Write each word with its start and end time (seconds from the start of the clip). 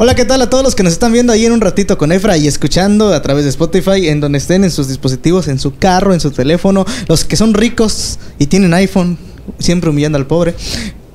Hola, 0.00 0.14
¿qué 0.14 0.24
tal 0.24 0.40
a 0.42 0.48
todos 0.48 0.62
los 0.62 0.76
que 0.76 0.84
nos 0.84 0.92
están 0.92 1.12
viendo 1.12 1.32
ahí 1.32 1.44
en 1.44 1.50
un 1.50 1.60
ratito 1.60 1.98
con 1.98 2.12
Efra 2.12 2.36
y 2.36 2.46
escuchando 2.46 3.12
a 3.12 3.20
través 3.20 3.42
de 3.42 3.50
Spotify, 3.50 4.06
en 4.06 4.20
donde 4.20 4.38
estén 4.38 4.62
en 4.62 4.70
sus 4.70 4.86
dispositivos, 4.86 5.48
en 5.48 5.58
su 5.58 5.76
carro, 5.76 6.14
en 6.14 6.20
su 6.20 6.30
teléfono, 6.30 6.86
los 7.08 7.24
que 7.24 7.34
son 7.34 7.52
ricos 7.52 8.20
y 8.38 8.46
tienen 8.46 8.74
iPhone, 8.74 9.18
siempre 9.58 9.90
humillando 9.90 10.16
al 10.16 10.28
pobre 10.28 10.54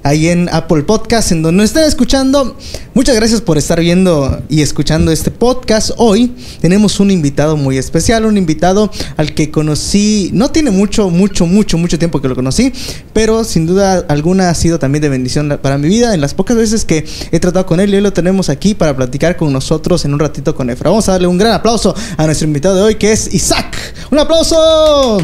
ahí 0.03 0.27
en 0.27 0.49
Apple 0.51 0.83
Podcast, 0.83 1.31
en 1.31 1.41
donde 1.41 1.57
nos 1.57 1.69
estén 1.69 1.85
escuchando. 1.85 2.55
Muchas 2.93 3.15
gracias 3.15 3.41
por 3.41 3.57
estar 3.57 3.79
viendo 3.79 4.43
y 4.49 4.61
escuchando 4.61 5.11
este 5.11 5.31
podcast. 5.31 5.91
Hoy 5.97 6.35
tenemos 6.61 6.99
un 6.99 7.09
invitado 7.09 7.57
muy 7.57 7.77
especial, 7.77 8.25
un 8.25 8.37
invitado 8.37 8.91
al 9.17 9.33
que 9.33 9.49
conocí, 9.49 10.29
no 10.33 10.51
tiene 10.51 10.71
mucho, 10.71 11.09
mucho, 11.09 11.45
mucho, 11.47 11.77
mucho 11.77 11.97
tiempo 11.97 12.21
que 12.21 12.27
lo 12.27 12.35
conocí, 12.35 12.71
pero 13.13 13.43
sin 13.43 13.65
duda 13.65 14.05
alguna 14.09 14.49
ha 14.49 14.53
sido 14.53 14.77
también 14.77 15.01
de 15.01 15.09
bendición 15.09 15.59
para 15.61 15.77
mi 15.77 15.87
vida. 15.87 16.13
En 16.13 16.21
las 16.21 16.33
pocas 16.33 16.57
veces 16.57 16.85
que 16.85 17.05
he 17.31 17.39
tratado 17.39 17.65
con 17.65 17.79
él 17.79 17.93
y 17.93 17.95
hoy 17.95 18.01
lo 18.01 18.13
tenemos 18.13 18.49
aquí 18.49 18.75
para 18.75 18.95
platicar 18.95 19.37
con 19.37 19.51
nosotros 19.51 20.05
en 20.05 20.13
un 20.13 20.19
ratito 20.19 20.53
con 20.53 20.69
Efra. 20.69 20.89
Vamos 20.89 21.07
a 21.09 21.13
darle 21.13 21.27
un 21.27 21.37
gran 21.37 21.53
aplauso 21.53 21.95
a 22.17 22.25
nuestro 22.25 22.47
invitado 22.47 22.75
de 22.75 22.81
hoy 22.83 22.95
que 22.95 23.11
es 23.11 23.33
Isaac. 23.33 23.75
¡Un 24.11 24.19
aplauso! 24.19 25.17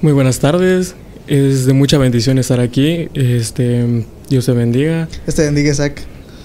Muy 0.00 0.12
buenas 0.12 0.38
tardes. 0.38 0.94
Es 1.26 1.66
de 1.66 1.72
mucha 1.72 1.98
bendición 1.98 2.38
estar 2.38 2.60
aquí. 2.60 3.08
Este, 3.14 4.04
Dios 4.28 4.46
te 4.46 4.52
bendiga. 4.52 5.08
Dios 5.24 5.34
te 5.34 5.42
bendiga, 5.42 5.72
Isaac. 5.72 6.00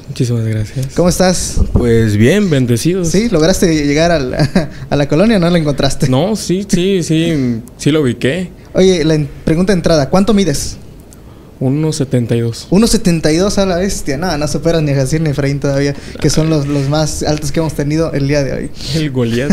Muchísimas 0.07 0.45
gracias. 0.45 0.87
¿Cómo 0.95 1.07
estás? 1.07 1.61
Pues 1.71 2.17
bien, 2.17 2.49
bendecido. 2.49 3.05
Sí, 3.05 3.29
lograste 3.29 3.85
llegar 3.85 4.11
al, 4.11 4.33
a 4.89 4.95
la 4.95 5.07
colonia, 5.07 5.39
¿no 5.39 5.49
la 5.49 5.57
encontraste? 5.57 6.09
No, 6.09 6.35
sí, 6.35 6.65
sí, 6.67 7.01
sí, 7.03 7.61
sí 7.77 7.91
lo 7.91 8.01
ubiqué. 8.01 8.49
Oye, 8.73 9.05
la 9.05 9.23
pregunta 9.45 9.71
de 9.71 9.77
entrada, 9.77 10.09
¿cuánto 10.09 10.33
mides? 10.33 10.77
1.72. 11.61 12.69
1.72 12.71 13.57
a 13.59 13.65
la 13.67 13.77
bestia. 13.77 14.17
Nada, 14.17 14.37
no 14.37 14.47
superas 14.47 14.81
ni 14.81 14.91
a 14.91 14.95
Jacir 14.95 15.21
ni 15.21 15.29
a 15.29 15.31
Efraín 15.31 15.59
todavía, 15.59 15.95
que 16.19 16.29
son 16.31 16.49
los, 16.49 16.67
los, 16.67 16.89
más 16.89 17.21
altos 17.21 17.51
que 17.51 17.59
hemos 17.59 17.75
tenido 17.75 18.11
el 18.13 18.27
día 18.27 18.43
de 18.43 18.53
hoy. 18.53 18.71
El 18.95 19.11
Goliat. 19.11 19.51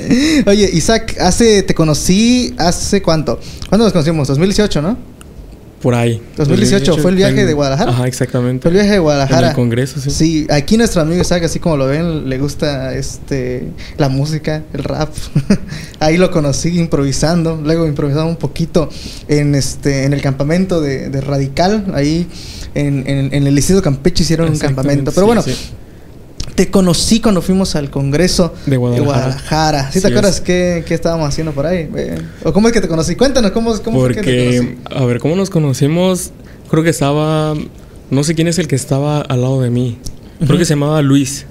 Oye, 0.46 0.70
Isaac, 0.72 1.16
hace, 1.20 1.62
te 1.62 1.74
conocí 1.74 2.54
hace 2.56 3.02
cuánto? 3.02 3.38
¿Cuándo 3.68 3.84
nos 3.84 3.92
conocimos? 3.92 4.26
2018, 4.28 4.80
¿no? 4.80 4.96
Por 5.80 5.94
ahí. 5.94 6.20
2018, 6.36 6.98
fue 6.98 7.10
el 7.10 7.16
viaje 7.16 7.46
de 7.46 7.52
Guadalajara. 7.54 7.90
Ajá, 7.90 8.06
exactamente. 8.06 8.62
Fue 8.62 8.70
el 8.70 8.76
viaje 8.76 8.92
de 8.92 8.98
Guadalajara. 8.98 9.40
En 9.40 9.48
el 9.48 9.54
congreso, 9.54 9.98
sí. 9.98 10.10
Sí, 10.10 10.46
aquí 10.50 10.76
nuestro 10.76 11.00
amigo 11.00 11.22
Isaac, 11.22 11.44
así 11.44 11.58
como 11.58 11.78
lo 11.78 11.86
ven, 11.86 12.28
le 12.28 12.38
gusta 12.38 12.94
este 12.94 13.68
la 13.96 14.10
música, 14.10 14.62
el 14.74 14.84
rap. 14.84 15.08
ahí 16.00 16.18
lo 16.18 16.30
conocí 16.30 16.78
improvisando, 16.78 17.58
luego 17.62 17.86
improvisando 17.86 18.28
un 18.28 18.36
poquito 18.36 18.90
en 19.28 19.54
este 19.54 20.04
en 20.04 20.12
el 20.12 20.20
campamento 20.20 20.82
de, 20.82 21.08
de 21.08 21.20
Radical, 21.22 21.86
ahí 21.94 22.26
en, 22.74 23.04
en, 23.06 23.32
en 23.32 23.46
el 23.46 23.54
Liceo 23.54 23.80
Campeche 23.80 24.22
hicieron 24.22 24.50
un 24.50 24.58
campamento. 24.58 25.12
Pero 25.12 25.22
sí, 25.22 25.26
bueno, 25.26 25.42
sí. 25.42 25.54
Te 26.60 26.70
conocí 26.70 27.20
cuando 27.22 27.40
fuimos 27.40 27.74
al 27.74 27.88
congreso 27.88 28.52
De 28.66 28.76
Guadalajara. 28.76 29.06
Guadalajara. 29.18 29.90
¿Sí 29.92 30.02
te 30.02 30.08
acuerdas 30.08 30.42
qué, 30.42 30.84
qué 30.86 30.92
estábamos 30.92 31.26
haciendo 31.26 31.52
por 31.52 31.64
ahí? 31.64 31.88
Eh, 31.96 32.18
¿O 32.44 32.52
cómo 32.52 32.68
es 32.68 32.74
que 32.74 32.82
te 32.82 32.88
conocí? 32.88 33.16
Cuéntanos, 33.16 33.52
¿cómo, 33.52 33.74
cómo 33.82 33.98
fue 34.00 34.08
que 34.14 34.14
te 34.16 34.20
Porque, 34.20 34.56
conocí? 34.58 34.78
a 35.02 35.04
ver, 35.06 35.20
¿cómo 35.20 35.36
nos 35.36 35.48
conocimos? 35.48 36.32
Creo 36.68 36.82
que 36.82 36.90
estaba. 36.90 37.54
No 38.10 38.24
sé 38.24 38.34
quién 38.34 38.46
es 38.46 38.58
el 38.58 38.68
que 38.68 38.76
estaba 38.76 39.22
al 39.22 39.40
lado 39.40 39.62
de 39.62 39.70
mí. 39.70 39.96
Creo 40.44 40.58
que 40.58 40.66
se 40.66 40.74
llamaba 40.74 41.00
Luis. 41.00 41.46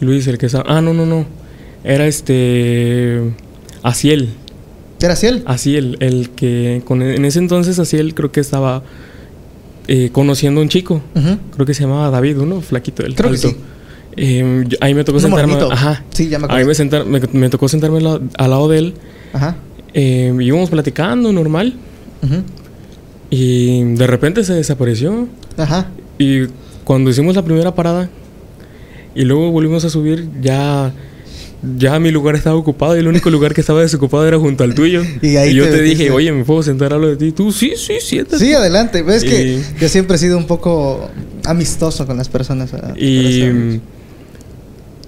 Luis, 0.00 0.26
el 0.26 0.38
que 0.38 0.46
estaba. 0.46 0.64
Ah, 0.66 0.80
no, 0.80 0.94
no, 0.94 1.04
no. 1.04 1.26
Era 1.84 2.06
este. 2.06 3.34
Asiel. 3.82 4.30
¿Era 5.02 5.14
Ciel? 5.14 5.42
Asiel, 5.44 5.98
el 6.00 6.30
que. 6.30 6.80
Con, 6.86 7.02
en 7.02 7.26
ese 7.26 7.38
entonces, 7.38 7.78
Asiel 7.78 8.14
creo 8.14 8.32
que 8.32 8.40
estaba 8.40 8.82
eh, 9.88 10.08
conociendo 10.10 10.60
a 10.60 10.62
un 10.62 10.70
chico. 10.70 11.02
Creo 11.54 11.66
que 11.66 11.74
se 11.74 11.82
llamaba 11.82 12.08
David, 12.08 12.38
uno 12.38 12.62
flaquito, 12.62 13.04
el 13.04 13.14
Creo 13.14 13.28
que 13.28 13.36
alto. 13.36 13.48
sí. 13.50 13.56
Eh, 14.16 14.64
yo- 14.68 14.94
me 14.94 15.04
tocó 15.04 15.20
sentarme. 15.20 15.52
morenito. 15.54 15.72
Ajá. 15.72 16.04
Sí, 16.10 16.28
ya 16.28 16.38
me 16.38 16.46
sentar- 16.74 17.06
me, 17.06 17.20
me 17.32 17.48
tocó 17.48 17.68
sentarme 17.68 17.98
al, 17.98 18.04
lado- 18.04 18.20
al 18.36 18.50
lado 18.50 18.68
de 18.68 18.78
él. 18.78 18.94
Ajá. 19.32 19.56
Eh, 19.94 20.34
íbamos 20.40 20.70
platicando 20.70 21.32
normal. 21.32 21.74
Y 23.30 23.82
de 23.94 24.06
repente 24.06 24.44
se 24.44 24.54
desapareció. 24.54 25.26
Ajá. 25.56 25.88
Y 26.18 26.42
cuando 26.84 27.10
hicimos 27.10 27.34
la 27.34 27.42
primera 27.44 27.74
parada 27.74 28.10
y 29.14 29.24
luego 29.24 29.50
volvimos 29.50 29.84
a 29.84 29.90
subir, 29.90 30.28
ya, 30.42 30.92
ya 31.78 31.98
mi 31.98 32.10
lugar 32.10 32.34
estaba 32.34 32.56
ocupado 32.56 32.94
y 32.96 33.00
el 33.00 33.08
único 33.08 33.30
lugar 33.30 33.54
que 33.54 33.60
estaba 33.62 33.80
desocupado 33.80 34.26
era 34.28 34.38
junto 34.38 34.64
al 34.64 34.74
tuyo. 34.74 35.02
Y 35.22 35.36
ahí 35.36 35.54
yo 35.54 35.64
te 35.70 35.80
dije, 35.82 36.10
oye, 36.10 36.30
¿me 36.32 36.44
puedo 36.44 36.62
sentar 36.62 36.92
a 36.92 36.98
lo 36.98 37.08
de 37.08 37.16
ti? 37.16 37.32
Tú, 37.32 37.50
sí, 37.52 37.72
sí, 37.76 37.94
siéntate. 38.00 38.38
Sí, 38.44 38.52
adelante. 38.52 39.02
Ves 39.02 39.24
que 39.24 39.42
Y- 39.54 39.64
yo 39.80 39.88
siempre 39.88 40.16
he 40.16 40.18
sido 40.18 40.36
un 40.36 40.46
poco 40.46 41.08
amistoso 41.44 42.06
con 42.06 42.16
las 42.18 42.28
personas. 42.28 42.70
¿verdad? 42.72 42.94
Y, 42.96 43.40
Pero 43.40 43.72
sí. 43.72 43.80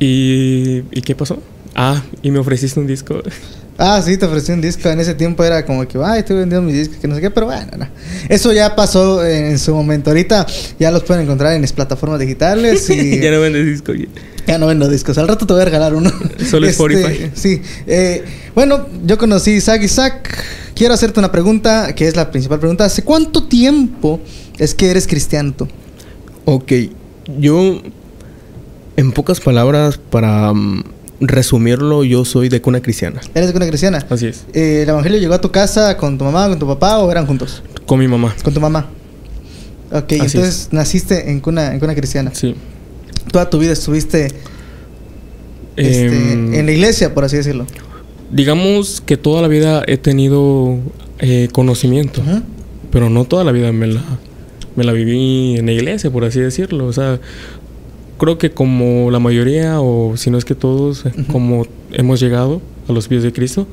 Y, 0.04 0.84
¿y 0.90 1.02
qué 1.02 1.14
pasó? 1.14 1.38
Ah, 1.74 2.02
y 2.22 2.30
me 2.30 2.38
ofreciste 2.38 2.78
un 2.80 2.86
disco. 2.86 3.22
Ah, 3.76 4.00
sí, 4.04 4.16
te 4.16 4.24
ofrecí 4.26 4.52
un 4.52 4.60
disco. 4.60 4.88
En 4.88 5.00
ese 5.00 5.14
tiempo 5.14 5.42
era 5.42 5.66
como 5.66 5.84
que, 5.88 5.98
ay, 6.00 6.20
estoy 6.20 6.36
vendiendo 6.36 6.62
mis 6.62 6.76
discos, 6.76 6.98
que 6.98 7.08
no 7.08 7.16
sé 7.16 7.20
qué, 7.20 7.32
pero 7.32 7.46
bueno, 7.46 7.72
no. 7.76 7.88
Eso 8.28 8.52
ya 8.52 8.76
pasó 8.76 9.26
en 9.26 9.58
su 9.58 9.74
momento. 9.74 10.10
Ahorita 10.10 10.46
ya 10.78 10.92
los 10.92 11.02
pueden 11.02 11.24
encontrar 11.24 11.54
en 11.54 11.62
las 11.62 11.72
plataformas 11.72 12.20
digitales 12.20 12.88
y 12.88 13.18
ya 13.20 13.32
no 13.32 13.40
vendes 13.40 13.66
disco. 13.66 13.92
ya. 13.92 14.06
ya 14.46 14.58
no 14.58 14.68
vendo 14.68 14.88
discos. 14.88 15.18
Al 15.18 15.26
rato 15.26 15.44
te 15.44 15.54
voy 15.54 15.62
a 15.62 15.64
regalar 15.64 15.92
uno. 15.92 16.08
Solo 16.48 16.68
Spotify. 16.68 17.32
Sí. 17.34 17.62
Eh, 17.88 18.24
bueno, 18.54 18.86
yo 19.04 19.18
conocí 19.18 19.50
a 19.50 19.56
Isaac. 19.56 19.82
Isaac, 19.82 20.44
quiero 20.76 20.94
hacerte 20.94 21.18
una 21.18 21.32
pregunta, 21.32 21.96
que 21.96 22.06
es 22.06 22.14
la 22.14 22.30
principal 22.30 22.60
pregunta. 22.60 22.84
¿Hace 22.84 23.02
cuánto 23.02 23.48
tiempo 23.48 24.20
es 24.56 24.72
que 24.72 24.88
eres 24.88 25.08
cristiano 25.08 25.52
tú? 25.52 25.66
Ok, 26.44 26.72
yo, 27.40 27.82
en 28.96 29.12
pocas 29.12 29.40
palabras, 29.40 29.98
para 29.98 30.52
mm, 30.52 30.84
resumirlo, 31.20 32.04
yo 32.04 32.24
soy 32.24 32.48
de 32.48 32.60
cuna 32.60 32.80
cristiana. 32.80 33.20
¿Eres 33.34 33.50
de 33.52 33.56
una 33.56 33.66
cristiana? 33.66 34.04
Así 34.08 34.26
es. 34.26 34.46
Eh, 34.52 34.82
¿El 34.82 34.88
evangelio 34.88 35.18
llegó 35.18 35.34
a 35.34 35.40
tu 35.40 35.50
casa 35.50 35.96
con 35.96 36.18
tu 36.18 36.24
mamá, 36.24 36.48
con 36.48 36.58
tu 36.58 36.66
papá 36.66 36.98
o 36.98 37.10
eran 37.10 37.26
juntos? 37.26 37.62
Con 37.86 37.98
mi 37.98 38.08
mamá. 38.08 38.34
Con 38.42 38.54
tu 38.54 38.60
mamá. 38.60 38.86
Ok, 39.92 40.12
Así 40.12 40.36
entonces 40.38 40.68
naciste 40.72 41.30
en 41.30 41.40
cuna, 41.40 41.72
en 41.72 41.80
cuna 41.80 41.94
cristiana. 41.94 42.30
Sí. 42.34 42.54
Toda 43.30 43.48
tu 43.48 43.58
vida 43.58 43.72
estuviste 43.72 44.28
este, 45.76 46.06
Em, 46.06 46.54
en 46.54 46.66
la 46.66 46.72
iglesia, 46.72 47.14
por 47.14 47.24
así 47.24 47.36
decirlo. 47.36 47.66
Digamos 48.30 49.00
que 49.00 49.16
toda 49.16 49.42
la 49.42 49.48
vida 49.48 49.82
he 49.86 49.96
tenido 49.96 50.78
eh, 51.18 51.48
conocimiento, 51.52 52.22
pero 52.90 53.10
no 53.10 53.24
toda 53.24 53.44
la 53.44 53.52
vida 53.52 53.72
me 53.72 53.86
la, 53.88 54.02
me 54.76 54.84
la 54.84 54.92
viví 54.92 55.56
en 55.58 55.66
la 55.66 55.72
iglesia, 55.72 56.10
por 56.10 56.24
así 56.24 56.40
decirlo. 56.40 56.86
O 56.86 56.92
sea, 56.92 57.20
creo 58.18 58.38
que 58.38 58.50
como 58.50 59.10
la 59.10 59.18
mayoría, 59.18 59.80
o 59.80 60.16
si 60.16 60.30
no 60.30 60.38
es 60.38 60.44
que 60.44 60.54
todos, 60.54 61.06
eh, 61.06 61.12
como 61.30 61.66
hemos 61.92 62.20
llegado 62.20 62.60
a 62.88 62.92
los 62.92 63.08
pies 63.08 63.22
de 63.22 63.32
Cristo, 63.32 63.66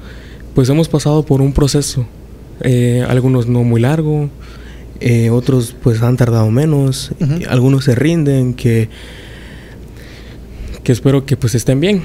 pues 0.56 0.70
hemos 0.70 0.90
pasado 0.90 1.24
por 1.24 1.42
un 1.42 1.54
proceso. 1.54 2.06
Eh, 2.62 3.04
algunos 3.08 3.48
no 3.48 3.64
muy 3.64 3.82
largo, 3.82 4.30
Eh, 5.04 5.32
otros 5.32 5.76
pues 5.82 6.00
han 6.04 6.16
tardado 6.16 6.52
menos, 6.52 7.12
algunos 7.50 7.86
se 7.86 7.96
rinden, 7.96 8.54
que... 8.54 8.88
que 10.84 10.92
espero 10.92 11.26
que 11.26 11.36
pues 11.38 11.56
estén 11.56 11.80
bien. 11.80 12.04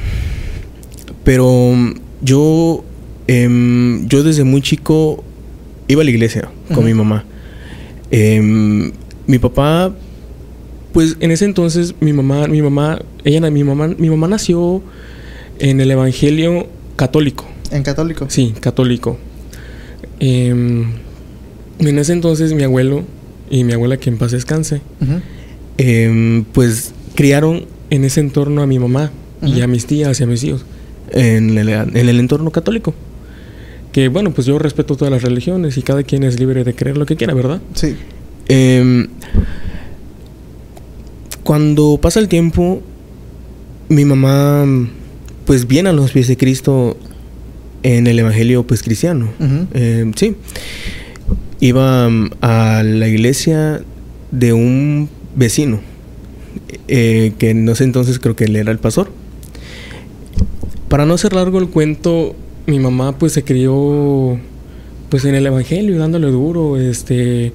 Pero 1.22 1.74
yo, 2.22 2.84
em, 3.26 4.08
yo 4.08 4.22
desde 4.22 4.44
muy 4.44 4.62
chico 4.62 5.22
iba 5.88 6.00
a 6.00 6.04
la 6.04 6.10
iglesia 6.10 6.48
con 6.74 6.86
mi 6.86 6.94
mamá. 6.94 7.26
Em, 8.10 8.92
mi 9.26 9.38
papá 9.38 9.92
Pues 10.96 11.18
en 11.20 11.30
ese 11.30 11.44
entonces 11.44 11.94
mi 12.00 12.14
mamá, 12.14 12.46
mi 12.46 12.62
mamá, 12.62 13.00
ella, 13.22 13.50
mi 13.50 13.64
mamá, 13.64 13.88
mi 13.98 14.08
mamá 14.08 14.28
nació 14.28 14.80
en 15.58 15.78
el 15.82 15.90
Evangelio 15.90 16.68
católico. 16.96 17.44
En 17.70 17.82
católico. 17.82 18.24
Sí, 18.30 18.54
católico. 18.58 19.18
Em, 20.20 20.86
en 21.80 21.98
ese 21.98 22.14
entonces 22.14 22.54
mi 22.54 22.62
abuelo 22.62 23.04
y 23.50 23.64
mi 23.64 23.74
abuela 23.74 23.98
que 23.98 24.08
en 24.08 24.16
paz 24.16 24.30
descanse, 24.30 24.80
em, 25.76 26.44
pues 26.44 26.94
criaron 27.14 27.66
en 27.90 28.04
ese 28.06 28.20
entorno 28.20 28.62
a 28.62 28.66
mi 28.66 28.78
mamá 28.78 29.10
y 29.42 29.60
a 29.60 29.66
mis 29.66 29.84
tías 29.84 30.18
y 30.20 30.22
a 30.22 30.26
mis 30.26 30.44
hijos. 30.44 30.64
en 31.12 31.58
el, 31.58 31.68
en 31.68 31.94
el 32.08 32.18
entorno 32.18 32.50
católico. 32.52 32.94
Que 33.92 34.08
bueno, 34.08 34.30
pues 34.30 34.46
yo 34.46 34.58
respeto 34.58 34.96
todas 34.96 35.12
las 35.12 35.22
religiones 35.22 35.76
y 35.76 35.82
cada 35.82 36.04
quien 36.04 36.22
es 36.22 36.40
libre 36.40 36.64
de 36.64 36.74
creer 36.74 36.96
lo 36.96 37.04
que 37.04 37.16
quiera, 37.16 37.34
¿verdad? 37.34 37.60
Sí. 37.74 37.96
Em, 38.48 39.08
cuando 41.46 41.96
pasa 42.02 42.18
el 42.18 42.26
tiempo, 42.26 42.82
mi 43.88 44.04
mamá 44.04 44.66
pues 45.44 45.68
viene 45.68 45.90
a 45.90 45.92
los 45.92 46.10
pies 46.10 46.26
de 46.26 46.36
Cristo 46.36 46.96
en 47.84 48.08
el 48.08 48.18
Evangelio 48.18 48.66
pues 48.66 48.82
cristiano. 48.82 49.28
Em, 49.72 50.12
sí. 50.14 50.34
Iba 51.60 52.08
mm, 52.08 52.30
a 52.40 52.82
la 52.84 53.06
iglesia 53.06 53.80
de 54.32 54.54
un 54.54 55.08
vecino, 55.36 55.78
eh, 56.88 57.32
que 57.38 57.50
en 57.50 57.68
ese 57.68 57.84
entonces 57.84 58.18
creo 58.18 58.34
que 58.34 58.46
él 58.46 58.56
era 58.56 58.72
el 58.72 58.78
pastor. 58.78 59.08
Para 60.88 61.06
no 61.06 61.14
hacer 61.14 61.32
largo 61.32 61.60
el 61.60 61.68
cuento, 61.68 62.34
mi 62.66 62.80
mamá 62.80 63.16
pues 63.18 63.32
se 63.32 63.44
crió 63.44 64.36
pues 65.10 65.24
en 65.24 65.36
el 65.36 65.46
evangelio 65.46 65.96
dándole 65.96 66.26
duro, 66.26 66.76
este 66.76 67.52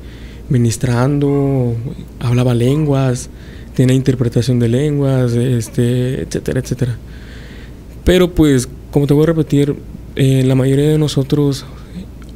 ministrando, 0.48 1.76
hablaba 2.22 2.54
lenguas, 2.54 3.30
tenía 3.76 3.96
interpretación 3.96 4.60
de 4.60 4.68
lenguas, 4.68 5.34
este, 5.34 6.22
etcétera, 6.22 6.60
etcétera. 6.60 6.98
Pero 8.04 8.34
pues, 8.34 8.68
como 8.92 9.08
te 9.08 9.14
voy 9.14 9.24
a 9.24 9.28
repetir, 9.28 9.76
eh, 10.16 10.44
la 10.46 10.56
mayoría 10.56 10.90
de 10.90 10.98
nosotros, 10.98 11.66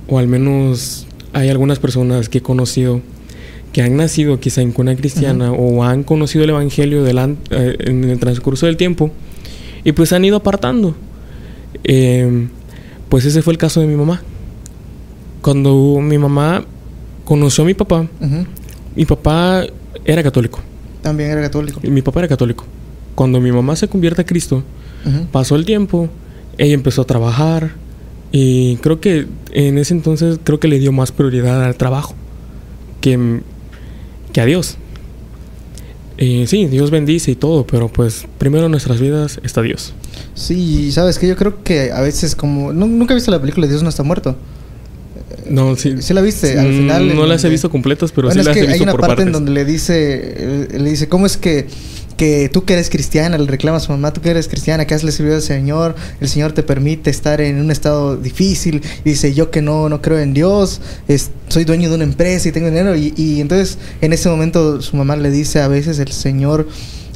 o 0.07 0.19
al 0.19 0.27
menos 0.27 1.07
hay 1.33 1.49
algunas 1.49 1.79
personas 1.79 2.29
que 2.29 2.37
he 2.39 2.41
conocido, 2.41 3.01
que 3.73 3.81
han 3.81 3.97
nacido 3.97 4.39
quizá 4.39 4.61
en 4.61 4.71
cuna 4.71 4.95
cristiana 4.95 5.51
o 5.51 5.83
han 5.83 6.03
conocido 6.03 6.45
el 6.45 6.51
Evangelio 6.51 7.05
eh, 7.05 7.75
en 7.79 8.03
el 8.05 8.19
transcurso 8.19 8.67
del 8.67 8.77
tiempo 8.77 9.11
y 9.83 9.91
pues 9.91 10.13
han 10.13 10.23
ido 10.23 10.37
apartando. 10.37 10.95
Eh, 11.83 12.47
pues 13.09 13.25
ese 13.25 13.41
fue 13.41 13.51
el 13.51 13.57
caso 13.57 13.81
de 13.81 13.87
mi 13.87 13.95
mamá. 13.95 14.21
Cuando 15.41 15.99
mi 16.01 16.17
mamá 16.17 16.63
conoció 17.25 17.65
a 17.65 17.67
mi 17.67 17.73
papá, 17.73 18.07
mi 18.95 19.05
papá 19.05 19.65
era 20.05 20.23
católico. 20.23 20.61
También 21.05 21.29
era 21.29 21.41
católico. 21.43 21.79
y 21.83 21.89
Mi 21.91 22.01
papá 22.01 22.21
era 22.21 22.27
católico. 22.27 22.65
Cuando 23.13 23.39
mi 23.39 23.51
mamá 23.51 23.75
se 23.75 23.87
convierte 23.87 24.23
a 24.23 24.25
Cristo, 24.25 24.63
pasó 25.31 25.55
el 25.55 25.65
tiempo, 25.65 26.09
ella 26.57 26.73
empezó 26.73 27.03
a 27.03 27.05
trabajar 27.05 27.73
y 28.31 28.77
creo 28.77 28.99
que 28.99 29.27
en 29.51 29.77
ese 29.77 29.93
entonces 29.93 30.39
creo 30.43 30.59
que 30.59 30.67
le 30.67 30.79
dio 30.79 30.91
más 30.91 31.11
prioridad 31.11 31.63
al 31.63 31.75
trabajo 31.75 32.15
que, 33.01 33.41
que 34.33 34.41
a 34.41 34.45
Dios. 34.45 34.77
Eh, 36.17 36.45
sí, 36.47 36.65
Dios 36.65 36.89
bendice 36.89 37.29
y 37.31 37.35
todo, 37.35 37.67
pero 37.67 37.87
pues 37.87 38.25
primero 38.39 38.65
en 38.65 38.71
nuestras 38.71 38.99
vidas 38.99 39.39
está 39.43 39.61
Dios. 39.61 39.93
Sí, 40.33 40.91
sabes 40.91 41.19
que 41.19 41.27
yo 41.27 41.35
creo 41.35 41.61
que 41.63 41.91
a 41.91 42.01
veces 42.01 42.35
como... 42.35 42.73
nu- 42.73 42.87
Nunca 42.87 43.13
he 43.13 43.15
visto 43.15 43.29
la 43.31 43.39
película 43.39 43.67
de 43.67 43.73
Dios 43.73 43.83
no 43.83 43.89
está 43.89 44.01
muerto. 44.01 44.35
No, 45.49 45.75
sí. 45.75 45.95
¿Sí 46.01 46.13
la 46.13 46.21
viste? 46.21 46.57
Al 46.59 46.67
Mm, 46.71 46.77
final, 46.77 47.09
en 47.11 47.15
No 47.17 47.25
las 47.25 47.43
he 47.43 47.49
visto 47.49 47.69
completas, 47.69 48.11
pero 48.11 48.27
bueno, 48.27 48.41
sí 48.41 48.47
las 48.47 48.57
he 48.57 48.61
visto 48.61 48.73
hay 48.75 48.81
una 48.81 48.91
por 48.91 49.01
parte 49.01 49.11
partes. 49.17 49.27
en 49.27 49.31
donde 49.33 49.51
le 49.51 49.65
dice, 49.65 50.33
eh, 50.37 50.67
le 50.79 50.89
dice, 50.89 51.07
¿cómo 51.07 51.25
es 51.25 51.37
que, 51.37 51.67
que 52.17 52.49
tú 52.51 52.63
que 52.65 52.73
eres 52.73 52.89
cristiana, 52.89 53.37
le 53.37 53.45
reclama 53.45 53.77
a 53.77 53.79
su 53.81 53.91
mamá, 53.91 54.13
tú 54.13 54.21
que 54.21 54.29
eres 54.29 54.47
cristiana, 54.47 54.85
que 54.85 54.93
has 54.93 55.01
servido 55.01 55.35
al 55.35 55.41
Señor, 55.41 55.95
el 56.21 56.29
Señor 56.29 56.53
te 56.53 56.63
permite 56.63 57.09
estar 57.09 57.41
en 57.41 57.59
un 57.59 57.71
estado 57.71 58.15
difícil, 58.17 58.81
y 59.03 59.09
dice, 59.09 59.33
yo 59.33 59.51
que 59.51 59.61
no, 59.61 59.89
no 59.89 60.01
creo 60.01 60.19
en 60.19 60.33
Dios, 60.33 60.79
es- 61.07 61.31
soy 61.49 61.65
dueño 61.65 61.89
de 61.89 61.95
una 61.95 62.05
empresa 62.05 62.47
y 62.47 62.51
tengo 62.51 62.67
dinero, 62.67 62.95
y, 62.95 63.13
y 63.17 63.41
entonces 63.41 63.77
en 64.01 64.13
ese 64.13 64.29
momento 64.29 64.81
su 64.81 64.95
mamá 64.95 65.15
le 65.17 65.29
dice, 65.31 65.59
a 65.61 65.67
veces 65.67 65.99
el 65.99 66.11
Señor... 66.11 66.67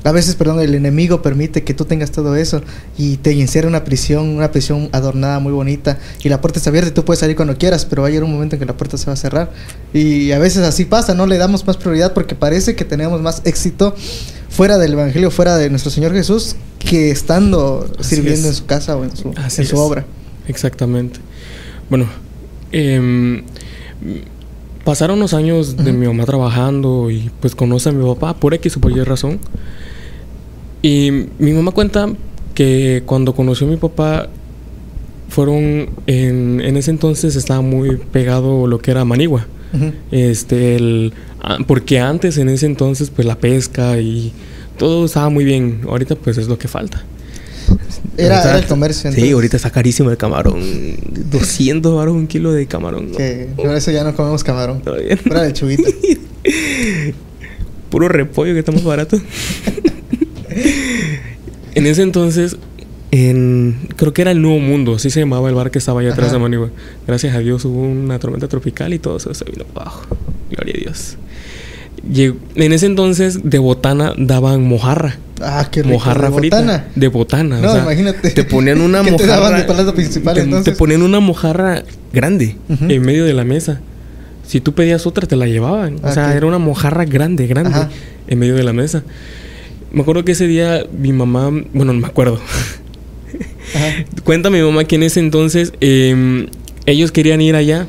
A 0.04 0.12
veces, 0.12 0.36
perdón, 0.36 0.62
el 0.62 0.76
enemigo 0.76 1.22
permite 1.22 1.64
que 1.64 1.74
tú 1.74 1.86
tengas 1.86 2.12
todo 2.12 2.36
eso 2.36 2.62
y 2.98 3.18
te 3.18 3.32
encierra 3.32 3.68
en 3.68 3.76
una 3.76 3.84
prisión, 3.84 4.30
una 4.30 4.52
prisión 4.52 4.90
adornada 4.94 5.40
muy 5.40 5.52
bonita 5.52 6.00
y 6.24 6.30
la 6.30 6.40
puerta 6.40 6.60
está 6.60 6.70
abierta 6.70 6.90
y 6.90 6.94
tú 6.94 7.04
puedes 7.04 7.20
salir 7.20 7.36
cuando 7.36 7.58
quieras, 7.58 7.86
pero 7.86 8.04
va 8.04 8.08
a 8.08 8.12
llegar 8.12 8.24
un 8.24 8.32
momento 8.32 8.56
en 8.56 8.60
que 8.60 8.66
la 8.66 8.78
puerta 8.78 8.98
se 8.98 9.08
va 9.08 9.14
a 9.14 9.18
cerrar. 9.18 9.52
Y 9.94 10.32
a 10.32 10.40
veces 10.40 10.64
así 10.64 10.86
pasa, 10.86 11.14
no 11.16 11.28
le 11.28 11.38
damos 11.38 11.68
más 11.68 11.76
prioridad 11.76 12.14
porque 12.14 12.34
parece 12.36 12.76
que 12.76 12.86
tenemos 12.86 13.22
más 13.22 13.42
éxito 13.44 13.94
fuera 14.50 14.78
del 14.78 14.94
Evangelio, 14.94 15.32
fuera 15.32 15.58
de 15.58 15.70
nuestro 15.70 15.92
Señor 15.92 16.14
Jesús, 16.14 16.56
que 16.80 17.12
estando 17.12 17.90
Así 18.00 18.16
sirviendo 18.16 18.48
es. 18.48 18.48
en 18.48 18.54
su 18.56 18.66
casa 18.66 18.96
o 18.96 19.04
en 19.04 19.16
su, 19.16 19.30
en 19.30 19.78
obra. 19.78 20.06
Exactamente. 20.48 21.20
Bueno, 21.90 22.08
em, 22.72 23.44
pasaron 24.86 25.20
los 25.20 25.34
años 25.34 25.78
de 25.78 25.92
mi 25.92 26.08
mamá 26.08 26.26
trabajando 26.26 27.12
y 27.12 27.30
pues 27.40 27.54
conoce 27.54 27.90
a 27.90 27.92
mi 27.92 28.06
papá 28.06 28.34
por 28.36 28.54
X 28.54 28.78
o 28.78 28.80
por 28.80 28.92
Y 28.92 29.04
razón. 29.04 29.40
Y 30.82 31.12
mi 31.40 31.52
mamá 31.52 31.72
cuenta 31.72 32.10
que 32.54 33.04
cuando 33.06 33.34
conoció 33.34 33.68
a 33.68 33.70
mi 33.70 33.78
papá 33.78 34.30
fueron 35.30 35.90
en, 36.08 36.62
en 36.62 36.78
ese 36.78 36.92
entonces 36.92 37.36
estaba 37.36 37.62
muy 37.62 37.98
pegado 37.98 38.68
lo 38.68 38.80
que 38.80 38.92
era 38.92 39.06
Manigua. 39.06 39.46
Este, 40.10 40.76
el, 40.76 41.14
ah, 41.42 41.60
porque 41.68 42.00
antes 42.00 42.38
en 42.38 42.50
ese 42.50 42.66
entonces 42.66 43.12
pues 43.12 43.28
la 43.28 43.38
pesca 43.38 44.00
y 44.00 44.34
todo 44.78 45.06
estaba 45.06 45.30
muy 45.30 45.46
bien. 45.46 45.82
Ahorita 45.88 46.16
pues 46.16 46.38
es 46.38 46.48
lo 46.48 46.58
que 46.58 46.68
falta. 46.68 47.04
Era, 48.18 48.58
el 48.58 48.66
comercio. 48.66 49.12
Sí, 49.12 49.16
entonces, 49.16 49.34
ahorita 49.34 49.58
está 49.58 49.70
carísimo 49.70 50.10
el 50.10 50.18
camarón. 50.18 50.62
200 51.32 51.96
baros 51.96 52.16
un 52.16 52.28
kilo 52.28 52.52
de 52.52 52.66
camarón. 52.66 53.12
¿no? 53.12 53.18
Que 53.18 53.48
por 53.56 53.70
eso 53.76 53.92
ya 53.92 54.04
no 54.04 54.16
comemos 54.16 54.44
camarón. 54.44 54.82
Fuera 54.82 55.44
de 55.44 55.54
chubita. 55.54 55.90
Puro 57.90 58.08
repollo 58.08 58.54
que 58.54 58.60
está 58.60 58.72
más 58.72 58.84
barato. 58.84 59.18
En 61.76 61.86
ese 61.86 62.02
entonces, 62.02 62.58
en, 63.12 63.76
creo 63.96 64.14
que 64.14 64.22
era 64.22 64.32
el 64.32 64.42
Nuevo 64.42 64.60
Mundo, 64.60 64.96
así 64.96 65.10
se 65.10 65.20
llamaba 65.22 65.50
el 65.50 65.56
bar 65.56 65.72
que 65.72 65.80
estaba 65.80 66.02
allá 66.02 66.12
atrás 66.12 66.28
Ajá. 66.28 66.38
de 66.38 66.40
Manigua. 66.44 66.70
Gracias 67.08 67.36
a 67.36 67.40
Dios 67.40 67.64
hubo 67.66 67.82
una 67.82 68.20
tormenta 68.20 68.48
tropical 68.48 68.94
y 68.94 69.00
todo 69.00 69.18
eso 69.18 69.34
se 69.34 69.46
vino 69.46 69.66
abajo. 69.76 70.06
Gloria 70.52 70.74
a 70.78 70.80
Dios. 70.80 71.18
Llegó- 72.12 72.38
en 72.56 72.72
ese 72.74 72.86
entonces, 72.86 73.40
de 73.44 73.60
botana 73.60 74.14
daban 74.18 74.64
mojarra. 74.64 75.18
Ah, 75.42 75.68
qué 75.72 75.82
rico. 75.84 75.94
mojarra 75.94 76.30
¿de 76.30 76.38
frita. 76.38 76.58
botana? 76.62 76.88
De 76.96 77.08
botana. 77.08 77.60
o 77.60 77.62
No, 77.62 77.72
sea, 77.74 77.82
imagínate. 77.84 78.32
te 78.32 78.44
ponían 78.44 78.82
una 78.82 79.02
¿Qué 79.04 79.12
te 79.12 79.26
daban 79.26 79.52
mojarra- 79.54 79.58
de 79.58 79.64
plato 79.74 79.94
principal 79.96 80.36
te, 80.36 80.42
entonces? 80.42 80.74
te 80.74 80.78
ponían 80.78 81.02
una 81.02 81.20
mojarra 81.20 81.84
grande 82.14 82.56
en 82.70 83.02
medio 83.02 83.26
de 83.26 83.34
la 83.34 83.44
mesa. 83.44 83.80
Si 84.48 84.60
tú 84.62 84.74
pedías 84.74 85.06
otra, 85.06 85.28
te 85.28 85.36
la 85.36 85.46
llevaban. 85.46 85.98
O 86.04 86.12
sea, 86.12 86.30
Ok. 86.30 86.36
era 86.36 86.46
una 86.48 86.58
mojarra 86.58 87.06
grande, 87.06 87.46
grande, 87.48 87.70
Ajá. 87.72 87.90
en 88.28 88.40
medio 88.40 88.56
de 88.56 88.64
la 88.64 88.74
mesa. 88.74 89.04
Me 89.92 90.02
acuerdo 90.02 90.24
que 90.24 90.34
ese 90.34 90.48
día 90.48 90.86
mi 90.98 91.12
mamá, 91.12 91.50
bueno, 91.74 91.94
no 91.94 92.00
me 92.00 92.08
acuerdo. 92.08 92.40
Ajá. 93.76 94.06
Cuenta 94.24 94.50
mi 94.50 94.62
mamá 94.62 94.84
que 94.84 94.96
en 94.96 95.04
ese 95.04 95.20
entonces 95.20 95.74
eh, 95.82 96.48
ellos 96.86 97.12
querían 97.12 97.42
ir 97.42 97.56
allá 97.56 97.88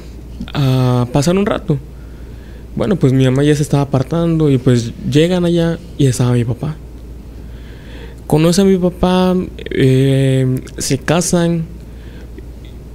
a 0.54 1.06
pasar 1.12 1.36
un 1.36 1.46
rato. 1.46 1.78
Bueno, 2.76 2.96
pues 2.96 3.12
mi 3.12 3.24
mamá 3.24 3.42
ya 3.42 3.54
se 3.54 3.62
estaba 3.62 3.82
apartando 3.82 4.50
y 4.50 4.58
pues 4.58 4.92
llegan 5.10 5.44
allá 5.44 5.78
y 5.98 6.06
estaba 6.06 6.32
mi 6.32 6.44
papá. 6.44 6.76
Conoce 8.26 8.62
a 8.62 8.64
mi 8.64 8.76
papá, 8.76 9.34
eh, 9.70 10.60
se 10.78 10.98
casan. 10.98 11.64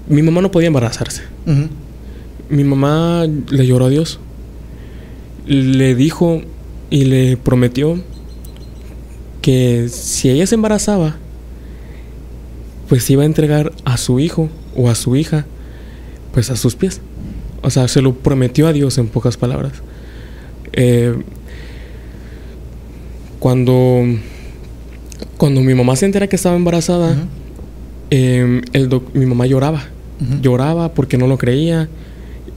Mi 0.07 0.21
mamá 0.21 0.41
no 0.41 0.49
podía 0.49 0.67
embarazarse. 0.67 1.23
Mi 2.49 2.63
mamá 2.63 3.25
le 3.49 3.67
lloró 3.67 3.85
a 3.85 3.89
Dios. 3.89 4.19
Le 5.45 5.93
dijo 5.93 6.41
y 6.89 7.05
le 7.05 7.37
prometió 7.37 7.99
que 9.45 9.89
si 9.89 10.31
ella 10.31 10.47
se 10.47 10.55
embarazaba, 10.55 11.17
pues 12.89 13.07
iba 13.11 13.21
a 13.21 13.25
entregar 13.27 13.71
a 13.83 13.97
su 13.97 14.19
hijo 14.19 14.49
o 14.75 14.89
a 14.89 14.95
su 14.95 15.15
hija, 15.15 15.45
pues 16.33 16.49
a 16.49 16.55
sus 16.55 16.75
pies. 16.75 16.99
O 17.61 17.69
sea, 17.69 17.87
se 17.87 18.01
lo 18.01 18.15
prometió 18.15 18.65
a 18.67 18.73
Dios 18.73 18.97
en 18.97 19.07
pocas 19.07 19.37
palabras. 19.37 19.73
Eh, 20.73 21.13
cuando, 23.39 24.03
cuando 25.37 25.61
mi 25.61 25.73
mamá 25.75 25.95
se 25.95 26.05
entera 26.05 26.27
que 26.27 26.35
estaba 26.35 26.55
embarazada, 26.55 27.15
eh, 28.09 28.61
el 28.73 28.89
doc- 28.89 29.13
mi 29.13 29.25
mamá 29.25 29.45
lloraba. 29.45 29.83
Lloraba 30.41 30.91
porque 30.93 31.17
no 31.17 31.27
lo 31.27 31.37
creía. 31.37 31.87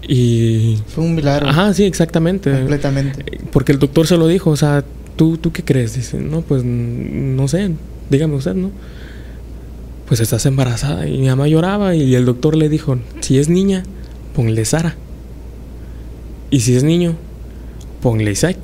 Y. 0.06 0.78
Fue 0.86 1.04
un 1.04 1.14
milagro. 1.16 1.48
Ajá, 1.48 1.74
sí, 1.74 1.84
exactamente. 1.84 2.50
Completamente. 2.52 3.24
Porque 3.52 3.72
el 3.72 3.78
doctor 3.78 4.06
se 4.06 4.16
lo 4.16 4.26
dijo, 4.26 4.50
o 4.50 4.56
sea, 4.56 4.84
¿tú, 5.18 5.36
¿tú 5.36 5.52
qué 5.52 5.62
crees? 5.62 5.94
Dice, 5.94 6.18
no, 6.18 6.40
pues 6.40 6.64
no 6.64 7.48
sé, 7.48 7.72
dígame 8.08 8.36
usted, 8.36 8.54
¿no? 8.54 8.70
Pues 10.06 10.20
estás 10.20 10.46
embarazada. 10.46 11.06
Y 11.06 11.18
mi 11.18 11.26
mamá 11.26 11.46
lloraba 11.48 11.94
y 11.94 12.14
el 12.14 12.24
doctor 12.24 12.56
le 12.56 12.70
dijo, 12.70 12.98
si 13.20 13.38
es 13.38 13.50
niña, 13.50 13.82
ponle 14.34 14.64
Sara. 14.64 14.94
Y 16.50 16.60
si 16.60 16.76
es 16.76 16.84
niño, 16.84 17.16
ponle 18.00 18.30
Isaac. 18.30 18.56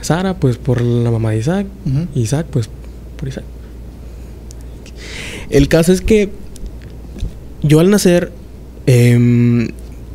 Sara, 0.00 0.38
pues 0.38 0.56
por 0.56 0.80
la 0.80 1.10
mamá 1.10 1.32
de 1.32 1.38
Isaac. 1.38 1.66
Isaac, 2.14 2.46
pues 2.50 2.70
por 3.18 3.28
Isaac. 3.28 3.44
El 5.50 5.68
caso 5.68 5.92
es 5.92 6.00
que 6.00 6.30
yo 7.62 7.80
al 7.80 7.90
nacer, 7.90 8.32
em, 8.86 9.68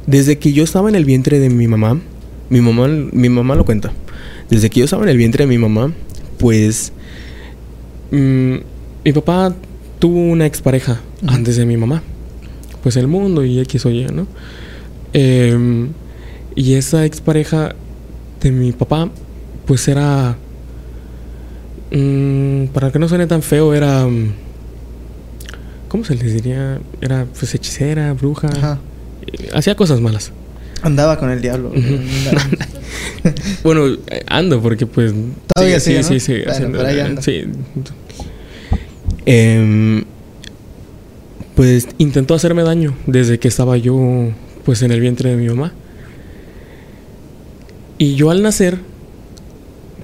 desde 0.08 0.40
que 0.40 0.54
yo 0.54 0.64
estaba 0.64 0.88
en 0.90 0.96
el 0.96 1.06
vientre 1.06 1.40
de 1.40 1.50
mi 1.50 1.68
mamá, 1.68 2.00
mi 2.50 2.62
mamá, 2.62 2.88
mi 2.88 3.30
mamá 3.30 3.56
lo 3.56 3.66
cuenta. 3.66 3.92
Desde 4.54 4.70
que 4.70 4.82
yo 4.82 4.86
estaba 4.86 5.02
en 5.02 5.10
el 5.10 5.18
vientre 5.18 5.46
de 5.46 5.48
mi 5.48 5.58
mamá, 5.58 5.92
pues 6.38 6.92
Mm, 8.12 8.58
mi 9.04 9.12
papá 9.14 9.56
tuvo 9.98 10.20
una 10.20 10.46
expareja 10.46 11.02
Ujú. 11.24 11.34
antes 11.34 11.56
de 11.58 11.66
mi 11.66 11.76
mamá. 11.78 12.04
Pues 12.84 12.96
el 12.96 13.08
mundo 13.08 13.44
y 13.44 13.60
X 13.62 13.88
o 13.88 13.90
Y, 13.90 14.06
¿no? 14.14 14.28
Em, 15.14 15.90
y 16.56 16.76
esa 16.76 17.04
expareja 17.06 17.74
de 18.42 18.52
mi 18.52 18.72
papá, 18.72 19.10
pues 19.66 19.88
era. 19.88 20.38
mm, 21.92 22.66
para 22.68 22.92
que 22.92 23.00
no 23.00 23.08
suene 23.08 23.26
tan 23.26 23.42
feo, 23.42 23.74
era. 23.74 24.06
mm, 24.06 24.34
¿Cómo 25.88 26.04
se 26.06 26.14
les 26.14 26.32
diría? 26.32 26.80
Era 27.02 27.26
pues 27.26 27.56
hechicera, 27.56 28.14
bruja. 28.14 28.50
Ajá. 28.50 28.80
Hacía 29.56 29.74
cosas 29.76 30.00
malas. 30.02 30.32
Andaba 30.84 31.18
con 31.18 31.30
el 31.32 31.42
diablo. 31.42 31.72
Bueno, 33.64 33.98
ando 34.28 34.62
porque 34.62 34.86
pues... 34.86 35.14
Todavía 35.56 35.80
sí, 35.80 36.04
sí, 36.04 36.20
sí. 36.20 36.34
em, 39.26 40.04
Pues 41.56 41.88
intentó 41.98 42.34
hacerme 42.34 42.64
daño 42.64 42.94
desde 43.08 43.40
que 43.40 43.48
estaba 43.48 43.78
yo 43.78 44.30
pues 44.66 44.82
en 44.82 44.92
el 44.92 45.00
vientre 45.00 45.30
de 45.30 45.38
mi 45.38 45.48
mamá. 45.48 45.72
Y 47.98 48.16
yo 48.16 48.30
al 48.32 48.42
nacer, 48.42 48.78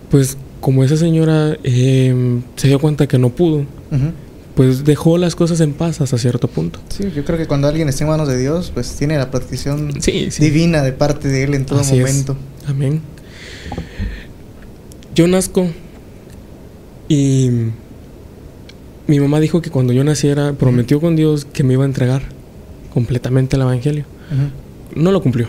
pues 0.10 0.38
como 0.62 0.84
esa 0.84 0.96
señora 0.96 1.58
eh, 1.64 2.40
se 2.56 2.68
dio 2.70 2.80
cuenta 2.80 3.08
que 3.08 3.18
no 3.18 3.30
pudo, 3.30 3.58
Ujú. 3.92 4.12
Pues 4.60 4.84
dejó 4.84 5.18
las 5.18 5.36
cosas 5.38 5.62
en 5.62 5.72
paz 5.72 6.02
hasta 6.02 6.18
cierto 6.18 6.50
punto. 6.50 6.82
Sí, 6.90 7.06
yo 7.16 7.24
creo 7.24 7.38
que 7.38 7.48
cuando 7.48 7.70
alguien 7.70 7.88
está 7.88 8.04
en 8.04 8.10
manos 8.10 8.28
de 8.28 8.38
Dios, 8.38 8.72
pues 8.74 8.94
tiene 8.98 9.18
la 9.18 9.32
protección 9.32 9.94
Sí, 10.02 10.32
sí. 10.32 10.44
divina 10.44 10.84
de 10.84 10.92
parte 10.92 11.30
de 11.30 11.44
Él 11.44 11.54
en 11.54 11.66
todo 11.66 11.80
Así 11.80 11.96
es. 11.98 12.02
momento. 12.06 12.36
Amén. 12.68 13.00
Yo 15.16 15.30
nazco 15.30 15.66
y 17.08 17.50
mi 19.08 19.20
mamá 19.22 19.40
dijo 19.40 19.62
que 19.62 19.70
cuando 19.70 19.94
yo 19.94 20.04
naciera 20.04 20.52
prometió 20.52 21.00
con 21.00 21.16
Dios 21.16 21.46
que 21.46 21.64
me 21.64 21.72
iba 21.76 21.84
a 21.84 21.88
entregar 21.88 22.24
completamente 22.94 23.56
al 23.56 23.62
Evangelio. 23.62 24.04
No 24.94 25.14
lo 25.14 25.22
cumplió 25.22 25.48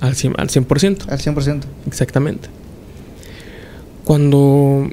al 0.00 0.14
100%, 0.16 0.34
al 0.36 0.48
100%. 0.50 1.08
Al 1.08 1.18
100%. 1.18 1.62
Exactamente. 1.86 2.50
Cuando 4.04 4.90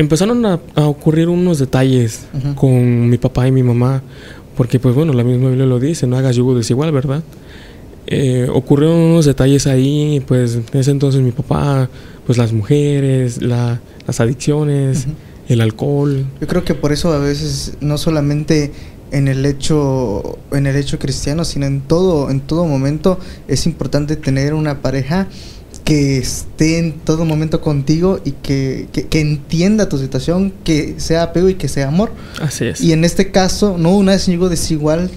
empezaron 0.00 0.44
a, 0.46 0.58
a 0.74 0.86
ocurrir 0.86 1.28
unos 1.28 1.58
detalles 1.58 2.26
con 2.56 3.08
mi 3.08 3.18
papá 3.18 3.46
y 3.46 3.52
mi 3.52 3.62
mamá, 3.62 4.02
porque 4.56 4.78
pues 4.80 4.94
bueno, 4.94 5.12
la 5.12 5.22
misma 5.24 5.48
Biblia 5.48 5.66
lo 5.66 5.78
dice, 5.78 6.06
no 6.06 6.16
hagas 6.16 6.36
yugo 6.36 6.54
desigual, 6.54 6.90
¿verdad? 6.92 7.22
Eh, 8.06 8.48
ocurrieron 8.52 8.96
unos 8.96 9.24
detalles 9.26 9.66
ahí, 9.66 10.22
pues 10.26 10.54
en 10.56 10.64
ese 10.80 10.90
entonces 10.90 11.20
mi 11.20 11.32
papá, 11.32 11.88
pues 12.26 12.38
las 12.38 12.52
mujeres, 12.52 13.40
la- 13.42 13.80
las 14.06 14.20
adicciones, 14.20 15.06
el 15.48 15.60
alcohol, 15.60 16.24
Yo 16.40 16.46
creo 16.46 16.64
que 16.64 16.74
por 16.74 16.92
eso 16.92 17.12
a 17.12 17.18
veces 17.18 17.74
no 17.80 17.98
solamente 17.98 18.72
en 19.12 19.28
el 19.28 19.44
hecho 19.44 20.38
en 20.52 20.66
el 20.66 20.76
hecho 20.76 20.98
cristiano, 20.98 21.44
sino 21.44 21.66
en 21.66 21.80
todo 21.80 22.30
en 22.30 22.40
todo 22.40 22.64
momento 22.66 23.18
es 23.48 23.66
importante 23.66 24.14
tener 24.16 24.54
una 24.54 24.80
pareja 24.82 25.26
que 25.90 26.18
esté 26.18 26.78
en 26.78 26.92
todo 27.00 27.24
momento 27.24 27.60
contigo 27.60 28.20
y 28.24 28.30
que, 28.30 28.86
que, 28.92 29.08
que 29.08 29.20
entienda 29.20 29.88
tu 29.88 29.98
situación, 29.98 30.52
que 30.62 30.94
sea 30.98 31.24
apego 31.24 31.48
y 31.48 31.54
que 31.54 31.66
sea 31.66 31.88
amor. 31.88 32.12
así 32.40 32.66
es. 32.66 32.80
Y 32.80 32.92
en 32.92 33.04
este 33.04 33.32
caso, 33.32 33.76
no 33.76 33.96
una 33.96 34.14
es 34.14 34.28
algo 34.28 34.48
desigual 34.48 35.10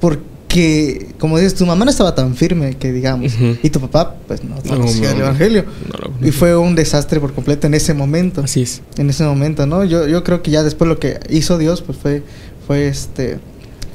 porque, 0.00 1.08
como 1.18 1.38
dices, 1.38 1.56
tu 1.56 1.66
mamá 1.66 1.84
no 1.84 1.90
estaba 1.90 2.14
tan 2.14 2.36
firme 2.36 2.76
que 2.76 2.92
digamos, 2.92 3.32
y 3.64 3.68
tu 3.70 3.80
papá 3.80 4.14
pues 4.28 4.44
no 4.44 4.54
No, 4.54 4.62
conocía 4.62 5.08
no, 5.10 5.16
el. 5.16 5.20
Evangelio. 5.22 5.64
No, 5.92 6.10
no, 6.20 6.26
Y 6.28 6.30
fue 6.30 6.56
un 6.56 6.76
desastre 6.76 7.18
por 7.18 7.32
completo 7.34 7.66
en 7.66 7.74
ese 7.74 7.92
momento 7.92 8.42
Así 8.42 8.62
es. 8.62 8.82
en 8.98 9.10
ese 9.10 9.24
momento, 9.24 9.66
¿no? 9.66 9.82
Yo, 9.84 10.06
yo 10.06 10.22
creo 10.22 10.40
que 10.40 10.52
ya 10.52 10.62
después 10.62 10.86
lo 10.88 11.00
que 11.00 11.18
hizo 11.30 11.58
Dios, 11.58 11.82
pues 11.82 11.98
fue, 11.98 12.22
fue 12.64 12.86
este, 12.86 13.38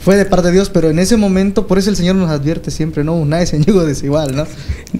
fue 0.03 0.15
de 0.15 0.25
parte 0.25 0.47
de 0.47 0.53
Dios, 0.53 0.69
pero 0.69 0.89
en 0.89 0.99
ese 0.99 1.15
momento, 1.15 1.67
por 1.67 1.77
eso 1.77 1.89
el 1.89 1.95
Señor 1.95 2.15
nos 2.15 2.29
advierte 2.29 2.71
siempre, 2.71 3.03
¿no? 3.03 3.23
Nadie 3.25 3.45
se 3.45 3.63
yugo 3.63 3.85
desigual, 3.85 4.35
¿no? 4.35 4.45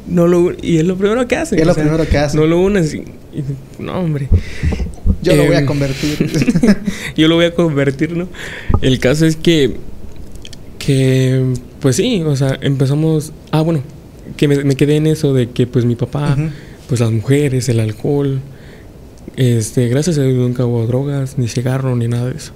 No 0.08 0.28
lo, 0.28 0.52
y 0.62 0.78
es 0.78 0.86
lo 0.86 0.96
primero 0.96 1.28
que 1.28 1.36
hace. 1.36 1.60
Es 1.60 1.66
lo 1.66 1.74
sea, 1.74 1.84
primero 1.84 2.08
que 2.08 2.18
hace. 2.18 2.38
No 2.38 2.46
lo 2.46 2.60
unes. 2.60 2.96
no, 3.80 3.94
hombre. 4.00 4.30
Yo 5.24 5.36
lo 5.36 5.46
voy 5.46 5.56
a 5.56 5.60
Em, 5.60 5.66
convertir. 5.66 6.32
Yo 7.18 7.28
lo 7.28 7.36
voy 7.36 7.46
a 7.46 7.54
convertir, 7.54 8.16
¿no? 8.16 8.28
El 8.82 9.00
caso 9.00 9.26
es 9.26 9.36
que, 9.36 9.76
que, 10.80 11.54
pues 11.80 11.96
sí, 11.96 12.22
o 12.26 12.36
sea, 12.36 12.58
empezamos, 12.62 13.34
ah, 13.52 13.62
bueno, 13.62 13.82
que 14.38 14.48
me, 14.48 14.64
me 14.64 14.76
quedé 14.76 14.96
en 14.98 15.08
eso 15.08 15.34
de 15.34 15.50
que 15.50 15.68
pues 15.68 15.86
mi 15.86 15.96
papá, 15.96 16.38
pues 16.88 17.00
las 17.00 17.12
mujeres, 17.12 17.70
el 17.70 17.80
alcohol, 17.80 18.40
este, 19.36 19.88
gracias 19.88 20.18
a 20.18 20.24
Dios 20.24 20.36
nunca 20.36 20.66
hubo 20.66 20.86
drogas, 20.88 21.38
ni 21.38 21.48
cigarro, 21.48 21.96
ni 21.96 22.08
nada 22.08 22.30
de 22.30 22.38
eso, 22.38 22.52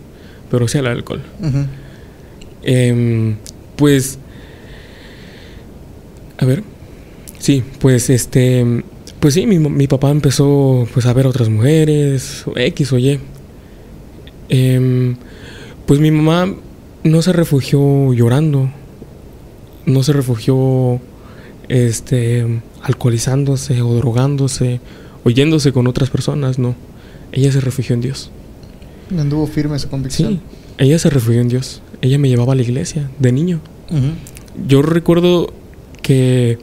pero 0.50 0.68
sí 0.68 0.78
el 0.78 0.88
alcohol. 0.88 1.22
Ujú. 1.42 1.66
Em, 2.65 3.36
pues, 3.75 4.19
a 6.38 6.45
ver, 6.45 6.63
sí, 7.39 7.63
pues 7.79 8.10
este, 8.10 8.84
pues 9.19 9.34
sí, 9.34 9.45
mi, 9.45 9.60
mi 9.60 9.88
papá 9.88 10.10
empezó 10.10 10.88
pues 10.93 11.05
a 11.05 11.13
ver 11.13 11.25
a 11.25 11.29
otras 11.29 11.50
mujeres, 11.50 12.43
X 12.55 12.91
o 12.93 12.98
Y. 12.98 13.19
Em, 14.50 15.15
pues 15.86 16.00
mi 16.00 16.12
mamá 16.12 16.53
no 17.03 17.22
se 17.22 17.34
refugió 17.34 18.13
llorando, 18.13 18.69
no 19.86 20.03
se 20.03 20.13
refugió 20.13 21.00
este, 21.69 22.62
alcoholizándose 22.81 23.81
o 23.81 23.93
drogándose 23.95 24.79
o 25.24 25.29
yéndose 25.29 25.72
con 25.72 25.88
otras 25.88 26.10
personas, 26.10 26.60
no. 26.60 26.75
Ella 27.31 27.51
se 27.51 27.62
refugió 27.62 27.95
en 27.95 28.01
Dios. 28.01 28.31
Anduvo 29.17 29.48
firme 29.48 29.77
su 29.79 29.89
convicción. 29.89 30.34
Sí, 30.34 30.39
ella 30.77 31.00
se 31.00 31.10
refugió 31.10 31.41
en 31.41 31.50
Dios. 31.50 31.81
Ella 32.02 32.18
me 32.18 32.30
llevaba 32.30 32.54
a 32.54 32.56
la 32.56 32.62
iglesia 32.62 33.10
de 33.20 33.32
niño. 33.32 33.60
Yo 34.68 34.82
recuerdo 34.82 35.54
que 36.02 36.58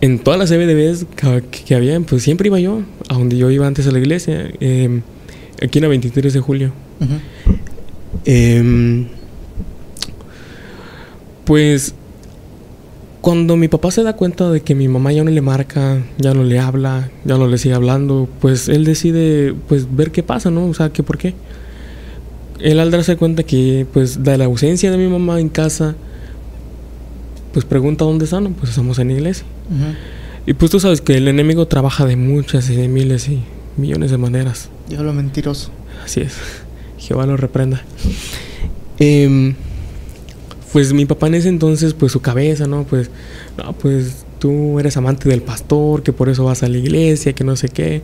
en 0.00 0.18
todas 0.18 0.38
las 0.38 0.50
CBDBs 0.50 1.06
que, 1.16 1.42
que 1.64 1.74
había, 1.74 1.98
pues 2.00 2.22
siempre 2.22 2.48
iba 2.48 2.58
yo, 2.58 2.82
a 3.08 3.14
donde 3.14 3.36
yo 3.36 3.50
iba 3.50 3.66
antes 3.66 3.86
a 3.86 3.92
la 3.92 3.98
iglesia, 3.98 4.50
eh, 4.60 5.00
aquí 5.62 5.78
en 5.78 5.82
la 5.82 5.88
23 5.88 6.32
de 6.32 6.40
julio. 6.40 6.72
Em, 8.24 9.06
pues 11.44 11.94
cuando 13.20 13.56
mi 13.56 13.68
papá 13.68 13.92
se 13.92 14.02
da 14.02 14.14
cuenta 14.14 14.50
de 14.50 14.60
que 14.60 14.74
mi 14.74 14.88
mamá 14.88 15.12
ya 15.12 15.22
no 15.22 15.30
le 15.30 15.40
marca, 15.40 16.02
ya 16.18 16.34
no 16.34 16.42
le 16.42 16.58
habla, 16.58 17.10
ya 17.24 17.38
no 17.38 17.46
le 17.46 17.56
sigue 17.56 17.74
hablando, 17.74 18.28
pues 18.40 18.68
él 18.68 18.84
decide 18.84 19.54
pues 19.68 19.94
ver 19.94 20.10
qué 20.10 20.24
pasa, 20.24 20.50
¿no? 20.50 20.66
O 20.66 20.74
sea, 20.74 20.90
que 20.90 21.02
por 21.02 21.18
qué. 21.18 21.34
Él 22.62 22.78
al 22.78 22.90
darse 22.90 23.16
cuenta 23.16 23.42
que 23.42 23.86
pues 23.92 24.22
de 24.22 24.38
la 24.38 24.44
ausencia 24.44 24.90
de 24.90 24.96
mi 24.96 25.08
mamá 25.08 25.40
en 25.40 25.48
casa, 25.48 25.96
pues 27.52 27.64
pregunta 27.64 28.04
dónde 28.04 28.24
están, 28.24 28.54
pues 28.54 28.70
estamos 28.70 28.98
en 29.00 29.08
la 29.08 29.14
iglesia. 29.14 29.44
Y 30.46 30.54
pues 30.54 30.70
tú 30.70 30.78
sabes 30.78 31.00
que 31.00 31.16
el 31.16 31.28
enemigo 31.28 31.66
trabaja 31.66 32.06
de 32.06 32.16
muchas 32.16 32.70
y 32.70 32.76
de 32.76 32.88
miles 32.88 33.28
y 33.28 33.42
millones 33.76 34.10
de 34.10 34.18
maneras. 34.18 34.70
Diablo 34.88 35.12
mentiroso. 35.12 35.70
Así 36.04 36.20
es. 36.20 36.36
Jehová 36.98 37.26
lo 37.26 37.36
reprenda. 37.36 37.82
Em, 38.98 39.54
pues 40.72 40.92
mi 40.92 41.04
papá 41.04 41.26
en 41.26 41.34
ese 41.34 41.48
entonces, 41.48 41.94
pues 41.94 42.12
su 42.12 42.20
cabeza, 42.20 42.66
¿no? 42.66 42.84
Pues, 42.84 43.10
no, 43.58 43.72
pues 43.72 44.24
tú 44.38 44.78
eres 44.78 44.96
amante 44.96 45.28
del 45.28 45.42
pastor, 45.42 46.02
que 46.02 46.12
por 46.12 46.28
eso 46.28 46.44
vas 46.44 46.62
a 46.62 46.68
la 46.68 46.78
iglesia, 46.78 47.32
que 47.32 47.42
no 47.42 47.56
sé 47.56 47.68
qué. 47.68 48.02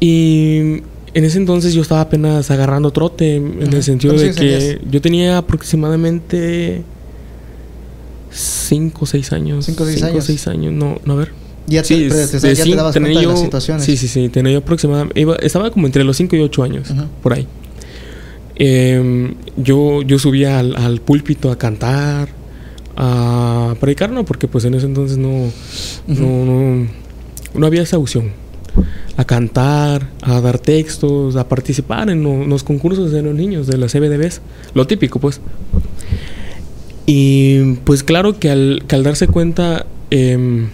Y 0.00 0.82
en 1.14 1.24
ese 1.24 1.38
entonces 1.38 1.72
yo 1.74 1.82
estaba 1.82 2.00
apenas 2.02 2.50
agarrando 2.50 2.90
trote, 2.90 3.36
en 3.36 3.62
Ujú. 3.62 3.76
el 3.76 3.82
sentido 3.82 4.14
de 4.14 4.18
¿Cuántos 4.20 4.40
que 4.40 4.54
años 4.56 4.78
yo 4.90 5.00
tenía 5.00 5.38
aproximadamente 5.38 6.82
5 8.30 8.98
o 9.04 9.06
6 9.06 9.32
años. 9.32 9.64
Cinco 9.66 9.84
o 9.84 9.86
seis 9.86 9.96
Cinco 10.00 10.10
años. 10.12 10.24
seis 10.24 10.46
años, 10.48 10.72
no, 10.72 11.00
no, 11.04 11.12
a 11.12 11.16
ver. 11.16 11.32
Ya 11.66 11.82
te, 11.82 11.88
Sí, 11.88 12.06
pero 12.10 12.26
te- 12.28 12.40
de 12.40 12.54
ya 12.54 12.64
te 12.64 12.74
dabas 12.74 12.92
cuenta 12.96 13.08
de 13.18 13.24
yo- 13.24 13.30
las 13.30 13.40
situaciones. 13.40 13.84
Sí, 13.84 13.96
sí, 13.96 14.08
sí, 14.08 14.28
tenía 14.28 14.52
yo 14.52 14.58
aproximadamente, 14.58 15.18
iba- 15.20 15.36
estaba 15.36 15.70
como 15.70 15.86
entre 15.86 16.02
los 16.04 16.16
5 16.16 16.36
y 16.36 16.40
8 16.40 16.62
años, 16.62 16.90
Ujú. 16.90 17.02
por 17.22 17.32
ahí. 17.32 17.46
Em, 18.56 19.34
yo, 19.56 20.02
yo 20.02 20.18
subía 20.18 20.58
al, 20.58 20.76
al 20.76 21.00
púlpito 21.00 21.50
a 21.50 21.56
cantar, 21.58 22.28
a 22.96 23.74
predicar, 23.80 24.10
no, 24.10 24.24
porque 24.24 24.46
pues 24.46 24.64
en 24.64 24.74
ese 24.74 24.86
entonces 24.86 25.16
no, 25.16 25.50
no, 26.06 26.44
no, 26.44 26.86
no 27.54 27.66
había 27.66 27.82
esa 27.82 27.98
opción. 27.98 28.30
A 29.16 29.24
cantar, 29.24 30.08
a 30.22 30.40
dar 30.40 30.58
textos, 30.58 31.36
a 31.36 31.48
participar 31.48 32.10
en 32.10 32.22
lo- 32.22 32.44
los 32.46 32.64
concursos 32.64 33.12
de 33.12 33.22
los 33.22 33.34
niños, 33.34 33.66
de 33.66 33.78
las 33.78 33.92
CBDBs, 33.92 34.40
lo 34.74 34.86
típico 34.86 35.20
pues. 35.20 35.40
Y 37.06 37.74
pues 37.84 38.02
claro 38.02 38.38
que 38.38 38.50
al, 38.50 38.84
que 38.88 38.94
al 38.96 39.02
darse 39.02 39.26
cuenta 39.28 39.86
em, 40.10 40.68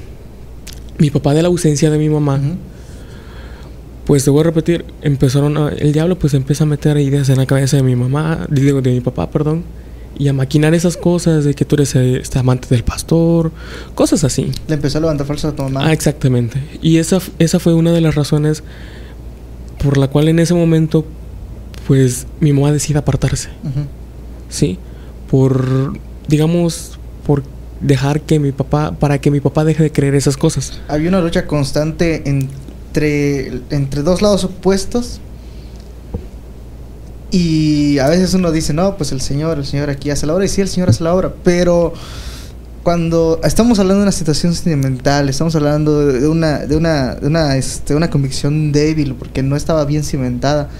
mi 0.98 1.10
papá 1.10 1.34
de 1.34 1.42
la 1.42 1.48
ausencia 1.48 1.90
de 1.90 1.98
mi 1.98 2.08
mamá, 2.08 2.40
pues 4.04 4.24
te 4.24 4.30
voy 4.30 4.40
a 4.40 4.44
repetir, 4.44 4.84
empezaron 5.02 5.56
a, 5.56 5.68
el 5.70 5.92
diablo 5.92 6.18
pues 6.18 6.34
empieza 6.34 6.64
a 6.64 6.66
meter 6.66 6.96
ideas 6.98 7.28
en 7.28 7.36
la 7.36 7.46
cabeza 7.46 7.76
de 7.76 7.82
mi 7.82 7.96
mamá, 7.96 8.46
digo 8.50 8.80
de 8.80 8.92
mi 8.92 9.00
papá, 9.00 9.30
perdón, 9.30 9.64
y 10.18 10.28
a 10.28 10.32
maquinar 10.32 10.74
esas 10.74 10.96
cosas 10.96 11.44
de 11.44 11.54
que 11.54 11.64
tú 11.64 11.76
eres 11.76 11.94
eh, 11.94 12.18
este 12.20 12.38
amante 12.38 12.68
del 12.68 12.84
pastor, 12.84 13.52
cosas 13.94 14.24
así. 14.24 14.50
Le 14.68 14.74
empezó 14.74 14.98
a 14.98 15.00
levantar 15.02 15.26
falso 15.26 15.48
a 15.48 15.52
tu 15.52 15.62
mamá. 15.62 15.86
Ah, 15.86 15.92
exactamente. 15.92 16.62
Y 16.82 16.98
esa, 16.98 17.20
esa 17.38 17.58
fue 17.58 17.74
una 17.74 17.92
de 17.92 18.00
las 18.00 18.14
razones 18.14 18.62
por 19.82 19.96
la 19.96 20.08
cual 20.08 20.28
en 20.28 20.38
ese 20.38 20.54
momento 20.54 21.04
pues 21.86 22.26
mi 22.38 22.52
mamá 22.52 22.70
decide 22.72 22.98
apartarse, 22.98 23.48
Ujú. 23.64 23.86
¿sí? 24.48 24.78
Por, 25.30 25.98
digamos, 26.28 26.98
por 27.26 27.42
dejar 27.80 28.20
que 28.20 28.38
mi 28.38 28.52
papá, 28.52 28.92
para 28.92 29.20
que 29.20 29.30
mi 29.30 29.40
papá 29.40 29.64
deje 29.64 29.82
de 29.82 29.92
creer 29.92 30.14
esas 30.14 30.36
cosas. 30.36 30.80
Había 30.88 31.08
una 31.08 31.20
lucha 31.20 31.46
constante 31.46 32.28
entre, 32.28 33.60
entre 33.70 34.02
dos 34.02 34.22
lados 34.22 34.44
opuestos. 34.44 35.20
Y 37.30 37.98
a 37.98 38.08
veces 38.08 38.34
uno 38.34 38.50
dice, 38.52 38.72
no, 38.72 38.96
pues 38.96 39.12
el 39.12 39.20
Señor, 39.20 39.58
el 39.58 39.66
Señor 39.66 39.88
aquí 39.90 40.10
hace 40.10 40.26
la 40.26 40.34
obra. 40.34 40.44
Y 40.44 40.48
sí, 40.48 40.60
el 40.60 40.68
Señor 40.68 40.90
hace 40.90 41.04
la 41.04 41.14
obra. 41.14 41.32
Pero 41.44 41.92
cuando 42.82 43.40
estamos 43.44 43.78
hablando 43.78 43.98
de 44.00 44.02
una 44.04 44.12
situación 44.12 44.54
sentimental, 44.54 45.28
estamos 45.28 45.54
hablando 45.54 46.06
de 46.06 46.26
una, 46.28 46.58
de 46.60 46.76
una, 46.76 47.14
de 47.14 47.26
una, 47.26 47.56
este, 47.56 47.94
una 47.94 48.10
convicción 48.10 48.72
débil, 48.72 49.14
porque 49.14 49.42
no 49.42 49.54
estaba 49.56 49.84
bien 49.84 50.02
cimentada. 50.02 50.70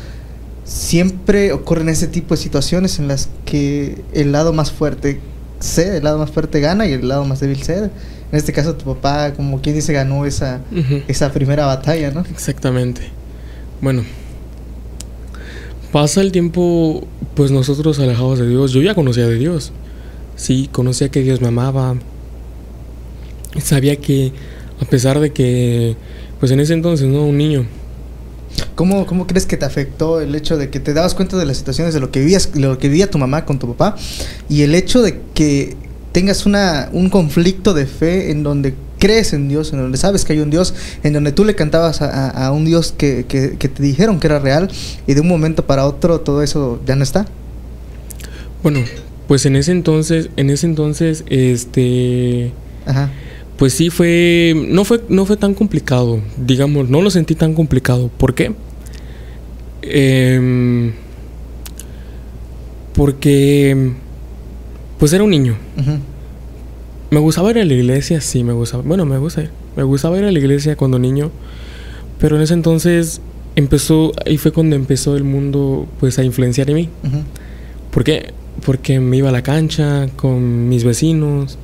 Siempre 0.64 1.52
ocurren 1.52 1.88
ese 1.88 2.07
tipo 2.07 2.35
de 2.35 2.40
situaciones 2.40 2.99
en 2.99 3.09
las 3.09 3.28
que 3.45 4.02
el 4.12 4.33
lado 4.33 4.52
más 4.52 4.71
fuerte 4.71 5.21
cede, 5.59 5.99
el 5.99 6.04
lado 6.04 6.19
más 6.19 6.30
fuerte 6.30 6.61
gana 6.61 6.87
y 6.87 6.92
el 6.92 7.07
lado 7.09 7.25
más 7.25 7.40
débil 7.40 7.62
cede. 7.62 7.90
En 8.33 8.38
este 8.38 8.52
caso 8.52 8.75
tu 8.75 8.85
papá, 8.95 9.33
como 9.35 9.61
quien 9.61 9.75
dice, 9.75 9.92
ganó 9.92 10.25
esa, 10.25 10.61
Ujú. 10.71 11.02
esa 11.09 11.33
primera 11.33 11.66
batalla, 11.66 12.12
¿no? 12.12 12.21
Exactamente. 12.21 13.02
Bueno, 13.80 14.04
pasa 15.92 16.20
el 16.20 16.32
tiempo, 16.32 17.06
pues 17.35 17.50
nosotros 17.50 17.99
alejados 17.99 18.38
de 18.38 18.49
Dios. 18.49 18.73
Yo 18.73 18.82
ya 18.82 18.94
conocía 18.94 19.26
de 19.26 19.37
Dios. 19.37 19.73
Sí, 20.37 20.68
conocía 20.73 21.11
que 21.11 21.23
Dios 21.23 21.40
me 21.40 21.49
amaba. 21.49 21.97
Sabía 23.62 23.97
que, 23.97 24.32
a 24.80 24.85
pesar 24.85 25.20
de 25.20 25.32
que, 25.32 25.97
pues 26.38 26.52
en 26.52 26.61
ese 26.61 26.75
entonces, 26.75 27.09
¿no? 27.09 27.25
Un 27.25 27.38
niño. 27.38 27.66
¿Cómo, 28.75 29.06
¿Cómo 29.06 29.26
crees 29.26 29.47
que 29.47 29.56
te 29.56 29.64
afectó 29.64 30.20
el 30.20 30.35
hecho 30.35 30.56
de 30.56 30.70
que 30.70 30.80
te 30.80 30.94
dabas 30.94 31.14
cuenta 31.14 31.37
de 31.37 31.44
las 31.44 31.59
situaciones 31.59 31.94
de 31.94 32.00
lo 32.00 32.11
que 32.11 32.20
vivías, 32.20 32.50
lo 32.54 32.78
que 32.78 32.88
vivía 32.88 33.11
tu 33.11 33.18
mamá 33.18 33.44
con 33.44 33.59
tu 33.59 33.68
papá 33.68 33.97
y 34.49 34.62
el 34.62 34.75
hecho 34.75 35.02
de 35.02 35.20
que 35.35 35.76
tengas 36.12 36.47
una, 36.47 36.88
un 36.92 37.11
conflicto 37.11 37.75
de 37.75 37.87
fe 37.87 38.30
en 38.30 38.42
donde 38.42 38.75
crees 39.00 39.33
en 39.33 39.49
Dios, 39.49 39.73
en 39.73 39.80
donde 39.80 39.99
sabes 39.99 40.25
que 40.25 40.35
hay 40.35 40.38
un 40.38 40.50
Dios, 40.50 40.73
en 41.02 41.12
donde 41.14 41.33
tú 41.33 41.45
le 41.45 41.57
cantabas 41.57 42.00
a, 42.02 42.28
a- 42.28 42.47
a 42.47 42.52
un 42.52 42.64
Dios 42.64 42.95
que, 42.97 43.25
que- 43.26 43.57
que 43.59 43.69
te 43.69 43.83
dijeron 43.83 44.21
que 44.21 44.28
era 44.28 44.38
real 44.38 44.71
y 45.09 45.14
de 45.14 45.21
un 45.21 45.26
momento 45.28 45.66
para 45.66 45.85
otro 45.87 46.21
todo 46.21 46.42
eso 46.45 46.80
ya 46.87 46.95
no 46.95 47.02
está? 47.02 47.26
Bueno, 48.62 48.80
pues 49.26 49.45
en 49.47 49.57
ese 49.57 49.73
entonces, 49.73 50.28
en 50.37 50.50
ese 50.50 50.66
entonces, 50.66 51.25
este, 51.28 52.52
Ajá. 52.87 53.11
pues 53.57 53.73
sí 53.73 53.88
fue, 53.90 54.54
no 54.69 54.85
fue, 54.85 55.02
no 55.09 55.25
fue 55.26 55.37
tan 55.37 55.54
complicado, 55.54 56.21
digamos, 56.37 56.88
no 56.88 57.00
lo 57.02 57.11
sentí 57.11 57.35
tan 57.35 57.54
complicado. 57.54 58.11
¿Por 58.19 58.35
qué? 58.35 58.52
Em, 59.83 60.92
porque, 62.95 63.92
pues 64.99 65.12
era 65.12 65.25
un 65.25 65.30
niño. 65.30 65.57
ujú, 65.78 65.99
Me 67.11 67.19
gustaba 67.19 67.50
ir 67.50 67.59
a 67.59 67.64
la 67.64 67.75
iglesia, 67.75 68.21
sí, 68.21 68.45
me 68.45 68.52
gustaba. 68.52 68.85
Bueno, 68.85 69.05
me 69.05 69.19
gusta 69.19 69.43
ir. 69.43 69.50
Me 69.76 69.83
gustaba 69.83 70.17
ir 70.19 70.25
a 70.25 70.31
la 70.31 70.38
iglesia 70.38 70.76
cuando 70.76 70.99
niño. 70.99 71.31
Pero 72.21 72.37
en 72.37 72.43
ese 72.43 72.55
entonces 72.55 73.21
empezó, 73.57 74.12
ahí 74.25 74.37
fue 74.38 74.52
cuando 74.52 74.76
empezó 74.76 75.17
el 75.17 75.25
mundo, 75.25 75.88
pues, 75.99 76.19
a 76.21 76.25
influenciar 76.25 76.71
en 76.71 76.76
mí. 76.76 76.88
¿Por 77.90 78.05
qué? 78.05 78.33
Porque 78.64 79.00
me 79.00 79.17
iba 79.17 79.31
a 79.31 79.33
la 79.33 79.43
cancha 79.43 80.09
con 80.14 80.69
mis 80.69 80.85
vecinos, 80.85 81.59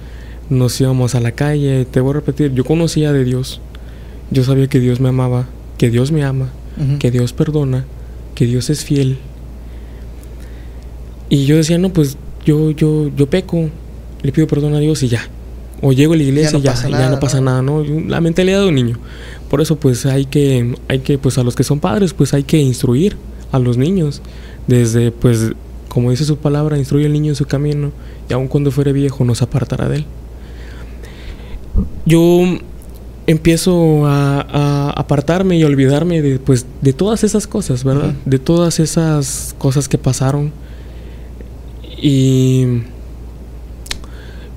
nos 0.50 0.80
íbamos 0.80 1.14
a 1.14 1.20
la 1.20 1.32
calle. 1.32 1.84
Te 1.84 2.00
voy 2.00 2.10
a 2.10 2.14
repetir, 2.14 2.52
yo 2.52 2.64
conocía 2.64 3.12
de 3.12 3.24
Dios. 3.24 3.60
Yo 4.32 4.42
sabía 4.42 4.66
que 4.66 4.80
Dios 4.80 4.98
me 4.98 5.10
amaba, 5.10 5.46
que 5.78 5.90
Dios 5.90 6.10
me 6.10 6.24
ama, 6.24 6.50
que 6.98 7.12
Dios 7.12 7.32
perdona, 7.32 7.84
que 8.34 8.46
Dios 8.46 8.68
es 8.70 8.84
fiel. 8.84 9.18
Y 11.28 11.44
yo 11.44 11.56
decía, 11.56 11.78
no, 11.78 11.90
pues 11.90 12.16
yo, 12.44 12.72
yo, 12.72 13.10
yo 13.16 13.30
peco, 13.30 13.70
le 14.22 14.32
pido 14.32 14.48
perdón 14.48 14.74
a 14.74 14.80
Dios 14.80 15.02
y 15.04 15.08
ya. 15.08 15.28
O 15.82 15.92
llego 15.92 16.14
a 16.14 16.16
la 16.16 16.22
iglesia 16.22 16.52
no 16.52 16.58
y 16.58 16.62
ya, 16.62 16.72
pasa 16.72 16.88
y 16.88 16.92
ya 16.92 16.98
nada, 16.98 17.10
no 17.10 17.20
pasa 17.20 17.40
¿no? 17.40 17.44
nada, 17.44 17.62
¿no? 17.62 17.84
La 17.84 18.20
mentalidad 18.20 18.60
de 18.62 18.68
un 18.68 18.74
niño. 18.74 18.98
Por 19.50 19.60
eso, 19.60 19.76
pues 19.76 20.06
hay 20.06 20.24
que, 20.24 20.74
hay 20.88 21.00
que, 21.00 21.18
pues 21.18 21.38
a 21.38 21.42
los 21.44 21.54
que 21.54 21.64
son 21.64 21.80
padres, 21.80 22.14
pues 22.14 22.34
hay 22.34 22.42
que 22.42 22.58
instruir 22.58 23.16
a 23.52 23.58
los 23.58 23.76
niños. 23.76 24.22
Desde, 24.66 25.12
pues, 25.12 25.52
como 25.88 26.10
dice 26.10 26.24
su 26.24 26.38
palabra, 26.38 26.78
instruye 26.78 27.06
al 27.06 27.12
niño 27.12 27.30
en 27.30 27.36
su 27.36 27.46
camino 27.46 27.92
y 28.28 28.32
aun 28.32 28.48
cuando 28.48 28.70
fuere 28.70 28.92
viejo 28.92 29.24
nos 29.24 29.42
apartará 29.42 29.88
de 29.88 29.96
él. 29.96 30.04
Yo 32.06 32.42
empiezo 33.26 34.06
a, 34.06 34.40
a 34.40 34.90
apartarme 34.90 35.58
y 35.58 35.64
olvidarme 35.64 36.22
de, 36.22 36.38
pues, 36.38 36.66
de 36.80 36.92
todas 36.92 37.22
esas 37.22 37.46
cosas, 37.46 37.84
¿verdad? 37.84 38.10
Ujú. 38.10 38.30
De 38.30 38.38
todas 38.38 38.80
esas 38.80 39.54
cosas 39.58 39.88
que 39.88 39.98
pasaron. 39.98 40.52
Y 42.00 42.82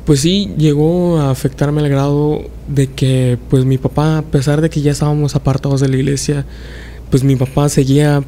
pues 0.09 0.21
sí, 0.21 0.51
llegó 0.57 1.19
a 1.19 1.29
afectarme 1.29 1.81
al 1.81 1.89
grado 1.89 2.41
de 2.67 2.87
que 2.87 3.37
pues 3.47 3.65
mi 3.65 3.77
papá, 3.77 4.17
a 4.17 4.21
pesar 4.23 4.59
de 4.59 4.71
que 4.71 4.81
ya 4.81 4.91
estábamos 4.91 5.35
apartados 5.35 5.81
de 5.81 5.87
la 5.87 5.97
iglesia, 5.97 6.47
pues 7.11 7.23
mi 7.23 7.35
papá 7.35 7.69
seguía 7.69 8.23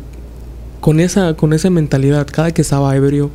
con 0.80 1.00
esa, 1.00 1.34
con 1.34 1.54
esa 1.54 1.72
mentalidad, 1.72 2.28
cada 2.32 2.52
que 2.52 2.62
estaba 2.62 2.96
ebrio, 2.96 3.32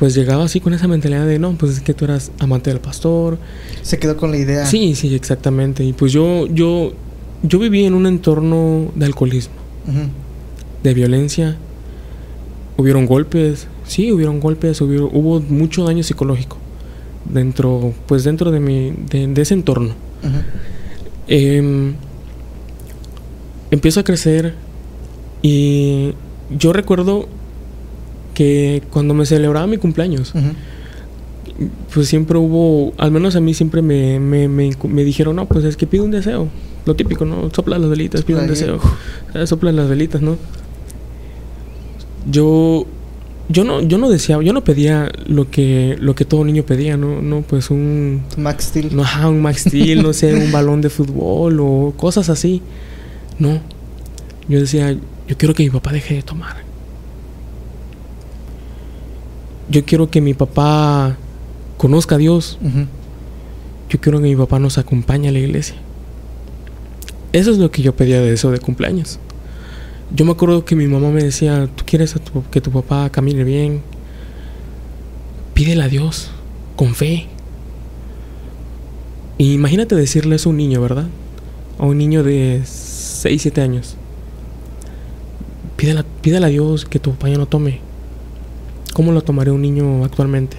pues 0.00 0.16
llegaba 0.16 0.46
así 0.46 0.58
con 0.58 0.74
esa 0.74 0.88
mentalidad 0.88 1.28
de 1.28 1.38
no, 1.38 1.52
pues 1.52 1.74
es 1.74 1.80
que 1.80 1.94
tú 1.94 2.06
eras 2.06 2.32
amante 2.40 2.70
del 2.70 2.80
pastor, 2.80 3.38
Se 3.82 4.00
quedó 4.00 4.16
con 4.16 4.32
la 4.32 4.38
idea. 4.38 4.66
Sí, 4.66 4.96
sí, 4.96 5.14
exactamente. 5.14 5.84
Y 5.84 5.92
pues 5.92 6.10
yo, 6.10 6.48
yo, 6.48 6.92
yo 7.44 7.60
viví 7.60 7.84
en 7.84 7.94
un 7.94 8.06
entorno 8.08 8.90
de 8.96 9.06
alcoholismo, 9.06 9.54
de 10.82 10.92
violencia. 10.92 11.56
Hubieron 12.78 13.06
golpes, 13.06 13.68
sí, 13.86 14.10
hubieron 14.10 14.40
golpes, 14.40 14.80
hubo, 14.80 15.08
hubo 15.12 15.38
mucho 15.38 15.84
daño 15.84 16.02
psicológico 16.02 16.56
dentro, 17.30 17.92
pues 18.06 18.24
dentro 18.24 18.50
de 18.50 18.60
mi, 18.60 18.92
de, 19.10 19.26
de 19.26 19.42
ese 19.42 19.54
entorno. 19.54 19.94
Em, 21.28 21.94
empiezo 23.70 24.00
a 24.00 24.04
crecer 24.04 24.54
y 25.42 26.12
yo 26.56 26.72
recuerdo 26.72 27.28
que 28.34 28.82
cuando 28.90 29.14
me 29.14 29.26
celebraba 29.26 29.66
mi 29.66 29.78
cumpleaños, 29.78 30.32
pues 31.92 32.08
siempre 32.08 32.38
hubo, 32.38 32.92
al 32.98 33.10
menos 33.10 33.34
a 33.36 33.40
mí 33.40 33.54
siempre 33.54 33.82
me, 33.82 34.20
me, 34.20 34.48
me, 34.48 34.70
me 34.88 35.04
dijeron, 35.04 35.36
no, 35.36 35.46
pues 35.46 35.64
es 35.64 35.76
que 35.76 35.86
pide 35.86 36.02
un 36.02 36.10
deseo. 36.10 36.48
Lo 36.84 36.94
típico, 36.94 37.24
¿no? 37.24 37.50
Sopla 37.52 37.78
las 37.78 37.90
velitas, 37.90 38.22
pide 38.22 38.38
un 38.38 38.46
deseo. 38.46 38.78
Sopla 39.46 39.72
las 39.72 39.88
velitas, 39.88 40.22
¿no? 40.22 40.36
Yo, 42.30 42.86
yo 43.48 43.64
no, 43.64 43.80
yo 43.80 43.98
no 43.98 44.08
deseaba, 44.08 44.42
yo 44.42 44.52
no 44.52 44.64
pedía 44.64 45.10
lo 45.26 45.50
que, 45.50 45.96
lo 46.00 46.14
que 46.14 46.24
todo 46.24 46.44
niño 46.44 46.64
pedía, 46.64 46.96
¿no? 46.96 47.22
No, 47.22 47.42
pues 47.42 47.70
un, 47.70 48.22
Max 48.36 48.64
Steel. 48.64 48.94
no, 48.94 49.02
ajá, 49.02 49.28
un 49.28 49.40
Max 49.40 49.62
Steel, 49.68 50.02
no 50.02 50.12
sé, 50.12 50.34
un 50.34 50.50
balón 50.50 50.80
de 50.80 50.90
fútbol 50.90 51.60
o 51.60 51.94
cosas 51.96 52.28
así. 52.28 52.60
No. 53.38 53.60
Yo 54.48 54.60
decía, 54.60 54.96
yo 55.28 55.36
quiero 55.36 55.54
que 55.54 55.62
mi 55.62 55.70
papá 55.70 55.92
deje 55.92 56.14
de 56.14 56.22
tomar. 56.22 56.56
Yo 59.68 59.84
quiero 59.84 60.10
que 60.10 60.20
mi 60.20 60.34
papá 60.34 61.16
conozca 61.76 62.16
a 62.16 62.18
Dios. 62.18 62.58
Yo 63.90 64.00
quiero 64.00 64.20
que 64.20 64.24
mi 64.24 64.36
papá 64.36 64.58
nos 64.58 64.78
acompañe 64.78 65.28
a 65.28 65.32
la 65.32 65.38
iglesia. 65.38 65.76
Eso 67.32 67.50
es 67.50 67.58
lo 67.58 67.70
que 67.70 67.82
yo 67.82 67.94
pedía 67.94 68.20
de 68.20 68.32
eso 68.32 68.50
de 68.50 68.58
cumpleaños. 68.58 69.18
Yo 70.14 70.24
me 70.24 70.32
acuerdo 70.32 70.64
que 70.64 70.76
mi 70.76 70.86
mamá 70.86 71.10
me 71.10 71.22
decía, 71.22 71.68
tú 71.74 71.84
quieres 71.86 72.14
a 72.16 72.20
tu- 72.20 72.44
que 72.50 72.60
tu 72.60 72.70
papá 72.70 73.10
camine 73.10 73.42
bien, 73.44 73.82
pídele 75.54 75.82
a 75.82 75.88
Dios, 75.88 76.30
con 76.76 76.94
fe. 76.94 77.26
Y 79.38 79.52
imagínate 79.54 79.94
decirle 79.96 80.36
eso 80.36 80.48
a 80.48 80.52
un 80.52 80.56
niño, 80.58 80.80
¿verdad? 80.80 81.06
A 81.78 81.84
un 81.86 81.98
niño 81.98 82.22
de 82.22 82.62
6, 82.64 83.42
7 83.42 83.60
años. 83.60 83.96
Pídele, 85.76 86.00
a- 86.00 86.06
pídele 86.22 86.46
a 86.46 86.50
Dios 86.50 86.84
que 86.84 86.98
tu 86.98 87.10
papá 87.12 87.28
ya 87.28 87.36
no 87.36 87.46
tome. 87.46 87.80
¿Cómo 88.94 89.12
lo 89.12 89.22
tomaría 89.22 89.52
un 89.52 89.60
niño 89.60 90.04
actualmente? 90.04 90.56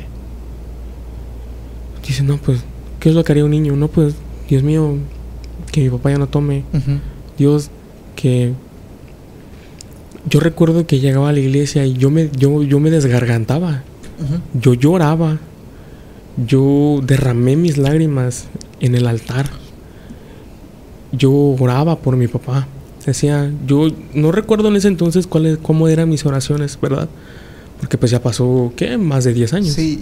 Dice, 2.05 2.21
no, 2.23 2.37
pues, 2.37 2.59
¿qué 2.99 3.09
es 3.09 3.15
lo 3.15 3.23
que 3.23 3.31
haría 3.31 3.45
un 3.45 3.51
niño? 3.51 3.75
No, 3.75 3.87
pues, 3.87 4.13
Dios 4.47 4.61
mío, 4.63 4.95
que 5.71 5.81
mi 5.81 5.89
papá 5.89 6.11
ya 6.11 6.17
no 6.17 6.27
tome. 6.27 6.63
Dios, 7.37 7.69
que 8.15 8.53
yo 10.29 10.39
recuerdo 10.39 10.85
que 10.85 10.99
llegaba 10.99 11.29
a 11.29 11.33
la 11.33 11.39
iglesia 11.39 11.85
y 11.85 11.93
yo 11.93 12.09
me, 12.09 12.29
yo, 12.37 12.63
yo 12.63 12.79
me 12.79 12.89
desgargantaba. 12.89 13.83
Yo 14.59 14.73
lloraba. 14.73 15.39
Yo 16.45 17.01
derramé 17.03 17.55
mis 17.55 17.77
lágrimas 17.77 18.47
en 18.79 18.95
el 18.95 19.07
altar. 19.07 19.49
Yo 21.11 21.31
oraba 21.31 21.99
por 21.99 22.15
mi 22.15 22.27
papá. 22.27 22.67
Decía, 23.05 23.51
yo 23.65 23.87
no 24.13 24.31
recuerdo 24.31 24.67
en 24.67 24.75
ese 24.75 24.89
entonces 24.89 25.27
cuáles, 25.27 25.57
cómo 25.59 25.87
eran 25.87 26.09
mis 26.09 26.25
oraciones, 26.25 26.77
¿verdad? 26.81 27.07
Porque 27.79 27.97
pues 27.97 28.11
ya 28.11 28.21
pasó, 28.21 28.73
¿qué? 28.75 28.97
Más 28.97 29.23
de 29.23 29.33
10 29.33 29.53
años. 29.53 29.73
Sí, 29.73 30.01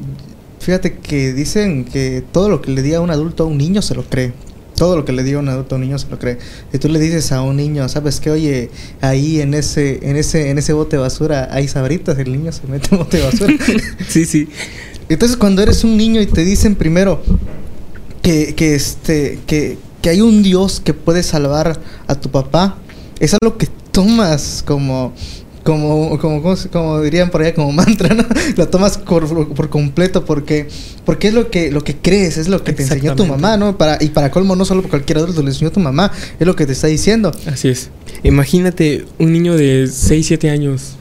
fíjate 0.59 0.97
que 0.97 1.33
dicen 1.33 1.85
que 1.85 2.23
todo 2.31 2.49
lo 2.49 2.61
que 2.61 2.71
le 2.71 2.81
diga 2.81 3.01
un 3.01 3.11
adulto 3.11 3.43
a 3.43 3.45
un 3.45 3.57
niño 3.57 3.81
se 3.83 3.93
lo 3.93 4.03
cree. 4.03 4.33
Todo 4.75 4.97
lo 4.97 5.05
que 5.05 5.13
le 5.13 5.23
diga 5.23 5.39
un 5.39 5.49
adulto 5.49 5.75
a 5.75 5.77
un 5.77 5.83
niño 5.83 5.97
se 5.97 6.09
lo 6.09 6.19
cree. 6.19 6.37
Y 6.73 6.77
tú 6.77 6.89
le 6.89 6.99
dices 6.99 7.31
a 7.31 7.41
un 7.41 7.57
niño, 7.57 7.87
¿sabes 7.87 8.19
qué? 8.19 8.31
Oye, 8.31 8.69
ahí 9.01 9.41
en 9.41 9.53
ese, 9.53 9.99
en 10.09 10.17
ese, 10.17 10.49
en 10.49 10.57
ese 10.57 10.73
bote 10.73 10.97
de 10.97 11.01
basura 11.01 11.47
hay 11.51 11.67
sabritas, 11.67 12.17
el 12.19 12.31
niño 12.31 12.51
se 12.51 12.67
mete 12.67 12.89
en 12.91 12.97
bote 12.99 13.17
de 13.17 13.23
basura. 13.23 13.53
sí, 14.07 14.25
sí. 14.25 14.49
Entonces 15.07 15.37
cuando 15.37 15.61
eres 15.61 15.83
un 15.83 15.95
niño 15.97 16.21
y 16.21 16.25
te 16.25 16.43
dicen 16.43 16.75
primero 16.75 17.21
que, 18.21 18.55
que 18.55 18.75
este, 18.75 19.39
que, 19.47 19.77
que 20.01 20.09
hay 20.09 20.21
un 20.21 20.43
Dios 20.43 20.81
que 20.83 20.93
puede 20.93 21.23
salvar 21.23 21.79
a 22.07 22.15
tu 22.15 22.29
papá, 22.29 22.77
es 23.19 23.35
algo 23.41 23.57
que 23.57 23.67
tomas 23.91 24.63
como 24.65 25.13
como, 25.65 26.19
como, 26.19 26.43
como, 26.43 26.55
como 26.71 27.01
dirían 27.01 27.31
por 27.31 27.41
allá, 27.41 27.55
como 27.55 27.71
mantra, 27.71 28.13
¿no? 28.13 28.23
Lo 28.55 28.69
tomas 28.69 28.99
por, 28.99 29.27
por 29.55 29.69
completo 29.69 30.23
porque, 30.23 30.67
porque 31.05 31.29
es 31.29 31.33
lo 31.33 31.49
que, 31.49 31.71
lo 31.71 31.83
que 31.83 31.95
crees, 31.95 32.37
es 32.37 32.47
lo 32.47 32.63
que 32.63 32.71
te 32.71 32.83
enseñó 32.83 33.15
tu 33.15 33.25
mamá, 33.25 33.57
¿no? 33.57 33.75
Para, 33.75 33.97
y 33.99 34.09
para 34.09 34.29
colmo, 34.29 34.55
no 34.55 34.63
solo 34.63 34.83
por 34.83 34.91
cualquier 34.91 35.17
adulto, 35.17 35.41
le 35.41 35.47
enseñó 35.47 35.71
tu 35.71 35.79
mamá, 35.79 36.11
es 36.39 36.45
lo 36.45 36.55
que 36.55 36.67
te 36.67 36.73
está 36.73 36.85
diciendo. 36.85 37.31
Así 37.47 37.69
es. 37.69 37.89
Imagínate 38.21 39.07
un 39.17 39.33
niño 39.33 39.57
de 39.57 39.87
6, 39.91 40.27
7 40.27 40.51
años 40.51 40.97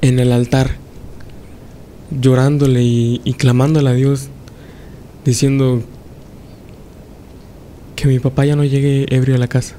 en 0.00 0.20
el 0.20 0.30
altar, 0.30 0.76
llorándole 2.20 2.84
y, 2.84 3.20
y 3.24 3.34
clamándole 3.34 3.90
a 3.90 3.94
Dios, 3.94 4.28
diciendo, 5.24 5.82
que 7.96 8.06
mi 8.06 8.20
papá 8.20 8.44
ya 8.44 8.54
no 8.54 8.62
llegue 8.62 9.06
ebrio 9.10 9.34
a 9.34 9.38
la 9.38 9.48
casa. 9.48 9.74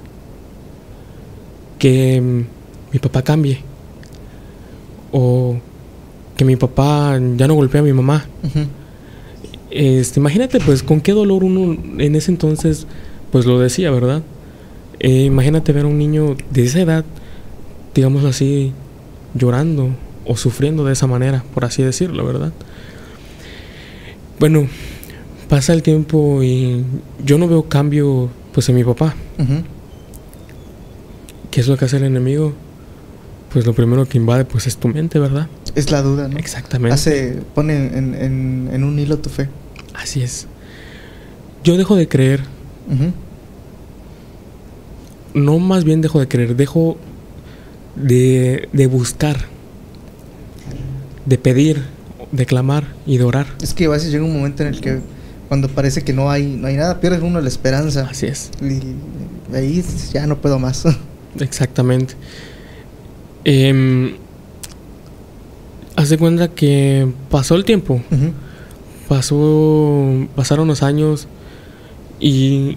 Que 1.79 2.19
mm, 2.19 2.60
mi 2.91 2.99
papá 2.99 3.21
cambie. 3.21 3.59
O 5.11 5.57
que 6.35 6.45
mi 6.45 6.55
papá 6.55 7.19
ya 7.37 7.47
no 7.47 7.55
golpee 7.55 7.79
a 7.79 7.83
mi 7.83 7.93
mamá. 7.93 8.25
Este, 9.69 10.19
imagínate, 10.19 10.59
pues, 10.59 10.83
con 10.83 10.99
qué 11.01 11.11
dolor 11.13 11.43
uno 11.43 11.77
en 11.97 12.15
ese 12.15 12.31
entonces, 12.31 12.87
pues 13.31 13.45
lo 13.45 13.59
decía, 13.59 13.91
¿verdad? 13.91 14.21
Eh, 14.99 15.23
imagínate 15.23 15.71
ver 15.71 15.85
a 15.85 15.87
un 15.87 15.97
niño 15.97 16.35
de 16.49 16.63
esa 16.63 16.81
edad, 16.81 17.05
digamos 17.95 18.25
así, 18.25 18.73
llorando 19.33 19.89
o 20.25 20.35
sufriendo 20.35 20.83
de 20.83 20.93
esa 20.93 21.07
manera, 21.07 21.43
por 21.53 21.65
así 21.65 21.83
decirlo, 21.83 22.25
¿verdad? 22.25 22.51
Bueno, 24.39 24.67
pasa 25.49 25.73
el 25.73 25.83
tiempo 25.83 26.43
y 26.43 26.83
yo 27.23 27.37
no 27.37 27.47
veo 27.47 27.63
cambio, 27.63 28.29
pues, 28.53 28.67
en 28.69 28.75
mi 28.75 28.83
papá. 28.83 29.15
Ujú. 29.37 29.63
¿Qué 31.49 31.61
es 31.61 31.67
lo 31.67 31.77
que 31.77 31.85
hace 31.85 31.97
el 31.97 32.03
enemigo? 32.03 32.53
Pues 33.53 33.65
lo 33.65 33.73
primero 33.73 34.07
que 34.07 34.17
invade, 34.17 34.45
pues, 34.45 34.67
es 34.67 34.77
tu 34.77 34.87
mente, 34.87 35.19
¿verdad? 35.19 35.47
Es 35.75 35.91
la 35.91 36.01
duda, 36.01 36.27
¿no? 36.27 36.37
Exactamente. 36.37 36.93
Hace, 36.93 37.39
pone 37.53 37.97
en, 37.97 38.15
en, 38.15 38.69
en 38.71 38.83
un 38.83 38.97
hilo 38.97 39.17
tu 39.19 39.29
fe. 39.29 39.49
Así 39.93 40.21
es. 40.21 40.47
Yo 41.63 41.77
dejo 41.77 41.95
de 41.95 42.07
creer 42.07 42.41
no 45.33 45.59
más 45.59 45.83
bien 45.83 46.01
dejo 46.01 46.19
de 46.19 46.27
creer, 46.27 46.55
dejo 46.55 46.97
de, 47.95 48.69
de 48.73 48.87
buscar, 48.87 49.37
de 51.25 51.37
pedir, 51.37 51.83
de 52.31 52.45
clamar 52.45 52.85
y 53.05 53.17
de 53.17 53.23
orar. 53.23 53.47
Es 53.61 53.73
que 53.73 53.85
a 53.85 53.89
veces 53.89 54.11
llega 54.11 54.23
un 54.23 54.33
momento 54.33 54.63
en 54.63 54.73
el 54.73 54.81
que 54.81 54.99
cuando 55.47 55.67
parece 55.67 56.03
que 56.03 56.13
no 56.13 56.29
hay, 56.29 56.45
no 56.45 56.67
hay 56.67 56.77
nada, 56.77 56.99
pierdes 56.99 57.21
uno 57.21 57.41
la 57.41 57.47
esperanza. 57.47 58.07
Así 58.09 58.25
es, 58.25 58.51
Y 58.61 59.55
ahí 59.55 59.83
ya 60.13 60.27
no 60.27 60.37
puedo 60.39 60.59
más. 60.59 60.83
exactamente. 61.39 62.15
Em, 63.43 64.15
haz 65.95 66.09
de 66.09 66.17
cuenta 66.17 66.49
que 66.49 67.07
pasó 67.29 67.55
el 67.55 67.65
tiempo, 67.65 68.01
pasó, 69.07 70.27
pasaron 70.35 70.67
los 70.67 70.83
años 70.83 71.27
y, 72.19 72.75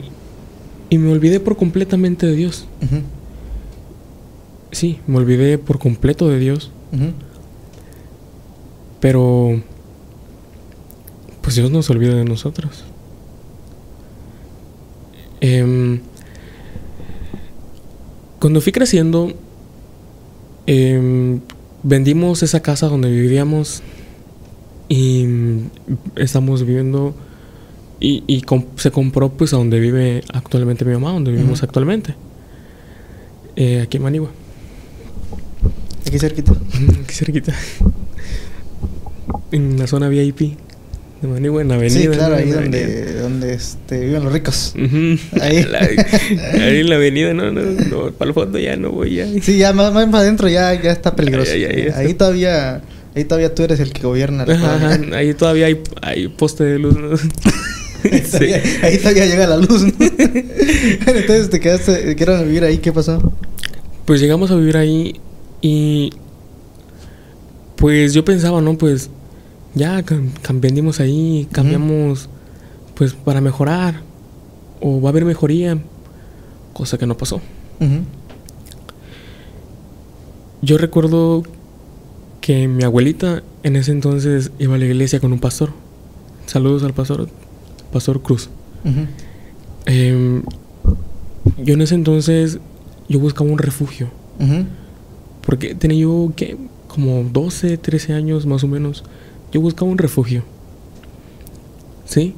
y 0.91 0.99
me 0.99 1.13
olvidé 1.13 1.41
por 1.41 1.57
completamente 1.57 2.27
de 2.27 2.35
Dios. 2.35 2.67
Sí, 4.73 4.99
me 5.07 5.19
olvidé 5.19 5.59
por 5.59 5.79
completo 5.79 6.29
de 6.29 6.39
Dios. 6.39 6.71
Pero, 9.01 9.61
pues 11.43 11.57
Dios 11.57 11.71
no 11.71 11.83
se 11.83 11.93
olvida 11.93 12.15
de 12.15 12.25
nosotros. 12.25 12.85
Em, 15.41 16.01
cuando 18.41 18.61
fui 18.61 18.73
creciendo, 18.73 19.35
em, 20.67 21.41
vendimos 21.83 22.43
esa 22.43 22.61
casa 22.61 22.89
donde 22.89 23.11
vivíamos 23.11 23.83
y 24.89 25.25
mm, 25.25 25.71
estamos 26.17 26.65
viviendo 26.65 27.15
y, 28.01 28.43
se 28.77 28.91
compró 28.91 29.31
pues 29.31 29.55
a 29.55 29.57
donde 29.57 29.81
vive 29.81 30.23
actualmente 30.33 30.85
mi 30.85 30.93
mamá, 30.93 31.13
donde 31.13 31.33
vivimos 31.33 31.63
actualmente, 31.63 32.15
eh, 33.57 33.81
aquí 33.83 33.97
en 33.97 34.03
Manigua. 34.03 34.31
Aquí 36.07 36.19
cerquita. 36.19 36.53
Aquí 37.03 37.15
cerquita. 37.15 37.55
En 39.53 39.79
la 39.79 39.87
zona 39.87 40.09
VIP 40.09 40.59
de 41.27 41.33
Manigua, 41.33 41.63
en 41.63 41.73
avenida. 41.73 42.01
sí, 42.01 42.09
claro, 42.09 42.37
ahí 42.37 42.51
donde, 42.51 43.13
donde 43.15 43.55
este, 43.55 44.01
viven 44.01 44.25
los 44.25 44.33
ricos. 44.33 44.75
Ahí. 45.41 45.63
La- 45.71 45.79
ahí 45.81 46.81
en 46.81 46.89
la 46.91 46.97
avenida, 46.97 47.35
no, 47.35 47.51
no, 47.51 47.63
no, 47.63 48.11
para 48.13 48.29
el 48.29 48.35
fondo 48.35 48.59
ya 48.59 48.77
no 48.77 48.91
voy 48.91 49.15
ya. 49.17 49.27
Sí, 49.43 49.59
ya 49.59 49.73
más, 49.73 49.93
más 49.93 50.15
adentro 50.15 50.49
ya, 50.49 50.73
ya 50.81 50.93
está 50.93 51.15
peligroso. 51.17 51.53
Ahí- 51.53 51.65
ahí- 51.65 51.73
ahí 51.75 51.87
está. 51.87 51.99
ahí 52.01 52.15
todavía, 52.15 52.83
ahí 53.15 53.25
todavía 53.25 53.55
tú 53.55 53.63
eres 53.65 53.81
el 53.81 53.93
que 53.93 54.03
gobierna. 54.03 54.45
la 54.47 54.55
Ajá, 54.55 55.01
ahí 55.17 55.35
todavía 55.35 55.67
hay, 55.67 55.81
hay 56.03 56.29
poste 56.29 56.65
de 56.65 56.79
luz, 56.79 56.97
¿no? 56.99 57.11
Ahí, 58.05 58.21
Sí. 58.23 58.31
todavía, 58.33 58.63
ahí 58.83 58.99
todavía 58.99 59.25
llega 59.27 59.47
la 59.47 59.57
luz. 59.57 59.83
¿no? 59.83 59.93
Entonces 61.07 61.49
te 61.49 61.59
quedaste, 61.59 62.15
quedaron 62.17 62.45
vivir 62.47 62.63
ahí, 62.65 62.77
¿qué 62.77 62.93
pasó? 62.93 63.33
Pues 64.05 64.21
llegamos 64.21 64.51
a 64.51 64.57
vivir 64.57 64.77
ahí 64.77 65.15
y 65.63 66.11
pues 67.77 68.13
yo 68.13 68.25
pensaba, 68.25 68.61
¿no? 68.61 68.77
Pues 68.79 69.09
ya 69.75 70.05
vendimos 70.53 71.01
ahí, 71.01 71.49
cambiamos 71.51 72.29
pues 72.95 73.13
para 73.13 73.41
mejorar 73.41 74.03
o 74.81 75.01
va 75.01 75.09
a 75.09 75.11
haber 75.11 75.25
mejoría, 75.25 75.79
cosa 76.73 76.99
que 76.99 77.07
no 77.07 77.17
pasó. 77.17 77.41
Yo 80.63 80.79
recuerdo 80.79 81.43
que 82.41 82.69
mi 82.69 82.85
abuelita 82.85 83.43
en 83.63 83.77
ese 83.77 83.93
entonces 83.93 84.51
iba 84.59 84.75
a 84.75 84.79
la 84.79 84.85
iglesia 84.85 85.21
con 85.21 85.33
un 85.33 85.41
pastor. 85.41 85.71
Saludos 86.47 86.83
al 86.85 86.93
pastor, 86.93 87.29
pastor 87.93 88.23
Cruz. 88.23 88.51
Em, 89.87 90.43
yo 91.63 91.75
en 91.75 91.83
ese 91.83 91.95
entonces 91.95 92.59
yo 93.09 93.19
buscaba 93.19 93.51
un 93.51 93.59
refugio. 93.59 94.11
Porque 95.47 95.75
tenía 95.75 95.99
yo, 95.99 96.33
¿qué? 96.37 96.57
Como 96.89 97.25
12, 97.25 97.77
13 97.77 98.13
años 98.13 98.47
más 98.47 98.65
o 98.65 98.69
menos. 98.69 99.05
Yo 99.55 99.61
buscaba 99.61 99.89
un 99.89 99.99
refugio. 99.99 100.43
¿Sí? 102.05 102.35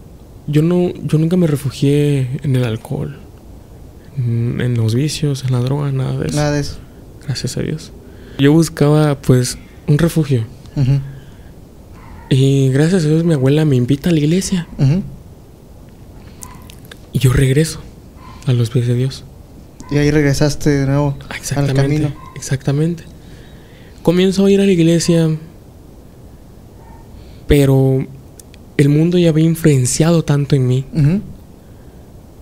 Yo, 0.47 0.61
no, 0.63 0.93
yo 1.03 1.19
nunca 1.19 1.37
me 1.37 1.47
refugié 1.47 2.29
en 2.43 2.55
el 2.55 2.65
alcohol, 2.65 3.17
en, 4.19 4.61
en 4.61 4.75
los 4.75 4.95
vicios, 4.95 5.43
en 5.45 5.53
la 5.53 5.61
droga, 5.61 5.91
nada 5.91 6.19
de 6.19 6.27
eso. 6.27 6.37
Nada 6.37 6.53
de 6.53 6.61
eso. 6.61 6.77
Gracias 7.25 7.57
a 7.57 7.63
Dios. 7.63 7.91
Yo 8.39 8.53
buscaba, 8.53 9.19
pues, 9.21 9.57
un 9.89 9.97
refugio. 9.99 10.45
Y 12.29 12.69
gracias 12.69 13.05
a 13.07 13.09
Dios 13.09 13.25
mi 13.25 13.33
abuela 13.33 13.65
me 13.65 13.77
invita 13.77 14.11
a 14.11 14.13
la 14.13 14.19
iglesia. 14.19 14.69
Y 17.13 17.19
yo 17.19 17.33
regreso 17.33 17.81
a 18.47 18.53
los 18.53 18.69
pies 18.69 18.87
de 18.87 18.95
Dios. 18.95 19.25
Y 19.91 19.97
ahí 19.97 20.11
regresaste 20.11 20.69
de 20.69 20.87
nuevo 20.87 21.17
al 21.57 21.73
camino. 21.73 22.13
Exactamente. 22.35 23.05
Comienzo 24.03 24.45
a 24.45 24.51
ir 24.51 24.61
a 24.61 24.67
la 24.67 24.73
iglesia, 24.73 25.31
pero 27.47 28.07
el 28.77 28.89
mundo 28.89 29.19
ya 29.19 29.31
había 29.31 29.45
influenciado 29.45 30.23
tanto 30.23 30.57
en 30.57 30.67
mí 30.67 30.85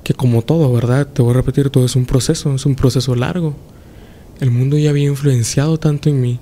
que 0.02 0.14
como 0.14 0.42
todo, 0.42 0.72
¿verdad? 0.72 1.06
Te 1.06 1.22
voy 1.22 1.30
a 1.30 1.34
repetir, 1.34 1.70
todo 1.70 1.86
es 1.86 1.96
un 1.96 2.04
proceso, 2.04 2.54
es 2.54 2.66
un 2.66 2.74
proceso 2.74 3.14
largo. 3.14 3.54
El 4.40 4.50
mundo 4.50 4.76
ya 4.76 4.90
había 4.90 5.06
influenciado 5.06 5.78
tanto 5.78 6.10
en 6.10 6.20
mí 6.20 6.40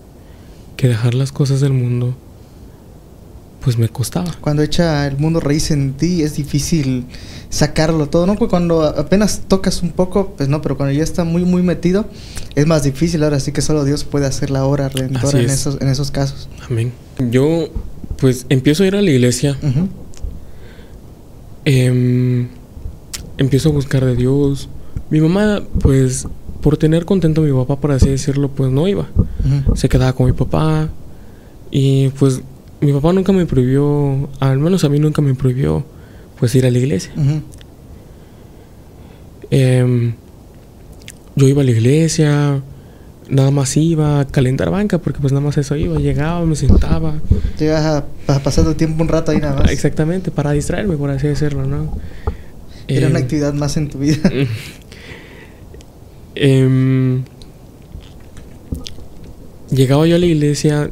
que 0.77 0.89
dejar 0.89 1.15
las 1.15 1.31
cosas 1.31 1.61
del 1.61 1.73
mundo 1.73 2.15
pues 3.63 3.79
me 3.79 3.89
costaba. 3.89 4.31
Cuando 4.41 4.63
echa 4.63 5.07
el 5.07 5.19
mundo 5.19 5.41
raíz 5.41 5.71
en 5.71 5.95
ti 5.95 6.23
es 6.23 6.37
difícil 6.37 7.07
sacarlo 7.49 8.09
todo, 8.09 8.27
¿no? 8.27 8.35
Pues 8.37 8.51
cuando 8.51 8.83
apenas 8.83 9.43
tocas 9.47 9.83
un 9.83 9.91
poco, 9.93 10.35
pues 10.37 10.49
no, 10.49 10.63
pero 10.63 10.77
cuando 10.77 10.93
ya 10.93 11.05
está 11.05 11.25
muy, 11.25 11.45
muy 11.45 11.63
metido, 11.63 12.07
es 12.55 12.67
más 12.67 12.83
difícil. 12.83 13.23
Ahora 13.23 13.41
sí 13.41 13.53
que 13.53 13.63
solo 13.63 13.85
Dios 13.85 14.05
puede 14.05 14.27
hacer 14.27 14.51
la 14.51 14.65
obra 14.65 14.89
redentora 14.89 15.29
Así 15.29 15.39
en 15.39 15.45
es. 15.45 15.53
esos, 15.53 15.81
en 15.81 15.89
esos 15.89 16.11
casos. 16.11 16.49
Amén. 16.69 16.93
Yo 17.31 17.69
pues 18.19 18.47
empiezo 18.49 18.85
a 18.85 18.87
ir 18.87 18.97
a 18.97 19.03
la 19.03 19.11
iglesia. 19.11 19.57
Em, 21.65 22.49
empiezo 23.39 23.69
a 23.69 23.73
buscar 23.73 24.05
de 24.05 24.17
Dios. 24.17 24.69
Mi 25.11 25.21
mamá, 25.21 25.63
pues, 25.81 26.27
por 26.61 26.77
tener 26.77 27.05
contento 27.05 27.43
a 27.43 27.45
mi 27.45 27.53
papá, 27.53 27.81
por 27.81 27.93
así 27.93 28.09
decirlo, 28.09 28.49
pues 28.49 28.71
no 28.71 28.87
iba. 28.89 29.09
Se 29.75 29.89
quedaba 29.89 30.13
con 30.13 30.27
mi 30.27 30.33
papá. 30.33 30.89
Y 31.71 32.11
pues 32.11 32.43
mi 32.83 32.93
papá 32.93 33.13
nunca 33.13 33.33
me 33.33 33.47
prohibió, 33.47 34.29
al 34.41 34.59
menos 34.59 34.85
a 34.85 34.89
mí 34.89 34.99
nunca 34.99 35.23
me 35.23 35.35
prohibió, 35.35 35.85
pues 36.39 36.55
ir 36.55 36.67
a 36.67 36.71
la 36.71 36.79
iglesia. 36.79 37.13
Em, 39.51 40.15
yo 41.37 41.49
iba 41.49 41.63
a 41.63 41.65
la 41.65 41.71
iglesia, 41.71 42.61
nada 43.29 43.51
más 43.51 43.77
iba 43.77 44.21
a 44.21 44.27
calentar 44.27 44.71
banca, 44.71 44.99
porque 44.99 45.21
pues 45.21 45.33
nada 45.33 45.45
más 45.45 45.57
eso 45.59 45.77
iba. 45.77 45.97
Llegaba, 45.99 46.45
me 46.45 46.57
sentaba. 46.57 47.15
Llegas 47.59 47.85
a, 47.85 48.35
a 48.35 48.39
pasar 48.41 48.65
tu 48.65 48.75
tiempo 48.75 49.03
un 49.03 49.09
rato 49.09 49.31
ahí 49.31 49.39
nada 49.39 49.61
más. 49.61 49.71
Exactamente, 49.71 50.31
para 50.31 50.53
distraerme, 50.53 50.97
por 50.97 51.11
así 51.11 51.29
decirlo, 51.29 51.67
¿no? 51.67 51.97
Era 52.89 53.07
una 53.07 53.19
Em, 53.19 53.25
actividad 53.25 53.55
más 53.55 53.77
en 53.77 53.89
tu 53.89 53.99
vida. 53.99 54.29
Em, 56.35 57.25
llegaba 59.71 60.07
yo 60.07 60.17
a 60.17 60.19
la 60.19 60.25
iglesia 60.25 60.91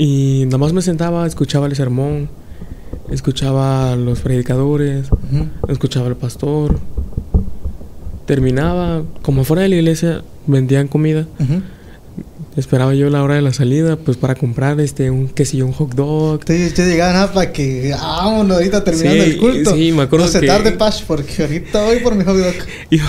y 0.00 0.44
nada 0.46 0.56
más 0.56 0.72
me 0.72 0.80
sentaba, 0.80 1.26
escuchaba 1.26 1.66
el 1.66 1.76
sermón, 1.76 2.30
escuchaba 3.10 3.92
a 3.92 3.96
los 3.96 4.20
predicadores, 4.20 5.10
escuchaba 5.68 6.06
al 6.06 6.16
pastor. 6.16 6.78
Terminaba, 8.24 9.02
como 9.20 9.44
fuera 9.44 9.62
de 9.62 9.68
la 9.68 9.74
iglesia, 9.74 10.22
vendían 10.46 10.88
comida. 10.88 11.26
Esperaba 12.56 12.94
yo 12.94 13.08
la 13.10 13.22
hora 13.22 13.36
de 13.36 13.42
la 13.42 13.52
salida, 13.52 13.96
pues 13.96 14.16
para 14.16 14.34
comprar 14.34 14.80
este 14.80 15.08
un 15.10 15.28
quesillo, 15.28 15.66
un 15.66 15.72
hot 15.72 15.94
dog. 15.94 16.40
Ustedes 16.40 16.74
ya 16.74 16.84
llegaban 16.84 17.14
ah, 17.16 17.32
para 17.32 17.52
que 17.52 17.92
vámonos 17.92 18.56
ahorita 18.56 18.82
terminando 18.82 19.22
Sí, 19.24 19.30
el 19.30 19.36
culto. 19.38 19.74
sí, 19.76 19.92
me 19.92 20.02
acuerdo 20.02 20.26
No 20.26 20.32
se 20.32 20.40
que- 20.40 20.46
tarde, 20.48 20.72
Pash, 20.72 21.04
porque 21.06 21.42
ahorita 21.44 21.84
voy 21.84 21.98
por 22.00 22.16
mi 22.16 22.24
hot 22.24 22.36
dog. 22.36 22.54
Y, 22.90 23.00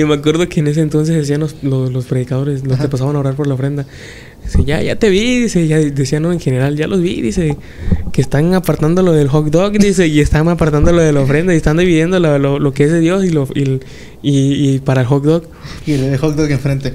y 0.00 0.04
me 0.04 0.14
acuerdo 0.14 0.46
que 0.48 0.60
en 0.60 0.66
ese 0.66 0.82
entonces 0.82 1.16
decían 1.16 1.40
los, 1.40 1.56
los, 1.62 1.90
los 1.90 2.04
predicadores, 2.04 2.64
los 2.66 2.78
que 2.78 2.86
pasaban 2.88 3.16
a 3.16 3.20
orar 3.20 3.34
por 3.34 3.46
la 3.46 3.54
ofrenda. 3.54 3.86
Dice, 4.44 4.62
ya, 4.66 4.82
ya 4.82 4.96
te 4.96 5.08
vi, 5.08 5.40
dice, 5.40 5.66
ya 5.66 5.78
decían 5.78 6.22
¿no? 6.22 6.30
en 6.30 6.38
general, 6.38 6.76
ya 6.76 6.86
los 6.86 7.00
vi, 7.00 7.22
dice, 7.22 7.56
que 8.12 8.20
están 8.20 8.52
apartando 8.52 9.00
lo 9.00 9.12
del 9.12 9.28
hot 9.28 9.46
dog, 9.46 9.72
dice, 9.78 10.06
y 10.06 10.20
están 10.20 10.46
apartando 10.48 10.92
lo 10.92 11.00
de 11.00 11.14
la 11.14 11.20
ofrenda, 11.22 11.54
y 11.54 11.56
están 11.56 11.78
dividiendo 11.78 12.20
lo, 12.20 12.38
lo- 12.38 12.58
lo 12.58 12.74
que 12.74 12.84
es 12.84 12.92
de 12.92 13.00
Dios 13.00 13.24
y, 13.24 13.30
lo, 13.30 13.48
y, 13.54 13.80
y, 14.22 14.74
y 14.74 14.78
para 14.80 15.00
el 15.00 15.06
hot 15.06 15.24
dog. 15.24 15.44
Y 15.86 15.92
el 15.92 16.18
hot 16.18 16.36
dog 16.36 16.50
enfrente. 16.50 16.92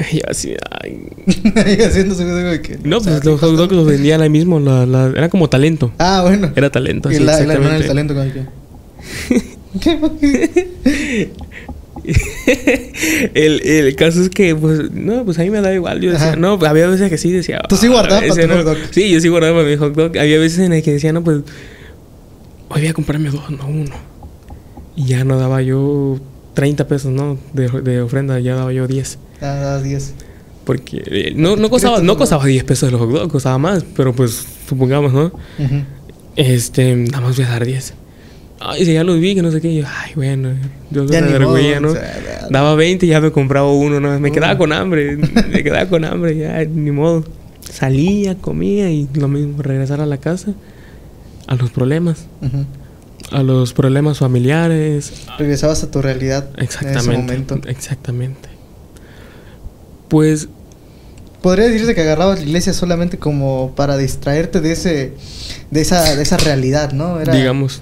Y 0.12 0.20
así, 0.28 0.54
ay. 0.82 0.98
Su 1.26 2.24
video 2.24 2.36
de 2.36 2.62
que. 2.62 2.78
No, 2.84 3.00
pues 3.00 3.24
los 3.24 3.40
hot 3.40 3.56
dogs 3.56 3.72
los 3.72 3.86
vendían 3.86 4.22
ahí 4.22 4.30
mismo, 4.30 4.58
la- 4.60 4.86
la- 4.86 5.08
era 5.16 5.28
como 5.28 5.48
talento. 5.48 5.92
Ah, 5.98 6.22
bueno. 6.22 6.50
Era 6.56 6.70
talento, 6.70 7.10
y 7.10 7.16
sí, 7.16 7.22
la, 7.22 7.38
la 7.40 7.52
hermana 7.54 7.74
del 7.74 7.86
talento 7.86 8.14
con 8.14 8.30
¿Qué? 9.80 11.30
el, 13.34 13.60
el 13.62 13.96
caso 13.96 14.22
es 14.22 14.30
que, 14.30 14.54
pues, 14.56 14.90
no, 14.92 15.24
pues 15.24 15.38
a 15.38 15.42
mí 15.42 15.50
me 15.50 15.60
da 15.60 15.72
igual. 15.72 16.00
Yo 16.00 16.10
decía, 16.12 16.28
Ajá. 16.28 16.36
no, 16.36 16.52
había 16.66 16.86
veces 16.86 17.08
que 17.10 17.18
sí 17.18 17.30
decía. 17.30 17.60
Tú 17.68 17.76
sí 17.76 17.86
"Ah", 17.86 17.90
guardabas 17.90 18.28
para 18.30 18.46
tu 18.48 18.54
hot 18.54 18.64
dog. 18.64 18.76
Sí, 18.90 19.10
yo 19.10 19.20
sí 19.20 19.28
guardaba 19.28 19.58
para 19.58 19.68
mi 19.68 19.76
hot 19.76 19.94
dog. 19.94 20.18
Había 20.18 20.38
veces 20.38 20.60
en 20.60 20.72
las 20.72 20.82
que 20.82 20.92
decía, 20.92 21.12
no, 21.12 21.22
pues, 21.22 21.38
hoy 22.68 22.80
voy 22.80 22.86
a 22.88 22.92
comprarme 22.94 23.30
dos, 23.30 23.50
no 23.50 23.66
uno. 23.66 23.94
Y 24.96 25.06
ya 25.06 25.24
no 25.24 25.38
daba 25.38 25.62
yo 25.62 26.18
30 26.54 26.88
pesos, 26.88 27.12
¿no? 27.12 27.38
De, 27.52 27.68
de 27.68 28.00
ofrenda, 28.02 28.38
ya 28.40 28.54
daba 28.54 28.72
yo 28.72 28.86
10. 28.86 29.18
Ah, 29.40 29.80
10. 29.82 30.14
Porque 30.64 31.02
eh, 31.06 31.32
no, 31.34 31.56
no, 31.56 31.70
costaba, 31.70 32.00
no 32.00 32.16
costaba 32.16 32.44
10 32.44 32.64
pesos 32.64 32.88
el 32.92 32.98
hot 32.98 33.10
dog, 33.10 33.30
costaba 33.30 33.58
más, 33.58 33.84
pero 33.96 34.12
pues, 34.14 34.46
supongamos, 34.68 35.12
¿no? 35.12 35.32
Este, 36.36 36.94
nada 36.94 37.20
más 37.22 37.36
voy 37.36 37.44
a 37.44 37.48
dar 37.48 37.64
10. 37.64 37.94
Ay, 38.60 38.84
si 38.84 38.92
ya 38.92 39.04
los 39.04 39.18
vi, 39.18 39.34
que 39.34 39.42
no 39.42 39.50
sé 39.50 39.60
qué. 39.60 39.74
Yo, 39.74 39.84
ay, 39.88 40.12
bueno, 40.14 40.50
yo 40.90 41.04
me 41.04 41.20
ni 41.22 41.32
vergüenza, 41.32 41.80
¿no? 41.80 41.88
o 41.88 41.92
sea, 41.92 42.02
ya- 42.42 42.48
Daba 42.50 42.74
20 42.74 43.06
y 43.06 43.08
ya 43.08 43.20
me 43.20 43.30
compraba 43.32 43.72
uno, 43.72 44.00
¿no? 44.00 44.20
Me 44.20 44.28
Uh. 44.28 44.32
quedaba 44.32 44.58
con 44.58 44.72
hambre, 44.72 45.16
me 45.50 45.62
quedaba 45.64 45.88
con 45.88 46.04
hambre, 46.04 46.36
ya, 46.36 46.62
ni 46.64 46.90
modo. 46.90 47.24
Salía, 47.60 48.34
comía 48.36 48.90
y 48.90 49.08
lo 49.14 49.28
mismo, 49.28 49.62
regresar 49.62 50.00
a 50.00 50.06
la 50.06 50.18
casa, 50.18 50.52
a 51.46 51.54
los 51.54 51.70
problemas, 51.70 52.26
a 53.32 53.42
los 53.42 53.72
problemas 53.72 54.18
familiares. 54.18 55.12
Regresabas 55.38 55.82
a 55.84 55.90
tu 55.90 56.02
realidad 56.02 56.48
en 56.58 56.64
ese 56.64 56.64
Exactamente. 56.64 57.16
momento. 57.22 57.60
Exactamente. 57.68 58.48
Pues, 60.10 60.48
Podría 61.42 61.68
decirse 61.68 61.94
que 61.94 62.02
agarrabas 62.02 62.38
la 62.40 62.44
iglesia 62.44 62.74
solamente 62.74 63.18
como 63.18 63.72
para 63.74 63.96
distraerte 63.96 64.60
de 64.60 64.72
ese 64.72 65.12
de 65.70 65.80
esa 65.80 66.14
de 66.14 66.22
esa 66.22 66.36
realidad, 66.36 66.92
¿no? 66.92 67.18
Era, 67.18 67.34
digamos, 67.34 67.80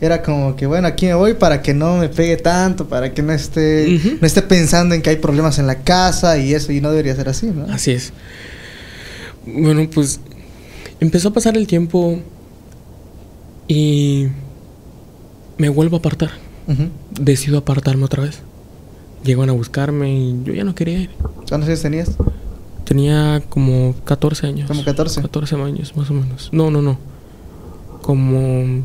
era 0.00 0.22
como 0.22 0.54
que 0.54 0.66
bueno, 0.66 0.86
aquí 0.86 1.06
me 1.06 1.14
voy 1.14 1.34
para 1.34 1.60
que 1.60 1.74
no 1.74 1.96
me 1.96 2.08
pegue 2.08 2.36
tanto, 2.36 2.88
para 2.88 3.12
que 3.12 3.22
no 3.22 3.32
esté 3.32 3.98
no 4.20 4.26
esté 4.26 4.42
pensando 4.42 4.94
en 4.94 5.02
que 5.02 5.10
hay 5.10 5.16
problemas 5.16 5.58
en 5.58 5.66
la 5.66 5.82
casa 5.82 6.38
y 6.38 6.54
eso 6.54 6.70
y 6.70 6.80
no 6.80 6.90
debería 6.90 7.16
ser 7.16 7.28
así, 7.28 7.46
¿no? 7.46 7.72
así 7.72 7.90
es. 7.90 8.12
Bueno, 9.44 9.88
pues, 9.92 10.20
empezó 11.00 11.28
a 11.28 11.32
pasar 11.32 11.56
el 11.56 11.66
tiempo 11.66 12.20
y 13.66 14.28
me 15.58 15.68
vuelvo 15.68 15.96
a 15.96 15.98
apartar. 15.98 16.30
Decido 17.18 17.58
apartarme 17.58 18.04
otra 18.04 18.22
vez. 18.22 18.42
Llegan 19.24 19.50
a 19.50 19.52
buscarme 19.52 20.14
y 20.14 20.42
yo 20.44 20.52
ya 20.54 20.64
no 20.64 20.74
quería 20.74 20.98
ir. 21.00 21.10
¿Cuántos 21.48 21.68
años 21.68 21.82
tenías? 21.82 22.10
Tenía 22.84 23.42
como 23.48 23.94
14 24.04 24.46
años. 24.46 24.68
Como 24.68 24.84
14. 24.84 25.20
14 25.22 25.56
años, 25.56 25.96
más 25.96 26.10
o 26.10 26.14
menos. 26.14 26.48
No, 26.52 26.70
no, 26.70 26.80
no. 26.82 26.98
Como 28.02 28.84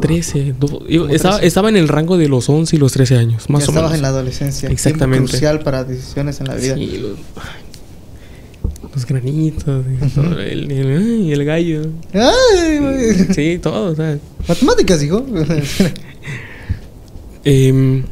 13. 0.00 0.54
do- 0.58 0.86
yo 0.88 1.08
estaba, 1.08 1.36
13. 1.36 1.46
estaba 1.46 1.68
en 1.68 1.76
el 1.76 1.88
rango 1.88 2.18
de 2.18 2.28
los 2.28 2.48
11 2.48 2.76
y 2.76 2.78
los 2.78 2.92
13 2.92 3.16
años, 3.16 3.48
más 3.48 3.62
ya 3.62 3.68
o 3.68 3.70
estabas 3.70 3.90
menos. 3.92 3.94
en 3.94 4.02
la 4.02 4.08
adolescencia. 4.08 4.68
Exactamente. 4.68 5.28
crucial 5.30 5.60
para 5.60 5.84
decisiones 5.84 6.40
en 6.40 6.48
la 6.48 6.54
vida. 6.56 6.74
Sí, 6.74 6.98
los, 7.00 7.12
los 8.94 9.06
granitos 9.06 9.84
y, 9.86 10.08
todo, 10.14 10.40
el, 10.40 10.70
el- 10.70 11.32
el 11.32 11.44
gallo. 11.44 11.82
Ay. 12.12 13.26
Sí, 13.34 13.58
todo. 13.62 13.94
sea, 13.94 14.18
Matemáticas, 14.48 15.02
hijo. 15.02 15.24
em, 17.44 18.02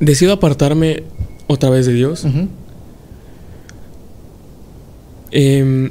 decido 0.00 0.32
apartarme 0.32 1.02
otra 1.46 1.70
vez 1.70 1.86
de 1.86 1.92
Dios. 1.92 2.26
Em, 5.30 5.90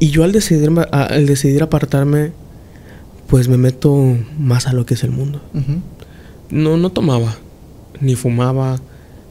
y 0.00 0.08
yo 0.08 0.24
al 0.24 0.32
decidir, 0.32 0.70
al 0.90 1.26
decidir 1.26 1.62
apartarme, 1.62 2.32
pues 3.28 3.48
me 3.48 3.56
meto 3.56 4.16
más 4.38 4.66
a 4.66 4.72
lo 4.72 4.86
que 4.86 4.94
es 4.94 5.04
el 5.04 5.10
mundo. 5.10 5.40
No, 6.50 6.76
no 6.76 6.90
tomaba, 6.90 7.36
ni 8.00 8.14
fumaba, 8.14 8.80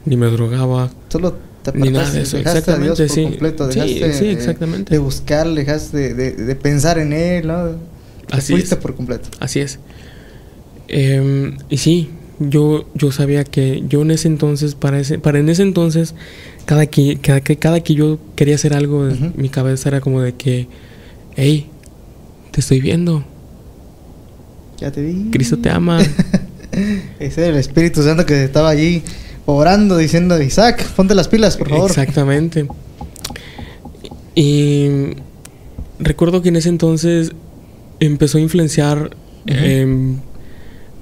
ni 0.04 0.16
me 0.16 0.26
drogaba. 0.26 0.90
Solo 1.08 1.34
te 1.62 1.72
Ni 1.72 1.90
nada 1.90 2.06
apartaste, 2.08 2.18
de 2.18 2.22
eso, 2.24 2.36
dejaste 2.36 2.70
a 2.70 2.78
Dios 2.78 3.00
exactamente, 3.00 3.06
por 3.08 3.14
sí. 3.14 3.22
completo, 3.24 3.72
Sí, 3.72 3.78
dejaste 3.98 4.12
sí, 4.18 4.24
de- 4.26 4.32
exactamente. 4.32 4.90
de 4.94 4.98
buscar, 4.98 5.48
dejaste 5.52 5.96
de, 5.96 6.14
de- 6.14 6.32
de 6.44 6.54
pensar 6.56 6.98
en 6.98 7.12
él, 7.12 7.46
¿no? 7.46 7.64
Te 8.26 8.36
Así 8.36 8.52
fuiste 8.52 8.74
es. 8.76 8.80
por 8.80 8.94
completo. 8.94 9.28
Así 9.40 9.60
es. 9.60 9.78
Em, 10.88 11.56
y 11.68 11.78
sí, 11.78 12.10
yo, 12.38 12.84
yo 12.94 13.12
sabía 13.12 13.44
que 13.44 13.82
yo 13.88 14.02
en 14.02 14.10
ese 14.10 14.28
entonces, 14.28 14.74
para 14.74 15.00
ese, 15.00 15.18
para 15.18 15.38
en 15.38 15.48
ese 15.48 15.62
entonces, 15.62 16.14
cada 16.64 16.86
que, 16.86 17.18
cada 17.18 17.40
que, 17.40 17.56
cada 17.56 17.80
que 17.80 17.94
yo 17.94 18.18
quería 18.34 18.54
hacer 18.54 18.74
algo, 18.74 19.08
mi 19.36 19.48
cabeza 19.48 19.88
era 19.88 20.00
como 20.00 20.20
de 20.20 20.34
que, 20.34 20.68
hey, 21.36 21.66
te 22.50 22.60
estoy 22.60 22.80
viendo, 22.80 23.24
Ya 24.80 24.90
te 24.90 25.02
vi. 25.02 25.30
Cristo 25.30 25.58
te 25.58 25.70
ama. 25.70 26.00
Ese 27.18 27.40
era 27.40 27.50
el 27.50 27.56
Espíritu 27.56 28.02
Santo 28.02 28.26
que 28.26 28.44
estaba 28.44 28.68
allí 28.68 29.02
orando, 29.46 29.96
diciendo, 29.96 30.40
Isaac, 30.42 30.84
ponte 30.94 31.14
las 31.14 31.28
pilas, 31.28 31.56
por 31.56 31.70
favor. 31.70 31.90
Exactamente. 31.90 32.66
Y 34.34 34.88
recuerdo 35.98 36.42
que 36.42 36.50
en 36.50 36.56
ese 36.56 36.68
entonces 36.68 37.32
empezó 38.00 38.36
a 38.36 38.42
influenciar 38.42 39.16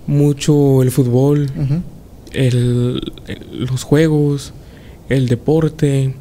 mucho 0.06 0.82
el 0.82 0.90
fútbol, 0.90 1.48
el, 2.32 3.12
el- 3.26 3.66
los 3.70 3.82
juegos, 3.84 4.52
el 5.08 5.28
deporte, 5.28 6.14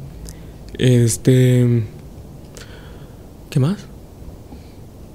este, 0.78 1.84
¿qué 3.50 3.60
más? 3.60 3.78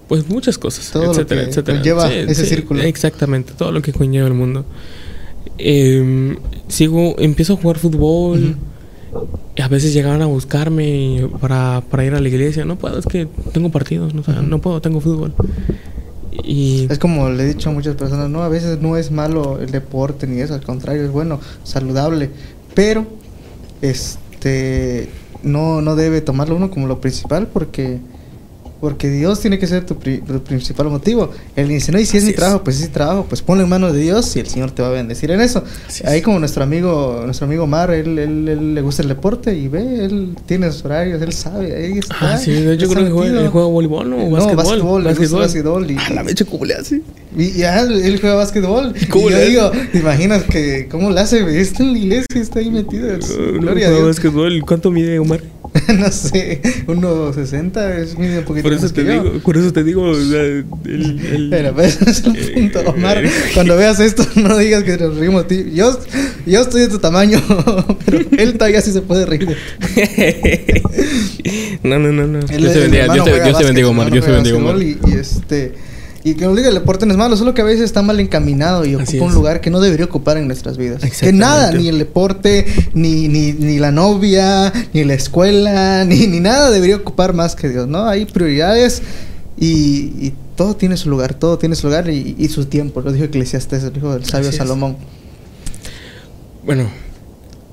Pues 0.07 0.27
muchas 0.27 0.57
cosas, 0.57 0.89
Todo 0.91 1.05
lo 1.05 1.11
etcétera, 1.11 1.43
que 1.43 1.49
etcétera. 1.49 1.77
conlleva 1.77 2.11
ese 2.13 2.45
círculo. 2.45 2.81
Exactamente, 2.81 3.53
todo 3.57 3.71
lo 3.71 3.81
que 3.81 3.93
conlleva 3.93 4.27
el 4.27 4.33
mundo. 4.33 4.65
Em, 5.57 6.37
sigo, 6.67 7.15
empiezo 7.19 7.53
a 7.53 7.57
jugar 7.57 7.77
fútbol. 7.77 8.55
a 9.61 9.67
veces 9.67 9.93
llegaban 9.93 10.21
a 10.21 10.25
buscarme 10.25 11.27
para, 11.41 11.83
para 11.89 12.05
ir 12.05 12.13
a 12.13 12.19
la 12.21 12.27
iglesia. 12.27 12.63
No 12.65 12.77
puedo, 12.77 12.97
es 12.99 13.05
que 13.05 13.27
tengo 13.53 13.69
partidos, 13.69 14.13
no, 14.13 14.23
no 14.41 14.61
puedo, 14.61 14.81
tengo 14.81 14.99
fútbol. 15.01 15.33
Y 16.31 16.87
Es 16.89 16.99
como 16.99 17.29
le 17.29 17.43
he 17.43 17.47
dicho 17.47 17.69
a 17.69 17.73
muchas 17.73 17.95
personas, 17.95 18.29
no, 18.29 18.43
a 18.43 18.49
veces 18.49 18.79
no 18.81 18.97
es 18.97 19.11
malo 19.11 19.59
el 19.59 19.71
deporte 19.71 20.27
ni 20.27 20.41
eso, 20.41 20.53
al 20.53 20.63
contrario, 20.63 21.03
es 21.03 21.11
bueno, 21.11 21.39
saludable, 21.63 22.29
pero 22.73 23.05
este 23.81 25.09
no, 25.43 25.81
no 25.81 25.95
debe 25.95 26.21
tomarlo 26.21 26.55
uno 26.55 26.69
como 26.69 26.87
lo 26.87 27.01
principal 27.01 27.47
porque 27.47 27.99
porque 28.81 29.09
Dios 29.09 29.39
tiene 29.41 29.59
que 29.59 29.67
ser 29.67 29.85
tu, 29.85 29.97
pri- 29.97 30.19
tu 30.19 30.41
principal 30.43 30.87
motivo. 30.89 31.31
Él 31.55 31.67
dice, 31.67 31.91
no, 31.91 31.99
y 31.99 32.05
si 32.05 32.17
es 32.17 32.23
Así 32.23 32.31
mi 32.31 32.35
trabajo, 32.37 32.63
pues 32.63 32.77
es 32.77 32.87
mi 32.87 32.93
trabajo, 32.93 33.25
pues 33.27 33.41
ponlo 33.41 33.63
en 33.63 33.69
manos 33.69 33.93
de 33.93 33.99
Dios 33.99 34.35
y 34.35 34.39
el 34.39 34.47
Señor 34.47 34.71
te 34.71 34.81
va 34.81 34.87
a 34.87 34.91
bendecir 34.91 35.31
en 35.31 35.41
eso. 35.41 35.63
Así 35.87 36.03
es. 36.03 36.09
Ahí 36.09 36.21
como 36.21 36.39
nuestro 36.39 36.63
amigo, 36.63 37.21
nuestro 37.25 37.45
amigo 37.45 37.67
Mar, 37.67 37.91
él, 37.91 38.17
él, 38.17 38.47
él 38.47 38.75
le 38.75 38.81
gusta 38.81 39.01
el 39.01 39.09
deporte 39.09 39.55
y 39.55 39.67
ve, 39.67 40.05
él 40.05 40.35
tiene 40.45 40.71
sus 40.71 40.85
horarios, 40.85 41.21
él 41.21 41.33
sabe, 41.33 41.75
ahí 41.75 41.97
está. 41.99 42.15
Ah, 42.19 42.37
sí, 42.37 42.53
yo 42.53 42.61
creo 42.63 42.73
está 42.73 43.03
que 43.05 43.09
juega, 43.11 43.41
él 43.41 43.47
juega 43.49 43.67
voleibol, 43.67 44.09
¿no? 44.09 44.15
O 44.17 44.29
No, 44.29 44.55
básquetbol. 44.55 45.03
básquetbol, 45.03 45.41
básquetbol 45.41 45.91
y- 45.91 45.97
A 45.97 46.09
la 46.13 46.23
mecha, 46.23 46.45
¿cómo 46.45 46.65
le 46.65 46.75
hace? 46.75 47.01
Y 47.37 47.51
ya, 47.51 47.81
él 47.81 48.17
juega 48.19 48.35
básquetbol. 48.35 48.93
¿Cómo 49.09 49.27
y 49.29 49.31
yo 49.31 49.37
le 49.37 49.43
hace? 49.43 49.49
digo, 49.49 49.71
¿te 49.91 49.97
imaginas 49.99 50.43
que 50.43 50.87
cómo 50.89 51.09
le 51.11 51.19
hace? 51.19 51.59
Está 51.59 51.83
en 51.83 51.93
la 51.93 51.99
iglesia, 51.99 52.25
está 52.41 52.59
ahí 52.59 52.71
metido. 52.71 53.13
es- 53.13 53.29
Uh, 53.29 53.59
Gloria 53.59 53.87
a 53.87 53.91
Dios. 53.91 54.05
básquetbol. 54.07 54.63
¿Cuánto 54.65 54.89
mide 54.89 55.19
Omar? 55.19 55.41
no 55.99 56.11
sé, 56.11 56.61
1.60 56.87 57.97
es 57.99 58.17
medio 58.17 58.39
un 58.39 58.45
poquito 58.45 58.63
Por 58.63 58.73
eso 58.73 58.83
más 58.83 58.93
te 58.93 59.01
que 59.03 59.07
yo. 59.15 59.23
digo, 59.23 59.39
por 59.39 59.57
eso 59.57 59.71
te 59.73 59.83
digo, 59.83 60.03
o 60.03 60.15
sea, 60.15 60.41
el, 60.41 60.65
el- 60.85 61.47
Pero 61.51 61.73
pues, 61.73 62.01
ese 62.01 62.09
es 62.09 62.23
el 62.23 62.35
eh, 62.37 62.51
punto, 62.53 62.79
Omar. 62.91 63.23
eh, 63.23 63.29
Cuando 63.53 63.75
veas 63.77 63.99
esto, 63.99 64.25
no 64.35 64.57
digas 64.57 64.83
que 64.83 64.97
nos 64.97 65.17
reímos 65.17 65.43
a 65.43 65.47
ti. 65.47 65.65
Yo, 65.73 65.97
yo 66.45 66.61
estoy 66.61 66.81
de 66.81 66.87
tu 66.87 66.99
tamaño, 66.99 67.41
pero 68.05 68.19
él 68.37 68.53
todavía 68.53 68.81
sí 68.81 68.91
se 68.91 69.01
puede 69.01 69.25
reír. 69.25 69.47
no, 71.83 71.99
no, 71.99 72.11
no, 72.11 72.27
no. 72.27 72.39
Él- 72.39 72.47
Dios 72.61 72.73
te 72.73 72.99
hermano 72.99 73.23
Dios 73.25 73.25
te, 73.73 73.83
Omar. 73.85 74.11
Dios 74.11 74.25
te 74.25 74.31
juega 74.31 74.43
bendiga, 74.43 74.57
Omar. 74.57 74.81
y 74.81 74.97
este, 75.17 75.73
Y 76.23 76.33
que 76.35 76.43
no 76.45 76.53
diga 76.53 76.67
el 76.67 76.73
deporte 76.75 77.05
no 77.05 77.13
es 77.13 77.17
malo, 77.17 77.37
solo 77.37 77.53
que 77.53 77.61
a 77.61 77.65
veces 77.65 77.85
está 77.85 78.01
mal 78.01 78.19
encaminado 78.19 78.85
y 78.85 78.93
Así 78.95 79.15
ocupa 79.17 79.25
un 79.29 79.33
lugar 79.35 79.61
que 79.61 79.69
no 79.69 79.79
debería 79.79 80.05
ocupar 80.05 80.37
en 80.37 80.47
nuestras 80.47 80.75
vidas. 80.77 81.01
Que 81.19 81.31
nada, 81.31 81.71
ni 81.71 81.87
el 81.87 81.97
deporte, 81.97 82.65
ni, 82.93 83.29
ni, 83.29 83.53
ni 83.53 83.79
la 83.79 83.91
novia, 83.93 84.73
ni 84.93 85.05
la 85.05 85.13
escuela, 85.13 86.03
ni, 86.07 86.27
ni 86.27 86.39
nada 86.41 86.71
debería 86.71 86.97
ocupar 86.97 87.33
más 87.33 87.55
que 87.55 87.69
Dios, 87.69 87.87
¿no? 87.87 88.05
Hay 88.05 88.25
prioridades 88.25 89.01
y, 89.57 89.67
y 90.19 90.33
todo 90.57 90.75
tiene 90.75 90.97
su 90.97 91.09
lugar, 91.09 91.35
todo 91.35 91.57
tiene 91.57 91.75
su 91.75 91.87
lugar 91.87 92.09
y, 92.09 92.35
y 92.37 92.49
su 92.49 92.65
tiempo. 92.65 92.99
Lo 92.99 93.13
dijo 93.13 93.23
Eclesiastes, 93.25 93.83
lo 93.83 93.89
dijo 93.91 94.13
el 94.13 94.25
sabio 94.25 94.49
Así 94.49 94.55
es. 94.57 94.61
Salomón. 94.61 94.97
Bueno, 96.65 96.89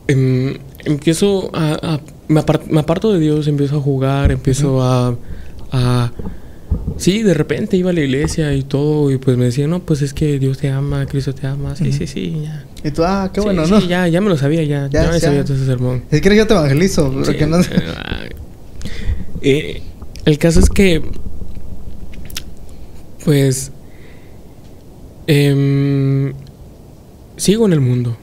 em, 0.09 0.57
empiezo 0.85 1.51
a... 1.55 1.73
a- 1.83 2.01
me, 2.29 2.41
apar- 2.41 2.65
me 2.69 2.81
aparto 2.81 3.13
de 3.13 3.21
Dios, 3.21 3.47
empiezo 3.47 3.77
a 3.77 3.81
jugar, 3.81 4.33
empiezo 4.33 4.83
a, 4.83 5.17
a... 5.73 6.13
Sí, 6.99 7.23
de 7.23 7.35
repente 7.35 7.77
iba 7.77 7.91
a 7.91 7.93
la 7.93 8.01
iglesia 8.01 8.55
y 8.55 8.63
todo, 8.63 9.11
y 9.11 9.19
pues 9.19 9.37
me 9.37 9.45
decían, 9.47 9.69
no, 9.71 9.81
pues 9.81 10.01
es 10.03 10.15
que 10.15 10.39
Dios 10.39 10.59
te 10.59 10.71
ama, 10.71 11.05
Cristo 11.07 11.35
te 11.35 11.47
ama, 11.47 11.77
sí, 11.77 11.93
sí, 11.93 12.07
sí, 12.07 12.41
ya. 12.45 12.65
Y 12.83 12.91
tú, 12.91 13.05
ah, 13.05 13.31
qué 13.35 13.41
Sí, 13.41 13.45
bueno, 13.47 13.65
sí, 13.67 13.71
¿no? 13.71 13.81
ya, 13.81 14.09
ya 14.09 14.21
me 14.21 14.29
lo 14.31 14.37
sabía, 14.39 14.63
ya, 14.65 14.89
Ya, 14.91 15.03
ya, 15.05 15.09
me 15.11 15.15
ya. 15.21 15.27
sabía 15.27 15.45
todo 15.45 15.55
ese 15.57 15.67
sermón. 15.67 16.03
Si 16.11 16.21
quieres 16.21 16.39
yo 16.39 16.47
te 16.47 16.55
evangelizo, 16.55 17.13
porque 17.13 17.45
Sí, 17.45 17.51
no... 17.51 17.61
eh, 17.61 18.31
eh, 19.43 19.83
el 20.25 20.39
caso 20.39 20.61
es 20.61 20.71
que, 20.71 21.03
pues, 23.25 23.73
em, 25.27 26.33
sigo 27.37 27.67
en 27.67 27.73
el 27.73 27.81
mundo, 27.81 28.17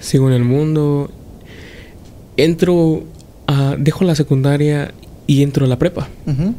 sigo 0.00 0.28
en 0.28 0.34
el 0.34 0.44
mundo, 0.44 1.10
entro, 2.36 3.04
a, 3.46 3.76
dejo 3.78 4.04
la 4.04 4.14
secundaria 4.14 4.92
y 5.26 5.42
entro 5.42 5.66
a 5.66 5.68
la 5.68 5.78
prepa. 5.78 6.08
ujú. 6.26 6.54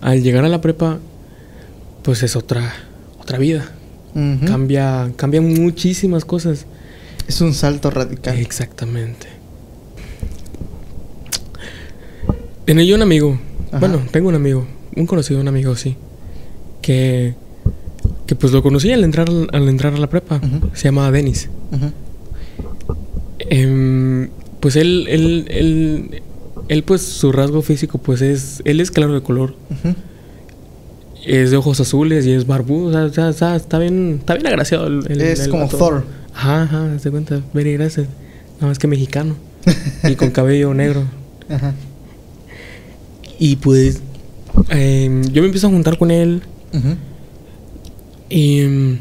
Al 0.00 0.22
llegar 0.22 0.44
a 0.44 0.48
la 0.48 0.60
prepa, 0.60 0.98
pues 2.02 2.22
es 2.22 2.36
otra, 2.36 2.72
otra 3.20 3.38
vida. 3.38 3.72
Cambia, 4.44 5.12
cambian 5.16 5.54
muchísimas 5.54 6.24
cosas. 6.24 6.66
Es 7.28 7.40
un 7.40 7.54
salto 7.54 7.90
radical. 7.90 8.36
Exactamente. 8.38 9.28
Tenía 12.64 12.84
yo 12.84 12.96
un 12.96 13.02
amigo. 13.02 13.38
Ajá. 13.68 13.78
Bueno, 13.78 14.02
tengo 14.10 14.28
un 14.28 14.34
amigo. 14.34 14.66
Un 14.96 15.06
conocido, 15.06 15.40
un 15.40 15.48
amigo, 15.48 15.76
sí. 15.76 15.96
Que. 16.82 17.34
Que 18.26 18.34
pues 18.34 18.52
lo 18.52 18.62
conocí 18.62 18.90
al 18.92 19.04
entrar, 19.04 19.28
al 19.28 19.68
entrar 19.68 19.94
a 19.94 19.98
la 19.98 20.08
prepa. 20.08 20.40
Se 20.74 20.84
llamaba 20.84 21.10
Denis. 21.12 21.48
Em, 23.38 24.28
pues 24.60 24.76
él, 24.76 25.06
él, 25.08 25.46
él. 25.50 26.22
Él, 26.70 26.84
pues, 26.84 27.02
su 27.02 27.32
rasgo 27.32 27.62
físico, 27.62 27.98
pues 27.98 28.22
es. 28.22 28.62
Él 28.64 28.80
es 28.80 28.90
claro 28.92 29.12
de 29.12 29.22
color. 29.22 29.54
Es 31.26 31.50
de 31.50 31.56
ojos 31.56 31.80
azules 31.80 32.24
y 32.26 32.32
es 32.32 32.46
barbudo. 32.46 32.86
O 32.88 32.92
sea, 32.92 33.04
o 33.04 33.12
sea, 33.12 33.28
o 33.28 33.32
sea, 33.32 33.56
está 33.56 33.78
bien. 33.78 34.16
Está 34.20 34.34
bien 34.34 34.46
agraciado 34.46 34.86
el, 34.86 35.04
el- 35.10 35.20
Es 35.20 35.40
el 35.40 35.50
como 35.50 35.64
vato. 35.64 35.76
Thor. 35.78 36.04
Ajá, 36.32 36.62
ajá, 36.62 36.96
te 37.02 37.10
cuenta. 37.10 37.40
Very 37.52 37.72
gracias. 37.74 38.06
Nada 38.56 38.68
más 38.68 38.78
que 38.78 38.86
mexicano. 38.86 39.34
y 40.08 40.14
con 40.14 40.30
cabello 40.30 40.72
negro. 40.72 41.02
Ajá. 41.48 41.74
Y 43.38 43.56
pues 43.56 44.00
em, 44.68 45.22
yo 45.32 45.42
me 45.42 45.46
empiezo 45.48 45.66
a 45.66 45.70
juntar 45.70 45.98
con 45.98 46.10
él 46.10 46.42
Ujú. 46.74 46.94
y 48.28 48.60
em, 48.60 48.98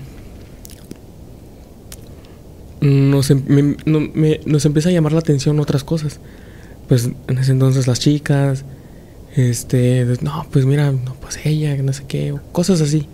nos, 2.82 3.30
em- 3.30 3.44
me- 3.48 3.78
no- 3.86 4.00
me- 4.14 4.40
nos 4.46 4.66
empieza 4.66 4.90
a 4.90 4.92
llamar 4.92 5.12
la 5.14 5.20
atención 5.20 5.60
otras 5.60 5.84
cosas. 5.84 6.20
Pues 6.90 7.10
en 7.28 7.38
ese 7.38 7.54
entonces 7.54 7.88
las 7.88 8.00
chicas, 8.00 8.66
este, 9.36 10.06
no, 10.22 10.46
pues 10.52 10.66
mira, 10.66 10.92
no, 10.92 11.14
pues 11.22 11.40
ella, 11.46 11.78
no 11.78 11.94
sé 11.94 12.04
qué, 12.08 12.36
cosas 12.52 12.82
así. 12.82 13.08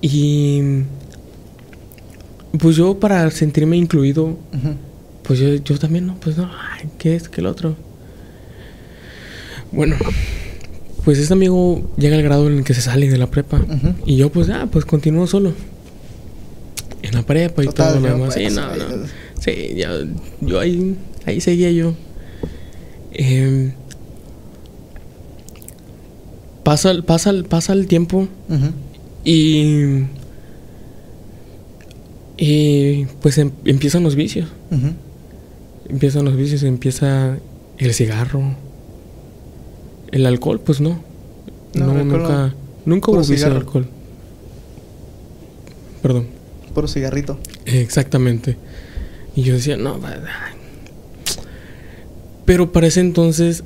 Y 0.00 0.84
pues 2.58 2.76
yo 2.76 2.98
para 2.98 3.30
sentirme 3.30 3.76
incluido 3.76 4.38
pues 5.22 5.38
yo, 5.38 5.54
yo 5.54 5.78
también, 5.78 6.06
¿no? 6.06 6.16
Pues 6.16 6.36
no, 6.36 6.50
ay, 6.72 6.88
¿qué 6.98 7.16
es? 7.16 7.28
¿Qué 7.28 7.40
el 7.40 7.46
otro? 7.46 7.76
Bueno, 9.70 9.96
pues 11.04 11.18
este 11.18 11.32
amigo 11.32 11.90
llega 11.96 12.16
al 12.16 12.22
grado 12.22 12.48
en 12.48 12.58
el 12.58 12.64
que 12.64 12.74
se 12.74 12.82
sale 12.82 13.08
de 13.08 13.18
la 13.18 13.28
prepa. 13.28 13.60
Y 14.04 14.16
yo, 14.16 14.30
pues, 14.30 14.50
ah, 14.50 14.68
pues 14.70 14.84
continúo 14.84 15.26
solo. 15.26 15.52
En 17.02 17.14
la 17.14 17.22
prepa 17.22 17.62
y 17.62 17.66
Total, 17.66 17.94
todo 17.94 18.00
lo 18.00 18.14
demás. 18.14 18.34
Sí, 18.34 18.40
pues, 18.42 18.54
no, 18.54 18.62
ay, 18.68 18.78
no. 18.78 19.06
Sí, 19.40 19.74
ya, 19.76 19.90
yo 20.40 20.60
ahí, 20.60 20.96
ahí 21.26 21.40
seguía 21.40 21.70
yo. 21.70 21.94
Em, 23.12 23.72
pasa, 26.64 26.90
el- 26.90 27.04
pasa, 27.04 27.32
pasa 27.48 27.72
el 27.72 27.86
tiempo 27.86 28.28
y. 29.24 30.04
Y 32.38 33.04
pues 33.20 33.38
em- 33.38 33.52
empiezan 33.64 34.02
los 34.02 34.16
vicios. 34.16 34.48
Empiezan 35.88 36.24
los 36.24 36.36
vicios, 36.36 36.62
empieza 36.62 37.36
el 37.78 37.94
cigarro. 37.94 38.42
El 40.10 40.26
alcohol, 40.26 40.60
pues 40.60 40.80
no. 40.80 41.02
No, 41.74 41.92
nunca, 41.94 42.16
no. 42.18 42.54
nunca 42.84 43.10
hubo 43.12 43.20
vicio 43.20 43.48
de 43.50 43.56
alcohol. 43.56 43.86
Perdón. 46.02 46.26
Puro 46.74 46.88
cigarrito. 46.88 47.38
Exactamente. 47.66 48.56
Y 49.36 49.42
yo 49.42 49.54
decía, 49.54 49.76
no. 49.76 50.00
Pero 52.44 52.72
para 52.72 52.86
ese 52.86 53.00
entonces, 53.00 53.62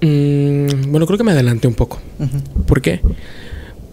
mm, 0.00 0.90
bueno, 0.90 1.06
creo 1.06 1.18
que 1.18 1.24
me 1.24 1.32
adelanté 1.32 1.68
un 1.68 1.74
poco. 1.74 1.98
¿Por 2.66 2.80
qué? 2.80 3.00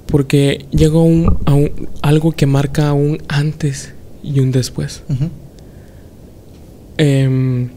Porque 0.08 0.66
llegó 0.72 1.04
un, 1.04 1.38
a 1.46 1.54
un- 1.56 1.90
algo 2.02 2.32
que 2.32 2.46
marca 2.46 2.94
un 2.94 3.18
antes 3.28 3.94
y 4.24 4.40
un 4.40 4.52
después. 4.52 5.04
Em, 6.98 7.70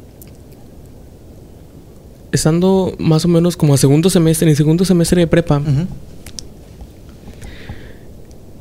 estando 2.32 2.94
más 2.98 3.24
o 3.24 3.28
menos 3.28 3.56
como 3.56 3.74
a 3.74 3.78
segundo 3.78 4.11
semestre, 4.11 4.44
en 4.46 4.50
el 4.50 4.56
segundo 4.56 4.84
semestre 4.84 5.20
de 5.22 5.26
prepa, 5.26 5.61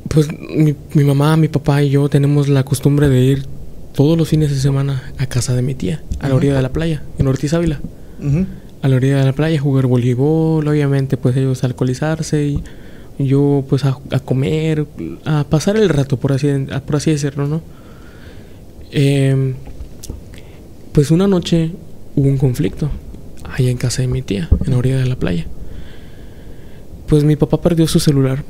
pues 0.08 0.28
mi, 0.32 0.74
mi 0.94 1.04
mamá, 1.04 1.36
mi 1.36 1.48
papá 1.48 1.82
y 1.82 1.90
yo 1.90 2.08
tenemos 2.08 2.48
la 2.48 2.64
costumbre 2.64 3.08
de 3.08 3.20
ir 3.20 3.46
todos 3.94 4.16
los 4.16 4.28
fines 4.28 4.50
de 4.50 4.58
semana 4.58 5.12
a 5.18 5.26
casa 5.26 5.54
de 5.54 5.62
mi 5.62 5.74
tía, 5.74 6.02
a 6.20 6.28
la 6.28 6.34
orilla 6.36 6.54
de 6.54 6.62
la 6.62 6.68
playa, 6.72 7.02
en 7.18 7.26
Ortiz 7.26 7.52
Ávila. 7.54 7.80
A 8.82 8.88
la 8.88 8.96
orilla 8.96 9.18
de 9.18 9.24
la 9.24 9.32
playa, 9.32 9.58
jugar 9.60 9.86
voleibol, 9.86 10.66
obviamente, 10.68 11.16
pues 11.16 11.36
ellos 11.36 11.64
a 11.64 11.66
alcoholizarse 11.66 12.46
y 12.46 12.62
yo 13.18 13.64
pues 13.68 13.84
a, 13.84 13.98
a 14.12 14.20
comer, 14.20 14.86
a 15.24 15.44
pasar 15.50 15.76
el 15.76 15.88
rato, 15.88 16.16
por 16.18 16.32
así, 16.32 16.48
a- 16.70 16.80
por 16.80 16.96
así 16.96 17.10
decirlo, 17.10 17.46
¿no? 17.48 17.60
Em, 18.92 19.54
pues 20.92 21.10
una 21.10 21.26
noche 21.26 21.72
hubo 22.16 22.28
un 22.28 22.38
conflicto 22.38 22.90
allá 23.44 23.70
en 23.70 23.76
casa 23.78 24.02
de 24.02 24.08
mi 24.08 24.22
tía, 24.22 24.48
en 24.64 24.70
la 24.70 24.78
orilla 24.78 24.98
de 24.98 25.06
la 25.06 25.16
playa. 25.16 25.46
Pues 27.08 27.24
mi 27.24 27.36
papá 27.36 27.60
perdió 27.60 27.86
su 27.88 27.98
celular. 28.00 28.44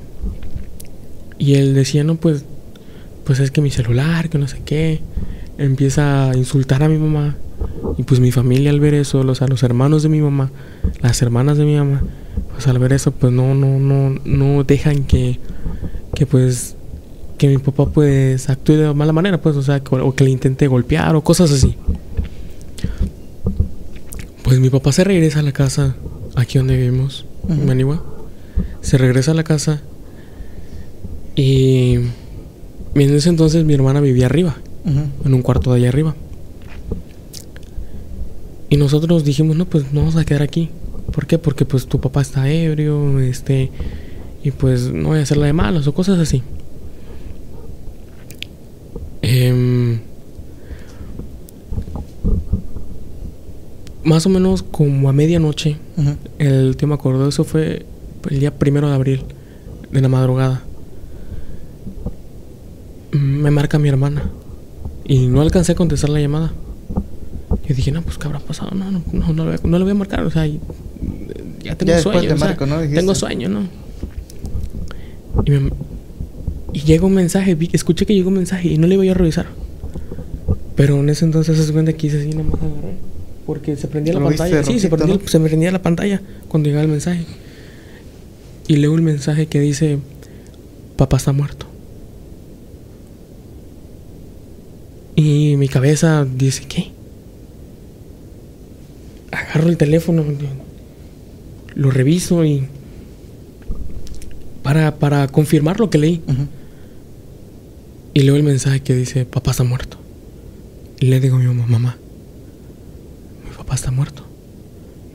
Y 1.39 1.55
él 1.55 1.73
decía, 1.75 2.03
no, 2.05 2.17
pues, 2.17 2.45
pues 3.29 3.39
es 3.41 3.51
que 3.53 3.61
mi 3.61 3.71
celular, 3.71 4.29
que 4.31 4.39
no 4.39 4.49
sé 4.49 4.61
qué. 4.65 5.01
Empieza 5.59 6.31
a 6.31 6.37
insultar 6.37 6.83
a 6.83 6.89
mi 6.89 6.97
mamá. 6.99 7.37
Y 7.99 8.03
pues 8.05 8.21
mi 8.21 8.33
familia 8.33 8.71
al 8.71 8.81
ver 8.81 8.95
eso, 8.95 9.23
los, 9.23 9.43
a 9.43 9.47
los 9.47 9.63
hermanos 9.63 10.03
de 10.03 10.09
mi 10.09 10.21
mamá, 10.21 10.51
las 11.03 11.21
hermanas 11.23 11.59
de 11.59 11.65
mi 11.67 11.77
mamá, 11.77 12.03
pues 12.53 12.67
al 12.69 12.79
ver 12.79 12.93
eso, 12.95 13.11
pues 13.13 13.33
no, 13.33 13.55
no, 13.55 13.79
no, 13.79 14.19
no 14.25 14.65
dejan 14.65 15.05
que, 15.05 15.39
que 16.15 16.25
pues, 16.25 16.75
que 17.37 17.49
mi 17.49 17.59
papá 17.59 17.87
pues 17.91 18.49
actúe 18.49 18.75
de 18.75 18.95
mala 18.95 19.13
manera, 19.13 19.41
pues, 19.43 19.57
o 19.57 19.63
sea, 19.63 19.81
que- 19.81 19.95
o 19.97 20.15
que 20.15 20.25
le 20.25 20.31
intente 20.31 20.67
golpear 20.69 21.15
o 21.17 21.23
cosas 21.23 21.51
así. 21.51 21.77
Pues 24.43 24.61
mi 24.61 24.71
papá 24.71 24.93
se 24.93 25.05
regresa 25.05 25.41
a 25.41 25.43
la 25.43 25.53
casa, 25.53 25.95
aquí 26.37 26.59
donde 26.59 26.77
vivimos, 26.77 27.27
en 27.49 27.59
Ujú. 27.59 27.67
Manigua. 27.67 28.03
Se 28.81 28.97
regresa 28.97 29.33
a 29.33 29.35
la 29.35 29.45
casa 29.45 29.83
y 31.37 31.99
en 32.95 33.15
ese 33.15 33.29
entonces 33.29 33.65
mi 33.65 33.75
hermana 33.75 34.01
vivía 34.01 34.27
arriba, 34.27 34.57
en 35.25 35.35
un 35.35 35.43
cuarto 35.43 35.73
de 35.73 35.81
allá 35.81 35.89
arriba. 35.89 36.15
Y 38.71 38.77
nosotros 38.77 39.25
dijimos, 39.25 39.57
no, 39.57 39.65
pues 39.65 39.93
no 39.93 40.01
vamos 40.01 40.17
a 40.17 40.25
quedar 40.25 40.43
aquí. 40.43 40.71
¿Por 41.13 41.27
qué? 41.27 41.39
Porque 41.39 41.65
pues 41.65 41.87
tu 41.87 42.01
papá 42.01 42.21
está 42.21 42.51
ebrio, 42.51 43.19
este, 43.19 43.71
y 44.45 44.51
pues 44.51 44.93
no 44.93 45.09
voy 45.09 45.19
a 45.19 45.23
hacerla 45.23 45.47
de 45.47 45.53
malas 45.53 45.87
o 45.87 45.95
cosas 45.95 46.19
así. 46.19 46.43
Em, 49.23 50.01
más 54.05 54.27
o 54.27 54.29
menos 54.29 54.63
como 54.63 55.09
a 55.09 55.13
medianoche, 55.13 55.77
el 56.39 56.77
tema 56.77 56.97
acordó, 56.97 57.29
eso 57.29 57.45
fue 57.45 57.85
el 58.31 58.41
día 58.41 58.59
primero 58.59 58.89
de 58.89 58.95
abril, 58.95 59.23
de 59.91 60.01
la 60.01 60.09
madrugada. 60.09 60.63
Mm, 63.13 63.17
Me 63.43 63.51
marca 63.51 63.79
mi 63.79 63.89
hermana 63.89 64.31
y 65.05 65.27
no 65.27 65.41
alcancé 65.41 65.73
a 65.73 65.75
contestar 65.75 66.11
la 66.11 66.21
llamada. 66.21 66.53
Yo 67.67 67.75
dije, 67.75 67.93
no, 67.93 68.03
pues 68.03 68.19
qué 68.19 68.27
habrá 68.27 68.41
pasado, 68.41 68.71
no, 68.75 68.91
no, 68.91 69.03
no, 69.13 69.33
no 69.33 69.51
a, 69.53 69.57
no 69.63 69.79
le 69.79 69.85
voy 69.85 69.93
a 69.93 69.95
marcar, 69.95 70.23
o 70.25 70.31
sea, 70.31 70.47
y- 70.47 70.61
ya 71.63 71.75
tengo 71.77 71.93
Ya 71.93 72.01
sueño. 72.01 72.21
te 72.29 72.33
o 72.35 72.39
sea, 72.39 72.47
marco, 72.49 72.67
¿no? 72.67 72.81
Tengo 72.81 73.15
sueño, 73.15 73.49
¿no? 73.49 73.63
Y, 75.45 75.51
me- 75.51 75.71
y 76.73 76.81
llega 76.81 77.07
un 77.07 77.15
mensaje, 77.15 77.55
vi- 77.55 77.71
escuché 77.73 78.07
que 78.07 78.15
llegó 78.15 78.29
un 78.29 78.35
mensaje 78.37 78.69
y 78.69 78.79
no 78.79 78.87
le 78.87 78.95
iba 78.95 79.05
yo 79.05 79.13
a 79.13 79.15
revisar. 79.15 79.47
Pero 80.77 80.99
en 81.01 81.09
ese 81.11 81.25
entonces 81.25 81.59
se 81.59 81.73
cuenta 81.73 81.93
que 81.93 82.07
hice 82.07 82.21
así, 82.21 82.31
nada 82.31 82.45
más 82.45 82.55
agarré. 82.61 82.95
Porque 83.47 83.77
se 83.77 83.89
prendía 83.89 84.13
la 84.15 84.21
Lo 84.21 84.27
pantalla. 84.27 84.63
Sí, 84.63 84.79
se 84.79 84.89
rojito, 84.89 84.97
prendía, 84.97 85.17
¿no? 85.23 85.29
se 85.29 85.39
me 85.39 85.49
prendía 85.49 85.71
la 85.73 85.83
pantalla 85.83 86.21
cuando 86.49 86.69
llegaba 86.69 86.85
el 86.85 86.91
mensaje. 86.91 87.25
Y 88.67 88.77
leo 88.77 88.95
el 88.95 89.03
mensaje 89.03 89.47
que 89.47 89.59
dice: 89.61 89.99
Papá 90.97 91.17
está 91.17 91.33
muerto. 91.33 91.67
Y 95.19 95.57
mi 95.57 95.67
cabeza 95.67 96.25
dice: 96.25 96.63
¿Qué? 96.69 96.93
Agarro 99.33 99.69
el 99.69 99.77
teléfono, 99.77 100.25
lo 101.75 101.91
reviso 101.91 102.45
y. 102.45 102.69
Para, 104.63 104.95
para 104.95 105.27
confirmar 105.27 105.81
lo 105.81 105.91
que 105.91 105.99
leí. 105.99 106.23
Y 108.15 108.21
leo 108.21 108.37
el 108.37 108.45
mensaje 108.45 108.79
que 108.81 108.95
dice, 108.95 109.25
papá 109.25 109.51
está 109.51 109.65
muerto. 109.65 109.97
Y 111.01 111.07
le 111.07 111.19
digo 111.19 111.35
a 111.35 111.41
mi 111.41 111.47
mamá, 111.47 111.67
mamá, 111.67 111.97
mi 113.45 113.57
papá 113.57 113.75
está 113.75 113.91
muerto. 113.91 114.23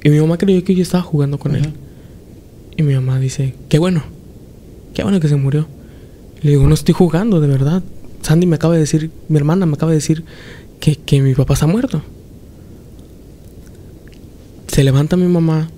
Y 0.04 0.10
mi 0.10 0.20
mamá 0.20 0.38
creyó 0.38 0.66
que 0.66 0.76
yo 0.76 0.82
estaba 0.82 1.01
jugando 1.01 1.39
con 1.39 1.56
él. 1.56 1.72
Y 2.76 2.84
mi 2.84 2.93
mamá 2.93 3.22
dice, 3.22 3.56
qué 3.70 3.80
bueno, 3.80 4.04
qué 4.93 5.04
bueno 5.04 5.22
que 5.22 5.30
se 5.30 5.38
murió. 5.38 5.66
Y 6.41 6.47
le 6.47 6.49
digo, 6.51 6.68
no 6.68 6.74
estoy 6.74 6.93
jugando, 6.93 7.39
de 7.39 7.47
verdad. 7.47 7.84
Sandy 8.24 8.47
me 8.47 8.55
acaba 8.55 8.74
de 8.74 8.80
decir, 8.80 9.11
mi 9.30 9.38
hermana 9.38 9.65
me 9.65 9.74
acaba 9.76 9.91
de 9.91 9.97
decir 9.97 10.24
que, 10.80 10.95
que 10.95 11.21
mi 11.21 11.36
papá 11.36 11.53
está 11.53 11.67
muerto. 11.67 12.01
Se 14.67 14.84
levanta 14.84 15.15
mi 15.17 15.28
mamá, 15.28 15.69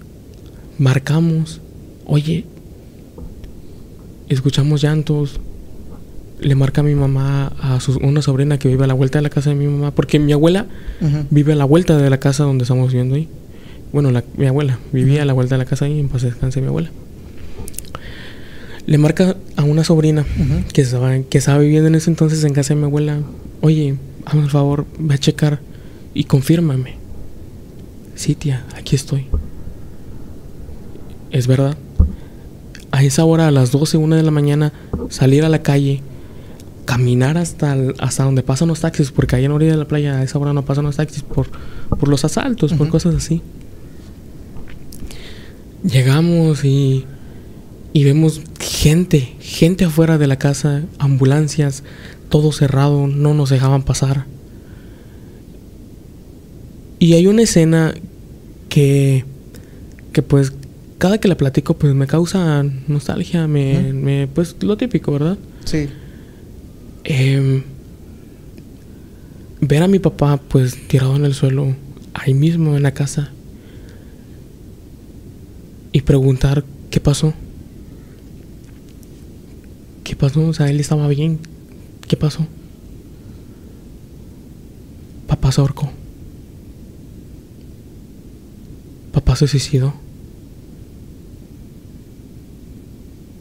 marcamos, 0.79 1.59
oye, 2.05 2.45
escuchamos 4.29 4.81
llantos, 4.81 5.39
le 6.39 6.55
marca 6.55 6.81
a 6.81 6.83
mi 6.83 6.95
mamá 6.95 7.47
a 7.61 7.79
su, 7.79 7.97
una 7.97 8.21
sobrina 8.21 8.57
que 8.57 8.67
vive 8.69 8.83
a 8.83 8.87
la 8.87 8.93
vuelta 8.93 9.17
de 9.19 9.23
la 9.23 9.29
casa 9.29 9.49
de 9.49 9.55
mi 9.57 9.67
mamá, 9.67 9.91
porque 9.91 10.19
mi 10.19 10.31
abuela 10.31 10.65
vive 11.29 11.53
a 11.53 11.55
la 11.55 11.65
vuelta 11.65 11.97
de 11.97 12.09
la 12.09 12.19
casa 12.19 12.43
donde 12.43 12.63
estamos 12.63 12.87
viviendo 12.91 13.15
ahí. 13.15 13.27
Bueno, 13.91 14.11
la- 14.11 14.23
mi 14.37 14.45
abuela 14.45 14.79
vivía 14.93 15.23
a 15.23 15.25
la 15.25 15.33
vuelta 15.33 15.55
de 15.55 15.59
la 15.59 15.65
casa 15.65 15.85
ahí, 15.85 15.99
en 15.99 16.07
paz 16.09 16.21
descanse 16.21 16.61
mi 16.61 16.67
abuela. 16.67 16.89
Le 18.87 18.97
marca 18.97 19.35
a 19.55 19.63
una 19.63 19.83
sobrina 19.83 20.25
que 20.73 20.81
estaba, 20.81 21.17
que 21.19 21.37
estaba 21.39 21.57
viviendo 21.59 21.87
en 21.87 21.95
ese 21.95 22.09
entonces 22.09 22.43
en 22.43 22.53
casa 22.53 22.73
de 22.73 22.79
mi 22.79 22.85
abuela. 22.85 23.19
Oye, 23.61 23.95
hazme 24.25 24.43
el 24.43 24.49
favor, 24.49 24.85
ve 24.99 25.15
a 25.15 25.17
checar 25.17 25.59
y 26.13 26.25
confírmame. 26.25 26.95
Sí, 28.15 28.35
tía, 28.35 28.63
aquí 28.75 28.95
estoy. 28.95 29.25
Es 31.31 31.47
verdad. 31.47 31.75
A 32.91 33.03
esa 33.03 33.25
hora, 33.25 33.47
a 33.47 33.51
las 33.51 33.71
12, 33.71 33.97
1 33.97 34.15
de 34.15 34.23
la 34.23 34.31
mañana, 34.31 34.71
salir 35.09 35.43
a 35.43 35.49
la 35.49 35.61
calle, 35.63 36.01
caminar 36.85 37.37
hasta, 37.37 37.73
el- 37.73 37.95
hasta 37.99 38.23
donde 38.23 38.43
pasan 38.43 38.67
los 38.69 38.79
taxis, 38.81 39.11
porque 39.11 39.35
ahí 39.35 39.43
en 39.45 39.49
la 39.49 39.55
orilla 39.55 39.71
de 39.71 39.77
la 39.77 39.87
playa 39.87 40.17
a 40.19 40.23
esa 40.23 40.37
hora 40.39 40.53
no 40.53 40.63
pasan 40.63 40.85
los 40.85 40.95
taxis 40.97 41.23
por, 41.23 41.47
por 41.89 42.07
los 42.07 42.23
asaltos, 42.23 42.73
por 42.73 42.87
cosas 42.89 43.15
así. 43.15 43.41
Llegamos 45.83 46.63
y, 46.63 47.05
y 47.93 48.03
vemos 48.05 48.41
gente, 48.65 49.35
gente 49.39 49.85
afuera 49.85 50.17
de 50.17 50.27
la 50.27 50.37
casa, 50.37 50.83
ambulancias, 50.97 51.83
todo 52.29 52.51
cerrado, 52.51 53.07
no 53.07 53.33
nos 53.33 53.49
dejaban 53.49 53.83
pasar. 53.83 54.25
Y 56.99 57.13
hay 57.13 57.27
una 57.27 57.43
escena 57.43 57.93
que, 58.69 59.25
que 60.11 60.21
pues 60.21 60.53
cada 60.97 61.19
que 61.19 61.27
la 61.27 61.37
platico 61.37 61.75
pues 61.75 61.93
me 61.93 62.07
causa 62.07 62.63
nostalgia, 62.87 63.47
me, 63.47 63.93
me 63.93 64.27
pues 64.27 64.55
lo 64.61 64.77
típico, 64.77 65.11
¿verdad? 65.11 65.37
Sí. 65.65 65.87
Em, 67.03 67.63
ver 69.61 69.83
a 69.83 69.87
mi 69.87 69.99
papá 69.99 70.37
pues 70.37 70.87
tirado 70.87 71.15
en 71.15 71.25
el 71.25 71.35
suelo, 71.35 71.75
ahí 72.13 72.33
mismo 72.33 72.75
en 72.75 72.83
la 72.83 72.93
casa, 72.93 73.31
y 75.91 76.01
preguntar 76.01 76.65
qué 76.89 76.99
pasó. 76.99 77.33
¿Qué 80.05 80.15
pasó? 80.15 80.47
O 80.47 80.53
sea, 80.53 80.69
él 80.69 80.79
estaba 80.79 81.07
bien. 81.07 81.39
¿Qué 82.07 82.15
pasó? 82.15 82.45
Papá 85.27 85.51
se 85.51 85.61
ahorcó. 85.61 85.89
Papá 89.11 89.35
se 89.35 89.47
suicidó. 89.47 89.95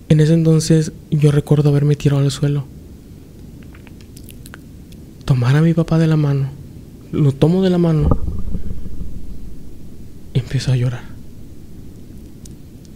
En 0.08 0.20
ese 0.20 0.32
entonces 0.32 0.92
yo 1.10 1.30
recuerdo 1.32 1.68
haberme 1.68 1.96
tirado 1.96 2.22
al 2.22 2.30
suelo. 2.30 2.64
Tomar 5.26 5.56
a 5.56 5.60
mi 5.60 5.74
papá 5.74 5.98
de 5.98 6.06
la 6.06 6.16
mano. 6.16 6.48
Lo 7.12 7.32
tomo 7.32 7.62
de 7.62 7.68
la 7.68 7.78
mano. 7.78 8.08
Y 10.32 10.38
empiezo 10.38 10.72
a 10.72 10.76
llorar. 10.76 11.04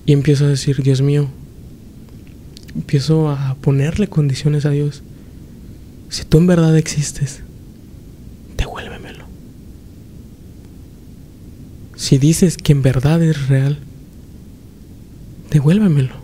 Y 0.07 0.13
empiezo 0.13 0.47
a 0.47 0.49
decir, 0.49 0.83
Dios 0.83 1.03
mío. 1.03 1.29
Empiezo 2.79 3.29
a 3.29 3.57
ponerle 3.61 4.07
condiciones 4.07 4.65
a 4.65 4.71
Dios. 4.71 5.03
Si 6.11 6.25
tú 6.25 6.39
en 6.39 6.47
verdad 6.47 6.77
existes, 6.79 7.43
devuélvemelo. 8.57 9.25
Si 11.97 12.19
dices 12.19 12.57
que 12.57 12.71
en 12.71 12.83
verdad 12.83 13.21
es 13.21 13.49
real, 13.49 13.79
devuélvemelo. 15.51 16.15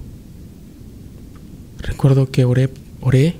Recuerdo 1.79 2.31
que 2.31 2.45
oré, 2.45 2.71
oré. 3.01 3.35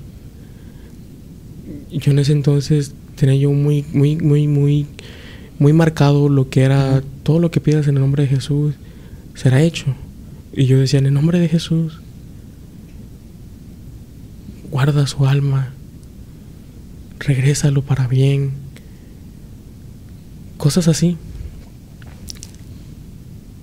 Yo 1.89 2.11
en 2.11 2.19
ese 2.19 2.33
entonces 2.33 2.91
tenía 3.15 3.35
yo 3.35 3.51
muy, 3.51 3.85
muy, 3.93 4.17
muy, 4.17 4.49
muy, 4.49 4.87
muy 5.57 5.71
marcado 5.71 6.27
lo 6.27 6.49
que 6.49 6.63
era 6.63 7.01
todo 7.23 7.39
lo 7.39 7.49
que 7.49 7.61
pidas 7.61 7.87
en 7.87 7.95
el 7.95 8.01
nombre 8.01 8.23
de 8.23 8.29
Jesús 8.29 8.75
será 9.35 9.61
hecho. 9.61 9.95
Y 10.51 10.65
yo 10.65 10.77
decía, 10.79 10.99
en 10.99 11.05
el 11.05 11.13
nombre 11.13 11.39
de 11.39 11.47
Jesús, 11.47 12.01
guarda 14.75 15.07
su 15.07 15.25
alma, 15.25 15.69
regrésalo 17.19 17.81
para 17.81 18.07
bien. 18.07 18.51
Cosas 20.57 20.89
así. 20.89 21.15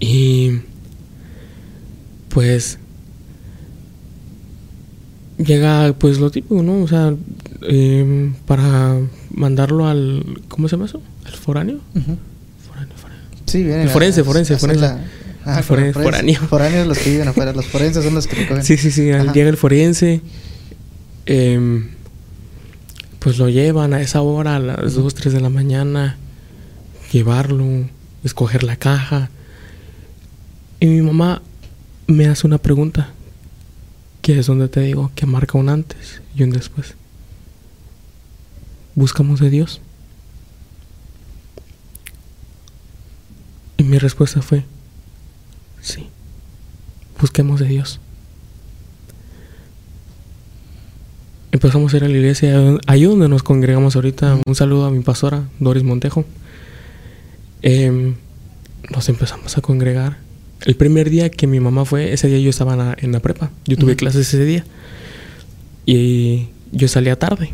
Y 0.00 0.52
pues 2.30 2.78
llega 5.36 5.92
pues 5.98 6.18
lo 6.18 6.30
típico, 6.30 6.62
¿no? 6.62 6.82
O 6.82 6.88
sea, 6.88 7.14
em, 7.68 8.32
para 8.46 8.96
mandarlo 9.34 9.88
al 9.88 10.40
¿cómo 10.48 10.66
se 10.68 10.76
llama 10.76 10.86
eso? 10.86 11.02
¿El 11.26 11.32
foráneo? 11.32 11.76
Ujú. 11.94 12.16
Foráneo, 12.66 12.96
foráneo. 12.96 13.24
Sí, 13.44 13.62
vienen 13.62 13.82
El 13.82 13.88
forense, 13.90 14.24
forense, 14.24 14.56
forense. 14.56 14.86
Ah, 15.44 15.58
El 15.58 15.64
foren- 15.64 15.92
forense. 15.92 16.02
foráneo. 16.02 16.40
Foráneos 16.48 16.86
los 16.86 16.98
que 16.98 17.10
viven 17.10 17.28
afuera. 17.28 17.52
Los 17.52 17.66
forenses 17.66 18.02
son 18.02 18.14
los 18.14 18.26
que 18.26 18.36
recogen. 18.36 18.64
Sí, 18.64 18.78
sí, 18.78 18.90
sí. 18.90 19.10
al- 19.10 19.20
Ajá. 19.28 19.32
Llega 19.34 19.50
el 19.50 19.58
forense. 19.58 20.22
Em, 21.26 21.90
pues 23.18 23.38
lo 23.38 23.48
llevan 23.48 23.94
a 23.94 24.00
esa 24.00 24.22
hora, 24.22 24.56
a 24.56 24.58
las 24.58 24.94
2, 24.94 25.14
3 25.14 25.34
de 25.34 25.40
la 25.40 25.48
mañana. 25.48 26.16
Llevarlo, 27.12 27.88
escoger 28.24 28.62
la 28.62 28.76
caja. 28.76 29.30
Y 30.80 30.86
mi 30.86 31.02
mamá 31.02 31.42
me 32.06 32.26
hace 32.26 32.46
una 32.46 32.58
pregunta. 32.58 33.10
Que 34.20 34.38
es 34.38 34.46
donde 34.46 34.68
te 34.68 34.80
digo 34.80 35.10
que 35.14 35.26
marca 35.26 35.58
un 35.58 35.68
antes 35.68 36.22
y 36.34 36.42
un 36.42 36.50
después. 36.50 36.94
¿Buscamos 38.94 39.40
de 39.40 39.50
Dios? 39.50 39.80
Y 43.78 43.84
mi 43.84 43.98
respuesta 43.98 44.42
fue, 44.42 44.64
sí, 45.80 46.08
busquemos 47.20 47.58
de 47.58 47.66
Dios. 47.66 47.98
Empezamos 51.52 51.92
a 51.92 51.98
ir 51.98 52.04
a 52.04 52.08
la 52.08 52.16
iglesia, 52.16 52.78
ahí 52.86 53.04
donde 53.04 53.28
nos 53.28 53.42
congregamos 53.42 53.94
ahorita. 53.94 54.38
Un 54.46 54.54
saludo 54.54 54.86
a 54.86 54.90
mi 54.90 55.00
pastora, 55.00 55.50
Doris 55.60 55.82
Montejo. 55.82 56.24
Em, 57.60 58.14
nos 58.90 59.08
empezamos 59.10 59.58
a 59.58 59.60
congregar. 59.60 60.16
El 60.64 60.76
primer 60.76 61.10
día 61.10 61.30
que 61.30 61.46
mi 61.46 61.60
mamá 61.60 61.84
fue, 61.84 62.14
ese 62.14 62.28
día 62.28 62.38
yo 62.38 62.48
estaba 62.48 62.72
en 62.72 62.78
la, 62.78 62.96
en 62.98 63.12
la 63.12 63.20
prepa. 63.20 63.50
Yo 63.66 63.76
tuve 63.76 63.96
clases 63.96 64.28
ese 64.28 64.46
día. 64.46 64.64
Y 65.84 66.48
yo 66.70 66.88
salía 66.88 67.18
tarde. 67.18 67.50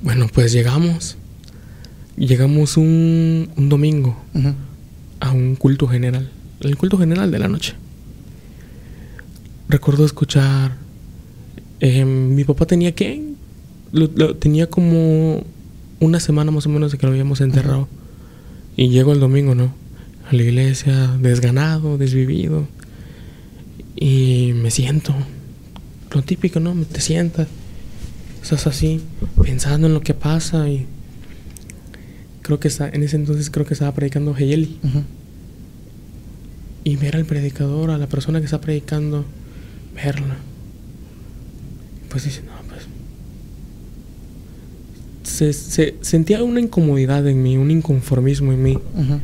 Bueno, 0.00 0.28
pues 0.32 0.52
llegamos. 0.52 1.16
Llegamos 2.16 2.76
un, 2.76 3.50
un 3.56 3.68
domingo 3.68 4.16
a 5.18 5.32
un 5.32 5.56
culto 5.56 5.88
general. 5.88 6.30
El 6.60 6.76
culto 6.76 6.98
general 6.98 7.32
de 7.32 7.38
la 7.40 7.48
noche. 7.48 7.74
Recuerdo 9.68 10.04
escuchar. 10.04 10.79
Eh, 11.80 12.04
mi 12.04 12.44
papá 12.44 12.66
tenía 12.66 12.94
que. 12.94 13.22
lo- 13.92 14.10
lo- 14.14 14.36
tenía 14.36 14.68
como 14.68 15.42
una 15.98 16.20
semana 16.20 16.50
más 16.50 16.66
o 16.66 16.68
menos 16.68 16.92
de 16.92 16.98
que 16.98 17.06
lo 17.06 17.12
habíamos 17.12 17.40
enterrado. 17.40 17.88
Y 18.76 18.88
llegó 18.88 19.12
el 19.12 19.20
domingo, 19.20 19.54
¿no? 19.54 19.74
a 20.30 20.34
la 20.34 20.42
iglesia 20.44 21.16
desganado, 21.20 21.98
desvivido. 21.98 22.68
Y 23.96 24.52
me 24.54 24.70
siento. 24.70 25.12
Lo 26.14 26.22
típico, 26.22 26.60
¿no? 26.60 26.72
Te 26.84 27.00
sientas. 27.00 27.48
Estás 28.42 28.66
así, 28.68 29.00
pensando 29.42 29.88
en 29.88 29.94
lo 29.94 30.00
que 30.02 30.14
pasa 30.14 30.68
y 30.68 30.86
creo 32.42 32.58
que 32.60 32.68
está, 32.68 32.88
en 32.88 33.02
ese 33.02 33.16
entonces 33.16 33.50
creo 33.50 33.66
que 33.66 33.74
estaba 33.74 33.92
predicando 33.92 34.34
Heyeli. 34.36 34.78
Ujú. 34.84 35.02
Y 36.84 36.96
ver 36.96 37.16
al 37.16 37.24
predicador, 37.26 37.90
a 37.90 37.98
la 37.98 38.06
persona 38.06 38.38
que 38.38 38.46
está 38.46 38.60
predicando, 38.60 39.24
verla. 39.94 40.36
Pues 42.10 42.24
dice, 42.24 42.42
no, 42.42 42.52
pues. 42.68 42.82
Se, 45.22 45.52
se- 45.54 45.94
sentía 46.02 46.42
una 46.44 46.60
incomodidad 46.60 47.26
en 47.26 47.42
mí, 47.42 47.56
un 47.56 47.70
inconformismo 47.70 48.52
en 48.52 48.62
mí. 48.62 48.72
Ujú. 48.74 49.20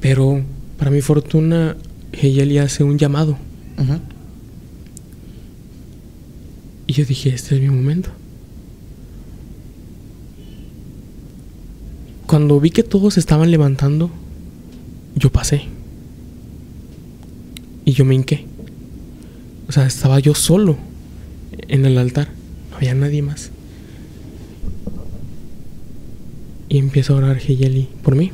Pero 0.00 0.42
para 0.78 0.90
mi 0.90 1.00
fortuna, 1.00 1.76
Heyeli 2.12 2.58
hace 2.58 2.84
un 2.84 2.98
llamado. 2.98 3.38
Ujú. 3.78 3.98
Y 6.86 6.92
yo 6.94 7.04
dije, 7.04 7.30
este 7.30 7.54
es 7.56 7.60
mi 7.60 7.68
momento. 7.70 8.10
Cuando 12.26 12.60
vi 12.60 12.70
que 12.70 12.82
todos 12.82 13.16
estaban 13.18 13.50
levantando, 13.50 14.10
yo 15.16 15.30
pasé. 15.30 15.62
Y 17.84 17.92
yo 17.92 18.04
me 18.04 18.14
hinqué. 18.14 18.44
O 19.68 19.72
sea, 19.72 19.86
estaba 19.86 20.18
yo 20.18 20.34
solo 20.34 20.76
en 21.68 21.84
el 21.84 21.98
altar. 21.98 22.28
No 22.70 22.76
había 22.76 22.94
nadie 22.94 23.22
más. 23.22 23.50
Y 26.68 26.78
empieza 26.78 27.12
a 27.12 27.16
orar 27.16 27.38
Heyeli 27.38 27.88
por 28.02 28.14
mí. 28.14 28.30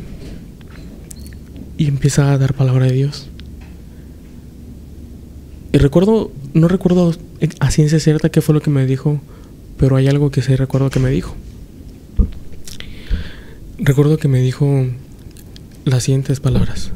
Y 1.79 1.87
empieza 1.87 2.33
a 2.33 2.39
dar 2.39 2.55
palabra 2.55 2.87
de 2.87 2.93
Dios. 2.93 3.29
Y 5.73 5.79
recuerdo, 5.79 6.31
no 6.53 6.69
recuerdo 6.69 7.13
a 7.59 7.71
ciencia 7.71 7.99
cierta 7.99 8.29
qué 8.29 8.41
fue 8.41 8.55
lo 8.55 8.63
que 8.63 8.71
me 8.71 8.87
dijo, 8.87 9.21
pero 9.77 9.97
hay 9.97 10.07
algo 10.07 10.31
que 10.31 10.41
sí 10.41 10.55
recuerdo 10.55 10.91
que 10.91 11.01
me 11.01 11.11
dijo. 11.11 11.35
Recuerdo 13.79 14.19
que 14.19 14.29
me 14.29 14.41
dijo 14.41 14.87
las 15.85 16.05
siguientes 16.05 16.39
palabras. 16.39 16.93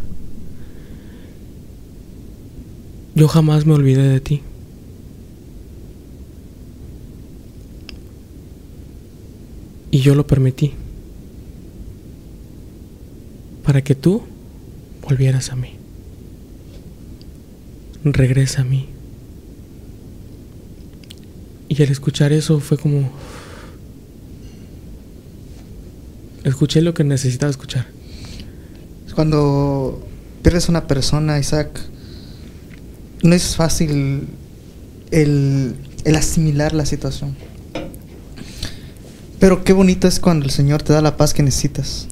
Yo 3.17 3.27
jamás 3.27 3.67
me 3.67 3.75
olvidé 3.75 4.07
de 4.09 4.21
ti. 4.21 4.43
Y 9.91 10.01
yo 10.01 10.15
lo 10.15 10.27
permití. 10.27 10.73
Para 13.65 13.83
que 13.83 13.95
tú 13.95 14.23
volvieras 15.03 15.51
a 15.51 15.57
mí. 15.57 15.75
Regresa 18.05 18.63
a 18.63 18.65
mí. 18.65 18.89
Y 21.69 21.83
al 21.83 21.91
escuchar 21.91 22.33
eso 22.33 22.61
fue 22.61 22.79
como... 22.79 23.11
Escuché 26.45 26.81
lo 26.81 26.95
que 26.95 27.05
necesitaba 27.05 27.51
escuchar. 27.51 27.87
Cuando 29.15 30.07
pierdes 30.43 30.69
una 30.69 30.87
persona, 30.87 31.39
Isaac, 31.39 31.79
no 33.23 33.35
es 33.35 33.57
fácil 33.57 34.29
el, 35.11 35.75
el 36.05 36.17
asimilar 36.17 36.73
la 36.73 36.87
situación. 36.87 37.37
Pero 39.41 39.63
qué 39.65 39.73
bonito 39.73 40.09
es 40.09 40.19
cuando 40.21 40.45
el 40.45 40.51
Señor 40.51 40.83
te 40.83 40.93
da 40.93 41.01
la 41.01 41.17
paz 41.17 41.33
que 41.35 41.43
necesitas. 41.43 42.09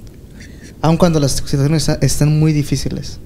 Aun 0.81 0.97
cuando 0.97 1.19
las 1.21 1.33
situaciones 1.33 1.89
están 2.01 2.39
muy 2.39 2.53
difíciles. 2.53 3.19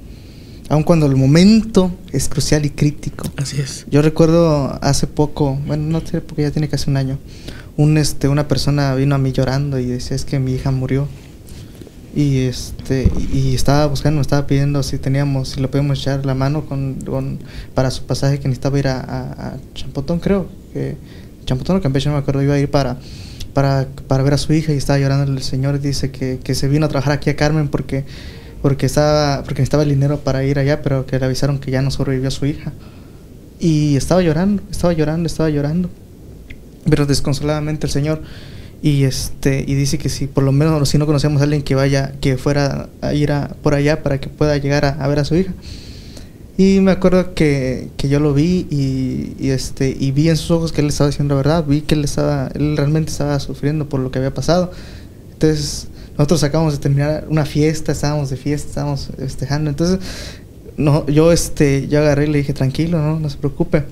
Aun 0.68 0.84
cuando 0.84 1.06
el 1.06 1.16
momento 1.16 1.90
es 2.12 2.28
crucial 2.28 2.64
y 2.64 2.70
crítico. 2.70 3.24
Así 3.36 3.60
es. 3.60 3.86
Yo 3.90 4.02
recuerdo 4.02 4.78
hace 4.82 5.06
poco, 5.06 5.58
bueno, 5.66 5.82
no 5.84 6.06
sé, 6.06 6.20
porque 6.20 6.42
ya 6.42 6.50
tiene 6.52 6.68
casi 6.68 6.88
un 6.88 6.96
año, 6.96 7.18
un, 7.76 7.98
este, 7.98 8.28
una 8.28 8.46
persona 8.48 8.94
vino 8.94 9.14
a 9.14 9.18
mí 9.18 9.32
llorando 9.32 9.78
y 9.78 9.86
decía, 9.86 10.14
es 10.16 10.24
que 10.24 10.38
mi 10.38 10.52
hija 10.54 10.70
murió. 10.70 11.08
Y, 12.14 12.38
este, 12.42 13.10
y 13.32 13.54
estaba 13.54 13.86
buscando, 13.86 14.16
me 14.16 14.22
estaba 14.22 14.46
pidiendo 14.46 14.82
si 14.82 14.98
teníamos, 14.98 15.50
si 15.50 15.60
le 15.60 15.68
podíamos 15.68 15.98
echar 16.00 16.24
la 16.26 16.34
mano 16.34 16.64
con, 16.66 16.94
con- 17.04 17.38
para 17.74 17.90
su 17.90 18.04
pasaje 18.04 18.38
que 18.40 18.48
necesitaba 18.48 18.78
ir 18.78 18.88
a, 18.88 19.00
a- 19.00 19.48
a 19.48 19.56
Champotón, 19.74 20.18
creo. 20.20 20.46
Que, 20.72 20.96
Champotón 21.46 21.76
o 21.76 21.80
Campeche, 21.80 22.08
no 22.08 22.14
me 22.14 22.20
acuerdo, 22.20 22.42
iba 22.42 22.54
a 22.54 22.58
ir 22.58 22.70
para, 22.70 22.96
para, 23.52 23.86
para 24.08 24.22
ver 24.22 24.34
a 24.34 24.38
su 24.38 24.52
hija 24.52 24.72
y 24.72 24.76
estaba 24.76 24.98
llorando 24.98 25.30
el 25.30 25.42
señor 25.42 25.80
dice 25.80 26.10
que, 26.10 26.38
que 26.42 26.54
se 26.54 26.68
vino 26.68 26.86
a 26.86 26.88
trabajar 26.88 27.12
aquí 27.12 27.30
a 27.30 27.36
Carmen 27.36 27.68
porque, 27.68 28.04
porque, 28.62 28.86
estaba, 28.86 29.42
porque 29.44 29.62
necesitaba 29.62 29.82
el 29.82 29.90
dinero 29.90 30.20
para 30.20 30.44
ir 30.44 30.58
allá, 30.58 30.82
pero 30.82 31.06
que 31.06 31.18
le 31.18 31.24
avisaron 31.24 31.58
que 31.58 31.70
ya 31.70 31.82
no 31.82 31.90
sobrevivió 31.90 32.30
su 32.30 32.46
hija. 32.46 32.72
Y 33.58 33.96
estaba 33.96 34.22
llorando, 34.22 34.62
estaba 34.70 34.92
llorando, 34.92 35.26
estaba 35.26 35.50
llorando. 35.50 35.90
Pero 36.88 37.04
desconsoladamente 37.04 37.86
el 37.86 37.92
Señor. 37.92 38.22
Y 38.82 39.04
este, 39.04 39.62
y 39.66 39.74
dice 39.74 39.98
que 39.98 40.08
si 40.08 40.26
por 40.26 40.42
lo 40.42 40.52
menos 40.52 40.88
si 40.88 40.96
no 40.96 41.04
conocemos 41.04 41.42
a 41.42 41.44
alguien 41.44 41.62
que 41.62 41.74
vaya, 41.74 42.12
que 42.22 42.38
fuera 42.38 42.88
a 43.02 43.12
ir 43.12 43.32
a, 43.32 43.48
por 43.62 43.74
allá 43.74 44.02
para 44.02 44.18
que 44.18 44.30
pueda 44.30 44.56
llegar 44.56 44.86
a, 44.86 44.90
a 44.90 45.08
ver 45.08 45.18
a 45.18 45.24
su 45.24 45.34
hija. 45.36 45.52
Y 46.60 46.80
me 46.82 46.90
acuerdo 46.90 47.32
que, 47.32 47.88
que 47.96 48.10
yo 48.10 48.20
lo 48.20 48.34
vi 48.34 48.66
y, 48.68 49.34
y, 49.38 49.48
este, 49.48 49.96
y 49.98 50.10
vi 50.10 50.28
en 50.28 50.36
sus 50.36 50.50
ojos 50.50 50.72
que 50.72 50.82
él 50.82 50.88
estaba 50.88 51.08
diciendo 51.08 51.32
la 51.32 51.38
verdad, 51.38 51.64
vi 51.64 51.80
que 51.80 51.94
él 51.94 52.04
estaba, 52.04 52.50
él 52.54 52.76
realmente 52.76 53.10
estaba 53.10 53.40
sufriendo 53.40 53.88
por 53.88 53.98
lo 53.98 54.10
que 54.10 54.18
había 54.18 54.34
pasado. 54.34 54.70
Entonces, 55.32 55.88
nosotros 56.18 56.44
acabamos 56.44 56.74
de 56.74 56.80
terminar 56.80 57.24
una 57.30 57.46
fiesta, 57.46 57.92
estábamos 57.92 58.28
de 58.28 58.36
fiesta, 58.36 58.68
estábamos 58.68 59.08
festejando. 59.16 59.70
Entonces, 59.70 60.00
no, 60.76 61.06
yo 61.06 61.32
este, 61.32 61.88
yo 61.88 62.00
agarré 62.00 62.26
y 62.26 62.30
le 62.30 62.36
dije, 62.36 62.52
tranquilo, 62.52 62.98
no, 62.98 63.18
no 63.18 63.30
se 63.30 63.38
preocupe. 63.38 63.84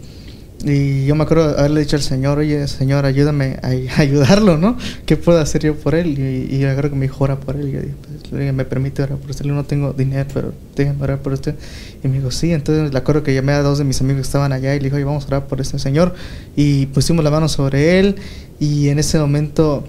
Y 0.65 1.07
yo 1.07 1.15
me 1.15 1.23
acuerdo 1.23 1.57
haberle 1.57 1.83
dicho 1.83 1.95
al 1.95 2.03
Señor, 2.03 2.39
oye, 2.39 2.67
Señor, 2.67 3.07
ayúdame 3.07 3.59
a, 3.63 4.01
ayudarlo, 4.01 4.57
¿no? 4.59 4.77
¿Qué 5.07 5.17
puedo 5.17 5.39
hacer 5.39 5.63
yo 5.63 5.77
por 5.77 5.95
él? 5.95 6.19
Y, 6.19 6.57
y 6.57 6.59
yo 6.59 6.75
creo 6.77 6.91
que 6.91 6.97
me 6.97 7.03
dijo, 7.03 7.23
ora 7.23 7.39
por 7.39 7.55
él. 7.55 7.71
Yo 7.71 7.81
dije, 7.81 7.95
pues, 8.29 8.53
me 8.53 8.65
permite 8.65 9.03
orar 9.03 9.19
por 9.19 9.31
usted. 9.31 9.45
Digo, 9.45 9.55
no 9.55 9.65
tengo 9.65 9.93
dinero, 9.93 10.29
pero 10.35 10.53
déjame 10.75 11.03
orar 11.03 11.21
por 11.21 11.33
usted. 11.33 11.55
Y 12.03 12.09
me 12.09 12.17
dijo, 12.17 12.33
sí. 12.33 12.53
Entonces 12.53 12.93
le 12.93 12.99
acuerdo 12.99 13.23
que 13.23 13.33
llamé 13.35 13.53
a 13.53 13.63
dos 13.63 13.79
de 13.79 13.85
mis 13.85 14.01
amigos 14.01 14.23
que 14.23 14.27
estaban 14.27 14.53
allá 14.53 14.75
y 14.75 14.79
le 14.79 14.85
dije, 14.85 14.97
oye, 14.97 15.05
vamos 15.05 15.25
a 15.25 15.27
orar 15.29 15.47
por 15.47 15.61
este 15.61 15.79
Señor. 15.79 16.15
Y 16.57 16.87
pusimos 16.87 17.25
la 17.25 17.31
mano 17.31 17.49
sobre 17.49 18.01
él. 18.01 18.17
Y 18.59 18.89
en 18.89 18.99
ese 18.99 19.21
momento, 19.21 19.85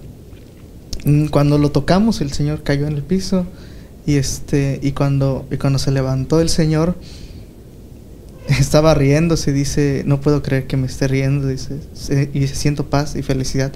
mm, 1.03 1.27
cuando 1.27 1.57
lo 1.57 1.71
tocamos, 1.71 2.21
el 2.21 2.31
Señor 2.31 2.61
cayó 2.61 2.85
en 2.85 2.93
el 2.93 3.01
piso. 3.01 3.47
Y, 4.05 4.17
este, 4.17 4.79
y, 4.83 4.91
cuando, 4.91 5.47
y 5.49 5.57
cuando 5.57 5.79
se 5.79 5.89
levantó 5.89 6.41
el 6.41 6.49
Señor, 6.49 6.95
estaba 8.49 8.93
riéndose, 8.93 9.53
dice, 9.53 10.03
no 10.05 10.21
puedo 10.21 10.41
creer 10.41 10.65
que 10.67 10.77
me 10.77 10.87
esté 10.87 11.07
riendo, 11.07 11.47
dice, 11.47 11.77
"se- 11.93 12.29
y 12.33 12.47
siento 12.47 12.85
paz 12.89 13.15
y 13.15 13.21
felicidad. 13.21 13.71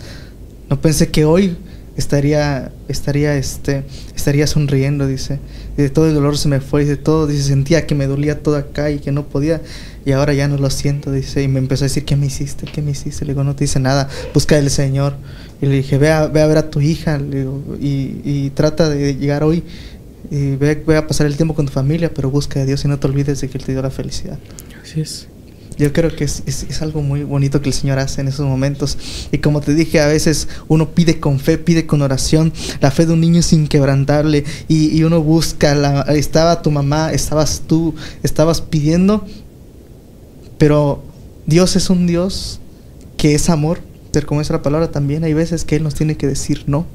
No 0.69 0.81
pensé 0.81 1.09
que 1.09 1.25
hoy 1.25 1.55
estaría, 1.95 2.71
estaría, 2.87 3.35
este, 3.37 3.83
estaría 4.15 4.47
sonriendo, 4.47 5.05
dice. 5.05 5.39
De 5.77 5.89
todo 5.89 6.07
el 6.07 6.15
dolor 6.15 6.37
se 6.37 6.47
me 6.47 6.59
fue, 6.59 6.81
dice, 6.81 6.97
todo, 6.97 7.27
dice, 7.27 7.43
sentía 7.43 7.85
que 7.85 7.93
me 7.95 8.07
dolía 8.07 8.41
todo 8.41 8.55
acá 8.57 8.89
y 8.89 8.99
que 8.99 9.11
no 9.11 9.25
podía, 9.27 9.61
y 10.05 10.11
ahora 10.11 10.33
ya 10.33 10.47
no 10.47 10.57
lo 10.57 10.69
siento, 10.69 11.11
dice, 11.11 11.43
y 11.43 11.47
me 11.47 11.59
empezó 11.59 11.83
a 11.83 11.87
decir, 11.87 12.03
¿qué 12.05 12.15
me 12.15 12.25
hiciste? 12.25 12.65
¿Qué 12.65 12.81
me 12.81 12.91
hiciste? 12.91 13.25
Le 13.25 13.33
digo, 13.33 13.43
no 13.43 13.55
te 13.55 13.65
hice 13.65 13.79
nada, 13.79 14.09
busca 14.33 14.57
al 14.57 14.69
Señor. 14.71 15.15
Y 15.61 15.65
le 15.67 15.75
dije, 15.77 15.97
ve 15.97 16.11
a, 16.11 16.27
ve 16.27 16.41
a 16.41 16.47
ver 16.47 16.57
a 16.57 16.69
tu 16.69 16.81
hija, 16.81 17.17
le 17.19 17.39
digo, 17.39 17.61
y 17.79 18.49
trata 18.51 18.89
de 18.89 19.15
llegar 19.15 19.43
hoy. 19.43 19.63
Y 20.31 20.55
ve, 20.55 20.75
ve 20.87 20.97
a 20.97 21.05
pasar 21.07 21.27
el 21.27 21.35
tiempo 21.35 21.53
con 21.53 21.65
tu 21.65 21.71
familia, 21.71 22.13
pero 22.13 22.29
busca 22.31 22.61
a 22.61 22.65
Dios 22.65 22.83
y 22.85 22.87
no 22.87 22.97
te 22.99 23.07
olvides 23.07 23.41
de 23.41 23.49
que 23.49 23.57
Él 23.57 23.63
te 23.65 23.71
dio 23.73 23.81
la 23.81 23.89
felicidad. 23.91 24.39
Así 24.81 25.01
es. 25.01 25.27
Yo 25.77 25.91
creo 25.91 26.15
que 26.15 26.23
es, 26.23 26.43
es- 26.45 26.63
es 26.69 26.81
algo 26.83 27.01
muy 27.01 27.23
bonito 27.23 27.59
que 27.61 27.69
el 27.69 27.73
Señor 27.73 27.97
hace 27.99 28.21
en 28.21 28.27
esos 28.27 28.45
momentos. 28.47 28.97
Y 29.31 29.39
como 29.39 29.59
te 29.59 29.73
dije, 29.73 29.99
a 30.01 30.07
veces 30.07 30.47
uno 30.67 30.91
pide 30.91 31.19
con 31.19 31.39
fe, 31.39 31.57
pide 31.57 31.87
con 31.87 32.01
oración. 32.03 32.53
La 32.79 32.91
fe 32.91 33.05
de 33.07 33.13
un 33.13 33.21
niño 33.21 33.39
es 33.39 33.51
inquebrantable. 33.53 34.43
Y, 34.67 34.95
y 34.95 35.03
uno 35.03 35.21
busca, 35.23 35.73
la, 35.73 36.01
estaba 36.13 36.61
tu 36.61 36.69
mamá, 36.71 37.11
estabas 37.11 37.63
tú, 37.67 37.95
estabas 38.21 38.61
pidiendo. 38.61 39.25
Pero 40.57 41.03
Dios 41.45 41.75
es 41.75 41.89
un 41.89 42.07
Dios 42.07 42.59
que 43.17 43.35
es 43.35 43.49
amor. 43.49 43.79
Pero 44.11 44.27
como 44.27 44.41
es 44.41 44.49
la 44.51 44.61
palabra 44.61 44.91
también, 44.91 45.23
hay 45.23 45.33
veces 45.33 45.65
que 45.65 45.75
Él 45.75 45.83
nos 45.83 45.95
tiene 45.95 46.15
que 46.17 46.27
decir 46.27 46.63
no 46.67 46.85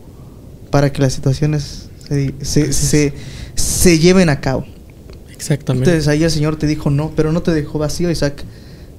para 0.71 0.93
que 0.93 1.03
las 1.03 1.15
situaciones 1.15 1.88
se, 2.09 2.35
se, 2.43 2.73
se- 2.73 3.13
se 3.55 3.99
lleven 3.99 4.29
a 4.29 4.41
cabo. 4.41 4.65
Exactamente. 5.33 5.91
Entonces 5.91 6.09
ahí 6.09 6.25
el 6.25 6.31
Señor 6.31 6.57
te 6.57 6.67
dijo 6.67 6.91
no, 6.91 7.13
pero 7.15 7.33
no 7.33 7.43
te 7.43 7.53
dejó 7.53 7.79
vacío, 7.79 8.11
Isaac. 8.11 8.45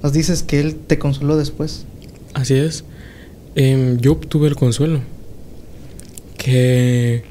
Nos 0.02 0.12
dices 0.12 0.42
que 0.42 0.60
Él 0.60 0.76
te 0.86 0.98
consoló 0.98 1.36
después. 1.36 1.84
Así 2.34 2.54
es. 2.54 2.84
Em, 3.54 3.98
yo 3.98 4.12
obtuve 4.12 4.48
el 4.48 4.56
consuelo. 4.56 5.00
Que 6.38 7.22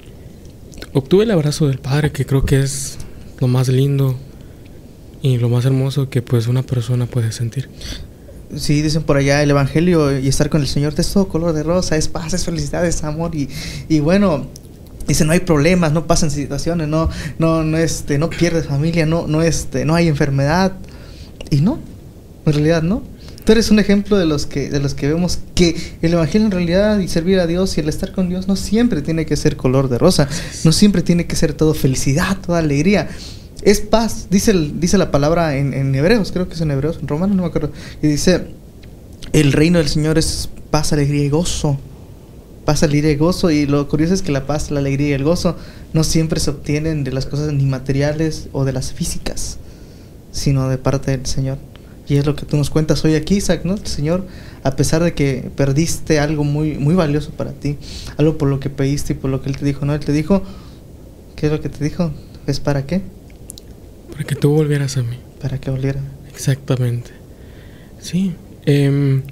obtuve 0.93 1.23
el 1.23 1.31
abrazo 1.31 1.67
del 1.67 1.79
Padre, 1.79 2.11
que 2.11 2.25
creo 2.25 2.45
que 2.45 2.59
es 2.61 2.97
lo 3.39 3.47
más 3.47 3.67
lindo 3.69 4.15
y 5.21 5.37
lo 5.37 5.49
más 5.49 5.65
hermoso 5.65 6.09
que 6.09 6.21
pues 6.21 6.47
una 6.47 6.61
persona 6.63 7.05
puede 7.07 7.31
sentir. 7.31 7.69
Sí, 8.55 8.81
dicen 8.81 9.03
por 9.03 9.17
allá 9.17 9.43
el 9.43 9.49
Evangelio 9.51 10.17
y 10.17 10.27
estar 10.27 10.49
con 10.49 10.61
el 10.61 10.67
Señor 10.67 10.93
es 10.97 11.11
todo 11.13 11.27
color 11.27 11.53
de 11.53 11.63
rosa, 11.63 11.97
es 11.97 12.07
paz, 12.07 12.33
es 12.33 12.45
felicidad, 12.45 12.85
es 12.85 13.03
amor. 13.03 13.35
Y, 13.35 13.47
y 13.87 13.99
bueno, 13.99 14.47
Dice, 15.09 15.25
no 15.25 15.31
hay 15.31 15.39
problemas, 15.39 15.91
no 15.91 16.05
pasan 16.05 16.29
situaciones, 16.29 16.87
no, 16.87 17.09
no, 17.39 17.63
no, 17.63 17.77
este, 17.79 18.19
no 18.19 18.29
pierdes 18.29 18.67
familia, 18.67 19.07
no, 19.07 19.25
no, 19.25 19.41
este, 19.41 19.83
no 19.83 19.95
hay 19.95 20.07
enfermedad. 20.07 20.73
Y 21.49 21.61
no, 21.61 21.79
en 22.45 22.53
realidad 22.53 22.83
no. 22.83 23.01
Tú 23.43 23.53
eres 23.53 23.71
un 23.71 23.79
ejemplo 23.79 24.19
de 24.19 24.27
los 24.27 24.45
que, 24.45 24.69
de 24.69 24.79
los 24.79 24.93
que 24.93 25.07
vemos 25.07 25.39
que 25.55 25.75
el 26.03 26.13
evangelio 26.13 26.45
en 26.45 26.51
realidad 26.51 26.99
y 26.99 27.07
servir 27.07 27.39
a 27.39 27.47
Dios 27.47 27.75
y 27.75 27.81
el 27.81 27.89
estar 27.89 28.11
con 28.11 28.29
Dios 28.29 28.47
no 28.47 28.55
siempre 28.55 29.01
tiene 29.01 29.25
que 29.25 29.35
ser 29.35 29.57
color 29.57 29.89
de 29.89 29.97
rosa, 29.97 30.29
no 30.63 30.71
siempre 30.71 31.01
tiene 31.01 31.25
que 31.25 31.35
ser 31.35 31.53
todo 31.53 31.73
felicidad, 31.73 32.37
toda 32.45 32.59
alegría. 32.59 33.09
Es 33.63 33.79
paz, 33.79 34.27
dice, 34.29 34.53
dice 34.75 34.99
la 34.99 35.09
palabra 35.09 35.57
en, 35.57 35.73
en 35.73 35.95
hebreos, 35.95 36.31
creo 36.31 36.47
que 36.47 36.53
es 36.53 36.61
en 36.61 36.69
hebreos, 36.69 36.99
en 37.01 37.07
romano 37.07 37.33
no 37.33 37.41
me 37.41 37.47
acuerdo. 37.47 37.71
Y 38.03 38.05
dice, 38.05 38.45
el 39.33 39.53
reino 39.53 39.79
del 39.79 39.87
Señor 39.87 40.19
es 40.19 40.49
paz, 40.69 40.93
alegría 40.93 41.25
y 41.25 41.29
gozo 41.29 41.79
paz, 42.69 42.83
alegría 42.83 43.09
y 43.09 43.15
gozo. 43.15 43.49
Y 43.49 43.65
lo 43.65 43.87
curioso 43.87 44.13
es 44.13 44.21
que 44.21 44.31
la 44.31 44.45
paz, 44.45 44.69
la 44.69 44.79
alegría 44.79 45.09
y 45.09 45.13
el 45.13 45.23
gozo 45.23 45.57
no 45.91 46.03
siempre 46.03 46.39
se 46.39 46.51
obtienen 46.51 47.03
de 47.03 47.11
las 47.11 47.25
cosas 47.25 47.51
ni 47.51 47.65
materiales 47.65 48.47
o 48.51 48.63
de 48.63 48.73
las 48.73 48.93
físicas, 48.93 49.57
sino 50.31 50.69
de 50.69 50.77
parte 50.77 51.09
del 51.09 51.25
Señor. 51.25 51.57
Y 52.07 52.17
es 52.17 52.27
lo 52.27 52.35
que 52.35 52.45
tú 52.45 52.57
nos 52.57 52.69
cuentas 52.69 53.03
hoy 53.03 53.15
aquí, 53.15 53.37
Isaac, 53.37 53.61
¿no? 53.63 53.73
El 53.73 53.87
Señor, 53.87 54.27
a 54.61 54.75
pesar 54.75 55.03
de 55.03 55.15
que 55.15 55.49
perdiste 55.55 56.19
algo 56.19 56.43
muy, 56.43 56.77
muy 56.77 56.93
valioso 56.93 57.31
para 57.31 57.53
ti, 57.53 57.77
algo 58.17 58.37
por 58.37 58.47
lo 58.47 58.59
que 58.59 58.69
pediste 58.69 59.13
y 59.13 59.15
por 59.15 59.31
lo 59.31 59.41
que 59.41 59.49
Él 59.49 59.57
te 59.57 59.65
dijo, 59.65 59.87
¿no? 59.87 59.95
Él 59.95 60.01
te 60.01 60.11
dijo, 60.11 60.43
¿qué 61.35 61.47
es 61.47 61.51
lo 61.51 61.61
que 61.61 61.69
te 61.69 61.83
dijo? 61.83 62.11
¿Es 62.45 62.59
para 62.59 62.85
qué? 62.85 63.01
Para 64.11 64.25
que 64.25 64.35
tú 64.35 64.51
volvieras 64.51 64.95
a 64.97 65.01
mí. 65.01 65.17
Para 65.41 65.59
que 65.59 65.71
volviera. 65.71 66.01
Exactamente. 66.31 67.09
Sí. 67.99 68.35
em, 68.67 69.23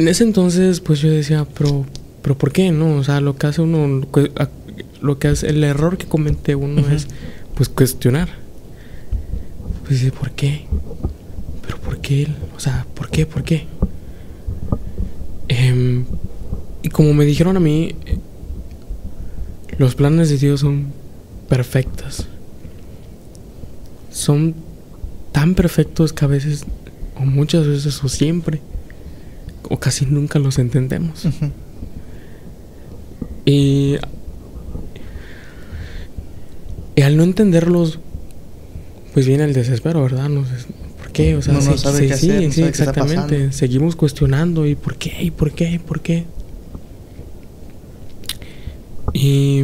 en 0.00 0.08
ese 0.08 0.24
entonces, 0.24 0.80
pues 0.80 1.00
yo 1.00 1.10
decía, 1.10 1.46
pero, 1.56 1.86
pero 2.22 2.36
¿por 2.36 2.52
qué 2.52 2.70
no? 2.70 2.96
O 2.96 3.04
sea, 3.04 3.20
lo 3.20 3.36
que 3.36 3.46
hace 3.46 3.62
uno, 3.62 3.86
lo 5.00 5.18
que- 5.18 5.28
hace, 5.28 5.48
el 5.48 5.64
error 5.64 5.96
que 5.98 6.06
comete 6.06 6.54
uno 6.54 6.86
es, 6.88 7.06
pues, 7.54 7.68
cuestionar. 7.68 8.28
Pues 9.86 10.00
dice, 10.00 10.12
¿por 10.12 10.30
qué? 10.32 10.66
¿Pero 11.62 11.78
por 11.78 11.98
qué 12.00 12.22
él? 12.22 12.36
O 12.56 12.60
sea, 12.60 12.86
¿por 12.94 13.08
qué? 13.10 13.26
¿Por 13.26 13.42
qué? 13.42 13.66
Em, 15.48 16.04
y 16.82 16.88
como 16.90 17.12
me 17.14 17.24
dijeron 17.24 17.56
a 17.56 17.60
mí, 17.60 17.94
eh, 18.06 18.18
los 19.78 19.94
planes 19.94 20.28
de 20.28 20.38
Dios 20.38 20.60
son 20.60 20.86
perfectos. 21.48 22.26
Son 24.10 24.54
tan 25.32 25.54
perfectos 25.54 26.12
que 26.12 26.24
a 26.24 26.28
veces, 26.28 26.64
o 27.16 27.22
muchas 27.24 27.66
veces, 27.66 28.02
o 28.04 28.08
siempre, 28.08 28.60
o 29.68 29.78
casi 29.78 30.06
nunca 30.06 30.38
los 30.38 30.58
entendemos. 30.58 31.24
Ujú. 31.24 31.50
Y, 33.44 33.96
y 36.96 37.02
al 37.02 37.16
no 37.16 37.22
entenderlos, 37.22 37.98
pues 39.14 39.26
viene 39.26 39.44
el 39.44 39.52
desespero, 39.52 40.02
¿verdad? 40.02 40.28
No 40.28 40.44
sé, 40.44 40.52
¿Por 40.98 41.12
qué? 41.12 41.36
O 41.36 41.42
sea, 41.42 41.54
no 41.54 41.60
sí, 41.60 41.78
sabe 41.78 41.98
sí, 41.98 42.06
qué 42.08 42.16
sí, 42.16 42.30
hacer, 42.30 42.42
no 42.44 42.52
sí, 42.52 42.60
sabe 42.60 42.72
qué 42.72 42.78
está 42.78 42.90
exactamente. 42.90 43.52
Seguimos 43.52 43.96
cuestionando, 43.96 44.66
¿y 44.66 44.74
por 44.74 44.96
qué? 44.96 45.22
¿Y 45.22 45.30
por 45.30 45.52
qué? 45.52 45.72
¿Y 45.72 45.78
por 45.78 46.00
qué? 46.00 46.24
Y 49.12 49.62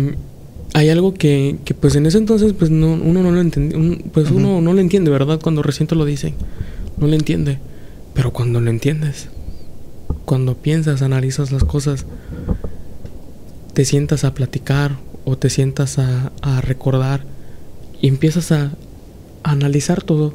hay 0.74 0.89
algo 0.91 1.14
que, 1.14 1.57
que 1.64 1.74
pues 1.74 1.95
en 1.97 2.07
ese 2.07 2.18
entonces, 2.18 2.53
pues 2.53 2.70
no, 2.70 2.93
uno 2.93 3.22
no 3.22 3.31
lo 3.31 3.41
entiende, 3.41 4.05
pues 4.12 4.31
uno 4.31 4.61
no 4.61 4.72
lo 4.72 4.81
entiende, 4.81 5.11
¿verdad? 5.11 5.41
Cuando 5.43 5.62
recién 5.62 5.87
te 5.87 5.95
lo 5.95 6.05
dicen, 6.05 6.35
no 6.99 7.07
lo 7.07 7.14
entiende. 7.14 7.59
Pero 8.12 8.33
cuando 8.33 8.61
lo 8.61 8.70
entiendes, 8.70 9.29
cuando 10.24 10.57
piensas, 10.57 11.03
analizas 11.03 11.53
las 11.53 11.64
cosas, 11.64 12.07
te 13.77 13.85
sientas 13.85 14.24
a 14.24 14.33
platicar 14.33 14.97
o 15.27 15.37
te 15.37 15.51
sientas 15.51 15.99
a, 15.99 16.31
recordar 16.62 17.24
y 18.01 18.09
empiezas 18.09 18.51
a, 18.51 18.72
analizar 19.43 20.03
todo 20.03 20.33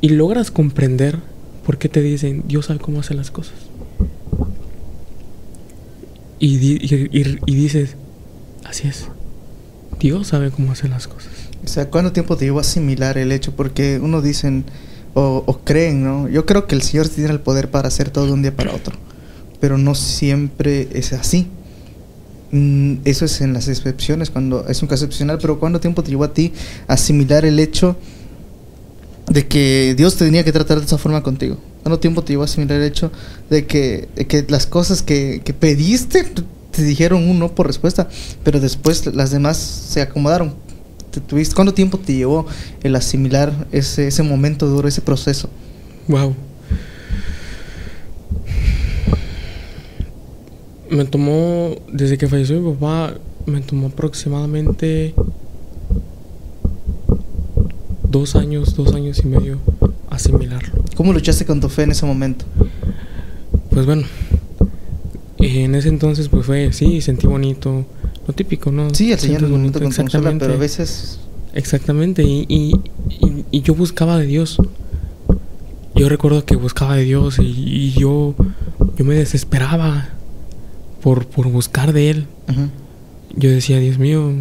y 0.00 0.08
logras 0.08 0.50
comprender 0.50 1.18
por 1.66 1.76
qué 1.76 1.90
te 1.90 2.00
dicen 2.00 2.42
Dios 2.48 2.66
sabe 2.66 2.80
cómo 2.80 3.00
hace 3.00 3.12
las 3.12 3.30
cosas. 3.30 3.52
Y 6.38 6.56
dices, 6.56 7.96
así 8.64 8.88
es, 8.88 9.08
Dios 10.00 10.28
sabe 10.28 10.50
cómo 10.50 10.72
hace 10.72 10.88
las 10.88 11.06
cosas. 11.06 11.30
O 11.62 11.68
sea, 11.68 11.90
¿cuánto 11.90 12.12
tiempo 12.12 12.38
te 12.38 12.46
llevó 12.46 12.60
a 12.60 12.62
asimilar 12.62 13.18
el 13.18 13.32
hecho? 13.32 13.54
Porque 13.54 14.00
uno 14.02 14.22
dicen 14.22 14.64
o, 15.12 15.44
o 15.44 15.58
creen, 15.58 16.02
¿no? 16.02 16.26
Yo 16.30 16.46
creo 16.46 16.66
que 16.66 16.74
el 16.74 16.80
Señor 16.80 17.06
tiene 17.10 17.32
el 17.32 17.40
poder 17.40 17.70
para 17.70 17.88
hacer 17.88 18.08
todo 18.08 18.24
de 18.24 18.32
un 18.32 18.40
día 18.40 18.56
para 18.56 18.72
otro, 18.72 18.96
pero 19.60 19.76
no 19.76 19.94
siempre 19.94 20.88
es 20.94 21.12
así. 21.12 21.50
Mm, 22.54 22.98
Eso 23.04 23.24
es 23.24 23.40
en 23.40 23.52
las 23.52 23.66
excepciones, 23.66 24.30
cuando 24.30 24.68
es 24.68 24.80
un 24.80 24.86
caso 24.86 25.06
excepcional, 25.06 25.38
pero 25.40 25.58
¿cuánto 25.58 25.80
tiempo 25.80 26.04
te 26.04 26.10
llevó 26.10 26.22
a 26.22 26.32
ti 26.32 26.52
asimilar 26.86 27.44
el 27.44 27.58
hecho 27.58 27.96
de 29.26 29.48
que 29.48 29.94
Dios 29.96 30.14
tenía 30.14 30.44
que 30.44 30.52
tratar 30.52 30.78
de 30.78 30.86
esa 30.86 30.96
forma 30.96 31.20
contigo? 31.24 31.58
¿Cuánto 31.82 31.98
tiempo 31.98 32.22
te 32.22 32.32
llevó 32.32 32.42
a 32.42 32.44
asimilar 32.44 32.78
el 32.78 32.84
hecho 32.84 33.10
de 33.50 33.66
que, 33.66 34.08
de 34.14 34.28
que 34.28 34.44
las 34.48 34.66
cosas 34.66 35.02
que, 35.02 35.42
que 35.44 35.52
pediste 35.52 36.24
te 36.70 36.82
dijeron 36.84 37.28
un 37.28 37.40
no 37.40 37.52
por 37.52 37.66
respuesta, 37.66 38.08
pero 38.44 38.60
después 38.60 39.04
las 39.12 39.32
demás 39.32 39.56
se 39.56 40.00
acomodaron? 40.00 40.54
te 41.10 41.20
tuviste, 41.20 41.56
¿Cuánto 41.56 41.74
tiempo 41.74 41.98
te 41.98 42.14
llevó 42.14 42.46
el 42.84 42.94
asimilar 42.94 43.66
ese, 43.72 44.06
ese 44.06 44.22
momento 44.22 44.68
duro, 44.68 44.86
ese 44.86 45.00
proceso? 45.00 45.48
Wow. 46.06 46.36
Me 50.90 51.04
tomó, 51.04 51.74
desde 51.92 52.18
que 52.18 52.28
falleció 52.28 52.60
mi 52.60 52.72
papá, 52.74 53.14
me 53.46 53.60
tomó 53.60 53.88
aproximadamente 53.88 55.14
dos 58.08 58.36
años, 58.36 58.74
dos 58.76 58.94
años 58.94 59.20
y 59.24 59.26
medio 59.26 59.58
asimilarlo. 60.10 60.84
¿Cómo 60.96 61.12
luchaste 61.12 61.44
con 61.44 61.60
tu 61.60 61.68
fe 61.68 61.82
en 61.82 61.90
ese 61.92 62.06
momento? 62.06 62.44
Pues 63.70 63.86
bueno, 63.86 64.04
en 65.38 65.74
ese 65.74 65.88
entonces 65.88 66.28
pues 66.28 66.46
fue, 66.46 66.72
sí, 66.72 67.00
sentí 67.00 67.26
bonito, 67.26 67.84
lo 68.26 68.34
típico, 68.34 68.70
¿no? 68.70 68.94
Sí, 68.94 69.10
el 69.12 69.18
Señor 69.18 69.42
el 69.44 69.48
momento 69.50 69.78
con 69.80 69.88
exactamente. 69.88 70.44
pero 70.44 70.54
a 70.56 70.60
veces 70.60 71.18
Exactamente, 71.54 72.22
y, 72.24 72.44
y, 72.48 72.74
y- 73.08 73.44
y 73.52 73.62
yo 73.62 73.74
buscaba 73.76 74.18
de 74.18 74.26
Dios. 74.26 74.58
Yo 75.94 76.08
recuerdo 76.08 76.44
que 76.44 76.56
buscaba 76.56 76.96
de 76.96 77.04
Dios 77.04 77.38
y, 77.38 77.42
y 77.44 77.92
yo, 77.92 78.34
yo 78.96 79.04
me 79.04 79.14
desesperaba 79.14 80.08
por, 81.04 81.26
por 81.26 81.48
buscar 81.48 81.92
de 81.92 82.08
Él. 82.08 82.26
Yo 83.36 83.50
decía, 83.50 83.78
Dios 83.78 83.98
mío, 83.98 84.32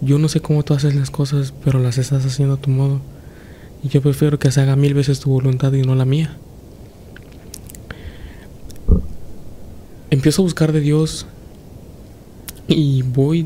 yo 0.00 0.18
no 0.18 0.30
sé 0.30 0.40
cómo 0.40 0.62
tú 0.62 0.72
haces 0.72 0.94
las 0.94 1.10
cosas, 1.10 1.52
pero 1.62 1.78
las 1.78 1.98
estás 1.98 2.24
haciendo 2.24 2.54
a 2.54 2.56
tu 2.56 2.70
modo. 2.70 3.02
Y 3.82 3.88
yo 3.88 4.00
prefiero 4.00 4.38
que 4.38 4.50
se 4.50 4.62
haga 4.62 4.76
mil 4.76 4.94
veces 4.94 5.20
tu 5.20 5.28
voluntad 5.28 5.74
y 5.74 5.82
no 5.82 5.94
la 5.94 6.06
mía. 6.06 6.38
Empiezo 10.08 10.40
a 10.40 10.44
buscar 10.44 10.72
de 10.72 10.80
Dios 10.80 11.26
y 12.66 13.02
voy 13.02 13.44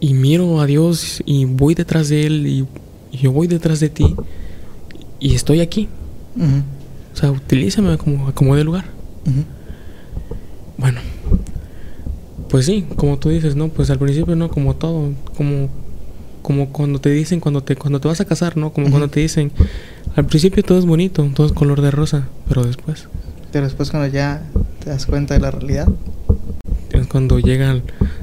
y 0.00 0.14
miro 0.14 0.62
a 0.62 0.66
Dios 0.66 1.22
y 1.26 1.44
voy 1.44 1.74
detrás 1.74 2.08
de 2.08 2.26
Él 2.26 2.46
y, 2.46 2.66
y 3.12 3.18
yo 3.18 3.32
voy 3.32 3.48
detrás 3.48 3.80
de 3.80 3.90
ti 3.90 4.16
y 5.20 5.34
estoy 5.34 5.60
aquí. 5.60 5.90
O 7.12 7.16
sea, 7.16 7.30
utilízame 7.30 7.98
como, 7.98 8.32
como 8.32 8.56
de 8.56 8.64
lugar. 8.64 8.86
Bueno, 10.78 11.00
pues 12.48 12.66
sí, 12.66 12.84
como 12.96 13.18
tú 13.18 13.28
dices, 13.30 13.56
no, 13.56 13.68
pues 13.68 13.90
al 13.90 13.98
principio 13.98 14.36
no, 14.36 14.48
como 14.50 14.74
todo, 14.76 15.10
como, 15.36 15.68
como 16.42 16.68
cuando 16.70 17.00
te 17.00 17.10
dicen, 17.10 17.40
cuando 17.40 17.62
te, 17.62 17.76
cuando 17.76 18.00
te 18.00 18.08
vas 18.08 18.20
a 18.20 18.24
casar, 18.24 18.56
¿no? 18.56 18.72
Como 18.72 18.88
cuando 18.90 19.08
te 19.08 19.20
dicen, 19.20 19.50
al 20.14 20.26
principio 20.26 20.62
todo 20.62 20.78
es 20.78 20.86
bonito, 20.86 21.28
todo 21.34 21.46
es 21.46 21.52
color 21.52 21.80
de 21.80 21.90
rosa, 21.90 22.28
pero 22.48 22.64
después 22.64 23.08
Pero 23.52 23.64
después 23.66 23.90
cuando 23.90 24.08
ya 24.08 24.42
te 24.82 24.90
das 24.90 25.06
cuenta 25.06 25.34
de 25.34 25.40
la 25.40 25.50
realidad. 25.50 25.88
es 26.90 27.06
cuando 27.08 27.38
llegan, 27.38 27.82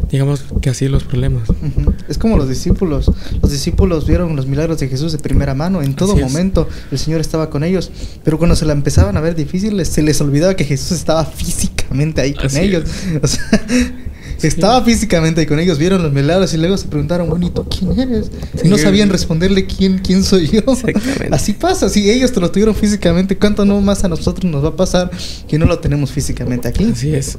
digamos 0.09 0.45
que 0.61 0.69
así 0.69 0.88
los 0.88 1.03
problemas. 1.03 1.43
Es 2.07 2.17
como 2.17 2.38
los 2.38 2.47
discípulos. 2.49 3.11
Los 3.41 3.51
discípulos 3.51 4.07
vieron 4.07 4.36
los 4.36 4.47
milagros 4.47 4.80
de 4.80 4.88
Jesús 4.88 5.11
de 5.11 5.19
primera 5.19 5.53
mano. 5.53 5.82
En 5.84 5.93
todo 5.95 6.13
Así 6.13 6.21
es. 6.21 6.28
momento 6.32 6.67
el 6.91 6.97
Señor 6.97 7.19
estaba 7.21 7.49
con 7.49 7.63
ellos. 7.63 7.91
Pero 8.24 8.38
cuando 8.38 8.55
se 8.55 8.65
la 8.65 8.74
empezaban 8.74 9.15
a 9.17 9.21
ver 9.21 9.36
difícil, 9.36 9.78
les- 9.78 9.89
se 9.89 10.01
les 10.01 10.19
olvidaba 10.21 10.55
que 10.55 10.63
Jesús 10.63 10.91
estaba 10.93 11.26
físicamente 11.26 12.21
ahí 12.21 12.34
con 12.34 12.45
Así 12.45 12.59
ellos. 12.61 12.86
O 13.21 13.28
sea, 13.28 13.43
estaba 14.47 14.83
físicamente 14.83 15.41
ahí 15.41 15.47
con 15.47 15.59
ellos. 15.59 15.77
Vieron 15.77 16.03
los 16.03 16.11
milagros 16.11 16.53
y 16.53 16.57
luego 16.57 16.77
se 16.77 16.87
preguntaron, 16.87 17.29
bueno, 17.29 17.47
¿y 17.47 17.49
tú 17.49 17.65
quién 17.65 17.99
eres? 17.99 18.31
Y 18.63 18.67
no 18.67 18.77
sabían 18.77 19.09
responderle 19.09 19.65
quién, 19.65 19.99
quién 19.99 20.23
soy 20.23 20.47
yo. 20.47 20.59
Exactamente. 20.59 21.29
Así 21.31 21.53
pasa. 21.53 21.89
Si 21.89 22.09
ellos 22.09 22.31
te 22.31 22.39
lo 22.39 22.51
tuvieron 22.51 22.75
físicamente, 22.75 23.37
¿cuánto 23.37 23.65
no 23.65 23.79
más 23.81 24.03
a 24.03 24.07
nosotros 24.07 24.51
nos 24.51 24.63
va 24.63 24.69
a 24.69 24.75
pasar 24.75 25.11
que 25.47 25.57
no 25.57 25.65
lo 25.65 25.79
tenemos 25.79 26.11
físicamente 26.11 26.67
aquí? 26.67 26.85
Así 26.91 27.13
es. 27.13 27.37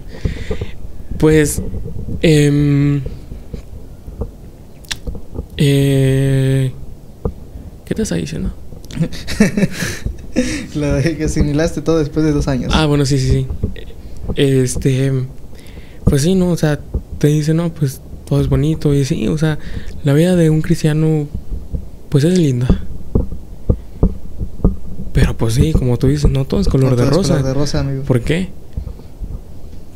Pues, 1.18 1.61
em, 2.22 3.00
eh, 5.57 6.72
¿qué 7.84 7.94
te 7.94 8.02
está 8.02 8.16
diciendo? 8.16 8.52
Lo 10.74 10.94
de 10.94 11.16
que 11.16 11.24
asimilaste 11.24 11.80
todo 11.80 11.98
después 11.98 12.24
de 12.26 12.32
dos 12.32 12.48
años. 12.48 12.72
Ah, 12.74 12.86
bueno, 12.86 13.07
sí, 13.07 13.18
sí, 13.18 13.30
sí. 13.30 13.46
Este, 14.36 15.12
pues 16.05 16.22
sí, 16.22 16.34
¿no? 16.34 16.50
O 16.50 16.57
sea, 16.57 16.80
te 17.19 17.29
dice, 17.29 17.55
no, 17.55 17.73
pues 17.73 18.01
todo 18.27 18.41
es 18.41 18.49
bonito 18.49 18.95
y 18.95 19.05
sí, 19.05 19.29
o 19.29 19.37
sea, 19.39 19.59
la 20.03 20.12
vida 20.12 20.37
de 20.37 20.51
un 20.51 20.62
cristiano 20.62 21.27
pues 22.09 22.25
es 22.25 22.39
linda. 22.39 22.69
Pero 25.12 25.37
pues 25.37 25.55
sí, 25.55 25.73
como 25.73 25.97
tú 25.97 26.09
dices, 26.09 26.31
no 26.31 26.45
todo 26.45 26.61
es 26.61 26.69
color 26.69 26.91
No 26.91 26.97
de 26.97 27.03
todo 27.03 27.11
es 27.11 27.17
rosa. 27.17 27.35
color 27.35 27.47
de 27.47 27.55
rosa, 27.55 27.81
amigo. 27.81 28.03
¿Por 28.03 28.21
qué? 28.21 28.49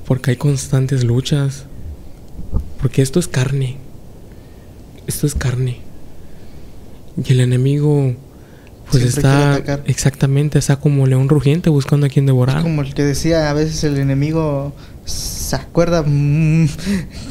Porque 0.07 0.31
hay 0.31 0.37
constantes 0.37 1.05
luchas. 1.05 1.65
Porque 2.81 3.03
esto 3.03 3.19
es 3.19 3.27
carne. 3.27 3.77
Esto 5.07 5.27
es 5.27 5.35
carne. 5.35 5.81
Y 7.25 7.33
el 7.33 7.41
enemigo 7.41 8.15
pues 8.91 9.03
Siempre 9.03 9.21
está 9.21 9.83
exactamente, 9.87 10.59
está 10.59 10.77
como 10.77 11.07
león 11.07 11.29
rugiente 11.29 11.69
buscando 11.69 12.07
a 12.07 12.09
quien 12.09 12.25
devorar. 12.27 12.59
Es 12.59 12.63
como 12.63 12.83
el 12.83 12.95
que 12.95 13.05
decía, 13.05 13.51
a 13.51 13.53
veces 13.53 13.85
el 13.85 13.99
enemigo 13.99 14.73
se 15.11 15.57
acuerda 15.57 16.03
mm, 16.07 16.69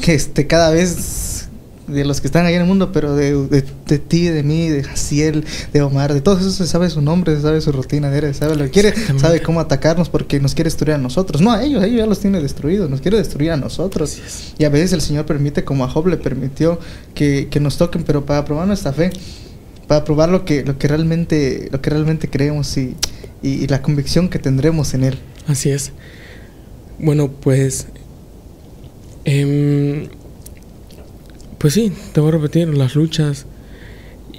que 0.02 0.14
este 0.14 0.46
cada 0.46 0.70
vez 0.70 1.46
de 1.86 2.04
los 2.04 2.20
que 2.20 2.26
están 2.26 2.44
ahí 2.44 2.52
en 2.54 2.60
el 2.60 2.66
mundo, 2.66 2.92
pero 2.92 3.16
de, 3.16 3.32
de, 3.46 3.64
de 3.86 3.98
ti, 3.98 4.24
de 4.28 4.42
mí, 4.42 4.68
de 4.68 4.84
Jaciel, 4.84 5.46
de 5.72 5.80
Omar, 5.80 6.12
de 6.12 6.20
todos 6.20 6.40
esos 6.40 6.54
se 6.56 6.66
sabe 6.66 6.90
su 6.90 7.00
nombre, 7.00 7.34
se 7.34 7.40
sabe 7.40 7.62
su 7.62 7.72
rutina, 7.72 8.10
de- 8.10 8.34
sabe 8.34 8.56
lo 8.56 8.64
que 8.64 8.70
quiere, 8.70 8.92
sabe 9.18 9.40
cómo 9.40 9.58
atacarnos 9.60 10.10
porque 10.10 10.38
nos 10.38 10.54
quiere 10.54 10.68
destruir 10.68 10.96
a 10.96 10.98
nosotros. 10.98 11.40
No 11.40 11.50
a 11.50 11.64
ellos, 11.64 11.82
ellos 11.82 11.96
ya 12.00 12.04
los 12.06 12.18
tiene 12.20 12.42
destruidos, 12.42 12.90
nos 12.90 13.00
quiere 13.00 13.16
destruir 13.16 13.52
a 13.52 13.56
nosotros. 13.56 14.18
Y 14.58 14.64
a 14.64 14.68
veces 14.68 14.92
el 14.92 15.00
Señor 15.00 15.24
permite, 15.24 15.64
como 15.64 15.82
a 15.82 15.88
Job 15.88 16.08
le 16.08 16.18
permitió, 16.18 16.78
que, 17.14 17.48
que 17.50 17.58
nos 17.58 17.78
toquen, 17.78 18.02
pero 18.04 18.26
para 18.26 18.44
probar 18.44 18.66
nuestra 18.66 18.92
fe, 18.92 19.10
para 19.86 20.04
probar 20.04 20.28
lo 20.28 20.44
que, 20.44 20.64
lo 20.64 20.76
que 20.76 20.88
realmente, 20.88 21.70
lo 21.72 21.80
que 21.80 21.88
realmente 21.88 22.28
creemos 22.28 22.76
y, 22.76 22.96
y- 23.42 23.48
y 23.64 23.66
la 23.66 23.80
convicción 23.80 24.28
que 24.28 24.38
tendremos 24.38 24.92
en 24.92 25.04
Él. 25.04 25.18
Así 25.46 25.70
es. 25.70 25.92
Bueno, 26.98 27.28
pues. 27.28 27.88
em, 29.24 30.08
pues 31.58 31.74
sí, 31.74 31.92
te 32.12 32.20
voy 32.20 32.30
a 32.30 32.32
repetir, 32.32 32.68
las 32.68 32.94
luchas. 32.94 33.46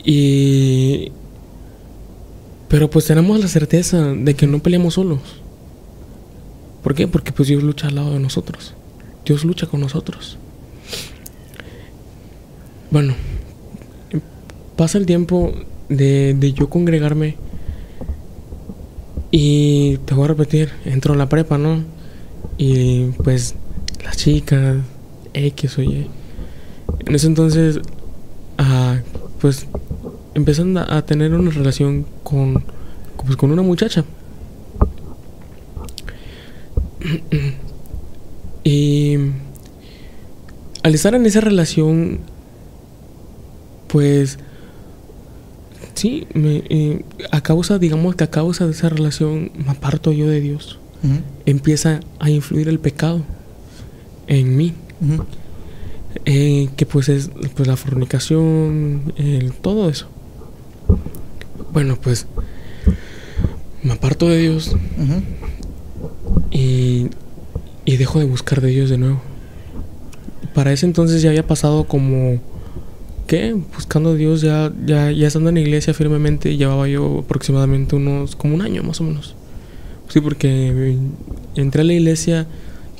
Y. 0.03 1.12
Pero 2.68 2.89
pues 2.89 3.05
tenemos 3.05 3.39
la 3.39 3.47
certeza 3.47 4.14
de 4.14 4.36
que 4.36 4.45
no 4.45 4.60
peleamos 4.60 4.95
solos. 4.95 5.20
¿Por 6.84 6.93
qué? 6.93 7.07
Porque 7.07 7.32
pues 7.32 7.49
Dios 7.49 7.64
lucha 7.64 7.88
al 7.88 7.95
lado 7.95 8.14
de 8.14 8.20
nosotros. 8.20 8.74
Dios 9.26 9.43
lucha 9.43 9.68
con 9.68 9.82
nosotros. 9.82 10.38
Bueno, 12.91 13.16
pasa 14.76 14.97
el 14.97 15.05
tiempo 15.05 15.53
de, 15.89 16.36
de 16.36 16.53
yo 16.53 16.70
congregarme 16.70 17.38
y 19.32 19.97
te 20.05 20.14
voy 20.16 20.26
a 20.26 20.30
repetir, 20.30 20.72
entro 20.86 21.14
a 21.14 21.18
la 21.18 21.30
prepa, 21.30 21.57
¿no? 21.57 21.84
Y 22.60 23.05
pues 23.24 23.55
las 24.03 24.18
chicas, 24.18 24.78
X 25.34 25.78
o 25.78 25.82
Y. 25.82 26.07
En 27.05 27.16
ese 27.16 27.28
entonces, 27.28 27.80
ah, 28.57 28.99
pues 29.39 29.66
empiezan 30.34 30.78
a, 30.78 30.97
a 30.97 31.05
tener 31.05 31.34
una 31.34 31.51
relación 31.51 32.05
con, 32.24 32.66
pues, 33.26 33.38
con 33.38 33.51
una 33.51 33.62
muchacha. 33.62 34.03
y 38.64 39.16
al 40.84 40.95
estar 40.95 41.16
en 41.16 41.26
esa 41.26 41.39
relación, 41.39 42.20
pues 43.88 44.38
sí, 45.93 46.28
me, 46.34 46.64
eh, 46.70 47.05
a 47.32 47.41
causa, 47.41 47.80
digamos 47.80 48.16
que 48.16 48.24
a 48.26 48.30
causa 48.30 48.66
de 48.66 48.72
esa 48.72 48.89
relación 48.89 49.51
me 49.57 49.72
aparto 49.72 50.12
yo 50.12 50.28
de 50.28 50.41
Dios. 50.41 50.80
Empieza 51.45 52.02
a 52.20 52.30
influir 52.30 52.68
el 52.68 52.80
pecado 52.80 53.22
en 54.28 54.56
mí. 54.58 54.74
eh, 56.26 56.70
que 56.76 56.86
pues 56.86 57.10
es 57.10 57.30
pues 57.56 57.68
la 57.68 57.76
fornicación, 57.78 59.14
el, 59.18 59.54
todo 59.54 59.89
eso. 59.89 60.08
Bueno, 61.72 61.97
pues 62.02 62.28
me 63.84 63.93
aparto 63.93 64.28
de 64.28 64.39
Dios 64.39 64.76
y, 66.52 67.08
y 67.86 67.97
dejo 67.97 68.20
de 68.20 68.26
buscar 68.26 68.62
de 68.62 68.70
Dios 68.70 68.89
de 68.89 68.97
nuevo. 68.97 69.22
Para 70.54 70.74
ese 70.74 70.86
entonces 70.86 71.22
ya 71.22 71.30
había 71.30 71.45
pasado 71.45 71.86
como, 71.86 72.39
¿qué? 73.28 73.54
Buscando 73.76 74.12
a 74.12 74.16
Dios, 74.16 74.41
ya, 74.41 74.74
ya, 74.86 75.12
ya 75.12 75.28
estando 75.28 75.50
en 75.50 75.56
la 75.56 75.62
iglesia 75.62 75.93
firmemente, 75.93 76.58
llevaba 76.58 76.88
yo 76.88 77.20
aproximadamente 77.20 77.95
unos, 77.95 78.36
como 78.36 78.56
un 78.56 78.62
año 78.62 78.84
más 78.84 79.00
o 79.00 79.04
menos. 79.04 79.36
Sí, 80.10 80.22
porque 80.22 80.47
eh, 80.49 80.97
entré 81.55 81.82
a 81.82 81.86
la 81.86 81.93
iglesia, 81.93 82.47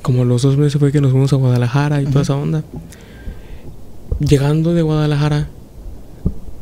como 0.02 0.26
los 0.26 0.44
dos 0.44 0.58
meses 0.58 0.80
fue 0.80 0.92
que 0.92 1.02
nos 1.02 1.12
fuimos 1.12 1.34
a 1.34 1.38
Guadalajara 1.38 2.02
y 2.02 2.06
toda 2.06 2.22
esa 2.22 2.36
onda. 2.36 2.64
Llegando 4.20 4.74
de 4.74 4.84
Guadalajara, 4.84 5.50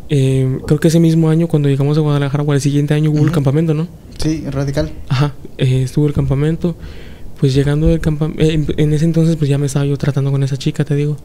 eh, 0.09 0.59
creo 0.65 0.79
que 0.79 0.87
ese 0.87 0.99
mismo 0.99 1.29
año, 1.29 1.47
cuando 1.47 1.67
llegamos 1.67 1.97
a 1.97 2.01
Guadalajara, 2.01 2.43
o 2.43 2.53
el 2.53 2.61
siguiente 2.61 2.93
año 2.93 3.11
hubo 3.11 3.25
el 3.25 3.31
campamento, 3.31 3.73
¿no? 3.73 3.87
Sí, 4.17 4.45
radical. 4.49 4.91
Ajá, 5.09 5.33
eh, 5.57 5.83
estuvo 5.83 6.07
el 6.07 6.13
campamento. 6.13 6.75
Pues 7.39 7.53
llegando 7.53 7.87
del 7.87 7.99
campamento, 7.99 8.41
en, 8.41 8.65
en 8.77 8.93
ese 8.93 9.05
entonces 9.05 9.35
pues 9.35 9.49
ya 9.49 9.57
me 9.57 9.67
estaba 9.67 9.85
yo 9.85 9.95
tratando 9.97 10.31
con 10.31 10.41
esa 10.43 10.57
chica, 10.57 10.85
te 10.85 10.95
digo. 10.95 11.17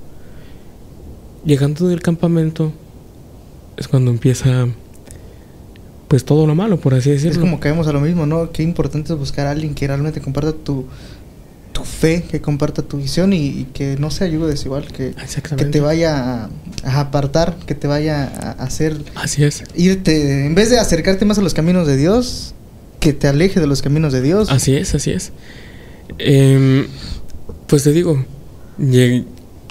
Llegando 1.45 1.89
del 1.89 2.03
campamento 2.03 2.73
es 3.77 3.89
cuando 3.89 4.11
empieza 4.11 4.66
pues 6.13 6.27
todo 6.27 6.47
lo 6.47 6.55
malo, 6.55 6.79
por 6.79 6.93
así 6.93 7.09
decirlo. 7.09 7.33
Es 7.33 7.39
como 7.39 7.59
caemos 7.59 7.87
a 7.87 7.93
lo 7.95 8.01
mismo, 8.03 8.27
¿no? 8.27 8.53
Qué 8.53 8.63
importante 8.63 9.15
es 9.15 9.19
buscar 9.19 9.47
a 9.47 9.53
alguien 9.53 9.73
que 9.75 9.87
realmente 9.87 10.21
comparta 10.21 10.53
tu, 10.53 10.85
tu 11.73 11.85
fe, 11.85 12.23
que 12.31 12.43
comparta 12.43 12.83
tu 12.83 12.99
visión 12.99 13.33
y, 13.33 13.47
y 13.47 13.69
que 13.73 13.97
no 13.99 14.11
se 14.11 14.25
ayude 14.25 14.51
desigual, 14.51 14.89
que, 14.93 15.15
que 15.57 15.65
te 15.65 15.81
vaya 15.81 16.45
a, 16.45 16.51
a 16.85 17.01
apartar, 17.01 17.57
que 17.67 17.75
te 17.75 17.87
vaya 17.87 18.25
a 18.25 18.51
hacer 18.63 18.99
Así 19.15 19.43
es. 19.43 19.65
irte, 19.75 20.45
en 20.45 20.55
vez 20.55 20.69
de 20.69 20.79
acercarte 20.79 21.25
más 21.25 21.39
a 21.39 21.41
los 21.41 21.55
caminos 21.55 21.87
de 21.87 21.97
Dios, 21.97 22.53
que 23.01 23.15
te 23.15 23.27
aleje 23.27 23.59
de 23.59 23.67
los 23.67 23.81
caminos 23.81 24.13
de 24.13 24.21
Dios. 24.21 24.51
Así 24.51 24.77
es, 24.77 24.95
así 24.95 25.13
es. 25.13 25.33
Em, 26.19 26.89
pues 27.69 27.85
te 27.85 27.93
digo, 27.93 28.23
lle- 28.79 29.25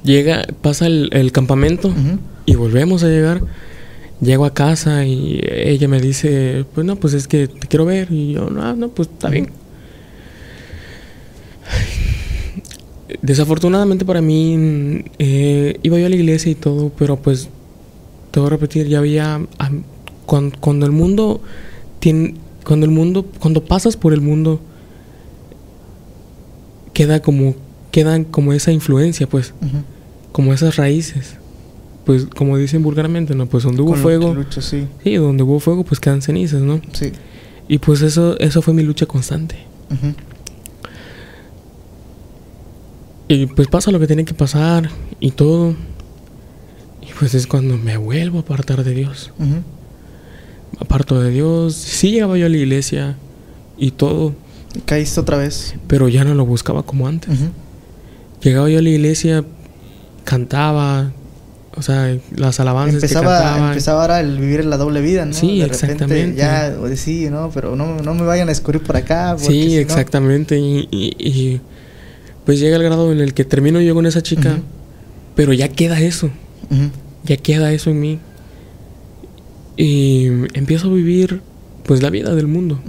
llega, 0.04 0.44
pasa 0.64 0.88
el, 0.88 1.10
el 1.14 1.32
campamento 1.32 1.94
y 2.48 2.56
volvemos 2.56 3.04
a 3.04 3.10
llegar. 3.10 3.42
Llego 4.22 4.45
a 4.45 4.53
casa 4.53 5.03
y 5.05 5.41
ella 5.51 5.88
me 5.88 5.99
dice, 5.99 6.65
pues 6.76 6.86
no, 6.86 6.95
pues 6.95 7.13
es 7.15 7.28
que 7.28 7.47
te 7.47 7.67
quiero 7.67 7.86
ver. 7.86 8.11
Y 8.11 8.34
yo, 8.34 8.49
no, 8.49 8.76
no, 8.76 8.89
pues 8.89 9.09
está 9.09 9.30
bien. 9.30 9.49
Desafortunadamente 13.22 14.05
para 14.05 14.22
mí, 14.22 15.03
eh, 15.19 15.80
iba 15.84 15.99
yo 15.99 16.05
a 16.05 16.09
la 16.09 16.15
iglesia 16.15 16.51
y 16.51 16.55
todo, 16.55 16.91
pero 16.97 17.17
pues, 17.17 17.49
te 18.32 18.39
voy 18.39 18.47
a 18.47 18.51
repetir, 18.51 18.88
ya 18.88 18.99
había, 18.99 19.45
cuando, 20.26 20.57
cuando 20.59 20.86
el 20.86 20.91
mundo 20.91 21.41
tiene, 21.99 22.36
cuando 22.65 22.86
el 22.86 22.91
mundo, 22.91 23.26
cuando 23.39 23.65
pasas 23.65 23.97
por 23.97 24.13
el 24.13 24.22
mundo, 24.22 24.61
queda 26.93 27.22
como, 27.22 27.55
quedan 27.91 28.24
como 28.24 28.53
esa 28.53 28.72
influencia, 28.72 29.28
pues, 29.28 29.53
como 30.32 30.53
esas 30.53 30.78
raíces. 30.78 31.41
Pues, 32.06 32.26
como 32.26 32.58
dicen 32.58 32.82
vulgarmente, 32.82 33.36
¿no? 33.36 33.45
Pues 33.45 33.64
donde 33.64 33.82
hubo 33.82 33.91
Con 33.91 33.99
fuego, 33.99 34.34
lucho, 34.34 34.62
sí, 34.62 34.88
sí, 35.04 35.16
donde 35.16 35.43
hubo 35.43 35.60
fuego, 35.60 35.84
pues 35.84 35.99
quedan 35.99 36.22
cenizas, 36.22 36.62
¿no? 36.62 36.82
sí. 36.93 37.12
Y 37.68 37.78
pues 37.78 38.02
eso, 38.02 38.38
eso 38.39 38.62
fue 38.62 38.74
mi 38.74 38.84
lucha 38.84 39.06
constante. 39.06 39.56
Ujú. 39.89 40.14
Y 43.28 43.45
pues 43.45 43.68
pasa 43.70 43.91
lo 43.91 43.99
que 43.99 44.08
tiene 44.08 44.26
que 44.26 44.34
pasar 44.34 44.89
y 45.20 45.32
todo. 45.32 45.76
Y 47.02 47.14
pues 47.18 47.34
es 47.34 47.47
cuando 47.47 47.78
me 47.78 47.95
vuelvo 47.97 48.39
a 48.39 48.41
apartar 48.41 48.84
de 48.84 48.93
Dios. 48.93 49.32
Ujú. 49.39 49.45
Me 49.47 50.78
aparto 50.82 51.20
de 51.22 51.30
Dios. 51.30 51.76
Sí 51.76 52.12
llegaba 52.12 52.38
yo 52.38 52.45
a 52.45 52.49
la 52.49 52.58
iglesia 52.58 53.16
y 53.78 53.91
todo, 53.91 54.34
Caíste 54.86 55.20
otra 55.20 55.38
vez. 55.38 55.76
pero 55.88 56.08
ya 56.10 56.24
no 56.24 56.34
lo 56.34 56.45
buscaba 56.45 56.84
como 56.84 57.08
antes. 57.08 57.30
Ujú. 57.39 57.52
Llegaba 58.41 58.70
yo 58.70 58.80
a 58.80 58.82
la 58.82 58.89
iglesia, 58.89 59.45
cantaba, 60.26 61.12
o 61.76 61.82
sea, 61.82 62.17
las 62.36 62.59
alabanzas 62.59 62.99
que 62.99 63.05
Empezaba, 63.07 63.39
cantaba. 63.41 63.67
empezaba 63.69 64.01
ahora 64.01 64.19
el 64.19 64.38
vivir 64.39 64.65
la 64.65 64.78
doble 64.78 65.01
vida, 65.01 65.26
¿no? 65.26 65.34
Sí, 65.34 65.59
de 65.59 65.67
repente 65.67 65.86
exactamente. 65.93 66.36
ya, 66.38 66.76
o 66.80 66.88
de 66.89 66.97
sí, 66.97 67.30
¿no? 67.30 67.49
Pero 67.53 67.76
no, 67.76 67.97
no 68.01 68.13
me 68.13 68.24
vayan 68.24 68.47
a 68.49 68.51
descubrir 68.51 68.82
por 68.84 68.97
acá. 68.97 69.36
Sí, 69.38 69.45
si 69.69 69.76
no- 69.76 69.82
exactamente. 69.82 70.59
Y, 70.59 70.88
y- 70.91 71.15
y, 71.17 71.61
pues 72.45 72.59
llega 72.59 72.76
el 72.76 72.84
grado 72.84 73.11
en 73.11 73.19
el 73.22 73.34
que 73.34 73.45
termino 73.45 73.80
yo 73.82 73.93
con 73.93 74.05
esa 74.05 74.22
chica, 74.22 74.59
pero 75.36 75.53
ya 75.53 75.67
queda 75.69 75.99
eso. 76.01 76.30
Ya 77.24 77.38
queda 77.38 77.72
eso 77.72 77.89
en 77.89 77.99
mí. 77.99 78.19
Y 79.78 80.28
empiezo 80.53 80.88
a 80.89 80.93
vivir 80.93 81.41
pues 81.86 82.01
la 82.01 82.09
vida 82.09 82.36
del 82.36 82.47
mundo. 82.47 82.80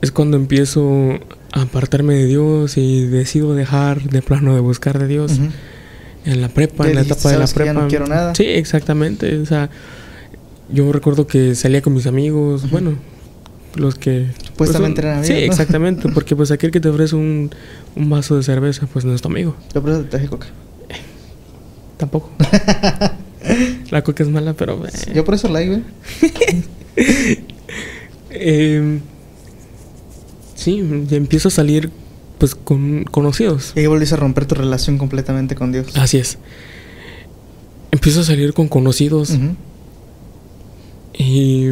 Es 0.00 0.10
cuando 0.12 0.36
empiezo 0.36 1.10
a 1.52 1.62
apartarme 1.62 2.14
de 2.14 2.26
Dios 2.26 2.76
y 2.76 3.06
decido 3.06 3.54
dejar 3.54 4.02
de 4.02 4.22
plano 4.22 4.54
de 4.54 4.60
buscar 4.60 4.98
de 4.98 5.06
Dios. 5.06 5.38
En 6.24 6.40
la 6.40 6.48
prepa, 6.48 6.88
en 6.88 6.94
la 6.96 7.00
etapa 7.02 7.30
de 7.30 7.38
la 7.38 7.46
"Sabes 7.46 7.52
que 7.54 7.58
ya 7.60 7.72
prepa. 7.72 7.82
no 7.82 7.88
quiero 7.88 8.06
nada". 8.06 8.34
Sí, 8.34 8.44
exactamente. 8.44 9.38
O 9.38 9.46
sea, 9.46 9.70
yo 10.70 10.90
recuerdo 10.92 11.26
que 11.26 11.54
salía 11.54 11.82
con 11.82 11.94
mis 11.94 12.06
amigos, 12.06 12.70
bueno, 12.70 12.94
los 13.74 13.94
que 13.94 14.26
Supuestamente 14.46 15.00
pues, 15.02 15.12
eran 15.12 15.24
Sí, 15.24 15.32
exactamente, 15.32 16.08
porque 16.08 16.36
pues 16.36 16.50
aquel 16.50 16.70
que 16.70 16.80
te 16.80 16.88
ofrece 16.88 17.16
un, 17.16 17.50
un 17.96 18.10
vaso 18.10 18.36
de 18.36 18.42
cerveza, 18.42 18.86
pues 18.92 19.04
no 19.04 19.14
es 19.14 19.22
tu 19.22 19.28
amigo. 19.28 19.56
Yo 19.74 19.80
por 19.82 19.90
eso 19.90 20.00
te 20.02 20.08
traje 20.10 20.28
coca. 20.28 20.46
tampoco. 21.96 22.30
la 23.90 24.02
coca 24.02 24.22
es 24.22 24.28
mala, 24.28 24.52
pero... 24.54 24.84
eh. 24.86 24.90
Yo 25.14 25.24
por 25.24 25.34
eso 25.34 25.48
güey. 25.48 25.82
Eh, 28.34 28.98
sí, 30.54 30.78
empiezo 31.10 31.48
a 31.48 31.50
salir 31.50 31.90
pues 32.42 32.56
con 32.56 33.04
conocidos. 33.04 33.72
Y 33.76 33.80
ahí 33.80 33.86
volviste 33.86 34.16
a 34.16 34.18
romper 34.18 34.46
tu 34.46 34.56
relación 34.56 34.98
completamente 34.98 35.54
con 35.54 35.70
Dios. 35.70 35.96
Así 35.96 36.18
es. 36.18 36.38
Empiezo 37.92 38.22
a 38.22 38.24
salir 38.24 38.52
con 38.52 38.66
conocidos 38.66 39.30
y 41.16 41.66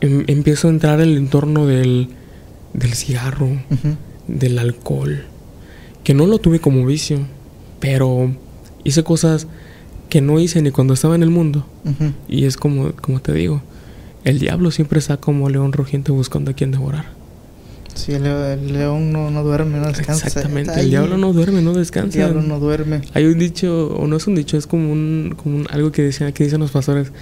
em- 0.00 0.24
empiezo 0.26 0.66
a 0.66 0.70
entrar 0.72 1.00
en 1.00 1.10
el 1.10 1.16
entorno 1.18 1.66
del, 1.66 2.08
del 2.72 2.94
cigarro, 2.94 3.48
del 4.26 4.58
alcohol, 4.58 5.24
que 6.02 6.14
no 6.14 6.26
lo 6.26 6.38
tuve 6.40 6.58
como 6.58 6.84
vicio, 6.84 7.20
pero 7.78 8.32
hice 8.82 9.04
cosas 9.04 9.46
que 10.08 10.20
no 10.20 10.40
hice 10.40 10.62
ni 10.62 10.72
cuando 10.72 10.94
estaba 10.94 11.14
en 11.14 11.22
el 11.22 11.30
mundo. 11.30 11.64
Y 12.28 12.44
es 12.46 12.56
como, 12.56 12.90
como 12.94 13.20
te 13.20 13.32
digo, 13.32 13.62
el 14.24 14.40
diablo 14.40 14.72
siempre 14.72 14.98
está 14.98 15.18
como 15.18 15.48
león 15.48 15.72
rugiente 15.72 16.10
buscando 16.10 16.50
a 16.50 16.54
quien 16.54 16.72
devorar. 16.72 17.16
Sí, 17.98 18.12
el, 18.12 18.24
el 18.24 18.72
león 18.72 19.12
no, 19.12 19.30
no 19.30 19.42
duerme, 19.42 19.78
no 19.78 19.88
descansa. 19.88 20.26
Exactamente, 20.28 20.72
el 20.72 20.78
ahí. 20.78 20.88
diablo 20.90 21.18
no 21.18 21.32
duerme, 21.32 21.60
no 21.62 21.72
El 21.72 21.78
descansa. 21.78 22.16
diablo 22.16 22.40
no 22.42 22.58
duerme. 22.60 23.00
Hay 23.12 23.24
un 23.26 23.38
dicho, 23.38 23.88
o 23.88 24.06
no 24.06 24.16
es 24.16 24.26
un 24.26 24.34
dicho, 24.36 24.56
es 24.56 24.66
como 24.66 24.92
un, 24.92 25.34
como 25.36 25.56
un- 25.56 25.66
algo 25.70 25.90
que 25.92 26.02
decían, 26.02 26.32
que 26.32 26.44
dicen 26.44 26.60
los 26.60 26.70
pastores. 26.70 27.12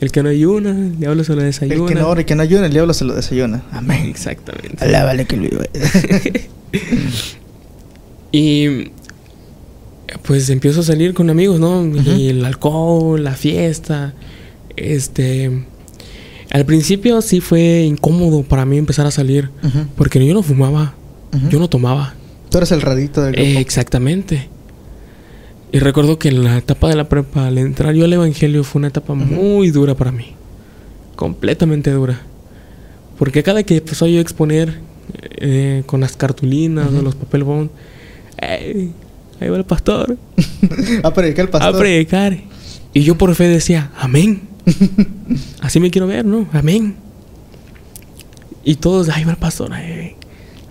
El 0.00 0.10
que 0.10 0.22
no 0.22 0.28
ayuna, 0.30 0.70
el 0.70 0.98
diablo 0.98 1.22
se 1.24 1.36
lo 1.36 1.42
desayuna. 1.42 1.74
El 1.82 1.86
que 1.88 1.94
no 1.94 2.08
ora 2.08 2.22
y 2.22 2.24
que 2.24 2.34
no 2.34 2.42
ayuna, 2.42 2.66
el 2.66 2.72
diablo 2.72 2.94
se 2.94 3.04
lo 3.04 3.14
desayuna. 3.14 3.62
Amén. 3.70 4.06
Exactamente. 4.06 4.82
Alábale 4.82 5.26
que 5.26 5.36
lo 5.36 5.44
iba. 5.46 5.64
Y 8.32 8.90
pues 10.26 10.50
empiezo 10.50 10.80
a 10.80 10.82
salir 10.82 11.14
con 11.14 11.30
amigos, 11.30 11.60
¿no? 11.60 11.86
Y 11.86 12.28
el 12.30 12.44
alcohol, 12.44 13.22
la 13.22 13.34
fiesta. 13.34 14.14
Este. 14.76 15.64
Al 16.54 16.64
principio 16.64 17.20
sí 17.20 17.40
fue 17.40 17.82
incómodo 17.82 18.44
para 18.44 18.64
mí 18.64 18.78
empezar 18.78 19.04
a 19.06 19.10
salir. 19.10 19.50
Porque 19.96 20.24
yo 20.24 20.32
no 20.34 20.42
fumaba, 20.44 20.94
yo 21.50 21.58
no 21.58 21.68
tomaba. 21.68 22.14
Tú 22.48 22.58
eres 22.58 22.70
el 22.70 22.80
radito 22.80 23.22
del 23.22 23.32
grupo. 23.34 23.44
Eh, 23.48 23.58
exactamente. 23.58 24.48
Y 25.72 25.80
recuerdo 25.80 26.16
que 26.16 26.28
en 26.28 26.44
la 26.44 26.56
etapa 26.56 26.88
de 26.88 26.94
la 26.94 27.08
prepa, 27.08 27.48
al 27.48 27.58
entrar 27.58 27.92
yo 27.94 28.04
al 28.04 28.12
evangelio, 28.12 28.62
fue 28.62 28.78
una 28.78 28.86
etapa 28.86 29.14
muy 29.14 29.72
dura 29.72 29.96
para 29.96 30.12
mí. 30.12 30.26
Completamente 31.16 31.90
dura. 31.90 32.20
Porque 33.18 33.42
cada 33.42 33.64
que 33.64 33.78
empezó 33.78 34.06
yo 34.06 34.18
a 34.18 34.22
exponer 34.22 34.78
eh, 35.38 35.82
con 35.86 36.00
las 36.02 36.16
cartulinas 36.16 36.88
o 36.92 37.02
los 37.02 37.16
papel 37.16 37.42
bond, 37.42 37.70
"Ey, 38.38 38.92
ahí 39.40 39.48
va 39.48 39.56
el 39.56 39.64
pastor 39.64 40.16
a 41.02 41.12
predicar 41.12 41.46
el 41.46 41.50
pastor. 41.50 41.74
a 41.74 41.78
predicar. 41.78 42.38
Y 42.92 43.02
yo 43.02 43.18
por 43.18 43.34
fe 43.34 43.48
decía, 43.48 43.90
amén. 43.98 44.53
Así 45.60 45.80
me 45.80 45.90
quiero 45.90 46.06
ver, 46.06 46.24
¿no? 46.24 46.46
Amén. 46.52 46.96
Y 48.64 48.76
todos, 48.76 49.08
ahí 49.10 49.24
va 49.24 49.32
el 49.32 49.36
pastor, 49.36 49.72
ahí, 49.74 50.16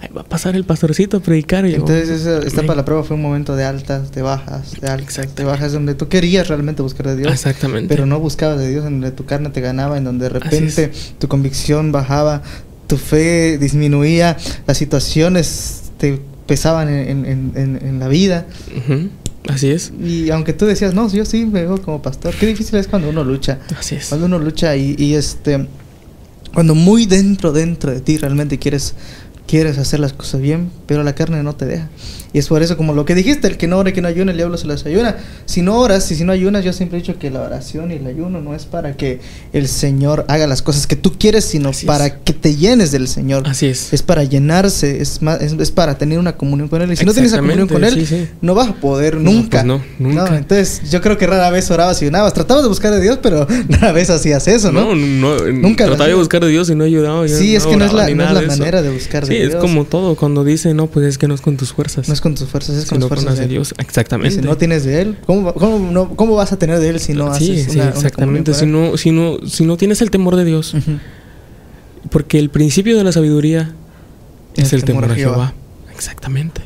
ahí 0.02 0.10
va 0.16 0.22
a 0.22 0.24
pasar 0.24 0.56
el 0.56 0.64
pastorcito 0.64 1.18
a 1.18 1.20
predicar. 1.20 1.66
Y 1.68 1.72
yo, 1.72 1.78
Entonces 1.78 2.10
esa 2.10 2.38
etapa 2.40 2.58
"Amén". 2.60 2.68
de 2.70 2.76
la 2.78 2.86
prueba 2.86 3.04
fue 3.04 3.16
un 3.16 3.22
momento 3.22 3.56
de 3.56 3.66
altas, 3.66 4.12
de 4.12 4.22
bajas, 4.24 4.74
de 4.82 4.88
altas, 4.90 5.36
de 5.36 5.44
bajas, 5.44 5.74
donde 5.74 5.94
tú 5.94 6.08
querías 6.08 6.48
realmente 6.48 6.82
buscar 6.82 7.06
de 7.08 7.18
Dios, 7.18 7.32
Exactamente. 7.32 7.88
pero 7.94 8.06
no 8.08 8.20
buscabas 8.20 8.58
de 8.60 8.70
Dios, 8.70 8.86
en 8.86 8.94
donde 9.02 9.12
tu 9.12 9.26
carne 9.26 9.50
te 9.50 9.62
ganaba, 9.62 9.98
en 9.98 10.04
donde 10.06 10.24
de 10.26 10.30
repente 10.30 10.92
tu 11.20 11.28
convicción 11.28 11.92
bajaba, 11.92 12.42
tu 12.88 12.98
fe 12.98 13.58
disminuía, 13.60 14.38
las 14.66 14.78
situaciones 14.78 15.84
te 16.00 16.20
pesaban 16.48 16.90
en, 16.90 17.26
en- 17.26 17.52
en- 17.56 17.80
en 17.82 18.00
la 18.00 18.08
vida. 18.08 18.46
Ujú, 18.76 19.10
Así 19.50 19.70
es. 19.70 19.92
Y 20.02 20.30
aunque 20.30 20.54
tú 20.54 20.66
decías, 20.66 20.94
no, 20.94 21.10
yo 21.10 21.26
sí 21.26 21.46
me 21.46 21.62
veo 21.62 21.82
como 21.82 22.02
pastor, 22.02 22.34
qué 22.36 22.46
difícil 22.46 22.76
es 22.80 22.88
cuando 22.88 23.10
uno 23.10 23.24
lucha. 23.24 23.60
Así 23.78 23.96
es. 23.96 24.08
Cuando 24.08 24.28
uno 24.28 24.40
lucha 24.40 24.76
y, 24.76 24.96
y, 24.98 25.16
este 25.16 25.68
cuando 26.54 26.76
muy 26.76 27.08
dentro 27.08 27.52
dentro 27.52 27.92
de 27.92 28.00
ti 28.00 28.18
realmente 28.18 28.60
quieres 28.60 28.94
quieres 29.48 29.78
hacer 29.78 30.00
las 30.00 30.14
cosas 30.14 30.40
bien, 30.42 30.72
pero 30.86 31.04
la 31.04 31.16
carne 31.16 31.44
no 31.44 31.56
te 31.56 31.66
deja. 31.66 31.90
Y 32.34 32.40
es 32.40 32.48
por 32.48 32.64
eso 32.64 32.76
como 32.78 32.94
lo 32.94 33.06
que 33.06 33.14
dijiste, 33.16 33.48
el 33.48 33.58
que 33.58 33.68
no 33.68 33.78
ore, 33.78 33.94
que 33.94 34.02
no 34.02 34.08
ayuna, 34.08 34.32
el 34.32 34.38
diablo 34.38 34.58
se 34.58 34.66
las 34.68 34.86
ayuna. 34.86 35.18
Si 35.46 35.62
no 35.62 35.78
oras 35.80 36.10
y 36.12 36.16
si 36.16 36.24
no 36.24 36.32
ayunas, 36.32 36.66
yo 36.66 36.74
siempre 36.74 36.98
he 36.98 37.02
dicho 37.02 37.20
que 37.20 37.30
la 37.30 37.42
oración 37.42 37.92
y 37.92 37.96
el 37.96 38.08
ayuno 38.08 38.42
no 38.42 38.56
es 38.56 38.66
para 38.66 38.98
que 38.98 39.20
el 39.54 39.68
Señor 39.68 40.26
haga 40.28 40.48
las 40.48 40.62
cosas 40.62 40.88
que 40.88 40.96
tú 40.96 41.14
quieres, 41.20 41.46
sino 41.46 41.70
Así 41.70 41.82
es. 41.82 41.88
para 41.88 42.20
que 42.20 42.34
te 42.34 42.56
llenes 42.56 42.92
del 42.92 43.08
Señor. 43.08 43.44
Así 43.48 43.68
es. 43.68 43.94
Es 43.94 44.02
para 44.02 44.24
llenarse, 44.24 45.02
es, 45.02 45.22
más, 45.22 45.42
es, 45.42 45.54
es 45.54 45.72
para 45.72 45.98
tener 45.98 46.18
una 46.20 46.36
comunión 46.36 46.70
con 46.70 46.82
Él. 46.82 46.92
Y 46.92 46.96
si 46.96 47.06
no 47.06 47.14
tienes 47.14 47.32
esa 47.32 47.40
comunión 47.42 47.68
con 47.68 47.84
Él, 47.84 47.94
sí, 47.94 48.06
sí. 48.06 48.28
no 48.42 48.56
vas 48.56 48.70
a 48.70 48.74
poder 48.74 49.16
No, 49.18 49.32
nunca. 49.32 49.60
pues 49.60 49.66
no, 49.66 49.82
nunca. 50.00 50.36
entonces, 50.38 50.90
yo 50.90 51.02
creo 51.02 51.18
que 51.18 51.28
rara 51.28 51.50
vez 51.52 51.70
orabas 51.70 52.02
y 52.02 52.06
ayunabas. 52.06 52.34
Tratabas 52.34 52.64
de 52.64 52.70
buscar 52.70 52.94
a 52.94 53.00
Dios, 53.00 53.20
pero 53.22 53.46
rara 53.70 53.92
vez 53.92 54.10
hacías 54.10 54.48
eso, 54.48 54.72
¿no? 54.72 54.96
No, 54.96 54.96
no, 54.96 55.52
Nunca 55.52 55.86
trataba 55.86 56.08
de 56.08 56.16
buscar 56.16 56.44
a 56.44 56.48
Dios 56.48 56.70
y 56.70 56.76
no 56.76 56.84
ayudaba. 56.84 57.28
Sí, 57.28 57.56
es 57.56 57.66
que 57.68 57.78
no 57.78 57.86
es 57.86 57.94
la, 57.94 58.10
no 58.10 58.24
es 58.24 58.32
la 58.34 58.42
manera 58.42 58.82
de 58.82 58.90
buscar 58.90 59.26
de 59.28 59.34
Sí, 59.36 59.40
Dios. 59.42 59.54
es 59.54 59.60
como 59.60 59.86
todo. 59.86 60.16
Cuando 60.16 60.44
dice, 60.44 60.74
no, 60.74 60.88
pues 60.88 61.06
es 61.06 61.18
que 61.18 61.28
no 61.28 61.36
es 61.36 61.42
con 61.42 61.58
tus 61.58 61.74
fuerzas. 61.74 62.08
No 62.08 62.14
es 62.14 62.22
con 62.24 62.36
tus 62.36 62.48
fuerzas, 62.48 62.78
es 62.78 62.86
con 62.86 62.96
sino 63.02 63.10
las 63.10 63.20
fuerzas 63.20 63.38
de 63.38 63.48
Dios. 63.48 63.74
Y 63.78 63.82
Exactamente. 63.82 64.36
si 64.36 64.42
no 64.42 64.56
tienes 64.56 64.86
de 64.86 65.02
Él, 65.02 65.18
¿cómo, 65.26 65.54
cómo, 65.54 65.92
no- 65.92 66.16
cómo 66.16 66.36
vas 66.36 66.54
a 66.54 66.58
tener 66.58 66.80
de 66.80 66.88
Él 66.88 67.00
si 67.02 67.14
no 67.14 67.34
sí, 67.36 67.52
haces 67.52 67.66
sí, 67.66 67.72
una, 67.72 67.84
una 67.84 67.90
exactamente. 67.96 68.52
comunión 68.54 68.56
Si 68.56 68.66
no, 68.66 68.98
si, 68.98 69.12
no, 69.12 69.48
si 69.48 69.66
no 69.66 69.76
tienes 69.78 70.02
el 70.02 70.10
temor 70.10 70.38
de 70.38 70.46
Dios, 70.46 70.74
Ujú. 70.74 71.00
porque 72.10 72.40
el 72.40 72.50
principio 72.50 72.98
de 72.98 73.04
la 73.04 73.12
sabiduría 73.12 73.74
es 74.56 74.72
El 74.72 74.80
el, 74.80 74.86
temor 74.86 75.06
a 75.12 75.16
Jehová. 75.16 75.54
Exactamente. 75.94 76.62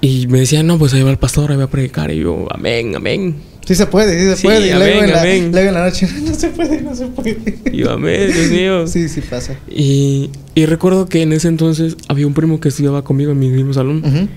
Y 0.00 0.26
me 0.28 0.40
decían, 0.40 0.66
no, 0.66 0.78
pues 0.78 0.92
ahí 0.94 1.02
va 1.02 1.10
el 1.10 1.18
pastor, 1.18 1.52
ahí 1.52 1.56
va 1.58 1.64
a 1.64 1.70
predicar. 1.70 2.10
Y 2.10 2.20
yo, 2.20 2.46
amén, 2.50 2.96
amén. 2.96 3.36
Sí 3.66 3.74
se 3.76 3.86
puede, 3.86 4.18
sí 4.18 4.24
se 4.30 4.36
Sí, 4.36 4.42
puede. 4.42 4.66
Y 4.68 4.70
luego, 4.72 4.82
amén, 4.98 5.04
en 5.04 5.10
la, 5.12 5.20
amén. 5.20 5.52
luego 5.52 5.68
en 5.68 5.74
la 5.74 5.84
noche, 5.84 6.08
no 6.26 6.34
se 6.34 6.48
puede, 6.48 6.82
no 6.82 6.94
se 6.96 7.06
puede. 7.06 7.38
Y 7.72 7.76
yo, 7.78 7.92
amén, 7.92 8.30
Dios 8.32 8.50
mío. 8.50 8.86
Sí, 8.86 9.08
sí 9.08 9.20
pasa. 9.20 9.54
Y, 9.70 10.30
y 10.54 10.66
recuerdo 10.66 11.06
que 11.06 11.22
en 11.22 11.32
ese 11.32 11.48
entonces 11.48 11.96
había 12.08 12.26
un 12.26 12.34
primo 12.34 12.58
que 12.60 12.68
estudiaba 12.68 13.04
conmigo 13.04 13.30
en 13.32 13.38
mi 13.38 13.48
mismo 13.50 13.72
salón. 13.72 14.02
Ujú. 14.04 14.28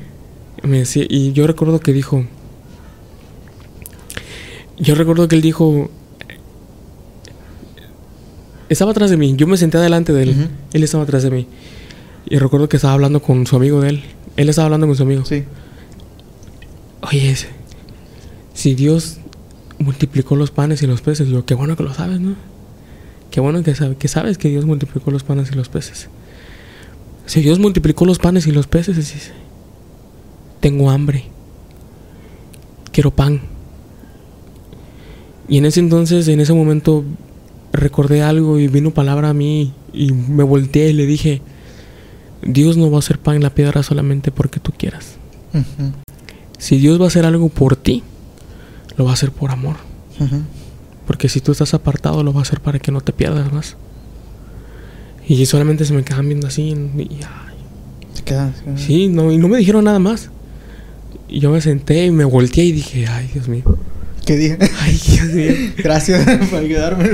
Me 0.68 0.80
decía, 0.80 1.06
y 1.10 1.32
yo 1.34 1.48
recuerdo 1.48 1.80
que 1.80 1.92
dijo. 1.94 2.26
Yo 4.78 4.96
recuerdo 4.96 5.28
que 5.28 5.36
él 5.36 5.42
dijo. 5.42 5.90
Estaba 8.68 8.92
atrás 8.92 9.10
de 9.12 9.18
mí, 9.18 9.36
yo 9.38 9.46
me 9.48 9.58
senté 9.58 9.78
adelante 9.78 10.12
de 10.12 10.24
él. 10.24 10.30
Ujú. 10.32 10.48
Él 10.74 10.84
estaba 10.84 11.04
atrás 11.04 11.24
de 11.24 11.32
mí. 11.32 11.48
Y 12.28 12.38
recuerdo 12.38 12.68
que 12.68 12.78
estaba 12.78 12.94
hablando 12.94 13.22
con 13.22 13.46
su 13.46 13.56
amigo 13.56 13.80
de 13.82 13.90
él. 13.90 14.04
Él 14.38 14.50
estaba 14.50 14.66
hablando 14.66 14.88
con 14.88 14.96
su 14.96 15.04
amigo. 15.04 15.24
Sí. 15.26 15.44
Oye, 17.02 17.30
ese, 17.32 17.48
si 18.56 18.74
Dios 18.74 19.18
multiplicó 19.78 20.36
los 20.36 20.50
panes 20.50 20.82
y 20.82 20.88
los 20.88 21.02
peces, 21.02 21.28
yo, 21.28 21.46
qué 21.46 21.54
bueno 21.54 21.76
que 21.76 21.84
lo 21.84 21.94
sabes, 21.94 22.20
¿no? 22.20 22.36
Qué 23.30 23.42
bueno 23.42 23.62
que, 23.62 23.76
sabe, 23.76 23.98
que 23.98 24.08
sabes 24.08 24.38
que 24.38 24.50
Dios 24.50 24.66
multiplicó 24.66 25.12
los 25.12 25.24
panes 25.24 25.52
y 25.52 25.56
los 25.56 25.68
peces. 25.70 26.08
Si 27.26 27.42
Dios 27.42 27.60
multiplicó 27.60 28.06
los 28.06 28.18
panes 28.18 28.48
y 28.48 28.52
los 28.52 28.66
peces, 28.66 28.96
dice, 28.96 29.32
tengo 30.62 30.90
hambre, 30.90 31.26
quiero 32.94 33.12
pan. 33.12 33.42
Y 35.50 35.58
en 35.58 35.66
ese 35.66 35.82
entonces, 35.82 36.28
en 36.30 36.40
ese 36.40 36.54
momento, 36.54 37.04
recordé 37.74 38.24
algo 38.24 38.58
y 38.58 38.70
vino 38.70 38.92
palabra 38.92 39.30
a 39.30 39.34
mí 39.34 39.74
y 39.92 40.14
me 40.14 40.44
volteé 40.44 40.92
y 40.92 40.94
le 40.94 41.06
dije, 41.06 41.42
Dios 42.42 42.78
no 42.78 42.90
va 42.90 42.98
a 42.98 43.00
hacer 43.00 43.20
pan 43.20 43.36
en 43.36 43.44
la 43.44 43.54
piedra 43.54 43.84
solamente 43.84 44.32
porque 44.32 44.62
tú 44.62 44.72
quieras. 44.78 45.18
Si 46.58 46.78
Dios 46.78 47.02
va 47.02 47.06
a 47.06 47.08
hacer 47.10 47.26
algo 47.26 47.50
por 47.50 47.76
ti, 47.76 48.02
lo 48.98 49.06
va 49.06 49.12
a 49.12 49.14
hacer 49.14 49.32
por 49.32 49.52
amor. 49.52 49.76
Porque 51.08 51.30
si 51.30 51.40
tú 51.42 51.52
estás 51.52 51.74
apartado, 51.74 52.24
lo 52.24 52.34
va 52.34 52.40
a 52.40 52.44
hacer 52.44 52.60
para 52.62 52.80
que 52.80 52.92
no 52.92 53.02
te 53.02 53.14
pierdas 53.14 53.52
más. 53.54 53.76
Y 55.28 55.46
solamente 55.46 55.86
se 55.86 55.94
me 55.94 56.04
quedaban 56.04 56.28
viendo 56.28 56.48
así. 56.48 56.62
Y, 56.98 57.02
ay, 57.02 57.56
Se 58.14 58.24
queda- 58.24 58.54
se 58.56 58.64
queda- 58.64 58.78
sí, 58.78 59.08
no, 59.08 59.32
y 59.32 59.38
no 59.38 59.48
me 59.48 59.58
dijeron 59.58 59.84
nada 59.86 60.00
más. 60.00 60.30
Y 61.28 61.40
yo 61.40 61.50
me 61.52 61.62
senté 61.62 62.06
y 62.06 62.12
me 62.12 62.24
volteé 62.26 62.66
y 62.66 62.72
dije, 62.72 63.08
ay, 63.08 63.30
Dios 63.34 63.48
mío. 63.48 63.64
¿Qué 64.26 64.36
dije? 64.38 64.58
Ay, 64.82 65.00
Dios 65.08 65.28
mío. 65.30 65.52
Gracias 65.78 66.26
por 66.50 66.60
ayudarme. 66.60 67.10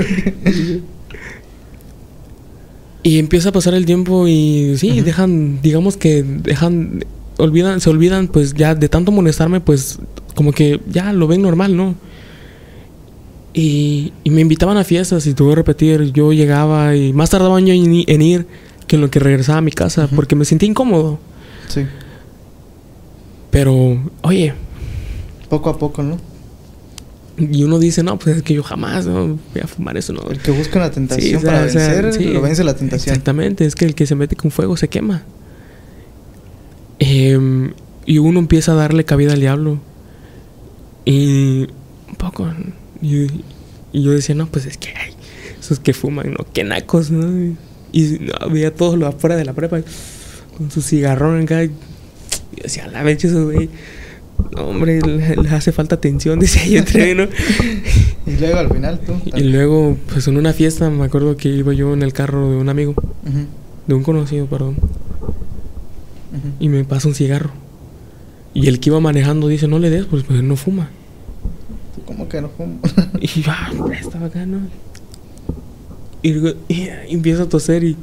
Y 3.02 3.18
empieza 3.18 3.48
a 3.48 3.52
pasar 3.52 3.74
el 3.74 3.84
tiempo 3.84 4.28
y 4.28 4.74
sí, 4.78 5.00
dejan, 5.00 5.60
digamos 5.60 5.96
que 5.96 6.22
dejan, 6.22 7.04
olvidan, 7.42 7.80
se 7.80 7.90
olvidan, 7.90 8.28
pues 8.28 8.54
ya 8.54 8.74
de 8.74 8.88
tanto 8.88 9.12
molestarme, 9.12 9.60
pues 9.60 9.98
como 10.34 10.52
que 10.52 10.80
ya 10.88 11.12
lo 11.12 11.26
ven 11.26 11.42
normal, 11.42 11.76
¿no? 11.76 11.94
Y, 13.54 14.12
y 14.24 14.30
me 14.30 14.40
invitaban 14.40 14.76
a 14.78 14.84
fiestas 14.84 15.26
y 15.26 15.34
tuve 15.34 15.50
que 15.50 15.56
repetir, 15.56 16.12
yo 16.12 16.32
llegaba 16.32 16.96
y 16.96 17.12
más 17.12 17.30
tardaban 17.30 17.66
yo 17.66 17.74
en, 17.74 18.22
ir 18.22 18.46
que 18.86 18.96
en 18.96 19.02
lo 19.02 19.10
que 19.10 19.18
regresaba 19.18 19.58
a 19.58 19.62
mi 19.62 19.72
casa, 19.72 20.08
porque 20.14 20.34
me 20.34 20.44
sentía 20.44 20.68
incómodo. 20.68 21.18
Sí. 21.68 21.82
Pero, 23.50 23.98
oye, 24.22 24.54
Poco 25.50 25.68
a 25.68 25.78
poco, 25.78 26.02
¿no? 26.02 26.18
y 27.38 27.64
uno 27.64 27.78
dice, 27.78 28.02
no, 28.02 28.18
pues 28.18 28.36
es 28.38 28.42
que 28.42 28.54
yo 28.54 28.62
jamás 28.62 29.06
¿no? 29.06 29.38
voy 29.52 29.62
a 29.62 29.66
fumar 29.66 29.96
eso, 29.96 30.12
¿no? 30.12 30.22
El 30.30 30.38
que 30.38 30.50
busca 30.50 30.78
una 30.78 30.90
tentación 30.90 31.28
Sí, 31.28 31.34
o 31.34 31.40
sea, 31.40 31.50
para 31.50 31.64
o 31.64 31.68
sea, 31.68 31.88
vencer, 31.88 32.12
sí. 32.14 32.24
lo 32.32 32.40
vence 32.40 32.62
la 32.62 32.74
tentación. 32.74 33.12
Exactamente, 33.14 33.64
es 33.64 33.74
que 33.74 33.84
el 33.84 33.94
que 33.94 34.06
se 34.06 34.14
mete 34.14 34.36
con 34.36 34.50
fuego 34.50 34.76
se 34.76 34.88
quema. 34.88 35.22
Em, 37.04 37.72
y 38.06 38.18
uno 38.18 38.38
empieza 38.38 38.72
a 38.72 38.74
darle 38.76 39.04
cabida 39.04 39.32
al 39.32 39.40
diablo. 39.40 39.78
Y 41.04 41.66
poco? 42.16 42.48
Y, 43.00 43.24
y 43.92 44.02
yo 44.04 44.12
decía, 44.12 44.34
no, 44.36 44.46
pues 44.46 44.66
es 44.66 44.76
que 44.76 44.88
hay 44.90 45.12
esos 45.58 45.80
que 45.80 45.94
fuman, 45.94 46.30
¿no? 46.32 46.46
Qué 46.52 46.62
nacos, 46.64 47.10
¿no? 47.10 47.54
Y 47.92 48.02
no, 48.20 48.48
veía 48.50 48.72
todos 48.72 48.96
los 48.98 49.08
afuera 49.12 49.34
de 49.36 49.44
la 49.44 49.52
prepa 49.52 49.80
con 50.56 50.70
su 50.70 50.80
cigarrón 50.80 51.42
acá. 51.42 51.64
Y 51.64 51.68
yo 51.68 52.62
decía, 52.62 52.86
la 52.86 53.02
vez 53.02 53.24
eso, 53.24 53.44
güey. 53.46 53.68
No, 54.54 54.68
hombre, 54.68 55.00
le- 55.02 55.34
les 55.36 55.52
hace 55.52 55.72
falta 55.72 55.96
atención, 55.96 56.38
decía 56.40 56.66
yo 56.66 56.78
entre 56.78 57.14
¿no? 57.16 57.24
Y 58.26 58.36
luego 58.38 58.58
al 58.58 58.72
final 58.72 59.00
tú. 59.00 59.14
Y 59.36 59.42
luego, 59.42 59.96
pues 60.12 60.28
en 60.28 60.36
una 60.36 60.52
fiesta, 60.52 60.88
me 60.88 61.04
acuerdo 61.04 61.36
que 61.36 61.48
iba 61.48 61.72
yo 61.72 61.92
en 61.94 62.02
el 62.02 62.12
carro 62.12 62.48
de 62.50 62.56
un 62.56 62.68
amigo, 62.68 62.94
de 63.88 63.94
un 63.94 64.04
conocido, 64.04 64.46
perdón, 64.46 64.76
y 66.60 66.68
me 66.68 66.84
pasa 66.84 67.08
un 67.08 67.14
cigarro. 67.14 67.50
Y 68.54 68.68
el 68.68 68.80
que 68.80 68.90
iba 68.90 69.00
manejando 69.00 69.48
dice, 69.48 69.68
no 69.68 69.78
le 69.78 69.90
des, 69.90 70.04
pues, 70.06 70.24
pues 70.24 70.42
no 70.42 70.56
fuma. 70.56 70.90
¿Cómo 72.06 72.28
que 72.28 72.40
no 72.40 72.48
fumo? 72.48 72.80
Y 73.20 73.26
yo, 73.42 73.50
ah, 73.52 73.70
estaba 73.98 74.26
acá, 74.26 74.44
¿no? 74.44 74.58
Y, 76.22 76.30
y, 76.30 76.54
y 76.68 76.88
empiezo 77.14 77.44
a 77.44 77.48
toser 77.48 77.84
y, 77.84 77.96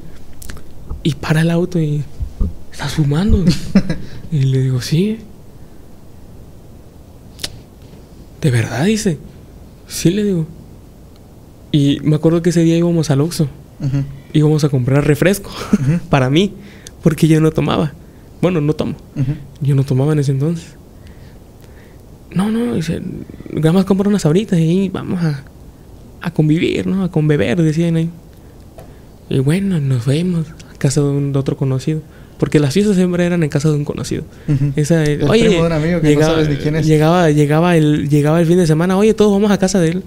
y 1.03 1.15
para 1.15 1.41
el 1.41 1.51
auto 1.51 1.79
y, 1.79 2.03
¿estás 2.71 2.93
fumando? 2.93 3.45
y 4.31 4.39
le 4.43 4.61
digo, 4.61 4.81
sí. 4.81 5.19
¿De 8.41 8.51
verdad? 8.51 8.85
Dice. 8.85 9.17
Sí, 9.87 10.11
le 10.11 10.23
digo. 10.23 10.45
Y 11.71 11.99
me 12.03 12.15
acuerdo 12.15 12.41
que 12.41 12.49
ese 12.49 12.63
día 12.63 12.77
íbamos 12.77 13.09
al 13.09 13.21
Oxxo. 13.21 13.47
Íbamos 14.33 14.63
a 14.63 14.69
comprar 14.69 15.05
refresco 15.05 15.51
para 16.09 16.29
mí, 16.29 16.53
porque 17.01 17.27
yo 17.27 17.39
no 17.39 17.51
tomaba. 17.51 17.93
Bueno, 18.41 18.61
no 18.61 18.73
tomo. 18.73 18.95
Yo 19.61 19.75
no 19.75 19.83
tomaba 19.83 20.13
en 20.13 20.19
ese 20.19 20.31
entonces. 20.31 20.75
No, 22.33 22.49
no, 22.51 22.75
dice, 22.75 23.01
vamos 23.53 23.81
a 23.81 23.85
comprar 23.85 24.07
unas 24.07 24.21
sabritas 24.21 24.59
y 24.59 24.89
vamos 24.89 25.21
a, 25.23 25.43
a 26.21 26.31
convivir, 26.31 26.85
¿no? 26.85 27.03
A 27.03 27.11
conbeber, 27.11 27.61
decían 27.61 27.95
ahí. 27.95 28.09
Y 29.29 29.39
bueno, 29.39 29.79
nos 29.79 30.03
fuimos 30.03 30.45
a 30.73 30.77
casa 30.77 31.01
de, 31.01 31.07
un, 31.07 31.33
de 31.33 31.39
otro 31.39 31.57
conocido. 31.57 32.01
Porque 32.37 32.59
las 32.59 32.73
fiestas 32.73 32.95
siempre 32.95 33.25
eran 33.25 33.43
en 33.43 33.49
casa 33.49 33.69
de 33.69 33.75
un 33.75 33.83
conocido. 33.83 34.23
Ujú. 34.47 34.71
Esa, 34.77 35.03
El 35.03 35.23
oye, 35.23 35.47
primo 35.47 35.61
de 35.61 35.67
un 35.67 35.73
amigo 35.73 35.99
que 35.99 36.15
no 36.15 36.21
sabes 36.21 36.47
ni 36.47 36.55
quién 36.55 36.75
es. 36.77 36.85
Llegaba, 36.87 37.29
llegaba, 37.31 37.75
el, 37.75 38.07
llegaba 38.07 38.39
el 38.39 38.47
fin 38.47 38.57
de 38.57 38.65
semana, 38.65 38.97
oye, 38.97 39.13
todos 39.13 39.33
vamos 39.33 39.51
a 39.51 39.57
casa 39.57 39.81
de 39.81 39.89
él. 39.89 40.03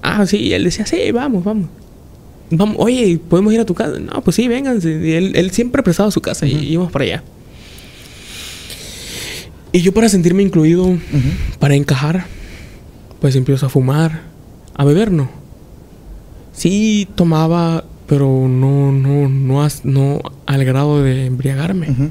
Ah, 0.00 0.24
sí, 0.26 0.38
y 0.38 0.52
él 0.54 0.64
decía, 0.64 0.86
sí, 0.86 1.10
vamos, 1.12 1.44
vamos. 1.44 1.68
Vamos, 2.50 2.76
oye, 2.78 3.20
¿podemos 3.28 3.52
ir 3.52 3.60
a 3.60 3.66
tu 3.66 3.74
casa? 3.74 3.98
No, 3.98 4.22
pues 4.22 4.36
sí, 4.36 4.48
vénganse. 4.48 4.90
Y 4.90 5.12
él, 5.12 5.32
él 5.36 5.50
siempre 5.50 5.82
prestaba 5.82 6.10
su 6.10 6.22
casa 6.22 6.46
y 6.46 6.54
íbamos 6.72 6.90
para 6.90 7.04
allá. 7.04 7.22
Y 9.72 9.82
yo 9.82 9.92
para 9.94 10.08
sentirme 10.08 10.42
incluido, 10.42 10.98
para 11.58 11.74
encajar, 11.74 12.26
pues 13.20 13.36
empiezo 13.36 13.66
a 13.66 13.68
fumar, 13.68 14.22
a 14.74 14.84
beber, 14.84 15.12
¿no? 15.12 15.28
Sí 16.52 17.08
tomaba, 17.14 17.84
pero 18.06 18.48
no, 18.48 18.90
no, 18.90 19.28
no, 19.28 19.68
no 19.84 20.20
al 20.46 20.64
grado 20.64 21.02
de 21.02 21.26
embriagarme. 21.26 22.10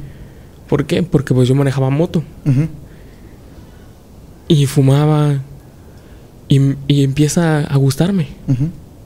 ¿Por 0.68 0.86
qué? 0.86 1.04
Porque 1.04 1.34
pues 1.34 1.50
yo 1.50 1.56
manejaba 1.56 1.90
moto 1.90 2.24
y 4.48 4.66
fumaba 4.66 5.42
y, 6.48 6.60
y 6.88 7.04
empieza 7.04 7.60
a 7.60 7.76
gustarme, 7.78 8.28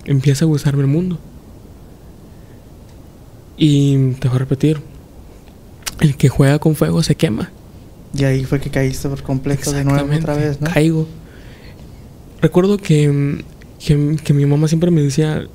empieza 0.05 0.45
a 0.45 0.47
gustarme 0.47 0.81
el 0.81 0.87
mundo. 0.87 1.19
Y 3.57 4.11
te 4.19 4.27
voy 4.27 4.35
a 4.35 4.39
repetir, 4.39 4.79
el 5.99 6.15
que 6.17 6.29
juega 6.29 6.59
con 6.59 6.75
fuego 6.75 7.01
se 7.01 7.15
quema. 7.15 7.51
Y 8.13 8.23
ahí 8.25 8.45
fue 8.45 8.59
que 8.59 8.69
caíste 8.69 9.09
por 9.09 9.23
completo 9.23 9.71
de 9.71 9.83
nuevo 9.83 10.13
otra 10.15 10.35
vez, 10.35 10.61
¿no? 10.61 10.71
Caigo. 10.71 11.07
Recuerdo 12.41 12.77
que, 12.77 13.43
que, 13.83 14.17
que 14.23 14.33
mi 14.33 14.45
mamá 14.45 14.67
siempre 14.67 14.91
me 14.91 15.01
decía, 15.01 15.47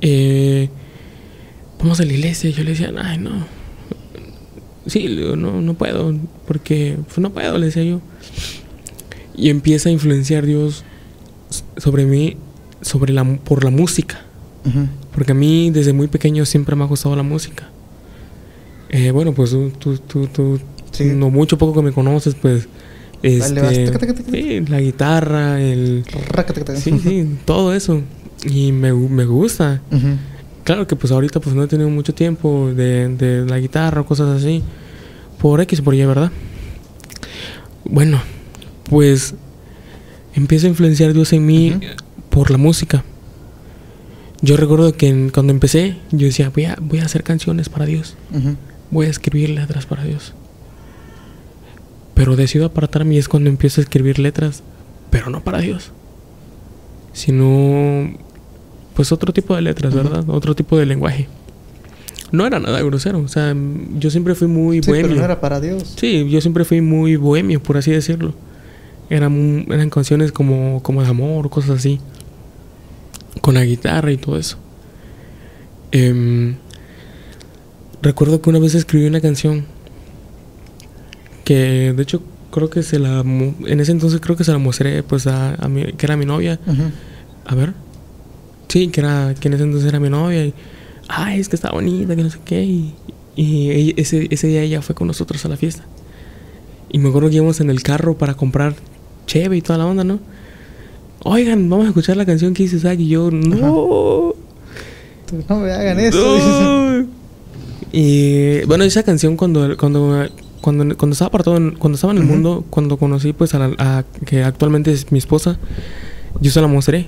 eh, 0.00 0.68
vamos 1.78 2.00
a 2.00 2.04
la 2.04 2.12
iglesia. 2.12 2.48
Y 2.48 2.52
yo 2.54 2.64
le 2.64 2.70
decía, 2.70 2.92
ay, 2.96 3.18
no. 3.18 3.46
Sí, 4.86 5.06
no, 5.36 5.60
no 5.60 5.74
puedo, 5.74 6.14
porque 6.46 6.96
pues, 7.06 7.18
no 7.18 7.30
puedo, 7.30 7.58
le 7.58 7.66
decía 7.66 7.82
yo. 7.82 8.00
Y 9.36 9.50
empieza 9.50 9.90
a 9.90 9.92
influenciar 9.92 10.46
Dios 10.46 10.84
sobre 11.76 12.06
mí, 12.06 12.36
sobre 12.80 13.12
la, 13.12 13.24
por 13.24 13.64
la 13.64 13.70
música. 13.70 14.24
Porque 15.14 15.32
a 15.32 15.34
mí 15.34 15.70
desde 15.70 15.92
muy 15.92 16.08
pequeño 16.08 16.44
siempre 16.44 16.76
me 16.76 16.84
ha 16.84 16.86
gustado 16.86 17.16
la 17.16 17.22
música. 17.22 17.68
Eh, 18.90 19.10
bueno, 19.10 19.32
pues 19.32 19.50
tú, 19.50 19.70
tú, 19.78 19.96
tú, 19.98 20.26
tú 20.26 20.60
Sí. 20.92 21.04
no 21.04 21.30
mucho 21.30 21.58
poco 21.58 21.74
que 21.74 21.82
me 21.82 21.92
conoces, 21.92 22.34
pues 22.34 22.68
este, 23.22 23.54
Taca, 23.60 23.70
taca, 23.92 23.98
taca, 23.98 24.14
taca. 24.14 24.30
sí, 24.30 24.60
la 24.68 24.80
guitarra, 24.80 25.60
el 25.60 26.04
sí, 26.76 26.98
sí, 27.02 27.26
todo 27.44 27.74
eso 27.74 28.00
y 28.44 28.70
me, 28.72 28.92
me 28.92 29.24
gusta. 29.24 29.80
Claro 30.64 30.86
que 30.86 30.96
pues 30.96 31.10
ahorita 31.12 31.40
pues 31.40 31.56
no 31.56 31.62
he 31.62 31.66
tenido 31.66 31.88
mucho 31.90 32.14
tiempo 32.14 32.70
de, 32.74 33.08
de 33.08 33.44
la 33.46 33.58
guitarra 33.58 34.02
o 34.02 34.06
cosas 34.06 34.28
así. 34.40 34.62
Por 35.40 35.60
X 35.62 35.80
por 35.80 35.94
Y, 35.94 36.04
¿verdad? 36.04 36.30
Bueno, 37.84 38.20
pues 38.88 39.34
empieza 40.34 40.66
a 40.66 40.70
influenciar 40.70 41.12
Dios 41.14 41.32
en 41.32 41.46
mí 41.46 41.78
por 42.30 42.50
la 42.50 42.58
música. 42.58 43.04
Yo 44.42 44.56
recuerdo 44.56 44.92
que 44.92 45.08
en- 45.08 45.30
cuando 45.30 45.52
empecé, 45.52 45.96
yo 46.12 46.26
decía, 46.26 46.50
voy 46.54 46.66
a, 46.66 46.76
voy 46.80 46.98
a 47.00 47.04
hacer 47.04 47.22
canciones 47.24 47.68
para 47.68 47.86
Dios. 47.86 48.14
Voy 48.90 49.06
a 49.06 49.10
escribir 49.10 49.50
letras 49.50 49.86
para 49.86 50.04
Dios. 50.04 50.34
Pero 52.18 52.34
decido 52.34 52.66
apartarme 52.66 53.14
y 53.14 53.18
es 53.18 53.28
cuando 53.28 53.48
empiezo 53.48 53.80
a 53.80 53.84
escribir 53.84 54.18
letras, 54.18 54.64
pero 55.08 55.30
no 55.30 55.44
para 55.44 55.60
Dios. 55.60 55.92
Sino, 57.12 58.12
pues 58.94 59.12
otro 59.12 59.32
tipo 59.32 59.54
de 59.54 59.62
letras. 59.62 59.94
¿verdad? 59.94 60.28
Otro 60.28 60.56
tipo 60.56 60.76
de 60.76 60.84
lenguaje. 60.84 61.28
No 62.32 62.44
era 62.44 62.58
nada 62.58 62.82
grosero, 62.82 63.20
o 63.20 63.28
sea, 63.28 63.54
yo 63.98 64.10
siempre 64.10 64.34
fui 64.34 64.48
muy 64.48 64.78
Sí, 64.78 64.90
pero 64.90 65.02
bohemio. 65.02 65.16
no 65.18 65.24
era 65.24 65.40
para 65.40 65.60
Dios. 65.60 65.94
Sí, 65.96 66.28
yo 66.28 66.40
siempre 66.40 66.64
fui 66.64 66.80
muy 66.80 67.14
bohemio, 67.14 67.62
por 67.62 67.76
así 67.76 67.92
decirlo. 67.92 68.34
Eran, 69.10 69.64
eran 69.70 69.88
canciones 69.88 70.32
como, 70.32 70.82
como 70.82 71.02
de 71.02 71.08
amor, 71.08 71.48
cosas 71.50 71.70
así. 71.70 72.00
Con 73.40 73.54
la 73.54 73.64
guitarra 73.64 74.10
y 74.10 74.16
todo 74.16 74.36
eso. 74.36 74.58
Em, 75.92 76.56
recuerdo 78.02 78.42
que 78.42 78.50
una 78.50 78.58
vez 78.58 78.74
escribí 78.74 79.06
una 79.06 79.20
canción 79.20 79.66
que 81.48 81.94
de 81.96 82.02
hecho 82.02 82.20
creo 82.50 82.68
que 82.68 82.82
se 82.82 82.98
la... 82.98 83.20
En 83.20 83.80
ese 83.80 83.90
entonces 83.90 84.20
creo 84.20 84.36
que 84.36 84.44
se 84.44 84.52
la 84.52 84.58
mostré 84.58 85.02
pues 85.02 85.26
a, 85.26 85.54
a 85.54 85.66
mi, 85.66 85.94
que 85.94 86.04
era 86.04 86.14
mi 86.14 86.26
novia. 86.26 86.60
A 87.46 87.54
ver. 87.54 87.72
Sí, 88.68 88.88
que 88.88 89.00
era 89.00 89.34
que 89.40 89.48
en 89.48 89.54
ese 89.54 89.62
entonces 89.62 89.88
era 89.88 89.98
mi 89.98 90.10
novia 90.10 90.44
y 90.44 90.52
ay, 91.08 91.40
es 91.40 91.48
que 91.48 91.56
está 91.56 91.70
bonita, 91.70 92.14
que 92.14 92.22
no 92.22 92.28
sé 92.28 92.38
qué 92.44 92.62
y, 92.64 92.94
y 93.34 93.94
ese, 93.98 94.28
ese 94.30 94.46
día 94.46 94.60
ella 94.60 94.82
fue 94.82 94.94
con 94.94 95.06
nosotros 95.06 95.42
a 95.46 95.48
la 95.48 95.56
fiesta. 95.56 95.86
Y 96.90 96.98
me 96.98 97.08
acuerdo 97.08 97.30
que 97.30 97.36
íbamos 97.36 97.60
en 97.60 97.70
el 97.70 97.82
carro 97.82 98.18
para 98.18 98.34
comprar 98.34 98.74
cheve 99.26 99.56
y 99.56 99.62
toda 99.62 99.78
la 99.78 99.86
onda, 99.86 100.04
¿no? 100.04 100.20
Oigan, 101.24 101.70
vamos 101.70 101.86
a 101.86 101.88
escuchar 101.88 102.18
la 102.18 102.26
canción 102.26 102.52
que 102.52 102.64
hice 102.64 102.78
Zack 102.78 103.00
y 103.00 103.08
yo, 103.08 103.30
no. 103.30 104.34
No 105.48 105.56
me 105.60 105.72
hagan 105.72 105.98
eso. 105.98 106.34
dices. 106.34 106.60
no". 106.60 107.06
Y 107.90 108.66
bueno, 108.66 108.84
esa 108.84 109.02
canción 109.02 109.38
cuando 109.38 109.78
cuando 109.78 110.28
cuando, 110.60 110.96
cuando 110.96 111.12
estaba 111.14 111.28
apartado 111.28 111.56
en- 111.56 111.72
cuando 111.72 111.96
estaba 111.96 112.12
en 112.12 112.18
el 112.18 112.24
Ujú. 112.24 112.32
mundo, 112.32 112.64
cuando 112.70 112.96
conocí 112.96 113.32
pues 113.32 113.54
a, 113.54 113.58
la, 113.60 113.70
a- 113.78 114.04
que 114.26 114.42
actualmente 114.44 114.92
es 114.92 115.10
mi 115.12 115.18
esposa, 115.18 115.58
yo 116.40 116.50
se 116.50 116.60
la 116.60 116.66
mostré. 116.66 117.06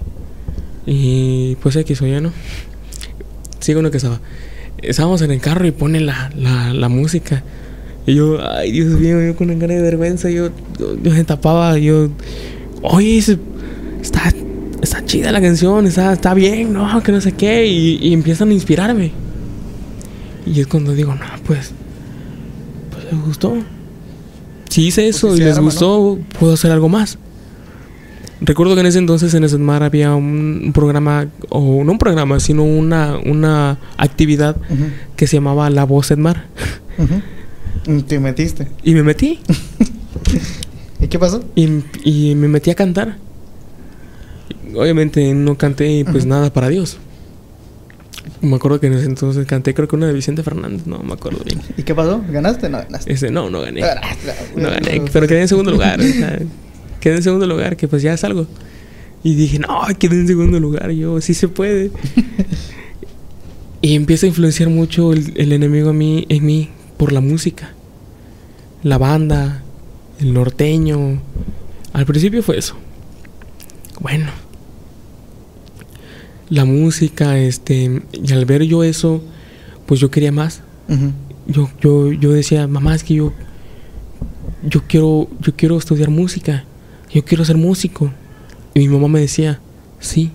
Y 0.87 1.57
pues 1.57 1.77
X 1.77 2.01
o 2.03 2.07
ya, 2.07 2.21
¿no? 2.21 2.33
Sigo 3.61 3.83
lo 3.83 3.91
que 3.91 3.99
estaba. 3.99 4.21
Estábamos 4.83 5.21
en 5.23 5.31
el 5.31 5.41
carro 5.41 5.67
y 5.67 5.71
pone 5.73 6.01
la, 6.01 6.31
la, 6.37 6.73
la 6.73 6.89
música. 6.89 7.43
Y 8.07 8.15
yo, 8.15 8.39
ay 8.43 8.73
Dios 8.73 8.99
mío, 8.99 9.21
yo 9.21 9.37
con 9.37 9.51
una 9.51 9.59
cara 9.61 9.75
de 9.75 9.83
vergüenza, 9.83 10.31
yo, 10.31 10.49
yo, 10.79 10.97
yo 11.03 11.11
me 11.13 11.23
tapaba, 11.25 11.77
yo, 11.79 12.09
oye, 12.83 13.19
ese- 13.19 13.39
está, 14.01 14.33
está 14.81 15.05
chida 15.05 15.31
la 15.33 15.41
canción, 15.43 15.87
está, 15.87 16.13
está 16.15 16.33
bien, 16.33 16.73
no, 16.73 17.03
que 17.03 17.13
no 17.13 17.21
sé 17.21 17.33
qué. 17.33 17.67
Y, 17.67 17.99
y 18.01 18.13
empiezan 18.15 18.49
a 18.51 18.55
inspirarme. 18.55 19.13
Y 20.47 20.61
es 20.61 20.67
cuando 20.67 20.95
digo, 20.95 21.15
no, 21.15 21.27
pues, 21.47 21.73
les 23.11 23.21
gustó. 23.25 23.57
Si 24.69 24.87
hice 24.87 25.09
eso 25.09 25.29
Pues 25.29 25.39
sí 25.39 25.43
y 25.43 25.47
les 25.47 25.57
arma, 25.57 25.67
gustó, 25.67 26.19
puedo 26.39 26.53
hacer 26.53 26.71
algo 26.71 26.89
más. 26.89 27.19
Recuerdo 28.41 28.75
que 28.75 28.81
en 28.81 28.87
ese 28.87 28.99
entonces 28.99 29.35
en 29.35 29.45
Esmar 29.45 29.83
había 29.83 30.15
un 30.15 30.71
programa, 30.73 31.27
o 31.51 31.85
no 31.85 31.93
un 31.93 31.99
programa, 31.99 32.41
sino 32.41 32.65
una, 32.65 33.19
una 33.27 33.79
actividad 33.99 34.57
que 35.17 35.27
se 35.27 35.37
llamaba 35.37 35.69
La 35.69 35.85
Voz 35.85 36.11
Edmar. 36.11 36.47
Te 38.07 38.19
metiste. 38.19 38.69
Y 38.83 38.95
me 38.95 39.03
metí. 39.03 39.41
¿Y 41.01 41.09
qué 41.09 41.19
pasó? 41.19 41.43
Y, 41.55 41.83
y 42.05 42.35
me 42.35 42.49
metí 42.49 42.71
a 42.71 42.75
cantar. 42.75 43.17
Obviamente 44.75 45.35
no 45.35 45.57
canté 45.59 46.05
pues 46.11 46.25
nada 46.25 46.53
para 46.53 46.69
Dios. 46.69 46.99
Me 48.41 48.57
acuerdo 48.57 48.81
que 48.81 48.87
en 48.87 48.95
ese 48.95 49.07
entonces 49.07 49.47
canté 49.47 49.75
creo 49.75 49.89
que 49.89 49.97
una 49.97 50.07
de 50.07 50.13
Vicente 50.13 50.43
Fernández, 50.43 50.87
no 50.87 50.99
me 50.99 51.13
acuerdo 51.13 51.45
bien. 51.45 51.61
¿Y 51.77 51.83
qué 51.83 51.95
pasó? 51.95 52.23
¿Ganaste? 52.29 52.69
No, 52.69 52.79
ganaste. 52.79 53.13
Ese, 53.13 53.31
no, 53.31 53.51
no 53.51 53.61
gané. 53.61 53.83
No 54.57 54.71
gané, 54.71 55.03
pero 55.13 55.27
quedé 55.27 55.43
en 55.43 55.49
segundo 55.49 55.71
lugar. 55.71 56.01
o 56.01 57.01
quedé 57.01 57.17
en 57.17 57.23
segundo 57.23 57.47
lugar, 57.47 57.77
que 57.77 57.89
pues 57.89 58.03
ya 58.03 58.15
es 58.15 58.25
algo. 58.25 58.47
Y 59.23 59.35
dije, 59.35 59.59
no, 59.59 59.83
quedé 59.99 60.17
en 60.17 60.27
segundo 60.27 60.59
lugar, 60.59 60.91
yo, 60.91 61.21
sí 61.21 61.35
se 61.35 61.49
puede. 61.49 61.91
y 63.83 63.95
empieza 63.95 64.27
a 64.27 64.29
influenciar 64.29 64.71
mucho 64.71 65.13
el, 65.13 65.33
el 65.37 65.53
enemigo 65.53 65.91
a 65.91 65.95
mí, 65.95 66.27
en 66.29 66.45
mí 66.47 66.71
por 66.97 67.13
la 67.13 67.21
música. 67.21 67.73
La 68.83 68.97
banda, 68.97 69.63
el 70.19 70.33
norteño. 70.33 71.21
Al 71.93 72.07
principio 72.07 72.43
fue 72.43 72.59
eso. 72.59 72.77
Bueno. 74.01 74.50
La 76.51 76.65
música, 76.65 77.39
este, 77.39 78.03
y 78.13 78.33
al 78.33 78.45
ver 78.45 78.65
yo 78.65 78.83
eso, 78.85 79.23
pues 79.87 80.01
yo 80.01 80.11
quería 80.11 80.33
más. 80.33 80.63
Yo, 81.47 81.69
yo, 81.81 82.13
yo 82.13 82.33
decía, 82.33 82.67
mamá, 82.67 82.95
es 82.95 83.05
que 83.05 83.15
yo, 83.15 83.33
yo 84.69 84.83
quiero, 84.89 85.29
yo 85.41 85.55
quiero 85.57 85.79
estudiar 85.79 86.11
música. 86.11 86.65
Yo 87.13 87.25
quiero 87.25 87.45
ser 87.45 87.57
músico. 87.57 88.13
Y 88.75 88.81
mi 88.81 88.89
mamá 88.89 89.09
me 89.09 89.21
decía, 89.21 89.61
sí, 90.01 90.31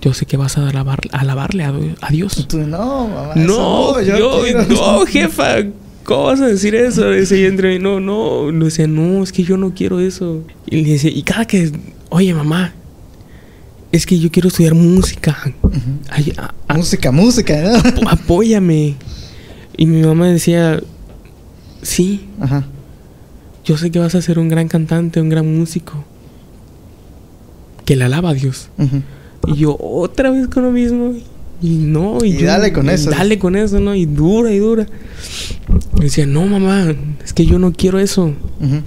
yo 0.00 0.12
sé 0.14 0.26
que 0.26 0.36
vas 0.36 0.58
a 0.58 0.68
alabar, 0.68 1.00
alabarle 1.12 1.64
a, 1.64 1.74
a 2.00 2.10
Dios. 2.10 2.38
Y 2.38 2.44
tú, 2.44 2.58
no, 2.58 3.08
mamá. 3.08 3.32
eso 3.34 3.46
No, 3.46 4.00
yo, 4.02 4.42
quiero". 4.42 4.64
no, 4.66 5.06
jefa, 5.06 5.56
¿cómo 6.04 6.24
vas 6.24 6.40
a 6.40 6.46
decir 6.46 6.74
eso? 6.74 7.04
Decía 7.04 7.38
yo 7.38 7.48
entre 7.48 7.74
mí, 7.74 7.78
no, 7.82 8.00
no, 8.00 8.50
le 8.50 8.66
decía, 8.66 8.86
no, 8.86 9.22
es 9.22 9.32
que 9.32 9.42
yo 9.42 9.56
no 9.56 9.72
quiero 9.74 10.00
eso. 10.00 10.42
Y 10.66 10.82
le 10.82 10.92
decía, 10.92 11.10
y 11.10 11.22
cada 11.22 11.46
que, 11.46 11.72
oye, 12.10 12.32
mamá, 12.34 12.72
es 13.96 14.06
que 14.06 14.18
yo 14.18 14.30
quiero 14.30 14.48
estudiar 14.48 14.74
música. 14.74 15.36
Ujú. 15.62 15.78
Ay, 16.10 16.32
a- 16.36 16.52
a- 16.68 16.74
Música, 16.76 17.12
música, 17.12 17.54
¿no? 17.62 18.10
apóyame. 18.10 18.96
Y 19.76 19.86
mi 19.86 20.02
mamá 20.02 20.28
decía, 20.28 20.80
sí, 21.82 22.26
Ajá. 22.40 22.64
yo 23.64 23.76
sé 23.76 23.90
que 23.90 23.98
vas 23.98 24.14
a 24.14 24.22
ser 24.22 24.38
un 24.38 24.48
gran 24.48 24.68
cantante, 24.68 25.20
un 25.20 25.28
gran 25.28 25.46
músico. 25.58 26.04
Que 27.84 27.96
le 27.96 28.04
alaba 28.04 28.30
a 28.30 28.34
Dios. 28.34 28.68
Ujú. 28.78 29.02
Y 29.46 29.56
yo 29.58 29.76
otra 29.78 30.30
vez 30.30 30.48
con 30.48 30.62
lo 30.64 30.70
mismo. 30.70 31.12
Y 31.62 31.68
no, 31.76 32.18
y, 32.24 32.28
Y 32.34 32.38
yo- 32.38 32.46
dale 32.46 32.72
con 32.72 32.86
y 32.86 32.90
eso. 32.90 33.10
Dale 33.10 33.38
con 33.38 33.56
eso, 33.56 33.78
¿no? 33.80 33.94
Y 33.94 34.06
dura 34.06 34.50
y 34.52 34.58
dura. 34.58 34.86
Y 35.98 36.00
decía, 36.02 36.26
no, 36.26 36.46
mamá, 36.46 36.94
es 37.24 37.32
que 37.32 37.46
yo 37.46 37.58
no 37.58 37.72
quiero 37.72 37.98
eso. 37.98 38.24
Ujú. 38.60 38.80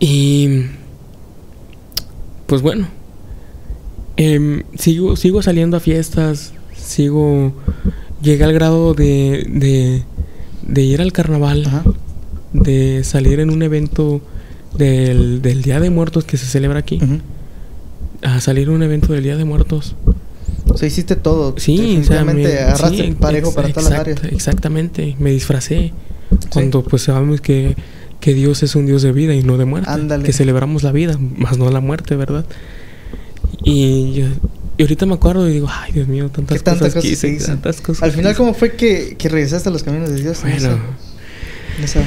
Y. 0.00 0.66
Pues 2.46 2.62
bueno. 2.62 2.88
em, 4.16 4.62
sigo, 4.78 5.16
sigo 5.16 5.42
saliendo 5.42 5.76
a 5.76 5.80
fiestas. 5.80 6.52
Sigo. 6.76 7.52
Llegué 8.22 8.44
al 8.44 8.52
grado 8.52 8.94
de. 8.94 9.46
de, 9.50 10.02
de 10.66 10.82
ir 10.82 11.00
al 11.00 11.12
carnaval. 11.12 11.64
Ajá. 11.66 11.84
De 12.52 13.02
salir 13.04 13.40
en 13.40 13.50
un 13.50 13.62
evento 13.62 14.20
del, 14.76 15.42
del 15.42 15.62
Día 15.62 15.80
de 15.80 15.90
Muertos 15.90 16.24
que 16.24 16.36
se 16.36 16.46
celebra 16.46 16.78
aquí. 16.78 17.00
A 18.22 18.40
salir 18.40 18.68
en 18.68 18.74
un 18.74 18.82
evento 18.82 19.12
del 19.12 19.24
Día 19.24 19.36
de 19.36 19.44
Muertos. 19.44 19.96
O 20.68 20.76
sea, 20.78 20.88
hiciste 20.88 21.16
todo. 21.16 21.54
Sí, 21.58 21.74
o 21.74 21.76
sea, 22.04 22.24
Definitivamente 22.24 22.42
me- 22.48 22.58
agarraste 22.60 23.04
sí, 23.06 23.12
parejo 23.12 23.52
para 23.54 23.68
todas 23.68 23.90
las 23.90 24.00
áreas. 24.00 24.24
Exactamente, 24.24 25.16
me 25.18 25.30
disfracé. 25.30 25.92
Cuando 26.52 26.82
pues 26.82 27.02
sabemos 27.02 27.40
que, 27.40 27.76
que 28.24 28.32
Dios 28.32 28.62
es 28.62 28.74
un 28.74 28.86
Dios 28.86 29.02
de 29.02 29.12
vida 29.12 29.34
y 29.34 29.42
no 29.42 29.58
de 29.58 29.66
muerte. 29.66 29.90
Ándale. 29.90 30.24
Que 30.24 30.32
celebramos 30.32 30.82
la 30.82 30.92
vida, 30.92 31.18
más 31.18 31.58
no 31.58 31.70
la 31.70 31.80
muerte, 31.80 32.16
¿verdad? 32.16 32.46
Y, 33.62 34.14
yo- 34.14 34.26
y 34.78 34.82
ahorita 34.82 35.04
me 35.04 35.12
acuerdo 35.12 35.46
y 35.46 35.52
digo, 35.52 35.68
ay 35.70 35.92
Dios 35.92 36.08
mío, 36.08 36.30
tantas 36.30 36.56
¿Qué 36.56 36.64
tantas 36.64 36.94
cosas 36.94 37.02
que 37.02 37.08
cosas 37.10 37.18
se 37.20 37.28
hice, 37.28 37.46
tantas 37.48 37.80
cosas 37.82 38.02
Al 38.02 38.10
que 38.12 38.16
final. 38.16 38.34
¿cómo 38.34 38.54
fue 38.54 38.76
que, 38.76 39.16
que 39.18 39.28
regresaste 39.28 39.68
a 39.68 39.72
los 39.72 39.82
caminos 39.82 40.08
de 40.08 40.22
Dios? 40.22 40.42
en 40.42 40.50
Bueno, 40.52 40.56
esa- 40.56 40.78
en 41.78 41.84
esa- 41.84 42.04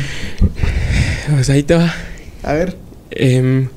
pues 1.36 1.50
ahí 1.52 1.62
te 1.62 1.76
va. 1.76 1.94
A 2.42 2.54
ver. 2.54 2.76
Em, 3.12 3.68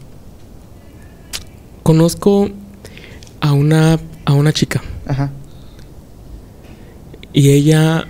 conozco 1.82 2.48
a 3.42 3.52
una, 3.52 3.98
a 4.24 4.32
una 4.32 4.52
chica. 4.54 4.80
Ajá. 5.06 5.30
Y 7.34 7.50
ella, 7.50 8.06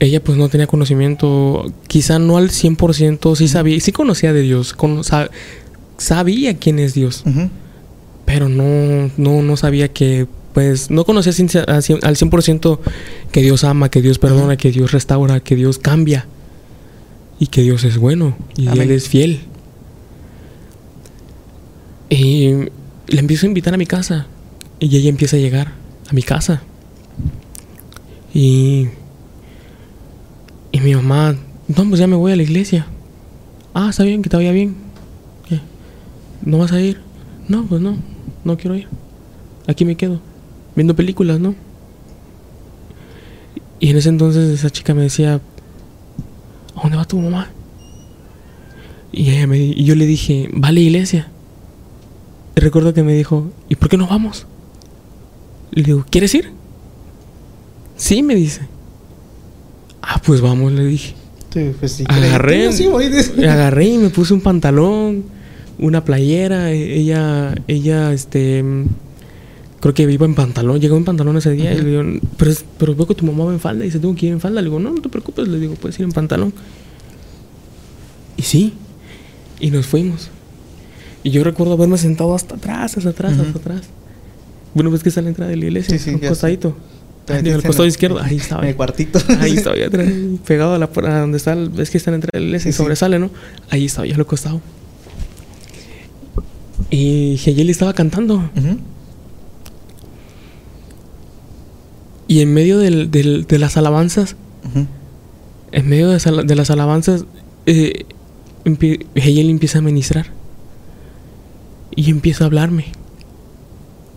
ella 0.00 0.22
pues 0.24 0.36
no 0.38 0.48
tenía 0.48 0.66
conocimiento, 0.66 1.72
quizá 1.86 2.18
no 2.18 2.36
al 2.38 2.50
100%, 2.50 3.36
sí 3.36 3.46
sabía, 3.48 3.78
sí 3.80 3.92
conocía 3.92 4.32
de 4.32 4.42
Dios, 4.42 4.74
sa- 5.02 5.30
sabía 5.98 6.56
quién 6.56 6.78
es 6.78 6.94
Dios, 6.94 7.22
pero 8.24 8.48
no, 8.48 9.10
no, 9.16 9.42
no 9.42 9.56
sabía 9.56 9.92
que, 9.92 10.26
pues, 10.54 10.90
no 10.90 11.04
conocía 11.04 11.32
sin- 11.32 11.48
al 11.68 11.82
100% 11.82 11.98
al 12.02 12.16
100% 12.16 12.80
que 13.30 13.42
Dios 13.42 13.62
ama, 13.64 13.90
que 13.90 14.00
Dios 14.02 14.18
perdona, 14.18 14.56
que 14.56 14.70
Dios 14.72 14.90
restaura, 14.92 15.40
que 15.40 15.54
Dios 15.54 15.78
cambia 15.78 16.26
y 17.38 17.46
que 17.48 17.62
Dios 17.62 17.84
es 17.84 17.96
bueno 17.98 18.36
y 18.56 18.68
Amén. 18.68 18.82
Él 18.82 18.90
es 18.92 19.08
fiel. 19.08 19.40
Y 22.08 22.48
le 23.06 23.20
empiezo 23.20 23.46
a 23.46 23.48
invitar 23.48 23.74
a 23.74 23.76
mi 23.76 23.86
casa 23.86 24.26
y 24.80 24.96
ella 24.96 25.08
empieza 25.08 25.36
a 25.36 25.40
llegar 25.40 25.72
a 26.08 26.12
mi 26.12 26.22
casa. 26.22 26.62
Y, 28.34 28.88
mi 30.82 30.94
mamá, 30.94 31.36
no, 31.68 31.88
pues 31.88 32.00
ya 32.00 32.06
me 32.06 32.16
voy 32.16 32.32
a 32.32 32.36
la 32.36 32.42
iglesia. 32.42 32.86
Ah, 33.74 33.88
está 33.90 34.04
bien, 34.04 34.22
que 34.22 34.28
te 34.28 34.36
vaya 34.36 34.52
bien. 34.52 34.76
¿No 36.42 36.58
vas 36.58 36.72
a 36.72 36.80
ir? 36.80 37.00
No, 37.48 37.64
pues 37.66 37.80
no, 37.80 37.96
no 38.44 38.56
quiero 38.56 38.74
ir. 38.76 38.88
Aquí 39.66 39.84
me 39.84 39.96
quedo, 39.96 40.20
viendo 40.74 40.96
películas, 40.96 41.38
¿no? 41.38 41.54
Y 43.78 43.90
en 43.90 43.96
ese 43.96 44.08
entonces 44.08 44.50
esa 44.50 44.70
chica 44.70 44.94
me 44.94 45.02
decía, 45.02 45.34
¿a 46.74 46.82
dónde 46.82 46.96
va 46.96 47.04
tu 47.04 47.18
mamá? 47.18 47.50
Y, 49.12 49.30
ella 49.30 49.46
me, 49.46 49.58
y 49.58 49.84
yo 49.84 49.94
le 49.94 50.06
dije, 50.06 50.50
va 50.52 50.68
a 50.68 50.72
la 50.72 50.80
iglesia. 50.80 51.28
Y 52.56 52.60
recuerdo 52.60 52.94
que 52.94 53.02
me 53.02 53.14
dijo, 53.14 53.50
¿y 53.68 53.76
por 53.76 53.88
qué 53.88 53.96
no 53.96 54.06
vamos? 54.06 54.46
Le 55.72 55.82
digo, 55.82 56.04
¿quieres 56.08 56.34
ir? 56.34 56.52
Sí, 57.96 58.22
me 58.22 58.34
dice. 58.34 58.62
Ah, 60.02 60.20
pues 60.24 60.40
vamos, 60.40 60.72
le 60.72 60.84
dije. 60.84 61.14
Sí, 61.52 61.72
pues 61.78 61.92
sí. 61.92 62.04
Agarré, 62.08 62.72
sí 62.72 62.86
agarré 63.44 63.86
y 63.86 63.98
me 63.98 64.10
puse 64.10 64.32
un 64.34 64.40
pantalón, 64.40 65.24
una 65.78 66.04
playera. 66.04 66.70
e- 66.72 66.98
Ella, 66.98 67.54
ella, 67.66 68.12
este, 68.12 68.64
creo 69.80 69.94
que 69.94 70.02
iba 70.04 70.26
en 70.26 70.34
pantalón. 70.34 70.80
Llegó 70.80 70.96
en 70.96 71.04
pantalón 71.04 71.36
ese 71.36 71.50
día 71.52 71.72
y 71.74 71.78
le 71.82 71.90
digo, 71.90 72.20
pero, 72.36 72.52
pero 72.78 72.94
veo 72.94 73.06
que 73.06 73.14
tu 73.14 73.24
mamá 73.26 73.44
va 73.46 73.52
en 73.52 73.60
falda 73.60 73.82
y 73.84 73.88
dice, 73.88 73.98
tengo 73.98 74.14
que 74.14 74.26
ir 74.26 74.32
en 74.32 74.40
falda. 74.40 74.60
Le 74.60 74.68
digo, 74.68 74.78
no, 74.78 74.90
no 74.90 75.00
te 75.02 75.08
preocupes. 75.08 75.48
Le 75.48 75.58
digo, 75.58 75.74
puedes 75.74 75.98
ir 75.98 76.04
en 76.04 76.12
pantalón. 76.12 76.52
Y 78.36 78.42
sí, 78.42 78.74
y 79.58 79.70
nos 79.70 79.86
fuimos. 79.86 80.30
Y 81.22 81.30
yo 81.30 81.44
recuerdo 81.44 81.74
haberme 81.74 81.98
sentado 81.98 82.34
hasta 82.34 82.54
atrás, 82.54 82.96
hasta 82.96 83.10
atrás, 83.10 83.38
hasta 83.38 83.58
atrás. 83.58 83.82
Bueno, 84.72 84.88
pues 84.90 85.02
que 85.02 85.08
está 85.10 85.20
la 85.20 85.28
entrada 85.28 85.50
de 85.50 85.56
la 85.56 85.64
iglesia, 85.66 85.98
Sí, 85.98 86.02
sí, 86.04 86.10
un 86.14 86.20
sé. 86.20 86.28
En 87.28 87.60
costado 87.62 87.84
el- 87.84 87.88
izquierdo, 87.90 88.20
ahí 88.20 88.36
estaba. 88.36 88.62
En 88.62 88.68
el 88.70 88.76
cuartito. 88.76 89.20
Ahí 89.40 89.52
estaba 89.56 89.76
yo 89.76 89.86
pegado 90.46 90.74
a 90.74 90.78
la 90.78 90.86
a 90.86 91.20
donde 91.20 91.36
está, 91.38 91.52
el- 91.52 91.68
ves 91.70 91.90
que 91.90 91.98
está 91.98 92.10
la 92.10 92.16
entrada 92.16 92.30
de 92.34 92.40
la 92.40 92.46
iglesia 92.46 92.68
y 92.68 92.72
Sí, 92.72 92.76
sobresale, 92.78 93.18
¿no? 93.18 93.30
Ahí 93.70 93.86
estaba 93.86 94.06
yo 94.06 94.14
al 94.16 94.26
costado. 94.26 94.60
Y 96.90 97.34
Hegeli 97.34 97.70
estaba 97.70 97.92
cantando. 97.92 98.50
Y 102.26 102.40
en 102.40 102.54
medio 102.54 102.78
del- 102.78 103.10
del- 103.10 103.46
de 103.46 103.58
las 103.58 103.76
alabanzas, 103.76 104.36
en 105.72 105.88
medio 105.88 106.08
de, 106.10 106.54
las 106.56 106.70
alabanzas, 106.70 107.24
eh, 107.66 108.04
empieza 109.50 109.78
a 109.78 109.82
ministrar. 109.82 110.26
Y 111.96 112.10
empieza 112.10 112.44
a 112.44 112.46
hablarme. 112.46 112.86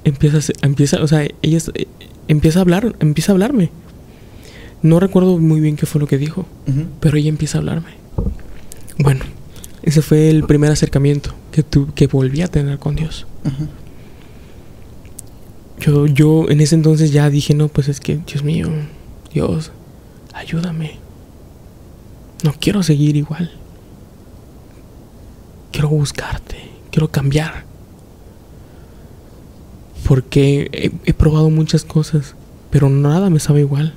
Empieza, 0.04 0.38
a 0.38 0.66
empieza, 0.68 1.02
o 1.02 1.08
sea, 1.08 1.24
ella 1.42 1.58
es- 1.58 1.72
empieza 2.28 2.60
a 2.60 2.62
hablar, 2.62 2.96
empieza 3.00 3.32
a 3.32 3.34
hablarme. 3.34 3.70
No 4.82 5.00
recuerdo 5.00 5.38
muy 5.40 5.62
bien 5.62 5.76
qué 5.76 5.86
fue 5.86 6.02
lo 6.02 6.08
que 6.08 6.18
dijo. 6.18 6.46
Pero 7.00 7.18
ella 7.18 7.30
empieza 7.30 7.58
a 7.58 7.62
hablarme. 7.62 7.92
Bueno, 9.00 9.26
ese 9.82 10.02
fue 10.02 10.30
el 10.30 10.44
primer 10.44 10.72
acercamiento 10.72 11.34
que, 11.52 11.64
tu, 11.64 11.94
que 11.94 12.08
volví 12.08 12.42
a 12.42 12.48
tener 12.48 12.80
con 12.80 12.96
Dios. 12.96 13.26
Yo, 15.80 16.06
yo 16.06 16.50
en 16.50 16.62
ese 16.62 16.76
entonces 16.76 17.12
ya 17.12 17.30
dije, 17.30 17.54
no, 17.54 17.68
pues 17.68 17.90
es 17.90 18.00
que, 18.00 18.18
Dios 18.18 18.44
mío, 18.44 18.70
Dios, 19.34 19.72
ayúdame. 20.34 21.00
No 22.44 22.54
quiero 22.60 22.84
seguir 22.84 23.16
igual. 23.16 23.52
Quiero 25.72 25.90
buscarte, 25.90 26.58
quiero 26.92 27.10
cambiar. 27.10 27.66
Porque 30.08 30.70
he, 30.72 30.92
he 31.06 31.14
probado 31.14 31.50
muchas 31.50 31.84
cosas, 31.86 32.36
pero 32.70 32.90
nada 32.90 33.30
me 33.30 33.40
sabe 33.40 33.62
igual. 33.62 33.94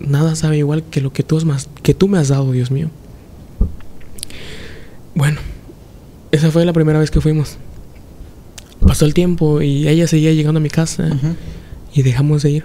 Nada 0.00 0.36
sabe 0.36 0.58
igual 0.58 0.84
que 0.84 1.00
lo 1.00 1.12
que 1.12 1.22
tú, 1.22 1.36
has 1.38 1.68
que 1.82 1.94
tú 1.94 2.08
me 2.08 2.18
has 2.18 2.28
dado, 2.28 2.52
Dios 2.52 2.70
mío. 2.70 2.90
Bueno, 5.14 5.40
esa 6.30 6.50
fue 6.50 6.64
la 6.64 6.72
primera 6.72 6.98
vez 6.98 7.10
que 7.10 7.20
fuimos. 7.20 7.56
Pasó 8.86 9.04
el 9.04 9.14
tiempo 9.14 9.60
y 9.62 9.88
ella 9.88 10.06
seguía 10.06 10.32
llegando 10.32 10.58
a 10.58 10.62
mi 10.62 10.70
casa 10.70 11.08
y 11.92 12.02
dejamos 12.02 12.42
de 12.42 12.50
ir. 12.50 12.64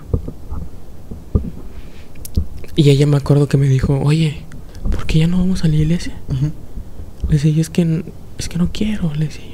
Y 2.75 2.89
ella 2.89 3.07
me 3.07 3.17
acuerdo 3.17 3.47
que 3.47 3.57
me 3.57 3.67
dijo, 3.67 3.99
oye, 4.03 4.41
¿por 4.91 5.05
qué 5.05 5.19
ya 5.19 5.27
no 5.27 5.37
vamos 5.37 5.63
a 5.63 5.67
la 5.67 5.75
iglesia? 5.75 6.13
Ujú. 6.29 6.51
Le 7.27 7.33
decía, 7.35 7.51
yo 7.51 7.61
es 7.61 7.69
que, 7.69 8.03
es 8.37 8.49
que 8.49 8.57
no 8.57 8.69
quiero, 8.71 9.13
le 9.15 9.25
decía 9.25 9.45
yo. 9.45 9.52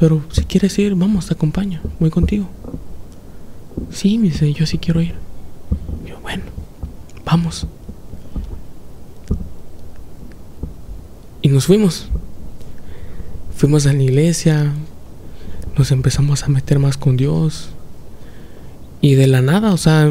Pero 0.00 0.22
si 0.32 0.44
quieres 0.44 0.78
ir, 0.78 0.94
vamos, 0.94 1.26
te 1.26 1.34
acompaño, 1.34 1.82
voy 2.00 2.08
contigo. 2.08 2.48
Sí, 3.90 4.16
me 4.16 4.28
dice, 4.28 4.50
yo 4.54 4.64
sí 4.64 4.78
quiero 4.78 5.02
ir. 5.02 5.14
Yo, 6.08 6.18
bueno, 6.22 6.42
vamos. 7.26 7.66
Y 11.42 11.48
nos 11.48 11.66
fuimos. 11.66 12.08
Fuimos 13.54 13.86
a 13.86 13.92
la 13.92 14.02
iglesia, 14.02 14.72
nos 15.76 15.90
empezamos 15.90 16.44
a 16.44 16.48
meter 16.48 16.78
más 16.78 16.96
con 16.96 17.18
Dios. 17.18 17.68
Y 19.02 19.16
de 19.16 19.26
la 19.26 19.42
nada, 19.42 19.70
o 19.70 19.76
sea, 19.76 20.10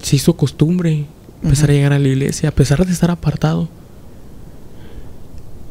se 0.00 0.14
hizo 0.14 0.36
costumbre 0.36 1.06
empezar 1.42 1.70
a 1.70 1.72
llegar 1.72 1.92
a 1.92 1.98
la 1.98 2.06
iglesia, 2.06 2.50
a 2.50 2.52
pesar 2.52 2.86
de 2.86 2.92
estar 2.92 3.10
apartado. 3.10 3.68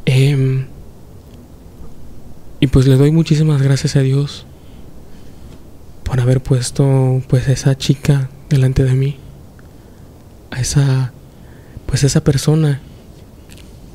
Em, 0.06 0.66
y 2.66 2.68
pues 2.68 2.88
le 2.88 2.96
doy 2.96 3.12
muchísimas 3.12 3.62
gracias 3.62 3.96
a 3.96 4.00
Dios 4.00 4.48
por 6.04 6.20
haber 6.20 6.42
puesto 6.42 7.22
pues 7.28 7.48
a 7.48 7.52
esa 7.52 7.78
chica 7.78 8.32
delante 8.50 8.84
de 8.84 8.96
mí. 8.96 9.18
A 10.50 10.62
esa 10.62 11.14
pues 11.86 12.04
esa 12.04 12.24
persona 12.24 12.82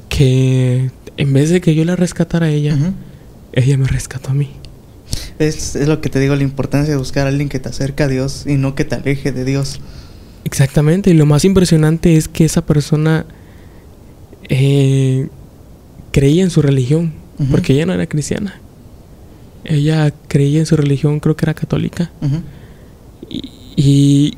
que 0.08 0.92
en 1.16 1.32
vez 1.32 1.50
de 1.50 1.60
que 1.60 1.74
yo 1.74 1.84
la 1.84 1.96
rescatara 1.96 2.46
a 2.46 2.50
ella, 2.50 2.78
ella 3.52 3.76
me 3.76 3.88
rescató 3.88 4.30
a 4.30 4.34
mí. 4.34 4.52
Es, 5.40 5.74
es 5.74 5.88
lo 5.88 6.00
que 6.00 6.08
te 6.08 6.20
digo, 6.20 6.36
la 6.36 6.44
importancia 6.44 6.92
de 6.92 6.96
buscar 6.96 7.26
a 7.26 7.30
alguien 7.30 7.48
que 7.48 7.58
te 7.58 7.70
acerque 7.70 8.04
a 8.04 8.08
Dios 8.08 8.44
y 8.46 8.54
no 8.54 8.76
que 8.76 8.84
te 8.84 8.94
aleje 8.94 9.32
de 9.32 9.44
Dios. 9.44 9.80
Exactamente, 10.44 11.10
y 11.10 11.14
lo 11.14 11.26
más 11.26 11.44
impresionante 11.44 12.16
es 12.16 12.28
que 12.28 12.44
esa 12.44 12.64
persona 12.64 13.26
eh, 14.48 15.28
creía 16.12 16.44
en 16.44 16.50
su 16.50 16.62
religión, 16.62 17.19
Porque 17.50 17.72
ella 17.72 17.86
no 17.86 17.92
era 17.94 18.06
cristiana. 18.06 18.60
Ella 19.64 20.12
creía 20.28 20.58
en 20.60 20.66
su 20.66 20.76
religión, 20.76 21.20
creo 21.20 21.36
que 21.36 21.44
era 21.44 21.54
católica. 21.54 22.10
Y, 23.28 23.42
y- 23.76 24.34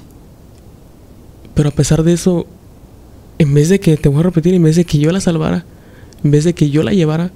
pero 1.54 1.68
a 1.68 1.72
pesar 1.72 2.02
de 2.02 2.12
eso, 2.12 2.46
en 3.38 3.52
vez 3.54 3.68
de 3.68 3.78
que, 3.80 3.96
te 3.96 4.08
voy 4.08 4.20
a 4.20 4.22
repetir, 4.24 4.54
en 4.54 4.62
vez 4.62 4.76
de 4.76 4.84
que 4.84 4.98
yo 4.98 5.10
la 5.12 5.20
salvara, 5.20 5.64
en 6.24 6.30
vez 6.30 6.44
de 6.44 6.54
que 6.54 6.70
yo 6.70 6.82
la 6.82 6.92
llevara, 6.92 7.30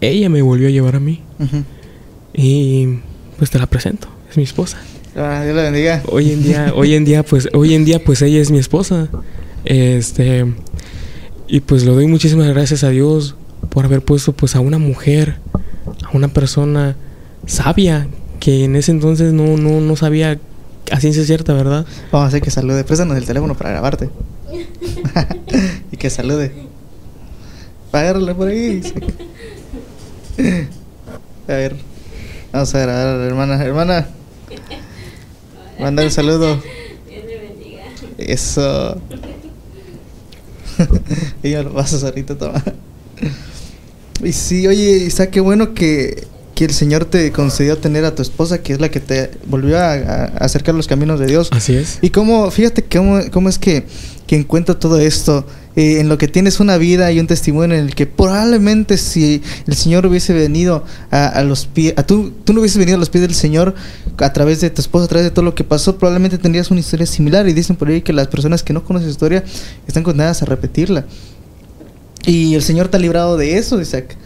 ella 0.00 0.28
me 0.28 0.40
volvió 0.42 0.68
a 0.68 0.70
llevar 0.70 0.96
a 0.96 1.00
mí. 1.00 1.20
Y 2.34 2.98
pues 3.38 3.50
te 3.50 3.58
la 3.58 3.66
presento, 3.66 4.08
es 4.30 4.36
mi 4.36 4.42
esposa. 4.44 4.78
Ah, 5.16 5.42
Dios 5.44 5.56
la 5.56 5.62
bendiga. 5.62 6.02
Hoy 6.08 6.30
en 6.32 6.42
día, 6.42 6.72
hoy 6.74 6.94
en 6.94 7.04
día, 7.04 7.22
pues, 7.24 7.48
hoy 7.54 7.74
en 7.74 7.84
día, 7.84 8.02
pues 8.04 8.20
ella 8.22 8.40
es 8.40 8.50
mi 8.50 8.58
esposa. 8.58 9.08
Este, 9.64 10.44
y 11.48 11.60
pues 11.60 11.84
le 11.84 11.90
doy 11.92 12.06
muchísimas 12.06 12.48
gracias 12.48 12.84
a 12.84 12.90
Dios 12.90 13.34
por 13.68 13.84
haber 13.84 14.02
puesto 14.02 14.32
pues 14.32 14.56
a 14.56 14.60
una 14.60 14.78
mujer, 14.78 15.38
a 16.04 16.16
una 16.16 16.28
persona 16.28 16.96
sabia, 17.46 18.08
que 18.40 18.64
en 18.64 18.76
ese 18.76 18.92
entonces 18.92 19.32
no, 19.32 19.56
no, 19.56 19.80
no 19.80 19.96
sabía 19.96 20.38
a 20.90 21.00
ciencia 21.00 21.24
cierta, 21.24 21.52
¿verdad? 21.52 21.86
Vamos 22.12 22.26
a 22.26 22.28
hacer 22.28 22.42
que 22.42 22.50
salude. 22.50 22.84
Préstanos 22.84 23.16
el 23.16 23.24
teléfono 23.24 23.54
para 23.54 23.70
grabarte. 23.70 24.10
y 25.92 25.96
que 25.96 26.10
salude. 26.10 26.52
Págale 27.90 28.34
por 28.34 28.48
ahí. 28.48 28.82
A 31.48 31.52
ver. 31.52 31.76
Vamos 32.52 32.74
a 32.74 32.78
grabar 32.78 33.06
a 33.06 33.16
la 33.16 33.24
hermana. 33.24 33.62
Hermana. 33.62 34.08
Manda 35.78 36.02
un 36.02 36.10
saludo. 36.10 36.60
Eso. 38.18 39.00
Ella 41.42 41.62
lo 41.62 41.72
vas 41.72 42.02
a 42.02 42.06
ahorita, 42.06 42.36
toma. 42.36 42.62
Y 44.22 44.32
sí, 44.32 44.66
oye, 44.66 45.04
Isaac, 45.06 45.30
qué 45.30 45.40
bueno 45.40 45.74
que, 45.74 46.26
que 46.54 46.64
el 46.64 46.72
Señor 46.72 47.04
te 47.04 47.30
concedió 47.32 47.78
tener 47.78 48.04
a 48.04 48.14
tu 48.14 48.22
esposa, 48.22 48.62
que 48.62 48.72
es 48.72 48.80
la 48.80 48.90
que 48.90 49.00
te 49.00 49.30
volvió 49.46 49.78
a, 49.78 49.92
a 49.92 50.24
acercar 50.38 50.74
los 50.74 50.86
caminos 50.86 51.20
de 51.20 51.26
Dios. 51.26 51.48
Así 51.52 51.76
es. 51.76 51.98
Y 52.00 52.10
cómo, 52.10 52.50
fíjate 52.50 52.82
cómo, 52.82 53.20
cómo 53.30 53.48
es 53.48 53.58
que, 53.58 53.84
que 54.26 54.36
encuentro 54.36 54.76
todo 54.76 54.98
esto, 54.98 55.46
eh, 55.76 56.00
en 56.00 56.08
lo 56.08 56.16
que 56.16 56.26
tienes 56.26 56.58
una 56.58 56.78
vida 56.78 57.12
y 57.12 57.20
un 57.20 57.26
testimonio 57.26 57.76
en 57.76 57.84
el 57.84 57.94
que 57.94 58.06
probablemente 58.06 58.96
si 58.96 59.42
el 59.66 59.74
Señor 59.74 60.06
hubiese 60.06 60.32
venido 60.32 60.84
a, 61.10 61.26
a 61.26 61.44
los 61.44 61.66
pies, 61.66 61.92
a 61.98 62.02
tú, 62.02 62.32
tú 62.44 62.54
no 62.54 62.60
hubieses 62.60 62.78
venido 62.78 62.96
a 62.96 62.98
los 62.98 63.10
pies 63.10 63.20
del 63.20 63.34
Señor 63.34 63.74
a 64.16 64.32
través 64.32 64.62
de 64.62 64.70
tu 64.70 64.80
esposa, 64.80 65.04
a 65.04 65.08
través 65.08 65.26
de 65.26 65.30
todo 65.30 65.44
lo 65.44 65.54
que 65.54 65.64
pasó, 65.64 65.98
probablemente 65.98 66.38
tendrías 66.38 66.70
una 66.70 66.80
historia 66.80 67.04
similar. 67.04 67.46
Y 67.46 67.52
dicen 67.52 67.76
por 67.76 67.88
ahí 67.88 68.00
que 68.00 68.14
las 68.14 68.28
personas 68.28 68.62
que 68.62 68.72
no 68.72 68.82
conocen 68.82 69.08
su 69.08 69.12
historia 69.12 69.44
están 69.86 70.02
condenadas 70.02 70.40
a 70.40 70.46
repetirla. 70.46 71.04
Y 72.26 72.54
el 72.56 72.62
Señor 72.62 72.88
te 72.88 72.96
ha 72.96 73.00
librado 73.00 73.36
de 73.36 73.56
eso, 73.56 73.80
Isaac. 73.80 74.16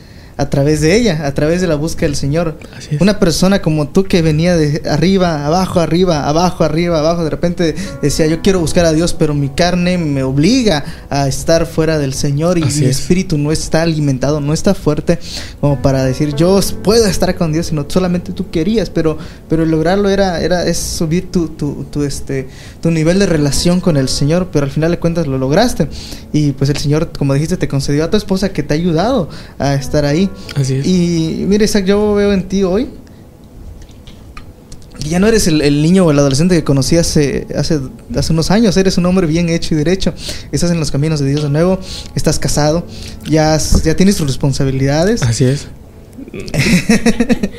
A 0.40 0.48
través 0.48 0.80
de 0.80 0.96
ella, 0.96 1.26
a 1.26 1.34
través 1.34 1.60
de 1.60 1.66
la 1.66 1.74
búsqueda 1.74 2.06
del 2.06 2.16
Señor. 2.16 2.58
Así 2.74 2.94
es. 2.94 3.00
Una 3.00 3.18
persona 3.18 3.60
como 3.60 3.88
tú 3.88 4.04
que 4.04 4.22
venía 4.22 4.56
de 4.56 4.82
arriba, 4.88 5.44
abajo, 5.44 5.80
arriba, 5.80 6.26
abajo, 6.26 6.64
arriba, 6.64 6.98
abajo, 6.98 7.24
de 7.24 7.30
repente 7.30 7.74
decía, 8.00 8.26
yo 8.26 8.40
quiero 8.40 8.58
buscar 8.60 8.86
a 8.86 8.92
Dios, 8.92 9.12
pero 9.12 9.34
mi 9.34 9.50
carne 9.50 9.98
me 9.98 10.22
obliga 10.22 10.84
a 11.10 11.28
estar 11.28 11.66
fuera 11.66 11.98
del 11.98 12.14
Señor 12.14 12.58
y 12.58 12.62
Así 12.62 12.80
mi 12.80 12.86
es. 12.86 13.00
espíritu 13.00 13.36
no 13.36 13.52
está 13.52 13.82
alimentado, 13.82 14.40
no 14.40 14.54
está 14.54 14.74
fuerte 14.74 15.18
como 15.60 15.82
para 15.82 16.04
decir, 16.04 16.34
yo 16.34 16.58
puedo 16.82 17.06
estar 17.06 17.34
con 17.36 17.52
Dios, 17.52 17.66
sino 17.66 17.84
solamente 17.88 18.32
tú 18.32 18.50
querías, 18.50 18.88
pero, 18.88 19.18
pero 19.48 19.66
lograrlo 19.66 20.08
era, 20.08 20.40
era 20.40 20.64
es 20.64 20.78
subir 20.78 21.30
tu, 21.30 21.48
tu, 21.48 21.84
tu, 21.90 22.02
este, 22.02 22.48
tu 22.80 22.90
nivel 22.90 23.18
de 23.18 23.26
relación 23.26 23.80
con 23.80 23.96
el 23.96 24.08
Señor, 24.08 24.48
pero 24.50 24.64
al 24.64 24.70
final 24.70 24.90
de 24.90 24.98
cuentas 24.98 25.26
lo 25.26 25.36
lograste. 25.36 25.88
Y 26.32 26.52
pues 26.52 26.70
el 26.70 26.76
Señor, 26.78 27.12
como 27.16 27.34
dijiste, 27.34 27.56
te 27.56 27.68
concedió 27.68 28.04
a 28.04 28.10
tu 28.10 28.16
esposa 28.16 28.50
que 28.50 28.62
te 28.62 28.74
ha 28.74 28.76
ayudado 28.76 29.28
a 29.58 29.74
estar 29.74 30.04
ahí. 30.04 30.29
Así 30.56 30.74
es. 30.74 30.86
Y 30.86 31.44
mira, 31.48 31.64
Isaac, 31.64 31.84
yo 31.84 32.14
veo 32.14 32.32
en 32.32 32.44
ti 32.48 32.62
hoy 32.62 32.88
que 35.02 35.08
ya 35.08 35.18
no 35.18 35.26
eres 35.26 35.46
el, 35.46 35.62
el 35.62 35.80
niño 35.82 36.04
o 36.04 36.10
el 36.10 36.18
adolescente 36.18 36.54
que 36.54 36.62
conocí 36.62 36.96
hace, 36.98 37.46
hace, 37.56 37.80
hace 38.14 38.32
unos 38.34 38.50
años, 38.50 38.76
eres 38.76 38.98
un 38.98 39.06
hombre 39.06 39.26
bien 39.26 39.48
hecho 39.48 39.74
y 39.74 39.78
derecho. 39.78 40.12
Estás 40.52 40.70
en 40.72 40.78
los 40.78 40.90
caminos 40.90 41.20
de 41.20 41.28
Dios 41.30 41.42
de 41.42 41.48
nuevo, 41.48 41.78
estás 42.14 42.38
casado, 42.38 42.86
ya, 43.28 43.54
has- 43.54 43.82
ya 43.82 43.96
tienes 43.96 44.16
tus 44.16 44.26
responsabilidades. 44.26 45.22
Así 45.22 45.44
es. 45.44 45.68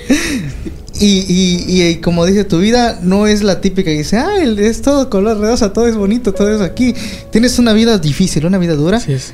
Y, 0.99 1.26
y, 1.27 1.65
y, 1.68 1.84
y 1.88 1.95
como 1.95 2.27
dice, 2.27 2.43
tu 2.43 2.60
vida 2.60 2.99
no 3.02 3.26
es 3.26 3.41
la 3.41 3.60
típica 3.60 3.89
que 3.89 3.98
dice, 3.98 4.18
ah, 4.18 4.38
es 4.43 4.84
todo 4.84 5.10
color 5.10 5.39
rosa, 5.39 5.73
todo 5.73 5.88
es 5.88 5.95
bonito, 5.95 6.31
todo 6.31 6.53
es 6.53 6.61
aquí. 6.61 6.93
Tienes 7.31 7.57
una 7.57 7.73
vida 7.73 7.98
difícil, 7.98 8.45
una 8.45 8.60
vida 8.60 8.76
dura. 8.76 8.98
Así 8.98 9.14
es. 9.14 9.34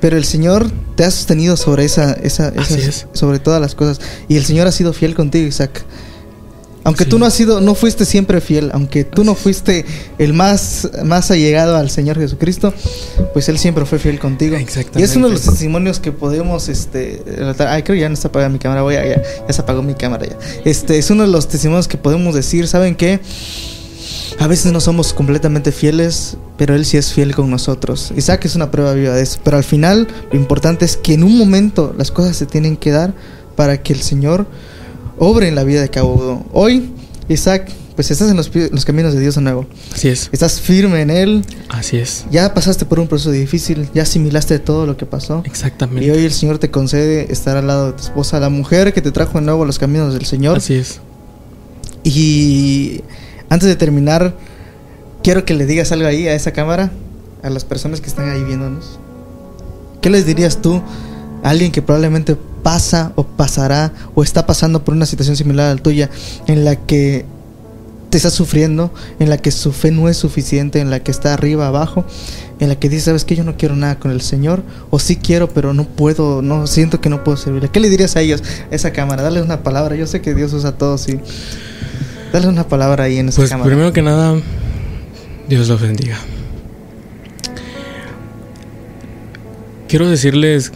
Pero 0.00 0.16
el 0.16 0.24
Señor 0.24 0.70
te 0.96 1.04
ha 1.04 1.10
sostenido 1.10 1.56
sobre 1.56 1.84
esa, 1.84 2.12
esa, 2.12 2.48
esas- 2.50 2.70
es. 2.78 3.06
sobre 3.12 3.38
todas 3.38 3.60
las 3.60 3.74
cosas. 3.74 4.00
Y 4.28 4.36
el 4.36 4.44
Señor 4.44 4.66
ha 4.66 4.72
sido 4.72 4.92
fiel 4.92 5.14
contigo, 5.14 5.46
Isaac. 5.46 5.84
Aunque 6.84 7.04
Sí. 7.04 7.10
tú 7.10 7.18
no 7.18 7.26
has 7.26 7.34
sido, 7.34 7.60
no 7.60 7.74
fuiste 7.74 8.06
siempre 8.06 8.40
fiel, 8.40 8.70
aunque 8.72 9.04
tú 9.04 9.22
no 9.22 9.34
fuiste 9.34 9.84
el 10.18 10.32
más, 10.32 10.88
más 11.04 11.30
allegado 11.30 11.76
al 11.76 11.90
Señor 11.90 12.16
Jesucristo, 12.18 12.72
pues 13.34 13.48
Él 13.50 13.58
siempre 13.58 13.84
fue 13.84 13.98
fiel 13.98 14.18
contigo. 14.18 14.56
Exactamente. 14.56 15.00
Y 15.00 15.02
es 15.02 15.14
uno 15.16 15.26
de 15.26 15.34
los 15.34 15.42
testimonios 15.42 15.98
que 16.00 16.12
podemos, 16.12 16.68
este, 16.70 17.22
relatar. 17.26 17.68
Ay, 17.68 17.82
creo 17.82 17.96
que 17.96 18.00
ya 18.00 18.08
no 18.08 18.14
está 18.14 18.28
apagada 18.28 18.48
mi 18.48 18.58
cámara, 18.58 18.82
voy 18.82 18.94
a, 18.94 19.04
ya, 19.06 19.20
ya 19.46 19.52
se 19.52 19.60
apagó 19.60 19.82
mi 19.82 19.94
cámara 19.94 20.26
ya. 20.26 20.38
Este, 20.64 20.96
es 20.98 21.10
uno 21.10 21.24
de 21.24 21.28
los 21.28 21.48
testimonios 21.48 21.88
que 21.88 21.98
podemos 21.98 22.34
decir, 22.34 22.66
¿saben 22.68 22.94
qué? 22.94 23.20
A 24.40 24.46
veces 24.46 24.72
no 24.72 24.80
somos 24.80 25.12
completamente 25.12 25.72
fieles, 25.72 26.36
pero 26.56 26.74
Él 26.74 26.84
sí 26.84 26.96
es 26.96 27.12
fiel 27.12 27.34
con 27.34 27.50
nosotros. 27.50 28.12
Isaac 28.16 28.44
es 28.44 28.54
una 28.54 28.70
prueba 28.70 28.92
viva 28.92 29.14
de 29.14 29.22
eso. 29.22 29.40
Pero 29.42 29.56
al 29.56 29.64
final, 29.64 30.06
lo 30.30 30.38
importante 30.38 30.84
es 30.84 30.96
que 30.96 31.14
en 31.14 31.24
un 31.24 31.36
momento 31.36 31.92
las 31.98 32.12
cosas 32.12 32.36
se 32.36 32.46
tienen 32.46 32.76
que 32.76 32.92
dar 32.92 33.14
para 33.56 33.82
que 33.82 33.92
el 33.92 34.00
Señor 34.00 34.46
obre 35.18 35.48
en 35.48 35.56
la 35.56 35.64
vida 35.64 35.80
de 35.80 35.88
cada 35.88 36.06
uno. 36.06 36.46
Hoy, 36.52 36.92
Isaac, 37.28 37.68
pues 37.96 38.12
estás 38.12 38.30
en 38.30 38.36
los, 38.36 38.48
los 38.54 38.84
caminos 38.84 39.12
de 39.12 39.18
Dios 39.18 39.34
de 39.34 39.40
nuevo. 39.40 39.66
Así 39.92 40.06
es. 40.06 40.28
Estás 40.30 40.60
firme 40.60 41.02
en 41.02 41.10
Él. 41.10 41.44
Así 41.68 41.96
es. 41.96 42.24
Ya 42.30 42.54
pasaste 42.54 42.84
por 42.84 43.00
un 43.00 43.08
proceso 43.08 43.32
difícil, 43.32 43.88
ya 43.92 44.02
asimilaste 44.02 44.60
todo 44.60 44.86
lo 44.86 44.96
que 44.96 45.04
pasó. 45.04 45.42
Exactamente. 45.46 46.06
Y 46.06 46.10
hoy 46.10 46.24
el 46.24 46.32
Señor 46.32 46.58
te 46.58 46.70
concede 46.70 47.32
estar 47.32 47.56
al 47.56 47.66
lado 47.66 47.86
de 47.86 47.92
tu 47.94 48.04
esposa, 48.04 48.38
la 48.38 48.50
mujer 48.50 48.92
que 48.94 49.02
te 49.02 49.10
trajo 49.10 49.40
de 49.40 49.44
nuevo 49.44 49.64
a 49.64 49.66
los 49.66 49.80
caminos 49.80 50.14
del 50.14 50.26
Señor. 50.26 50.58
Así 50.58 50.74
es. 50.74 51.00
Y 52.04 53.02
antes 53.50 53.68
de 53.68 53.76
terminar, 53.76 54.34
quiero 55.22 55.44
que 55.44 55.54
le 55.54 55.66
digas 55.66 55.92
algo 55.92 56.06
ahí 56.06 56.26
a 56.28 56.34
esa 56.34 56.52
cámara, 56.52 56.90
a 57.42 57.50
las 57.50 57.64
personas 57.64 58.00
que 58.00 58.08
están 58.08 58.28
ahí 58.30 58.42
viéndonos. 58.44 58.98
¿Qué 60.00 60.10
les 60.10 60.26
dirías 60.26 60.60
tú 60.62 60.82
a 61.42 61.50
alguien 61.50 61.72
que 61.72 61.82
probablemente 61.82 62.36
pasa 62.62 63.12
o 63.16 63.24
pasará 63.24 63.92
o 64.14 64.22
está 64.22 64.46
pasando 64.46 64.84
por 64.84 64.94
una 64.94 65.06
situación 65.06 65.36
similar 65.36 65.70
a 65.70 65.74
la 65.74 65.82
tuya 65.82 66.10
en 66.46 66.64
la 66.64 66.76
que 66.76 67.24
te 68.10 68.16
está 68.16 68.30
sufriendo, 68.30 68.90
en 69.18 69.28
la 69.28 69.36
que 69.36 69.50
su 69.50 69.72
fe 69.72 69.90
no 69.90 70.08
es 70.08 70.16
suficiente, 70.16 70.80
en 70.80 70.90
la 70.90 71.00
que 71.00 71.10
está 71.10 71.34
arriba, 71.34 71.66
abajo, 71.66 72.04
en 72.58 72.68
la 72.68 72.76
que 72.76 72.88
dice, 72.88 73.06
sabes 73.06 73.24
que 73.24 73.36
yo 73.36 73.44
no 73.44 73.56
quiero 73.56 73.76
nada 73.76 73.98
con 73.98 74.10
el 74.10 74.22
Señor, 74.22 74.62
o 74.90 74.98
sí 74.98 75.16
quiero, 75.16 75.50
pero 75.50 75.74
no 75.74 75.84
puedo, 75.84 76.40
no 76.40 76.66
siento 76.66 77.00
que 77.00 77.10
no 77.10 77.22
puedo 77.22 77.36
servirle. 77.36 77.68
¿Qué 77.68 77.80
le 77.80 77.90
dirías 77.90 78.16
a 78.16 78.20
ellos, 78.20 78.42
a 78.70 78.74
esa 78.74 78.92
cámara? 78.92 79.22
Dale 79.22 79.42
una 79.42 79.62
palabra. 79.62 79.94
Yo 79.94 80.06
sé 80.06 80.22
que 80.22 80.34
Dios 80.34 80.52
usa 80.54 80.70
a 80.70 80.78
todos 80.78 81.08
y 81.08 81.20
dale 82.32 82.48
una 82.48 82.66
palabra 82.68 83.04
ahí 83.04 83.18
en 83.18 83.28
esa 83.28 83.36
Pues 83.36 83.50
cámara. 83.50 83.68
primero 83.68 83.92
que 83.92 84.02
nada, 84.02 84.36
Dios 85.48 85.68
los 85.68 85.80
bendiga. 85.80 86.18
quiero 89.88 90.08
decirles 90.08 90.70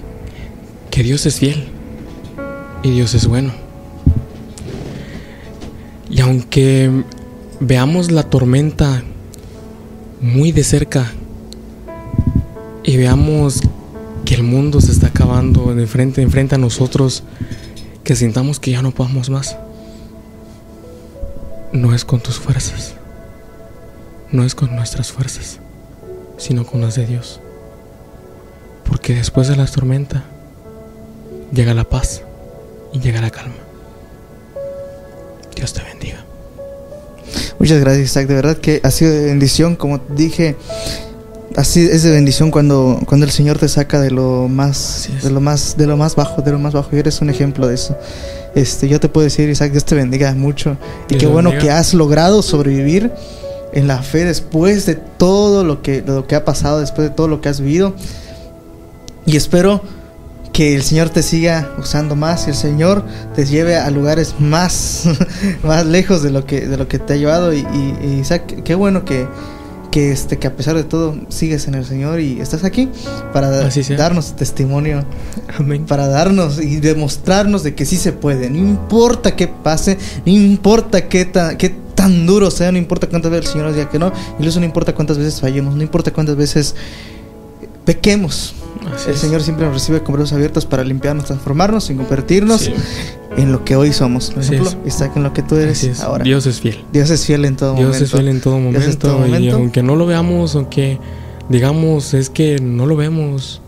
que 0.90 1.02
Dios 1.02 1.26
es 1.26 1.38
fiel 1.38 1.64
y 2.82 2.90
Dios 2.90 3.14
es 3.14 3.26
bueno. 3.26 3.52
Y 6.10 6.20
aunque 6.20 6.90
veamos 7.60 8.10
la 8.10 8.24
tormenta 8.24 9.02
muy 10.20 10.50
de 10.52 10.64
cerca 10.64 11.12
y 12.82 12.96
veamos 12.96 13.60
que 14.24 14.34
el 14.34 14.42
mundo 14.42 14.80
se 14.80 14.92
está 14.92 15.08
acabando 15.08 15.74
de 15.74 15.86
frente, 15.86 16.22
en 16.22 16.30
frente 16.30 16.54
a 16.54 16.58
nosotros, 16.58 17.22
que 18.04 18.16
sintamos 18.16 18.58
que 18.60 18.72
ya 18.72 18.82
no 18.82 18.90
podamos 18.92 19.30
más, 19.30 19.56
no 21.72 21.94
es 21.94 22.04
con 22.04 22.20
tus 22.20 22.38
fuerzas, 22.38 22.94
no 24.30 24.44
es 24.44 24.54
con 24.54 24.74
nuestras 24.74 25.10
fuerzas, 25.10 25.58
sino 26.36 26.66
con 26.66 26.80
las 26.80 26.94
de 26.94 27.06
Dios. 27.06 27.40
Porque 28.84 29.14
después 29.14 29.48
de 29.48 29.56
la 29.56 29.66
tormenta 29.66 30.24
llega 31.52 31.74
la 31.74 31.84
paz 31.84 32.22
y 32.92 33.00
llega 33.00 33.20
la 33.20 33.30
calma. 33.30 33.54
Dios 35.54 35.72
te 35.72 35.82
bendiga. 35.82 36.24
Muchas 37.58 37.80
gracias, 37.80 38.04
Isaac. 38.06 38.26
De 38.26 38.34
verdad 38.34 38.56
que 38.58 38.80
ha 38.82 38.90
sido 38.90 39.12
de 39.12 39.26
bendición, 39.26 39.76
como 39.76 39.98
dije. 39.98 40.56
Así 41.56 41.80
es 41.80 42.02
de 42.02 42.10
bendición 42.10 42.50
cuando, 42.50 43.00
cuando 43.06 43.26
el 43.26 43.32
Señor 43.32 43.58
te 43.58 43.68
saca 43.68 44.00
de 44.00 44.10
lo 44.10 44.48
más, 44.48 45.08
de 45.22 45.30
lo 45.30 45.40
más, 45.40 45.76
de 45.76 45.86
lo 45.86 45.96
más 45.96 46.16
bajo, 46.16 46.42
de 46.42 46.50
lo 46.50 46.58
más 46.58 46.72
bajo. 46.72 46.88
Y 46.94 46.98
eres 46.98 47.20
un 47.20 47.30
ejemplo 47.30 47.66
de 47.68 47.74
eso. 47.74 47.96
Este, 48.54 48.88
yo 48.88 49.00
te 49.00 49.08
puedo 49.08 49.24
decir, 49.24 49.48
Isaac, 49.48 49.72
Dios 49.72 49.84
te 49.84 49.94
bendiga 49.94 50.32
mucho. 50.34 50.76
Y 51.08 51.16
qué 51.16 51.26
bueno 51.26 51.52
que 51.58 51.70
has 51.70 51.94
logrado 51.94 52.42
sobrevivir 52.42 53.10
en 53.72 53.86
la 53.86 54.02
fe 54.02 54.24
después 54.24 54.86
de 54.86 54.94
todo 54.94 55.64
lo 55.64 55.82
que, 55.82 56.02
lo 56.02 56.26
que 56.26 56.34
ha 56.34 56.44
pasado, 56.44 56.80
después 56.80 57.08
de 57.08 57.14
todo 57.14 57.28
lo 57.28 57.40
que 57.40 57.48
has 57.48 57.60
vivido. 57.60 57.94
Y 59.26 59.36
espero 59.36 59.82
que 60.52 60.74
el 60.74 60.82
Señor 60.82 61.08
te 61.08 61.22
siga 61.22 61.70
usando 61.78 62.14
más 62.14 62.46
y 62.46 62.50
el 62.50 62.56
Señor 62.56 63.04
te 63.34 63.46
lleve 63.46 63.76
a 63.76 63.90
lugares 63.90 64.34
más, 64.38 65.04
más 65.62 65.86
lejos 65.86 66.22
de 66.22 66.30
lo 66.30 66.44
que 66.44 66.66
de 66.66 66.76
lo 66.76 66.88
que 66.88 66.98
te 66.98 67.14
ha 67.14 67.16
llevado 67.16 67.54
y, 67.54 67.60
y, 68.02 68.18
Isaac, 68.20 68.62
qué 68.62 68.74
bueno 68.74 69.04
que, 69.04 69.26
que 69.92 70.10
este 70.10 70.38
que 70.38 70.46
a 70.48 70.56
pesar 70.56 70.74
de 70.74 70.84
todo 70.84 71.14
sigues 71.28 71.68
en 71.68 71.74
el 71.74 71.84
Señor 71.84 72.18
y 72.18 72.40
estás 72.40 72.64
aquí 72.64 72.88
para 73.32 73.50
darnos 73.50 74.34
testimonio, 74.34 75.04
Amén. 75.56 75.84
para 75.86 76.08
darnos 76.08 76.58
y 76.60 76.80
demostrarnos 76.80 77.62
de 77.62 77.74
que 77.74 77.84
sí 77.84 77.96
se 77.96 78.12
puede, 78.12 78.50
no 78.50 78.58
importa 78.58 79.36
qué 79.36 79.46
pase, 79.46 79.98
no 80.24 80.32
importa 80.32 81.08
qué 81.08 81.26
tan 81.26 81.58
qué 81.58 81.74
tan 81.94 82.26
duro 82.26 82.50
sea, 82.50 82.72
no 82.72 82.78
importa 82.78 83.06
cuántas 83.06 83.30
veces 83.30 83.46
el 83.46 83.52
Señor 83.52 83.66
nos 83.66 83.76
diga 83.76 83.90
que 83.90 83.98
no, 83.98 84.12
incluso 84.38 84.58
no 84.58 84.66
importa 84.66 84.94
cuántas 84.94 85.18
veces 85.18 85.40
fallemos, 85.40 85.76
no 85.76 85.82
importa 85.82 86.10
cuántas 86.10 86.36
veces 86.36 86.74
pequemos 87.84 88.54
el 89.06 89.16
Señor 89.16 89.42
siempre 89.42 89.64
nos 89.64 89.74
recibe 89.74 90.02
con 90.02 90.14
brazos 90.14 90.32
abiertos 90.32 90.66
para 90.66 90.84
limpiarnos, 90.84 91.26
transformarnos 91.26 91.88
y 91.90 91.94
convertirnos 91.94 92.70
en 93.36 93.52
lo 93.52 93.64
que 93.64 93.76
hoy 93.76 93.92
somos. 93.92 94.30
Por 94.30 94.42
ejemplo, 94.42 94.70
está 94.84 95.10
en 95.14 95.22
lo 95.22 95.32
que 95.32 95.42
tú 95.42 95.56
eres 95.56 96.00
ahora. 96.00 96.24
Dios 96.24 96.46
es 96.46 96.60
fiel. 96.60 96.84
Dios 96.92 97.10
es 97.10 97.26
fiel 97.26 97.44
en 97.44 97.56
todo 97.56 97.74
momento. 97.74 97.90
Dios 97.90 98.02
es 98.02 98.10
fiel 98.10 98.28
en 98.28 98.40
todo 98.40 98.58
momento. 98.58 99.38
Y 99.38 99.50
aunque 99.50 99.82
no 99.82 99.96
lo 99.96 100.06
veamos, 100.06 100.54
aunque 100.54 100.98
digamos 101.48 102.14
es 102.14 102.30
que 102.30 102.60
no 102.60 102.86
lo 102.86 102.96
vemos, 102.96 103.60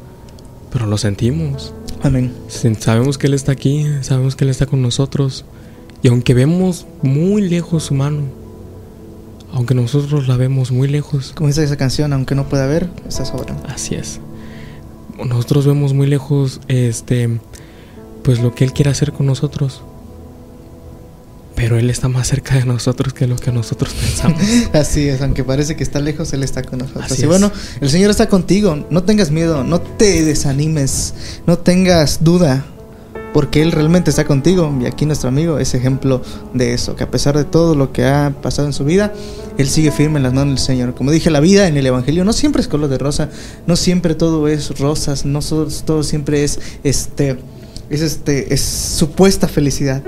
pero 0.72 0.86
lo 0.86 0.98
sentimos. 0.98 1.74
Amén. 2.02 2.32
Sabemos 2.78 3.18
que 3.18 3.26
Él 3.26 3.34
está 3.34 3.52
aquí, 3.52 3.86
sabemos 4.02 4.36
que 4.36 4.44
Él 4.44 4.50
está 4.50 4.66
con 4.66 4.82
nosotros. 4.82 5.44
Y 6.02 6.08
aunque 6.08 6.34
vemos 6.34 6.86
muy 7.02 7.42
lejos 7.42 7.84
su 7.84 7.94
mano, 7.94 8.22
aunque 9.52 9.74
nosotros 9.74 10.28
la 10.28 10.36
vemos 10.36 10.70
muy 10.70 10.88
lejos. 10.88 11.32
Como 11.34 11.48
dice 11.48 11.64
esa 11.64 11.76
canción, 11.76 12.12
aunque 12.12 12.34
no 12.34 12.44
pueda 12.48 12.66
ver, 12.66 12.90
está 13.08 13.24
sobrando. 13.24 13.62
Así 13.68 13.94
es 13.94 14.20
nosotros 15.22 15.66
vemos 15.66 15.92
muy 15.92 16.06
lejos 16.06 16.60
este 16.68 17.40
pues 18.24 18.40
lo 18.40 18.54
que 18.54 18.64
él 18.64 18.72
quiere 18.72 18.90
hacer 18.90 19.12
con 19.12 19.26
nosotros 19.26 19.82
pero 21.54 21.78
él 21.78 21.88
está 21.88 22.08
más 22.08 22.28
cerca 22.28 22.56
de 22.56 22.64
nosotros 22.64 23.14
que 23.14 23.26
lo 23.26 23.36
que 23.36 23.52
nosotros 23.52 23.94
pensamos. 24.00 24.40
Así 24.72 25.08
es, 25.08 25.22
aunque 25.22 25.44
parece 25.44 25.76
que 25.76 25.82
está 25.82 26.00
lejos, 26.00 26.32
él 26.32 26.42
está 26.42 26.62
con 26.62 26.80
nosotros. 26.80 27.10
Así 27.10 27.22
y 27.22 27.26
bueno, 27.26 27.50
el 27.80 27.88
Señor 27.88 28.10
está 28.10 28.28
contigo. 28.28 28.86
No 28.90 29.04
tengas 29.04 29.30
miedo, 29.30 29.64
no 29.64 29.80
te 29.80 30.24
desanimes, 30.24 31.14
no 31.46 31.56
tengas 31.58 32.22
duda 32.24 32.66
porque 33.32 33.62
Él 33.62 33.72
realmente 33.72 34.10
está 34.10 34.24
contigo. 34.24 34.72
Y 34.80 34.86
aquí 34.86 35.06
nuestro 35.06 35.28
amigo 35.28 35.58
es 35.58 35.74
ejemplo 35.74 36.22
de 36.54 36.72
eso, 36.72 36.94
que 36.96 37.02
a 37.02 37.10
pesar 37.10 37.36
de 37.36 37.44
todo 37.44 37.74
lo 37.74 37.92
que 37.92 38.04
ha 38.04 38.32
pasado 38.40 38.68
en 38.68 38.72
su 38.72 38.84
vida, 38.84 39.12
Él 39.58 39.68
sigue 39.68 39.90
firme 39.90 40.18
en 40.18 40.22
las 40.22 40.32
manos 40.32 40.54
del 40.54 40.64
Señor. 40.64 40.94
Como 40.94 41.10
dije, 41.10 41.30
la 41.30 41.40
vida 41.40 41.66
en 41.66 41.76
el 41.76 41.84
Evangelio 41.84 42.24
no 42.24 42.32
siempre 42.32 42.62
es 42.62 42.68
color 42.68 42.88
de 42.88 42.96
rosa, 42.96 43.30
no 43.66 43.74
siempre 43.74 44.14
todo 44.14 44.46
es 44.46 44.78
rosas, 44.78 45.24
no 45.24 45.40
todo 45.40 46.02
siempre 46.04 46.44
es 46.44 46.60
este, 46.84 47.38
es 47.90 48.00
este, 48.00 48.52
es 48.52 48.60
supuesta 48.60 49.48
felicidad 49.48 50.02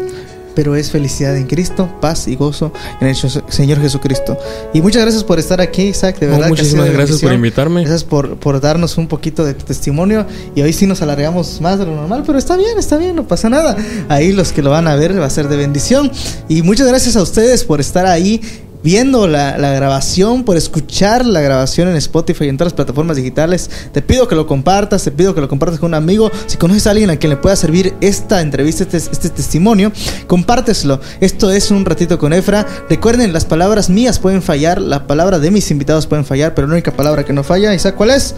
pero 0.56 0.74
es 0.74 0.90
felicidad 0.90 1.36
en 1.36 1.46
Cristo, 1.46 1.86
paz 2.00 2.26
y 2.26 2.34
gozo 2.34 2.72
en 3.02 3.08
el 3.08 3.14
Señor 3.14 3.78
Jesucristo. 3.78 4.38
Y 4.72 4.80
muchas 4.80 5.02
gracias 5.02 5.22
por 5.22 5.38
estar 5.38 5.60
aquí, 5.60 5.82
Isaac, 5.82 6.18
de 6.18 6.28
verdad. 6.28 6.48
muchísimas 6.48 6.90
gracias 6.90 7.20
por 7.20 7.34
invitarme. 7.34 7.82
Gracias 7.82 8.04
por, 8.04 8.38
por 8.38 8.58
darnos 8.58 8.96
un 8.96 9.06
poquito 9.06 9.44
de 9.44 9.52
tu 9.52 9.66
testimonio. 9.66 10.24
Y 10.54 10.62
hoy 10.62 10.72
sí 10.72 10.86
nos 10.86 11.02
alargamos 11.02 11.60
más 11.60 11.78
de 11.78 11.84
lo 11.84 11.94
normal, 11.94 12.22
pero 12.24 12.38
está 12.38 12.56
bien, 12.56 12.78
está 12.78 12.96
bien, 12.96 13.14
no 13.14 13.28
pasa 13.28 13.50
nada. 13.50 13.76
Ahí 14.08 14.32
los 14.32 14.52
que 14.52 14.62
lo 14.62 14.70
van 14.70 14.88
a 14.88 14.96
ver 14.96 15.20
va 15.20 15.26
a 15.26 15.30
ser 15.30 15.48
de 15.48 15.56
bendición. 15.56 16.10
Y 16.48 16.62
muchas 16.62 16.88
gracias 16.88 17.16
a 17.16 17.22
ustedes 17.22 17.62
por 17.62 17.80
estar 17.80 18.06
ahí 18.06 18.40
viendo 18.86 19.26
la, 19.26 19.56
grabación, 19.56 20.44
por 20.44 20.56
escuchar 20.56 21.26
la 21.26 21.40
grabación 21.40 21.88
en 21.88 21.96
Spotify 21.96 22.44
y 22.44 22.48
en 22.50 22.56
todas 22.56 22.70
las 22.70 22.76
plataformas 22.76 23.16
digitales. 23.16 23.68
Te 23.92 24.00
pido 24.00 24.28
que 24.28 24.36
lo 24.36 24.46
compartas, 24.46 25.02
te 25.02 25.10
pido 25.10 25.34
que 25.34 25.40
lo 25.40 25.48
compartas 25.48 25.80
con 25.80 25.88
un 25.88 25.94
amigo. 25.94 26.30
Si 26.46 26.56
conoces 26.56 26.86
a 26.86 26.92
alguien 26.92 27.10
a 27.10 27.16
quien 27.16 27.30
le 27.30 27.36
pueda 27.36 27.56
servir 27.56 27.94
esta 28.00 28.40
entrevista, 28.40 28.84
este, 28.84 28.98
este 28.98 29.28
testimonio, 29.30 29.90
compárteselo. 30.28 31.00
Esto 31.20 31.50
es 31.50 31.72
un 31.72 31.84
ratito 31.84 32.16
con 32.16 32.32
Efra. 32.32 32.64
Recuerden, 32.88 33.32
las 33.32 33.44
palabras 33.44 33.90
mías 33.90 34.20
pueden 34.20 34.40
fallar, 34.40 34.80
la 34.80 35.08
palabra 35.08 35.40
de 35.40 35.50
mis 35.50 35.68
invitados 35.72 36.06
pueden 36.06 36.24
fallar, 36.24 36.54
pero 36.54 36.68
la 36.68 36.74
única 36.74 36.92
palabra 36.92 37.24
que 37.24 37.32
no 37.32 37.42
falla, 37.42 37.74
Isaac, 37.74 37.96
¿cuál 37.96 38.10
es? 38.10 38.36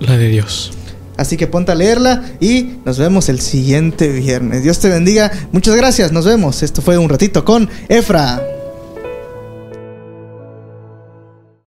La 0.00 0.18
de 0.18 0.28
Dios. 0.28 0.72
Así 1.16 1.38
que 1.38 1.46
ponte 1.46 1.72
a 1.72 1.74
leerla 1.74 2.22
y 2.38 2.74
nos 2.84 2.98
vemos 2.98 3.30
el 3.30 3.40
siguiente 3.40 4.10
viernes. 4.10 4.62
Dios 4.62 4.78
te 4.78 4.90
bendiga. 4.90 5.32
Muchas 5.52 5.74
gracias. 5.74 6.12
Nos 6.12 6.26
vemos. 6.26 6.62
Esto 6.62 6.82
fue 6.82 6.98
un 6.98 7.08
ratito 7.08 7.46
con 7.46 7.70
Efra. 7.88 8.55